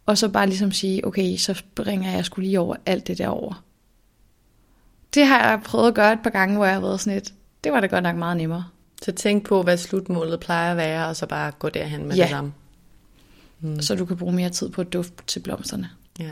Og 0.05 0.17
så 0.17 0.29
bare 0.29 0.47
ligesom 0.47 0.71
sige, 0.71 1.07
okay, 1.07 1.37
så 1.37 1.63
bringer 1.75 2.11
jeg 2.11 2.25
skulle 2.25 2.47
lige 2.47 2.59
over 2.59 2.75
alt 2.85 3.07
det 3.07 3.17
der 3.17 3.27
over. 3.27 3.63
Det 5.13 5.25
har 5.25 5.49
jeg 5.49 5.61
prøvet 5.63 5.87
at 5.87 5.93
gøre 5.93 6.13
et 6.13 6.19
par 6.23 6.29
gange, 6.29 6.55
hvor 6.55 6.65
jeg 6.65 6.73
har 6.73 6.81
været 6.81 6.99
sådan 6.99 7.17
et, 7.17 7.33
det 7.63 7.71
var 7.71 7.79
da 7.79 7.87
godt 7.87 8.03
nok 8.03 8.15
meget 8.15 8.37
nemmere. 8.37 8.65
Så 9.01 9.11
tænk 9.11 9.47
på, 9.47 9.61
hvad 9.61 9.77
slutmålet 9.77 10.39
plejer 10.39 10.71
at 10.71 10.77
være, 10.77 11.07
og 11.07 11.15
så 11.15 11.25
bare 11.25 11.51
gå 11.59 11.69
derhen 11.69 12.07
med 12.07 12.15
ja. 12.15 12.21
det 12.21 12.29
samme. 12.29 12.53
Mm. 13.65 13.81
Så 13.81 13.95
du 13.95 14.05
kan 14.05 14.17
bruge 14.17 14.33
mere 14.33 14.49
tid 14.49 14.69
på 14.69 14.81
at 14.81 14.93
dufte 14.93 15.23
til 15.27 15.39
blomsterne. 15.39 15.89
Ja. 16.19 16.31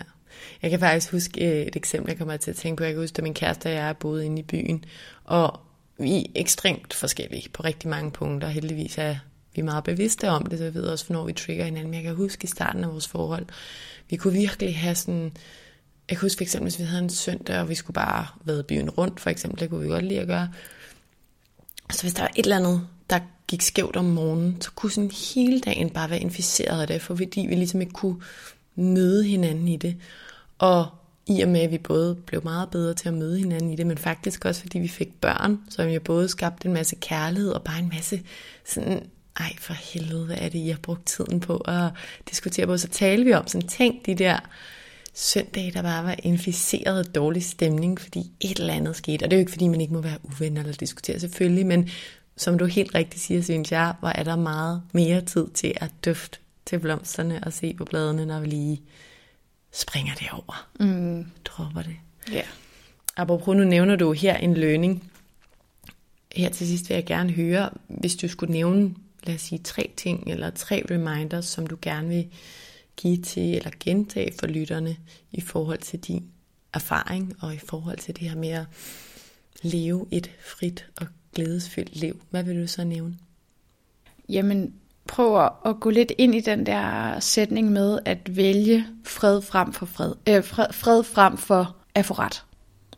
Jeg 0.62 0.70
kan 0.70 0.80
faktisk 0.80 1.12
huske 1.12 1.46
øh, 1.46 1.66
et 1.66 1.76
eksempel, 1.76 2.10
jeg 2.10 2.18
kommer 2.18 2.38
til 2.38 2.52
at 2.52 2.58
tænke 2.58 2.78
på. 2.78 2.84
Jeg 2.84 2.94
kan 2.94 3.02
huske, 3.02 3.18
at 3.18 3.24
min 3.24 3.34
kæreste 3.34 3.68
og 3.68 3.74
jeg 3.74 3.98
boede 3.98 4.26
inde 4.26 4.40
i 4.40 4.44
byen, 4.44 4.86
og 5.24 5.60
vi 5.98 6.18
er 6.18 6.24
ekstremt 6.36 6.94
forskellige 6.94 7.50
på 7.50 7.64
rigtig 7.64 7.90
mange 7.90 8.12
punkter. 8.12 8.48
Heldigvis 8.48 8.98
er 8.98 9.16
vi 9.56 9.62
meget 9.62 9.84
bevidste 9.84 10.30
om 10.30 10.46
det, 10.46 10.60
så 10.60 10.66
vi 10.66 10.74
ved 10.74 10.84
også, 10.84 11.06
hvornår 11.06 11.26
vi 11.26 11.34
trigger 11.34 11.66
hinanden. 11.66 11.90
Men 11.90 11.96
jeg 11.96 12.04
kan 12.04 12.16
huske 12.16 12.44
i 12.44 12.48
starten 12.48 12.84
af 12.84 12.90
vores 12.92 13.08
forhold, 13.08 13.46
vi 14.10 14.16
kunne 14.16 14.34
virkelig 14.34 14.78
have 14.78 14.96
sådan... 14.96 15.32
Jeg 16.10 16.18
kan 16.18 16.26
huske 16.26 16.40
for 16.40 16.44
eksempel, 16.44 16.66
hvis 16.66 16.80
vi 16.80 16.84
havde 16.84 17.04
en 17.04 17.10
søndag, 17.10 17.60
og 17.60 17.70
vi 17.70 17.76
skulle 17.76 17.96
bare 17.96 18.28
være 18.44 18.64
byen 18.64 18.90
rundt, 18.90 19.20
for 19.20 19.30
eksempel, 19.30 19.60
det 19.60 19.70
kunne 19.70 19.82
vi 19.82 19.88
godt 19.88 20.06
lide 20.06 20.20
at 20.20 20.28
gøre. 20.28 20.50
Så 21.92 22.02
hvis 22.02 22.14
der 22.14 22.22
var 22.22 22.32
et 22.36 22.44
eller 22.44 22.58
andet, 22.58 22.88
der 23.14 23.20
gik 23.48 23.62
skævt 23.62 23.96
om 23.96 24.06
morgenen, 24.06 24.62
så 24.62 24.72
kunne 24.72 24.92
sådan 24.92 25.12
hele 25.36 25.60
dagen 25.60 25.90
bare 25.90 26.10
være 26.10 26.20
inficeret 26.20 26.82
af 26.82 26.88
det, 26.88 27.02
for 27.02 27.16
fordi 27.16 27.46
vi 27.50 27.56
ligesom 27.56 27.82
ikke 27.82 27.94
kunne 27.94 28.22
møde 28.76 29.24
hinanden 29.24 29.68
i 29.68 29.78
det. 29.78 29.96
Og 30.58 30.88
i 31.28 31.42
og 31.42 31.50
med, 31.50 31.62
at 31.62 31.72
vi 31.72 31.78
både 31.78 32.16
blev 32.16 32.44
meget 32.44 32.70
bedre 32.70 32.94
til 32.94 33.08
at 33.08 33.14
møde 33.14 33.38
hinanden 33.38 33.72
i 33.72 33.76
det, 33.76 33.88
men 33.88 33.98
faktisk 33.98 34.46
også 34.46 34.62
fordi 34.62 34.80
vi 34.80 34.88
fik 34.88 35.22
børn, 35.22 35.60
som 35.70 35.88
jo 35.88 36.00
både 36.00 36.30
skabte 36.30 36.68
en 36.68 36.74
masse 36.74 36.96
kærlighed 36.96 37.52
og 37.52 37.64
bare 37.64 37.80
en 37.80 37.90
masse 37.94 38.22
sådan, 38.66 39.04
ej 39.40 39.54
for 39.60 39.74
helvede, 39.74 40.26
hvad 40.26 40.38
er 40.40 40.50
det, 40.50 40.60
I 40.60 40.68
har 40.68 40.78
brugt 40.82 41.06
tiden 41.06 41.40
på 41.40 41.58
at 41.58 41.90
diskutere 42.30 42.68
på. 42.68 42.78
Så 42.78 42.88
talte 42.88 43.26
vi 43.26 43.34
om 43.34 43.48
sådan, 43.48 43.68
tænk 43.68 44.06
de 44.06 44.16
der 44.16 44.40
søndage, 45.14 45.72
der 45.72 45.82
bare 45.82 46.04
var 46.04 46.16
inficeret 46.24 47.00
af 47.00 47.06
dårlig 47.06 47.44
stemning, 47.44 48.02
fordi 48.02 48.32
et 48.40 48.60
eller 48.60 48.74
andet 48.74 48.96
skete. 48.96 49.24
Og 49.24 49.32
det 49.32 49.36
er 49.36 49.40
jo 49.40 49.42
ikke, 49.42 49.52
fordi 49.52 49.68
man 49.68 49.82
ikke 49.82 49.94
må 49.94 50.02
være 50.02 50.18
uven 50.24 50.58
eller 50.58 50.74
diskutere 50.74 51.20
selvfølgelig, 51.20 51.66
men 51.66 51.90
som 52.36 52.58
du 52.58 52.66
helt 52.66 52.96
rigtigt 52.96 53.24
siger, 53.24 53.42
synes 53.42 53.72
jeg, 53.72 53.94
hvor 54.00 54.10
er 54.10 54.24
der 54.24 54.36
meget 54.36 54.82
mere 54.94 55.22
tid 55.22 55.48
til 55.54 55.74
at 55.76 55.92
dufte 56.06 56.40
til 56.66 56.80
blomsterne 56.80 57.44
og 57.44 57.54
se 57.54 57.74
på 57.74 57.86
bladene, 57.86 58.26
når 58.26 58.40
vi 58.40 58.48
lige 58.48 58.82
springer 59.72 60.14
det 60.14 60.28
over. 60.32 60.68
Mm. 60.80 61.26
Dropper 61.46 61.82
det. 61.82 61.96
Ja. 62.28 62.34
Yeah. 62.34 62.48
Apropos, 63.18 63.58
nu 63.58 63.64
nævner 63.64 63.96
du 63.96 64.12
her 64.12 64.38
en 64.38 64.54
lønning. 64.54 65.12
Her 66.36 66.50
til 66.50 66.68
sidst 66.68 66.90
vil 66.90 66.96
jeg 66.96 67.06
gerne 67.06 67.32
høre, 67.32 67.70
hvis 67.88 68.16
du 68.16 68.28
skulle 68.28 68.54
nævne, 68.54 68.96
lad 69.24 69.36
os 69.36 69.42
sige, 69.42 69.60
tre 69.60 69.92
ting, 69.98 70.32
eller 70.32 70.50
tre 70.50 70.84
reminders, 70.92 71.46
som 71.46 71.68
du 71.68 71.78
gerne 71.82 72.08
vil 72.08 72.28
give 72.98 73.18
til, 73.18 73.56
eller 73.56 73.72
gentage 73.80 74.34
for 74.40 74.48
lytterne, 74.48 74.98
i 75.32 75.42
forhold 75.42 75.80
til 75.80 76.00
din 76.00 76.30
erfaring, 76.74 77.36
og 77.42 77.56
i 77.56 77.58
forhold 77.58 77.98
til 77.98 78.16
det 78.16 78.30
her 78.30 78.36
med 78.38 78.50
at 78.50 78.66
leve 79.62 80.08
et 80.12 80.32
frit 80.46 80.86
og 81.02 81.08
glædesfyldt 81.34 81.96
liv. 81.96 82.22
Hvad 82.30 82.44
vil 82.44 82.62
du 82.62 82.68
så 82.68 82.84
nævne? 82.84 83.18
Jamen, 84.30 84.74
prøv 85.08 85.50
at 85.66 85.80
gå 85.80 85.90
lidt 85.90 86.12
ind 86.18 86.36
i 86.36 86.40
den 86.40 86.66
der 86.66 87.20
sætning 87.20 87.72
med 87.72 88.00
at 88.06 88.36
vælge 88.36 88.88
fred 89.06 89.42
frem 89.42 89.74
for 89.74 89.86
fred, 89.86 90.14
øh, 90.30 90.44
fred, 90.44 90.74
fred 90.74 91.04
frem 91.04 91.38
for 91.38 91.76
at 91.96 92.06
få 92.06 92.14
ret. 92.14 92.44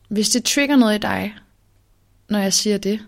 Hvis 0.10 0.30
det 0.30 0.44
trigger 0.44 0.76
noget 0.76 0.96
i 0.96 1.02
dig, 1.02 1.36
når 2.30 2.40
jeg 2.40 2.54
siger 2.54 2.78
det, 2.78 3.00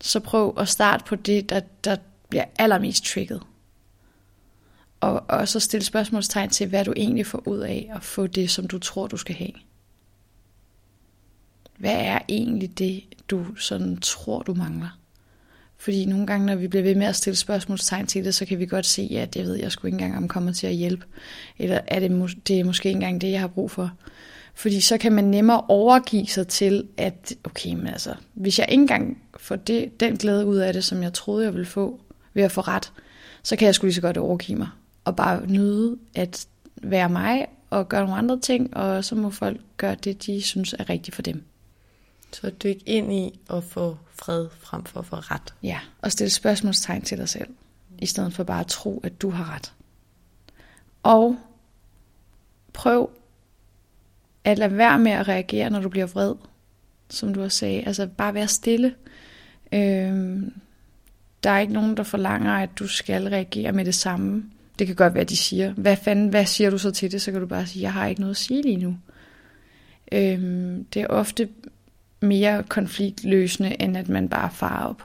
så 0.00 0.20
prøv 0.20 0.54
at 0.58 0.68
starte 0.68 1.04
på 1.04 1.16
det, 1.16 1.50
der, 1.50 1.60
der 1.84 1.96
bliver 2.28 2.44
allermest 2.58 3.04
trigget. 3.04 3.42
Og, 5.00 5.22
og 5.28 5.48
så 5.48 5.60
stille 5.60 5.84
spørgsmålstegn 5.84 6.50
til, 6.50 6.66
hvad 6.66 6.84
du 6.84 6.92
egentlig 6.96 7.26
får 7.26 7.48
ud 7.48 7.58
af 7.58 7.90
at 7.94 8.02
få 8.02 8.26
det, 8.26 8.50
som 8.50 8.68
du 8.68 8.78
tror, 8.78 9.06
du 9.06 9.16
skal 9.16 9.34
have. 9.34 9.52
Hvad 11.78 11.96
er 11.96 12.18
egentlig 12.28 12.78
det, 12.78 13.04
du 13.28 13.56
sådan 13.56 13.96
tror, 13.96 14.42
du 14.42 14.54
mangler? 14.54 14.98
Fordi 15.76 16.04
nogle 16.04 16.26
gange, 16.26 16.46
når 16.46 16.54
vi 16.54 16.68
bliver 16.68 16.82
ved 16.82 16.94
med 16.94 17.06
at 17.06 17.16
stille 17.16 17.36
spørgsmålstegn 17.36 18.06
til 18.06 18.24
det, 18.24 18.34
så 18.34 18.46
kan 18.46 18.58
vi 18.58 18.66
godt 18.66 18.86
se, 18.86 19.16
at 19.20 19.36
jeg 19.36 19.44
ved, 19.44 19.54
jeg 19.54 19.72
skulle 19.72 19.88
ikke 19.88 20.04
engang 20.04 20.22
om 20.22 20.28
kommer 20.28 20.52
til 20.52 20.66
at 20.66 20.74
hjælpe. 20.74 21.06
Eller 21.58 21.80
er 21.86 22.00
det, 22.00 22.36
det 22.48 22.60
er 22.60 22.64
måske 22.64 22.88
ikke 22.88 22.96
engang 22.96 23.20
det, 23.20 23.30
jeg 23.30 23.40
har 23.40 23.46
brug 23.46 23.70
for. 23.70 23.90
Fordi 24.54 24.80
så 24.80 24.98
kan 24.98 25.12
man 25.12 25.24
nemmere 25.24 25.60
overgive 25.68 26.26
sig 26.26 26.48
til, 26.48 26.86
at 26.96 27.34
okay, 27.44 27.74
men 27.74 27.86
altså, 27.86 28.14
hvis 28.34 28.58
jeg 28.58 28.66
ikke 28.70 28.80
engang 28.80 29.18
får 29.36 29.56
det, 29.56 30.00
den 30.00 30.16
glæde 30.16 30.46
ud 30.46 30.56
af 30.56 30.72
det, 30.72 30.84
som 30.84 31.02
jeg 31.02 31.12
troede, 31.12 31.44
jeg 31.44 31.52
ville 31.52 31.66
få 31.66 32.00
ved 32.34 32.42
at 32.42 32.52
få 32.52 32.60
ret, 32.60 32.92
så 33.42 33.56
kan 33.56 33.66
jeg 33.66 33.74
sgu 33.74 33.86
lige 33.86 33.94
så 33.94 34.00
godt 34.00 34.16
overgive 34.16 34.58
mig. 34.58 34.68
Og 35.04 35.16
bare 35.16 35.46
nyde 35.46 35.96
at 36.14 36.46
være 36.82 37.08
mig 37.08 37.46
og 37.70 37.88
gøre 37.88 38.00
nogle 38.00 38.16
andre 38.16 38.40
ting, 38.40 38.76
og 38.76 39.04
så 39.04 39.14
må 39.14 39.30
folk 39.30 39.60
gøre 39.76 39.94
det, 40.04 40.26
de 40.26 40.42
synes 40.42 40.74
er 40.78 40.90
rigtigt 40.90 41.14
for 41.14 41.22
dem. 41.22 41.44
Så 42.34 42.50
dyk 42.50 42.76
ind 42.86 43.12
i 43.12 43.40
at 43.50 43.64
få 43.64 43.96
fred 44.12 44.48
frem 44.58 44.84
for 44.84 45.00
at 45.00 45.06
få 45.06 45.16
ret. 45.16 45.54
Ja, 45.62 45.80
og 46.02 46.12
stille 46.12 46.30
spørgsmålstegn 46.30 47.02
til 47.02 47.18
dig 47.18 47.28
selv, 47.28 47.48
i 47.98 48.06
stedet 48.06 48.34
for 48.34 48.44
bare 48.44 48.60
at 48.60 48.66
tro, 48.66 49.00
at 49.04 49.22
du 49.22 49.30
har 49.30 49.54
ret. 49.54 49.72
Og 51.02 51.36
prøv 52.72 53.10
at 54.44 54.58
lade 54.58 54.76
være 54.76 54.98
med 54.98 55.12
at 55.12 55.28
reagere, 55.28 55.70
når 55.70 55.80
du 55.80 55.88
bliver 55.88 56.06
vred, 56.06 56.34
som 57.10 57.34
du 57.34 57.40
har 57.40 57.48
sagt. 57.48 57.86
Altså 57.86 58.06
bare 58.06 58.34
være 58.34 58.48
stille. 58.48 58.94
Øhm, 59.72 60.52
der 61.42 61.50
er 61.50 61.60
ikke 61.60 61.72
nogen, 61.72 61.96
der 61.96 62.02
forlanger, 62.02 62.52
at 62.52 62.70
du 62.78 62.86
skal 62.86 63.28
reagere 63.28 63.72
med 63.72 63.84
det 63.84 63.94
samme. 63.94 64.44
Det 64.78 64.86
kan 64.86 64.96
godt 64.96 65.14
være, 65.14 65.22
at 65.22 65.30
de 65.30 65.36
siger, 65.36 65.72
hvad 65.72 65.96
fanden, 65.96 66.28
hvad 66.28 66.46
siger 66.46 66.70
du 66.70 66.78
så 66.78 66.90
til 66.90 67.12
det? 67.12 67.22
Så 67.22 67.32
kan 67.32 67.40
du 67.40 67.46
bare 67.46 67.66
sige, 67.66 67.82
jeg 67.82 67.92
har 67.92 68.06
ikke 68.06 68.20
noget 68.20 68.34
at 68.34 68.36
sige 68.36 68.62
lige 68.62 68.76
nu. 68.76 68.96
Øhm, 70.12 70.84
det 70.84 71.02
er 71.02 71.06
ofte 71.06 71.48
mere 72.24 72.62
konfliktløsende, 72.62 73.82
end 73.82 73.96
at 73.96 74.08
man 74.08 74.28
bare 74.28 74.50
farer 74.50 74.86
op. 74.86 75.04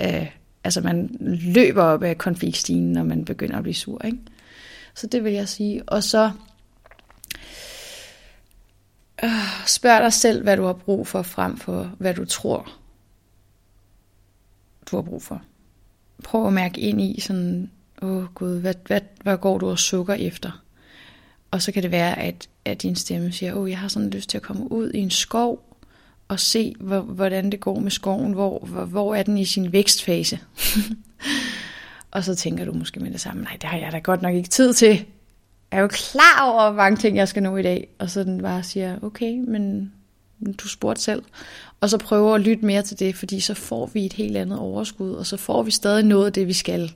Øh, 0.00 0.26
altså 0.64 0.80
man 0.80 1.16
løber 1.54 1.82
op 1.82 2.02
af 2.02 2.18
konfliktstigen, 2.18 2.92
når 2.92 3.02
man 3.02 3.24
begynder 3.24 3.56
at 3.56 3.62
blive 3.62 3.74
sur. 3.74 4.04
Ikke? 4.04 4.18
Så 4.94 5.06
det 5.06 5.24
vil 5.24 5.32
jeg 5.32 5.48
sige. 5.48 5.82
Og 5.88 6.02
så 6.02 6.30
øh, 9.24 9.66
spørg 9.66 10.02
dig 10.02 10.12
selv, 10.12 10.42
hvad 10.42 10.56
du 10.56 10.64
har 10.64 10.72
brug 10.72 11.06
for, 11.06 11.22
frem 11.22 11.56
for 11.56 11.90
hvad 11.98 12.14
du 12.14 12.24
tror, 12.24 12.72
du 14.90 14.96
har 14.96 15.02
brug 15.02 15.22
for. 15.22 15.42
Prøv 16.24 16.46
at 16.46 16.52
mærke 16.52 16.80
ind 16.80 17.00
i 17.00 17.20
sådan, 17.20 17.70
åh 18.02 18.16
oh 18.16 18.24
gud, 18.34 18.60
hvad, 18.60 18.74
hvad, 18.86 19.00
hvad 19.22 19.38
går 19.38 19.58
du 19.58 19.70
og 19.70 19.78
sukker 19.78 20.14
efter? 20.14 20.64
Og 21.50 21.62
så 21.62 21.72
kan 21.72 21.82
det 21.82 21.90
være, 21.90 22.18
at, 22.18 22.48
at 22.64 22.82
din 22.82 22.96
stemme 22.96 23.32
siger, 23.32 23.54
åh, 23.54 23.62
oh, 23.62 23.70
jeg 23.70 23.78
har 23.78 23.88
sådan 23.88 24.10
lyst 24.10 24.30
til 24.30 24.38
at 24.38 24.42
komme 24.42 24.72
ud 24.72 24.90
i 24.90 24.98
en 24.98 25.10
skov, 25.10 25.63
og 26.28 26.40
se, 26.40 26.74
hvordan 27.04 27.52
det 27.52 27.60
går 27.60 27.78
med 27.78 27.90
skoven, 27.90 28.32
hvor, 28.32 28.58
hvor, 28.58 28.84
hvor 28.84 29.14
er 29.14 29.22
den 29.22 29.38
i 29.38 29.44
sin 29.44 29.72
vækstfase. 29.72 30.38
og 32.10 32.24
så 32.24 32.34
tænker 32.34 32.64
du 32.64 32.72
måske 32.72 33.00
med 33.00 33.10
det 33.10 33.20
samme, 33.20 33.42
nej, 33.42 33.52
det 33.52 33.64
har 33.64 33.78
jeg 33.78 33.92
da 33.92 33.98
godt 33.98 34.22
nok 34.22 34.34
ikke 34.34 34.48
tid 34.48 34.74
til. 34.74 35.04
Jeg 35.70 35.78
er 35.78 35.80
jo 35.80 35.88
klar 35.88 36.50
over, 36.52 36.70
hvor 36.70 36.76
mange 36.82 36.96
ting 36.96 37.16
jeg 37.16 37.28
skal 37.28 37.42
nå 37.42 37.56
i 37.56 37.62
dag. 37.62 37.88
Og 37.98 38.10
så 38.10 38.24
den 38.24 38.42
bare 38.42 38.62
siger, 38.62 38.98
okay, 39.02 39.38
men 39.38 39.92
du 40.58 40.68
spurgte 40.68 41.02
selv. 41.02 41.22
Og 41.80 41.90
så 41.90 41.98
prøver 41.98 42.34
at 42.34 42.40
lytte 42.40 42.66
mere 42.66 42.82
til 42.82 42.98
det, 42.98 43.16
fordi 43.16 43.40
så 43.40 43.54
får 43.54 43.86
vi 43.86 44.06
et 44.06 44.12
helt 44.12 44.36
andet 44.36 44.58
overskud, 44.58 45.12
og 45.12 45.26
så 45.26 45.36
får 45.36 45.62
vi 45.62 45.70
stadig 45.70 46.04
noget 46.04 46.26
af 46.26 46.32
det, 46.32 46.46
vi 46.46 46.52
skal. 46.52 46.92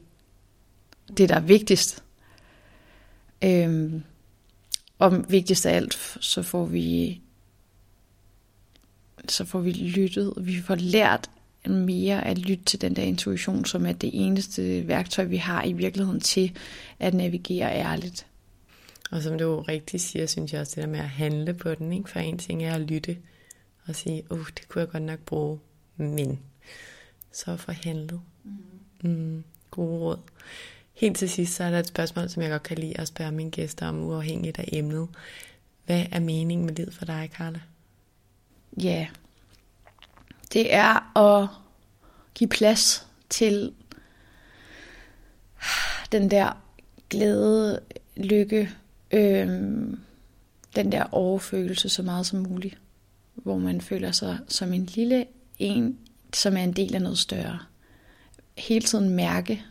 Det, 1.17 1.29
der 1.29 1.35
er 1.35 1.41
vigtigst. 1.41 2.03
Øhm, 3.45 4.03
og 4.99 5.25
vigtigst 5.31 5.67
af 5.67 5.77
alt, 5.77 6.17
så 6.21 6.43
får 6.43 6.65
vi 6.65 7.21
så 9.31 9.45
får 9.45 9.61
vi 9.61 9.73
lyttet, 9.73 10.35
vi 10.37 10.61
får 10.61 10.75
lært 10.75 11.31
mere 11.67 12.27
at 12.27 12.39
lytte 12.39 12.65
til 12.65 12.81
den 12.81 12.97
der 12.97 13.03
intuition, 13.03 13.65
som 13.65 13.87
er 13.87 13.93
det 13.93 14.11
eneste 14.13 14.89
værktøj, 14.89 15.25
vi 15.25 15.37
har 15.37 15.65
i 15.65 15.73
virkeligheden 15.73 16.21
til 16.21 16.57
at 16.99 17.15
navigere 17.15 17.75
ærligt. 17.75 18.27
Og 19.11 19.23
som 19.23 19.39
du 19.39 19.61
rigtig 19.61 20.01
siger, 20.01 20.27
synes 20.27 20.53
jeg 20.53 20.61
også 20.61 20.73
det 20.77 20.85
der 20.85 20.91
med 20.91 20.99
at 20.99 21.09
handle 21.09 21.55
på 21.55 21.75
den. 21.75 21.93
Ikke? 21.93 22.11
For 22.11 22.19
en 22.19 22.39
ting 22.39 22.65
er 22.65 22.75
at 22.75 22.81
lytte 22.81 23.17
og 23.87 23.97
sige, 23.97 24.23
uh, 24.31 24.47
det 24.57 24.69
kunne 24.69 24.81
jeg 24.81 24.89
godt 24.89 25.03
nok 25.03 25.19
bruge, 25.19 25.59
men 25.97 26.41
så 27.33 27.57
for 27.57 27.73
handlet. 27.73 28.21
Mm. 28.45 29.11
Mm, 29.11 29.45
gode 29.71 29.99
råd. 29.99 30.19
Helt 30.95 31.17
til 31.17 31.31
sidst, 31.31 31.55
så 31.55 31.65
er 31.65 31.71
der 31.71 31.79
et 31.79 31.87
spørgsmål, 31.87 32.29
som 32.29 32.43
jeg 32.43 32.51
godt 32.51 32.63
kan 32.63 32.79
lide 32.79 33.01
at 33.01 33.09
spørge 33.09 33.33
mine 33.33 33.51
gæster 33.51 33.87
om, 33.87 34.05
uafhængigt 34.05 34.59
af 34.59 34.69
emnet. 34.73 35.09
Hvad 35.87 36.07
er 36.13 36.21
meningen 36.21 36.67
med 36.67 36.75
livet 36.75 36.95
for 36.95 37.05
dig, 37.05 37.31
Karla? 37.35 37.61
Ja, 38.83 38.89
yeah. 38.89 39.07
det 40.53 40.75
er 40.75 41.17
at 41.19 41.49
give 42.35 42.49
plads 42.49 43.07
til 43.31 43.73
den 46.13 46.31
der 46.31 46.63
glæde, 47.11 47.81
lykke, 48.17 48.71
øh, 49.11 49.49
den 50.77 50.93
der 50.93 51.05
overfølelse 51.13 51.89
så 51.89 52.03
meget 52.03 52.27
som 52.27 52.39
muligt. 52.39 52.79
Hvor 53.35 53.59
man 53.59 53.81
føler 53.81 54.13
sig 54.13 54.39
som 54.49 54.73
en 54.73 54.87
lille 54.87 55.27
en, 55.59 55.99
som 56.35 56.57
er 56.57 56.63
en 56.63 56.73
del 56.73 56.95
af 56.95 57.03
noget 57.03 57.19
større. 57.19 57.59
Hele 58.59 58.87
tiden 58.87 59.09
mærke 59.09 59.63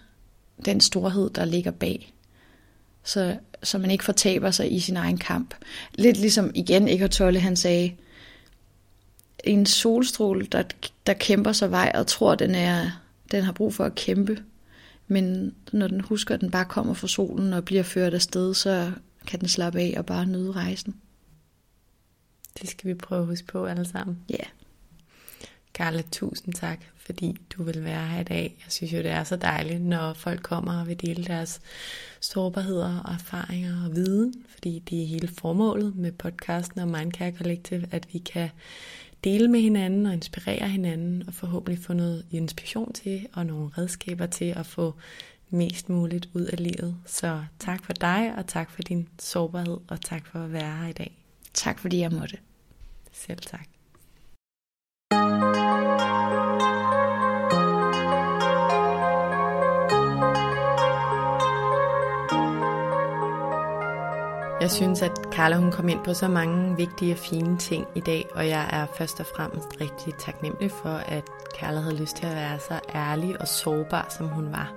den 0.66 0.82
storhed, 0.82 1.30
der 1.30 1.46
ligger 1.46 1.72
bag. 1.72 2.14
Så, 3.04 3.38
så 3.64 3.78
man 3.78 3.92
ikke 3.92 4.04
fortaber 4.04 4.52
sig 4.52 4.74
i 4.74 4.80
sin 4.80 4.98
egen 4.98 5.18
kamp. 5.18 5.54
Lidt 5.96 6.18
ligesom 6.18 6.52
igen 6.56 6.88
Eckhart 6.88 7.12
Tolle, 7.12 7.40
han 7.40 7.56
sagde, 7.56 7.96
en 9.44 9.66
solstråle, 9.66 10.46
der, 10.46 10.64
der 11.08 11.14
kæmper 11.14 11.52
sig 11.52 11.72
vej 11.72 11.92
og 11.96 12.08
tror, 12.08 12.36
den, 12.36 12.56
er, 12.56 13.02
den 13.32 13.44
har 13.44 13.52
brug 13.52 13.74
for 13.74 13.84
at 13.84 13.96
kæmpe. 13.96 14.44
Men 15.08 15.56
når 15.72 15.88
den 15.88 16.02
husker, 16.02 16.36
at 16.36 16.42
den 16.42 16.52
bare 16.52 16.66
kommer 16.66 16.94
fra 16.94 17.08
solen 17.08 17.54
og 17.54 17.66
bliver 17.66 17.84
ført 17.84 18.14
afsted, 18.14 18.54
så 18.54 18.92
kan 19.28 19.40
den 19.40 19.48
slappe 19.48 19.80
af 19.80 19.94
og 19.98 20.06
bare 20.06 20.26
nyde 20.26 20.52
rejsen. 20.52 20.96
Det 22.62 22.70
skal 22.70 22.90
vi 22.90 22.94
prøve 22.94 23.22
at 23.22 23.28
huske 23.28 23.48
på 23.48 23.66
alle 23.66 23.86
sammen. 23.86 24.18
Ja. 24.30 24.36
Yeah. 24.36 24.48
Carla, 25.78 26.04
tusind 26.12 26.54
tak, 26.54 26.80
fordi 26.96 27.38
du 27.58 27.64
vil 27.64 27.84
være 27.84 28.08
her 28.08 28.20
i 28.20 28.24
dag. 28.24 28.56
Jeg 28.66 28.72
synes 28.72 28.94
jo, 28.94 28.98
det 28.98 29.12
er 29.12 29.24
så 29.24 29.36
dejligt, 29.36 29.82
når 29.82 30.14
folk 30.14 30.44
kommer 30.44 30.80
og 30.80 30.88
vil 30.88 31.02
dele 31.02 31.24
deres 31.24 31.62
sårbarheder 32.22 33.00
og 33.00 33.14
erfaringer 33.14 33.86
og 33.86 33.96
viden, 33.96 34.34
fordi 34.50 34.80
det 34.80 35.04
er 35.04 35.08
hele 35.08 35.28
formålet 35.28 35.96
med 35.96 36.12
podcasten 36.12 36.82
og 36.82 36.88
Mindcare 36.88 37.32
Collective, 37.32 37.88
at 37.92 38.08
vi 38.14 38.18
kan 38.20 38.50
dele 39.24 39.48
med 39.48 39.60
hinanden 39.60 40.06
og 40.06 40.14
inspirere 40.14 40.70
hinanden 40.70 41.24
og 41.28 41.34
forhåbentlig 41.34 41.84
få 41.84 41.94
noget 41.94 42.26
inspiration 42.32 42.94
til 42.94 43.28
og 43.34 43.46
nogle 43.46 43.70
redskaber 43.78 44.26
til 44.26 44.46
at 44.46 44.66
få 44.66 44.94
mest 45.50 45.90
muligt 45.90 46.30
ud 46.34 46.42
af 46.42 46.64
livet. 46.64 46.98
Så 47.06 47.44
tak 47.60 47.84
for 47.84 47.94
dig, 47.94 48.34
og 48.38 48.48
tak 48.48 48.72
for 48.72 48.82
din 48.82 49.08
sårbarhed, 49.20 49.78
og 49.88 50.02
tak 50.02 50.26
for 50.26 50.40
at 50.40 50.54
være 50.54 50.78
her 50.78 50.88
i 50.88 50.94
dag. 50.94 51.18
Tak 51.54 51.80
fordi 51.80 52.00
jeg 52.00 52.12
måtte. 52.12 52.38
Selv 53.12 53.40
tak. 53.40 53.68
Jeg 64.68 64.74
synes, 64.74 65.02
at 65.02 65.12
Carla 65.32 65.56
hun 65.56 65.72
kom 65.72 65.90
ind 65.90 66.00
på 66.06 66.14
så 66.14 66.28
mange 66.28 66.78
vigtige 66.78 67.14
og 67.14 67.18
fine 67.18 67.58
ting 67.58 67.88
i 67.96 68.00
dag, 68.00 68.26
og 68.34 68.48
jeg 68.48 68.70
er 68.70 68.86
først 68.98 69.20
og 69.20 69.26
fremmest 69.26 69.68
rigtig 69.82 70.14
taknemmelig 70.16 70.72
for, 70.72 70.90
at 70.90 71.24
Carla 71.60 71.80
havde 71.80 71.96
lyst 71.96 72.16
til 72.16 72.26
at 72.26 72.36
være 72.36 72.60
så 72.60 72.80
ærlig 72.96 73.42
og 73.42 73.48
sårbar, 73.48 74.08
som 74.18 74.28
hun 74.28 74.52
var. 74.52 74.74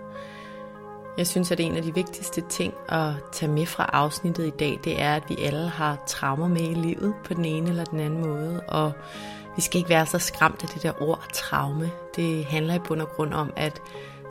Jeg 1.18 1.26
synes, 1.26 1.50
at 1.50 1.60
en 1.60 1.76
af 1.76 1.82
de 1.82 1.94
vigtigste 1.94 2.40
ting 2.40 2.74
at 2.88 3.12
tage 3.32 3.52
med 3.52 3.66
fra 3.66 3.90
afsnittet 3.92 4.46
i 4.46 4.50
dag, 4.50 4.80
det 4.84 5.02
er, 5.02 5.14
at 5.14 5.22
vi 5.28 5.36
alle 5.38 5.68
har 5.68 6.04
traumer 6.06 6.48
med 6.48 6.70
i 6.70 6.74
livet 6.74 7.14
på 7.24 7.34
den 7.34 7.44
ene 7.44 7.68
eller 7.68 7.84
den 7.84 8.00
anden 8.00 8.20
måde, 8.20 8.60
og 8.68 8.92
vi 9.56 9.62
skal 9.62 9.78
ikke 9.78 9.90
være 9.90 10.06
så 10.06 10.18
skræmt 10.18 10.62
af 10.62 10.68
det 10.68 10.82
der 10.82 11.02
ord 11.02 11.24
traume. 11.32 11.90
Det 12.16 12.44
handler 12.44 12.74
i 12.74 12.78
bund 12.78 13.00
og 13.00 13.08
grund 13.08 13.34
om, 13.34 13.52
at 13.56 13.82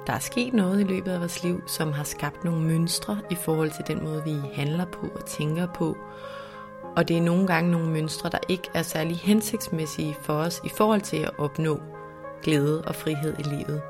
der 0.10 0.16
er 0.16 0.20
sket 0.20 0.54
noget 0.54 0.80
i 0.80 0.84
løbet 0.84 1.12
af 1.12 1.20
vores 1.20 1.44
liv, 1.44 1.64
som 1.68 1.92
har 1.92 2.04
skabt 2.04 2.44
nogle 2.44 2.62
mønstre 2.62 3.20
i 3.32 3.36
forhold 3.36 3.72
til 3.72 3.88
den 3.88 4.04
måde, 4.04 4.24
vi 4.24 4.36
handler 4.54 4.86
på 4.86 5.08
og 5.16 5.26
tænker 5.26 5.68
på. 5.68 5.98
Og 6.96 7.08
det 7.08 7.18
er 7.18 7.22
nogle 7.22 7.48
gange 7.48 7.72
nogle 7.72 7.90
mønstre, 7.90 8.30
der 8.30 8.38
ikke 8.48 8.70
er 8.74 8.82
særlig 8.82 9.18
hensigtsmæssige 9.18 10.18
for 10.22 10.34
os 10.34 10.62
i 10.64 10.70
forhold 10.70 11.02
til 11.02 11.18
at 11.18 11.32
opnå 11.40 11.80
glæde 12.44 12.82
og 12.82 12.96
frihed 12.96 13.36
i 13.40 13.42
livet. 13.42 13.82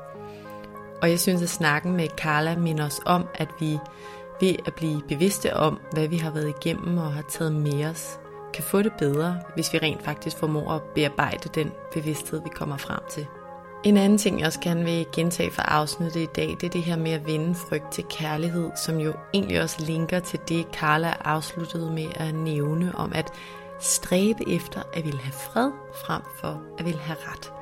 Og 1.02 1.10
jeg 1.10 1.20
synes, 1.20 1.42
at 1.42 1.48
snakken 1.48 1.96
med 1.96 2.08
Carla 2.16 2.56
minder 2.56 2.86
os 2.86 3.00
om, 3.06 3.28
at 3.34 3.48
vi 3.60 3.78
ved 4.40 4.54
at 4.66 4.74
blive 4.74 5.02
bevidste 5.08 5.56
om, 5.56 5.80
hvad 5.92 6.08
vi 6.08 6.16
har 6.16 6.30
været 6.30 6.54
igennem 6.60 6.98
og 6.98 7.12
har 7.12 7.24
taget 7.28 7.52
med 7.52 7.84
os, 7.84 8.18
kan 8.54 8.64
få 8.64 8.82
det 8.82 8.92
bedre, 8.98 9.40
hvis 9.54 9.72
vi 9.72 9.78
rent 9.78 10.02
faktisk 10.02 10.36
formår 10.36 10.70
at 10.70 10.82
bearbejde 10.82 11.48
den 11.54 11.72
bevidsthed, 11.92 12.42
vi 12.42 12.48
kommer 12.48 12.76
frem 12.76 13.00
til. 13.10 13.26
En 13.84 13.96
anden 13.96 14.18
ting, 14.18 14.38
jeg 14.38 14.46
også 14.46 14.60
gerne 14.60 14.84
vil 14.84 15.06
gentage 15.12 15.50
fra 15.50 15.62
afsnittet 15.62 16.20
i 16.20 16.26
dag, 16.26 16.48
det 16.60 16.62
er 16.62 16.70
det 16.70 16.82
her 16.82 16.96
med 16.96 17.10
at 17.10 17.26
vende 17.26 17.54
frygt 17.54 17.92
til 17.92 18.04
kærlighed, 18.10 18.70
som 18.76 18.98
jo 18.98 19.12
egentlig 19.34 19.62
også 19.62 19.84
linker 19.84 20.20
til 20.20 20.40
det, 20.48 20.66
Carla 20.72 21.14
afsluttede 21.24 21.90
med 21.90 22.06
at 22.14 22.34
nævne 22.34 22.94
om 22.94 23.12
at 23.14 23.32
stræbe 23.80 24.48
efter 24.48 24.82
at 24.94 25.04
ville 25.04 25.20
have 25.20 25.32
fred 25.32 25.70
frem 26.04 26.22
for 26.40 26.62
at 26.78 26.84
ville 26.84 27.00
have 27.00 27.18
ret. 27.20 27.52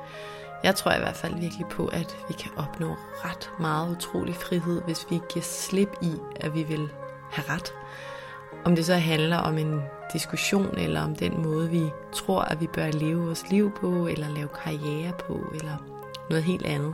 Jeg 0.63 0.75
tror 0.75 0.91
i 0.91 0.99
hvert 0.99 1.15
fald 1.15 1.39
virkelig 1.39 1.65
på, 1.71 1.87
at 1.87 2.17
vi 2.27 2.33
kan 2.33 2.51
opnå 2.57 2.95
ret 3.25 3.51
meget 3.59 3.91
utrolig 3.91 4.35
frihed, 4.35 4.81
hvis 4.81 5.07
vi 5.09 5.19
giver 5.33 5.43
slip 5.43 5.89
i, 6.01 6.13
at 6.35 6.53
vi 6.53 6.63
vil 6.63 6.89
have 7.31 7.55
ret. 7.55 7.73
Om 8.65 8.75
det 8.75 8.85
så 8.85 8.95
handler 8.95 9.37
om 9.37 9.57
en 9.57 9.81
diskussion, 10.13 10.77
eller 10.77 11.01
om 11.01 11.15
den 11.15 11.43
måde, 11.43 11.69
vi 11.69 11.83
tror, 12.13 12.41
at 12.41 12.61
vi 12.61 12.67
bør 12.67 12.91
leve 12.91 13.25
vores 13.25 13.49
liv 13.49 13.71
på, 13.71 14.07
eller 14.07 14.29
lave 14.29 14.49
karriere 14.63 15.13
på, 15.27 15.39
eller 15.53 15.98
noget 16.29 16.43
helt 16.43 16.65
andet. 16.65 16.93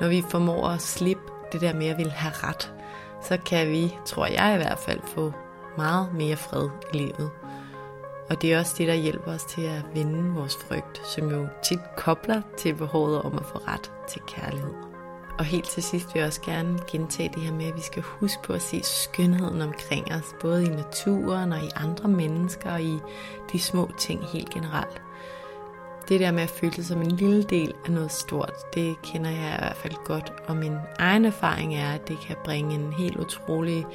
Når 0.00 0.08
vi 0.08 0.24
formår 0.30 0.68
at 0.68 0.82
slippe 0.82 1.22
det 1.52 1.60
der 1.60 1.74
med 1.74 1.86
at 1.86 1.98
ville 1.98 2.12
have 2.12 2.34
ret, 2.48 2.72
så 3.22 3.38
kan 3.46 3.68
vi, 3.68 3.96
tror 4.04 4.26
jeg 4.26 4.54
i 4.54 4.56
hvert 4.56 4.78
fald, 4.78 5.00
få 5.04 5.32
meget 5.76 6.14
mere 6.14 6.36
fred 6.36 6.68
i 6.92 6.96
livet. 6.96 7.30
Og 8.30 8.42
det 8.42 8.52
er 8.52 8.58
også 8.58 8.74
det, 8.78 8.88
der 8.88 8.94
hjælper 8.94 9.32
os 9.32 9.44
til 9.44 9.62
at 9.62 9.82
vinde 9.94 10.34
vores 10.34 10.56
frygt, 10.56 11.06
som 11.06 11.30
jo 11.30 11.46
tit 11.62 11.80
kobler 11.96 12.42
til 12.58 12.74
behovet 12.74 13.22
om 13.22 13.38
at 13.38 13.44
få 13.44 13.58
ret 13.58 13.92
til 14.08 14.22
kærlighed. 14.26 14.74
Og 15.38 15.44
helt 15.44 15.68
til 15.68 15.82
sidst 15.82 16.14
vil 16.14 16.20
jeg 16.20 16.26
også 16.26 16.42
gerne 16.42 16.78
gentage 16.90 17.30
det 17.34 17.42
her 17.42 17.52
med, 17.52 17.66
at 17.66 17.76
vi 17.76 17.80
skal 17.80 18.02
huske 18.02 18.42
på 18.42 18.52
at 18.52 18.62
se 18.62 18.82
skønheden 18.82 19.62
omkring 19.62 20.12
os, 20.14 20.34
både 20.40 20.64
i 20.64 20.68
naturen 20.68 21.52
og 21.52 21.58
i 21.58 21.70
andre 21.76 22.08
mennesker 22.08 22.72
og 22.72 22.82
i 22.82 23.00
de 23.52 23.58
små 23.58 23.90
ting 23.98 24.24
helt 24.24 24.50
generelt. 24.50 25.02
Det 26.10 26.20
der 26.20 26.32
med 26.32 26.42
at 26.42 26.50
føle 26.50 26.72
sig 26.72 26.84
som 26.84 27.02
en 27.02 27.10
lille 27.10 27.42
del 27.42 27.74
af 27.84 27.92
noget 27.92 28.12
stort, 28.12 28.52
det 28.74 29.02
kender 29.02 29.30
jeg 29.30 29.54
i 29.54 29.58
hvert 29.58 29.76
fald 29.76 29.94
godt. 30.04 30.32
Og 30.46 30.56
min 30.56 30.76
egen 30.98 31.24
erfaring 31.24 31.74
er, 31.74 31.92
at 31.92 32.08
det 32.08 32.18
kan 32.20 32.36
bringe 32.44 32.74
en 32.74 32.92
helt 32.92 33.16
utrolig 33.16 33.86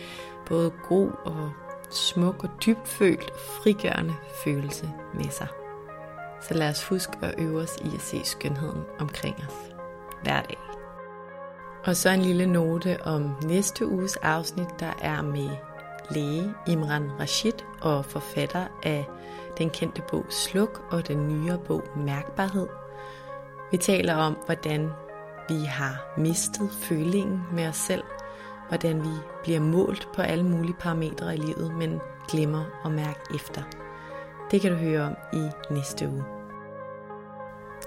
både 0.45 0.71
god 0.89 1.11
og 1.25 1.51
smuk 1.91 2.43
og 2.43 2.49
dybfølt 2.65 3.31
frigørende 3.37 4.15
følelse 4.43 4.89
med 5.13 5.29
sig. 5.29 5.47
Så 6.41 6.53
lad 6.53 6.69
os 6.69 6.83
huske 6.83 7.13
at 7.21 7.35
øve 7.37 7.61
os 7.61 7.77
i 7.85 7.95
at 7.95 8.01
se 8.01 8.21
skønheden 8.23 8.81
omkring 8.99 9.35
os 9.35 9.75
hver 10.23 10.41
dag. 10.41 10.57
Og 11.85 11.95
så 11.95 12.09
en 12.09 12.21
lille 12.21 12.45
note 12.45 12.97
om 13.03 13.35
næste 13.43 13.87
uges 13.87 14.15
afsnit, 14.15 14.79
der 14.79 14.93
er 15.01 15.21
med 15.21 15.49
læge 16.09 16.53
Imran 16.67 17.11
Rashid 17.19 17.53
og 17.81 18.05
forfatter 18.05 18.65
af 18.83 19.05
den 19.57 19.69
kendte 19.69 20.01
bog 20.11 20.25
Sluk 20.29 20.83
og 20.91 21.07
den 21.07 21.27
nyere 21.27 21.57
bog 21.57 21.83
Mærkbarhed. 21.95 22.67
Vi 23.71 23.77
taler 23.77 24.15
om, 24.15 24.37
hvordan 24.45 24.89
vi 25.49 25.63
har 25.63 26.13
mistet 26.17 26.69
følingen 26.71 27.41
med 27.53 27.67
os 27.67 27.75
selv, 27.75 28.03
hvordan 28.67 29.03
vi 29.03 29.15
bliver 29.43 29.59
målt 29.59 30.07
på 30.15 30.21
alle 30.21 30.45
mulige 30.45 30.75
parametre 30.79 31.35
i 31.35 31.37
livet, 31.37 31.75
men 31.77 31.99
glemmer 32.29 32.63
at 32.85 32.91
mærke 32.91 33.19
efter. 33.35 33.61
Det 34.51 34.61
kan 34.61 34.71
du 34.71 34.77
høre 34.77 35.05
om 35.05 35.15
i 35.33 35.49
næste 35.73 36.09
uge. 36.09 36.23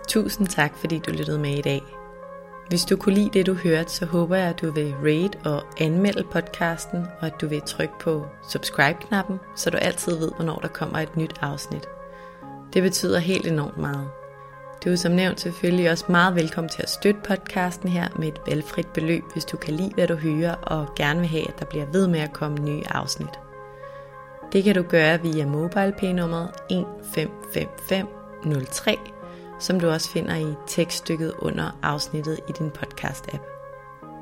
Tusind 0.09 0.47
tak, 0.47 0.77
fordi 0.77 0.99
du 0.99 1.11
lyttede 1.11 1.39
med 1.39 1.59
i 1.59 1.63
dag. 1.63 1.98
Hvis 2.69 2.85
du 2.85 2.97
kunne 2.97 3.15
lide 3.15 3.31
det, 3.33 3.47
du 3.47 3.55
hørte, 3.55 3.91
så 3.91 4.07
håber 4.07 4.37
jeg, 4.37 4.49
at 4.49 4.61
du 4.61 4.71
vil 4.71 4.95
rate 5.05 5.39
og 5.45 5.63
anmelde 5.79 6.25
podcasten, 6.33 7.07
og 7.21 7.27
at 7.27 7.41
du 7.41 7.49
vil 7.49 7.63
trykke 7.67 7.95
på 8.01 8.27
subscribe-knappen, 8.49 9.41
så 9.57 9.71
du 9.71 9.77
altid 9.77 10.19
ved, 10.19 10.31
hvornår 10.37 10.59
der 10.59 10.69
kommer 10.69 10.99
et 10.99 11.17
nyt 11.17 11.35
afsnit. 11.41 11.89
Det 12.73 12.83
betyder 12.83 13.19
helt 13.19 13.47
enormt 13.47 13.79
meget. 13.79 14.09
Du 14.85 14.91
er 14.91 14.97
som 14.97 15.13
nævnt 15.13 15.41
selvfølgelig 15.41 15.91
også 15.91 16.05
meget 16.09 16.35
velkommen 16.35 16.69
til 16.69 16.83
at 16.83 16.91
støtte 16.91 17.21
podcasten 17.29 17.89
her 17.89 18.09
med 18.19 18.29
et 18.29 18.41
valgfrit 18.47 18.87
beløb, 18.87 19.25
hvis 19.33 19.45
du 19.45 19.57
kan 19.57 19.75
lide, 19.75 19.95
hvad 19.95 20.07
du 20.07 20.15
hører, 20.15 20.55
og 20.55 20.87
gerne 20.97 21.21
vil 21.21 21.29
have, 21.29 21.49
at 21.49 21.59
der 21.59 21.65
bliver 21.65 21.87
ved 21.87 22.07
med 22.07 22.21
at 22.21 22.33
komme 22.33 22.59
nye 22.59 22.83
afsnit. 22.91 23.39
Det 24.53 24.65
kan 24.65 24.75
du 24.75 24.83
gøre 24.83 25.23
via 25.23 25.47
MobilePay-nummeret 25.47 26.51
155503 26.71 28.99
som 29.59 29.81
du 29.81 29.89
også 29.89 30.11
finder 30.11 30.37
i 30.37 30.55
tekststykket 30.67 31.33
under 31.39 31.79
afsnittet 31.83 32.41
i 32.49 32.53
din 32.53 32.71
podcast-app. 32.71 33.59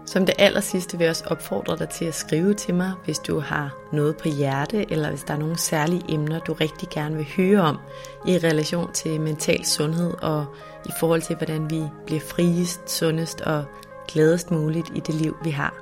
Som 0.06 0.26
det 0.26 0.34
aller 0.38 0.60
sidste 0.60 0.98
vil 0.98 1.04
jeg 1.04 1.10
også 1.10 1.24
opfordre 1.26 1.76
dig 1.76 1.88
til 1.88 2.04
at 2.04 2.14
skrive 2.14 2.54
til 2.54 2.74
mig, 2.74 2.92
hvis 3.04 3.18
du 3.18 3.40
har 3.40 3.74
noget 3.92 4.16
på 4.16 4.28
hjerte, 4.28 4.92
eller 4.92 5.08
hvis 5.08 5.22
der 5.22 5.34
er 5.34 5.38
nogle 5.38 5.58
særlige 5.58 6.04
emner, 6.08 6.38
du 6.38 6.52
rigtig 6.52 6.88
gerne 6.88 7.16
vil 7.16 7.26
høre 7.36 7.60
om 7.60 7.78
i 8.26 8.38
relation 8.38 8.92
til 8.92 9.20
mental 9.20 9.64
sundhed 9.64 10.14
og 10.22 10.46
i 10.84 10.90
forhold 11.00 11.22
til, 11.22 11.36
hvordan 11.36 11.70
vi 11.70 11.82
bliver 12.06 12.20
friest, 12.20 12.90
sundest 12.90 13.40
og 13.40 13.64
gladest 14.08 14.50
muligt 14.50 14.86
i 14.94 15.00
det 15.00 15.14
liv, 15.14 15.36
vi 15.44 15.50
har. 15.50 15.74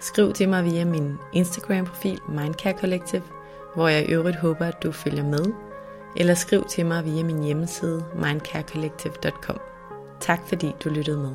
Skriv 0.00 0.32
til 0.32 0.48
mig 0.48 0.64
via 0.64 0.84
min 0.84 1.18
Instagram-profil 1.32 2.20
Mindcare 2.28 2.78
Collective, 2.78 3.22
hvor 3.74 3.88
jeg 3.88 4.02
i 4.02 4.12
øvrigt 4.12 4.36
håber, 4.36 4.66
at 4.66 4.82
du 4.82 4.92
følger 4.92 5.24
med, 5.24 5.44
eller 6.16 6.34
skriv 6.34 6.64
til 6.64 6.86
mig 6.86 7.04
via 7.04 7.22
min 7.24 7.42
hjemmeside 7.42 8.04
mindcarecollective.com. 8.14 9.60
Tak 10.20 10.40
fordi 10.48 10.72
du 10.84 10.88
lyttede 10.88 11.18
med. 11.18 11.34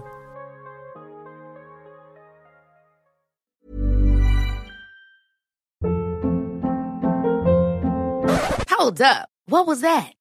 Hold 8.70 9.02
up. 9.02 9.28
What 9.48 9.68
was 9.68 9.80
that? 9.80 10.21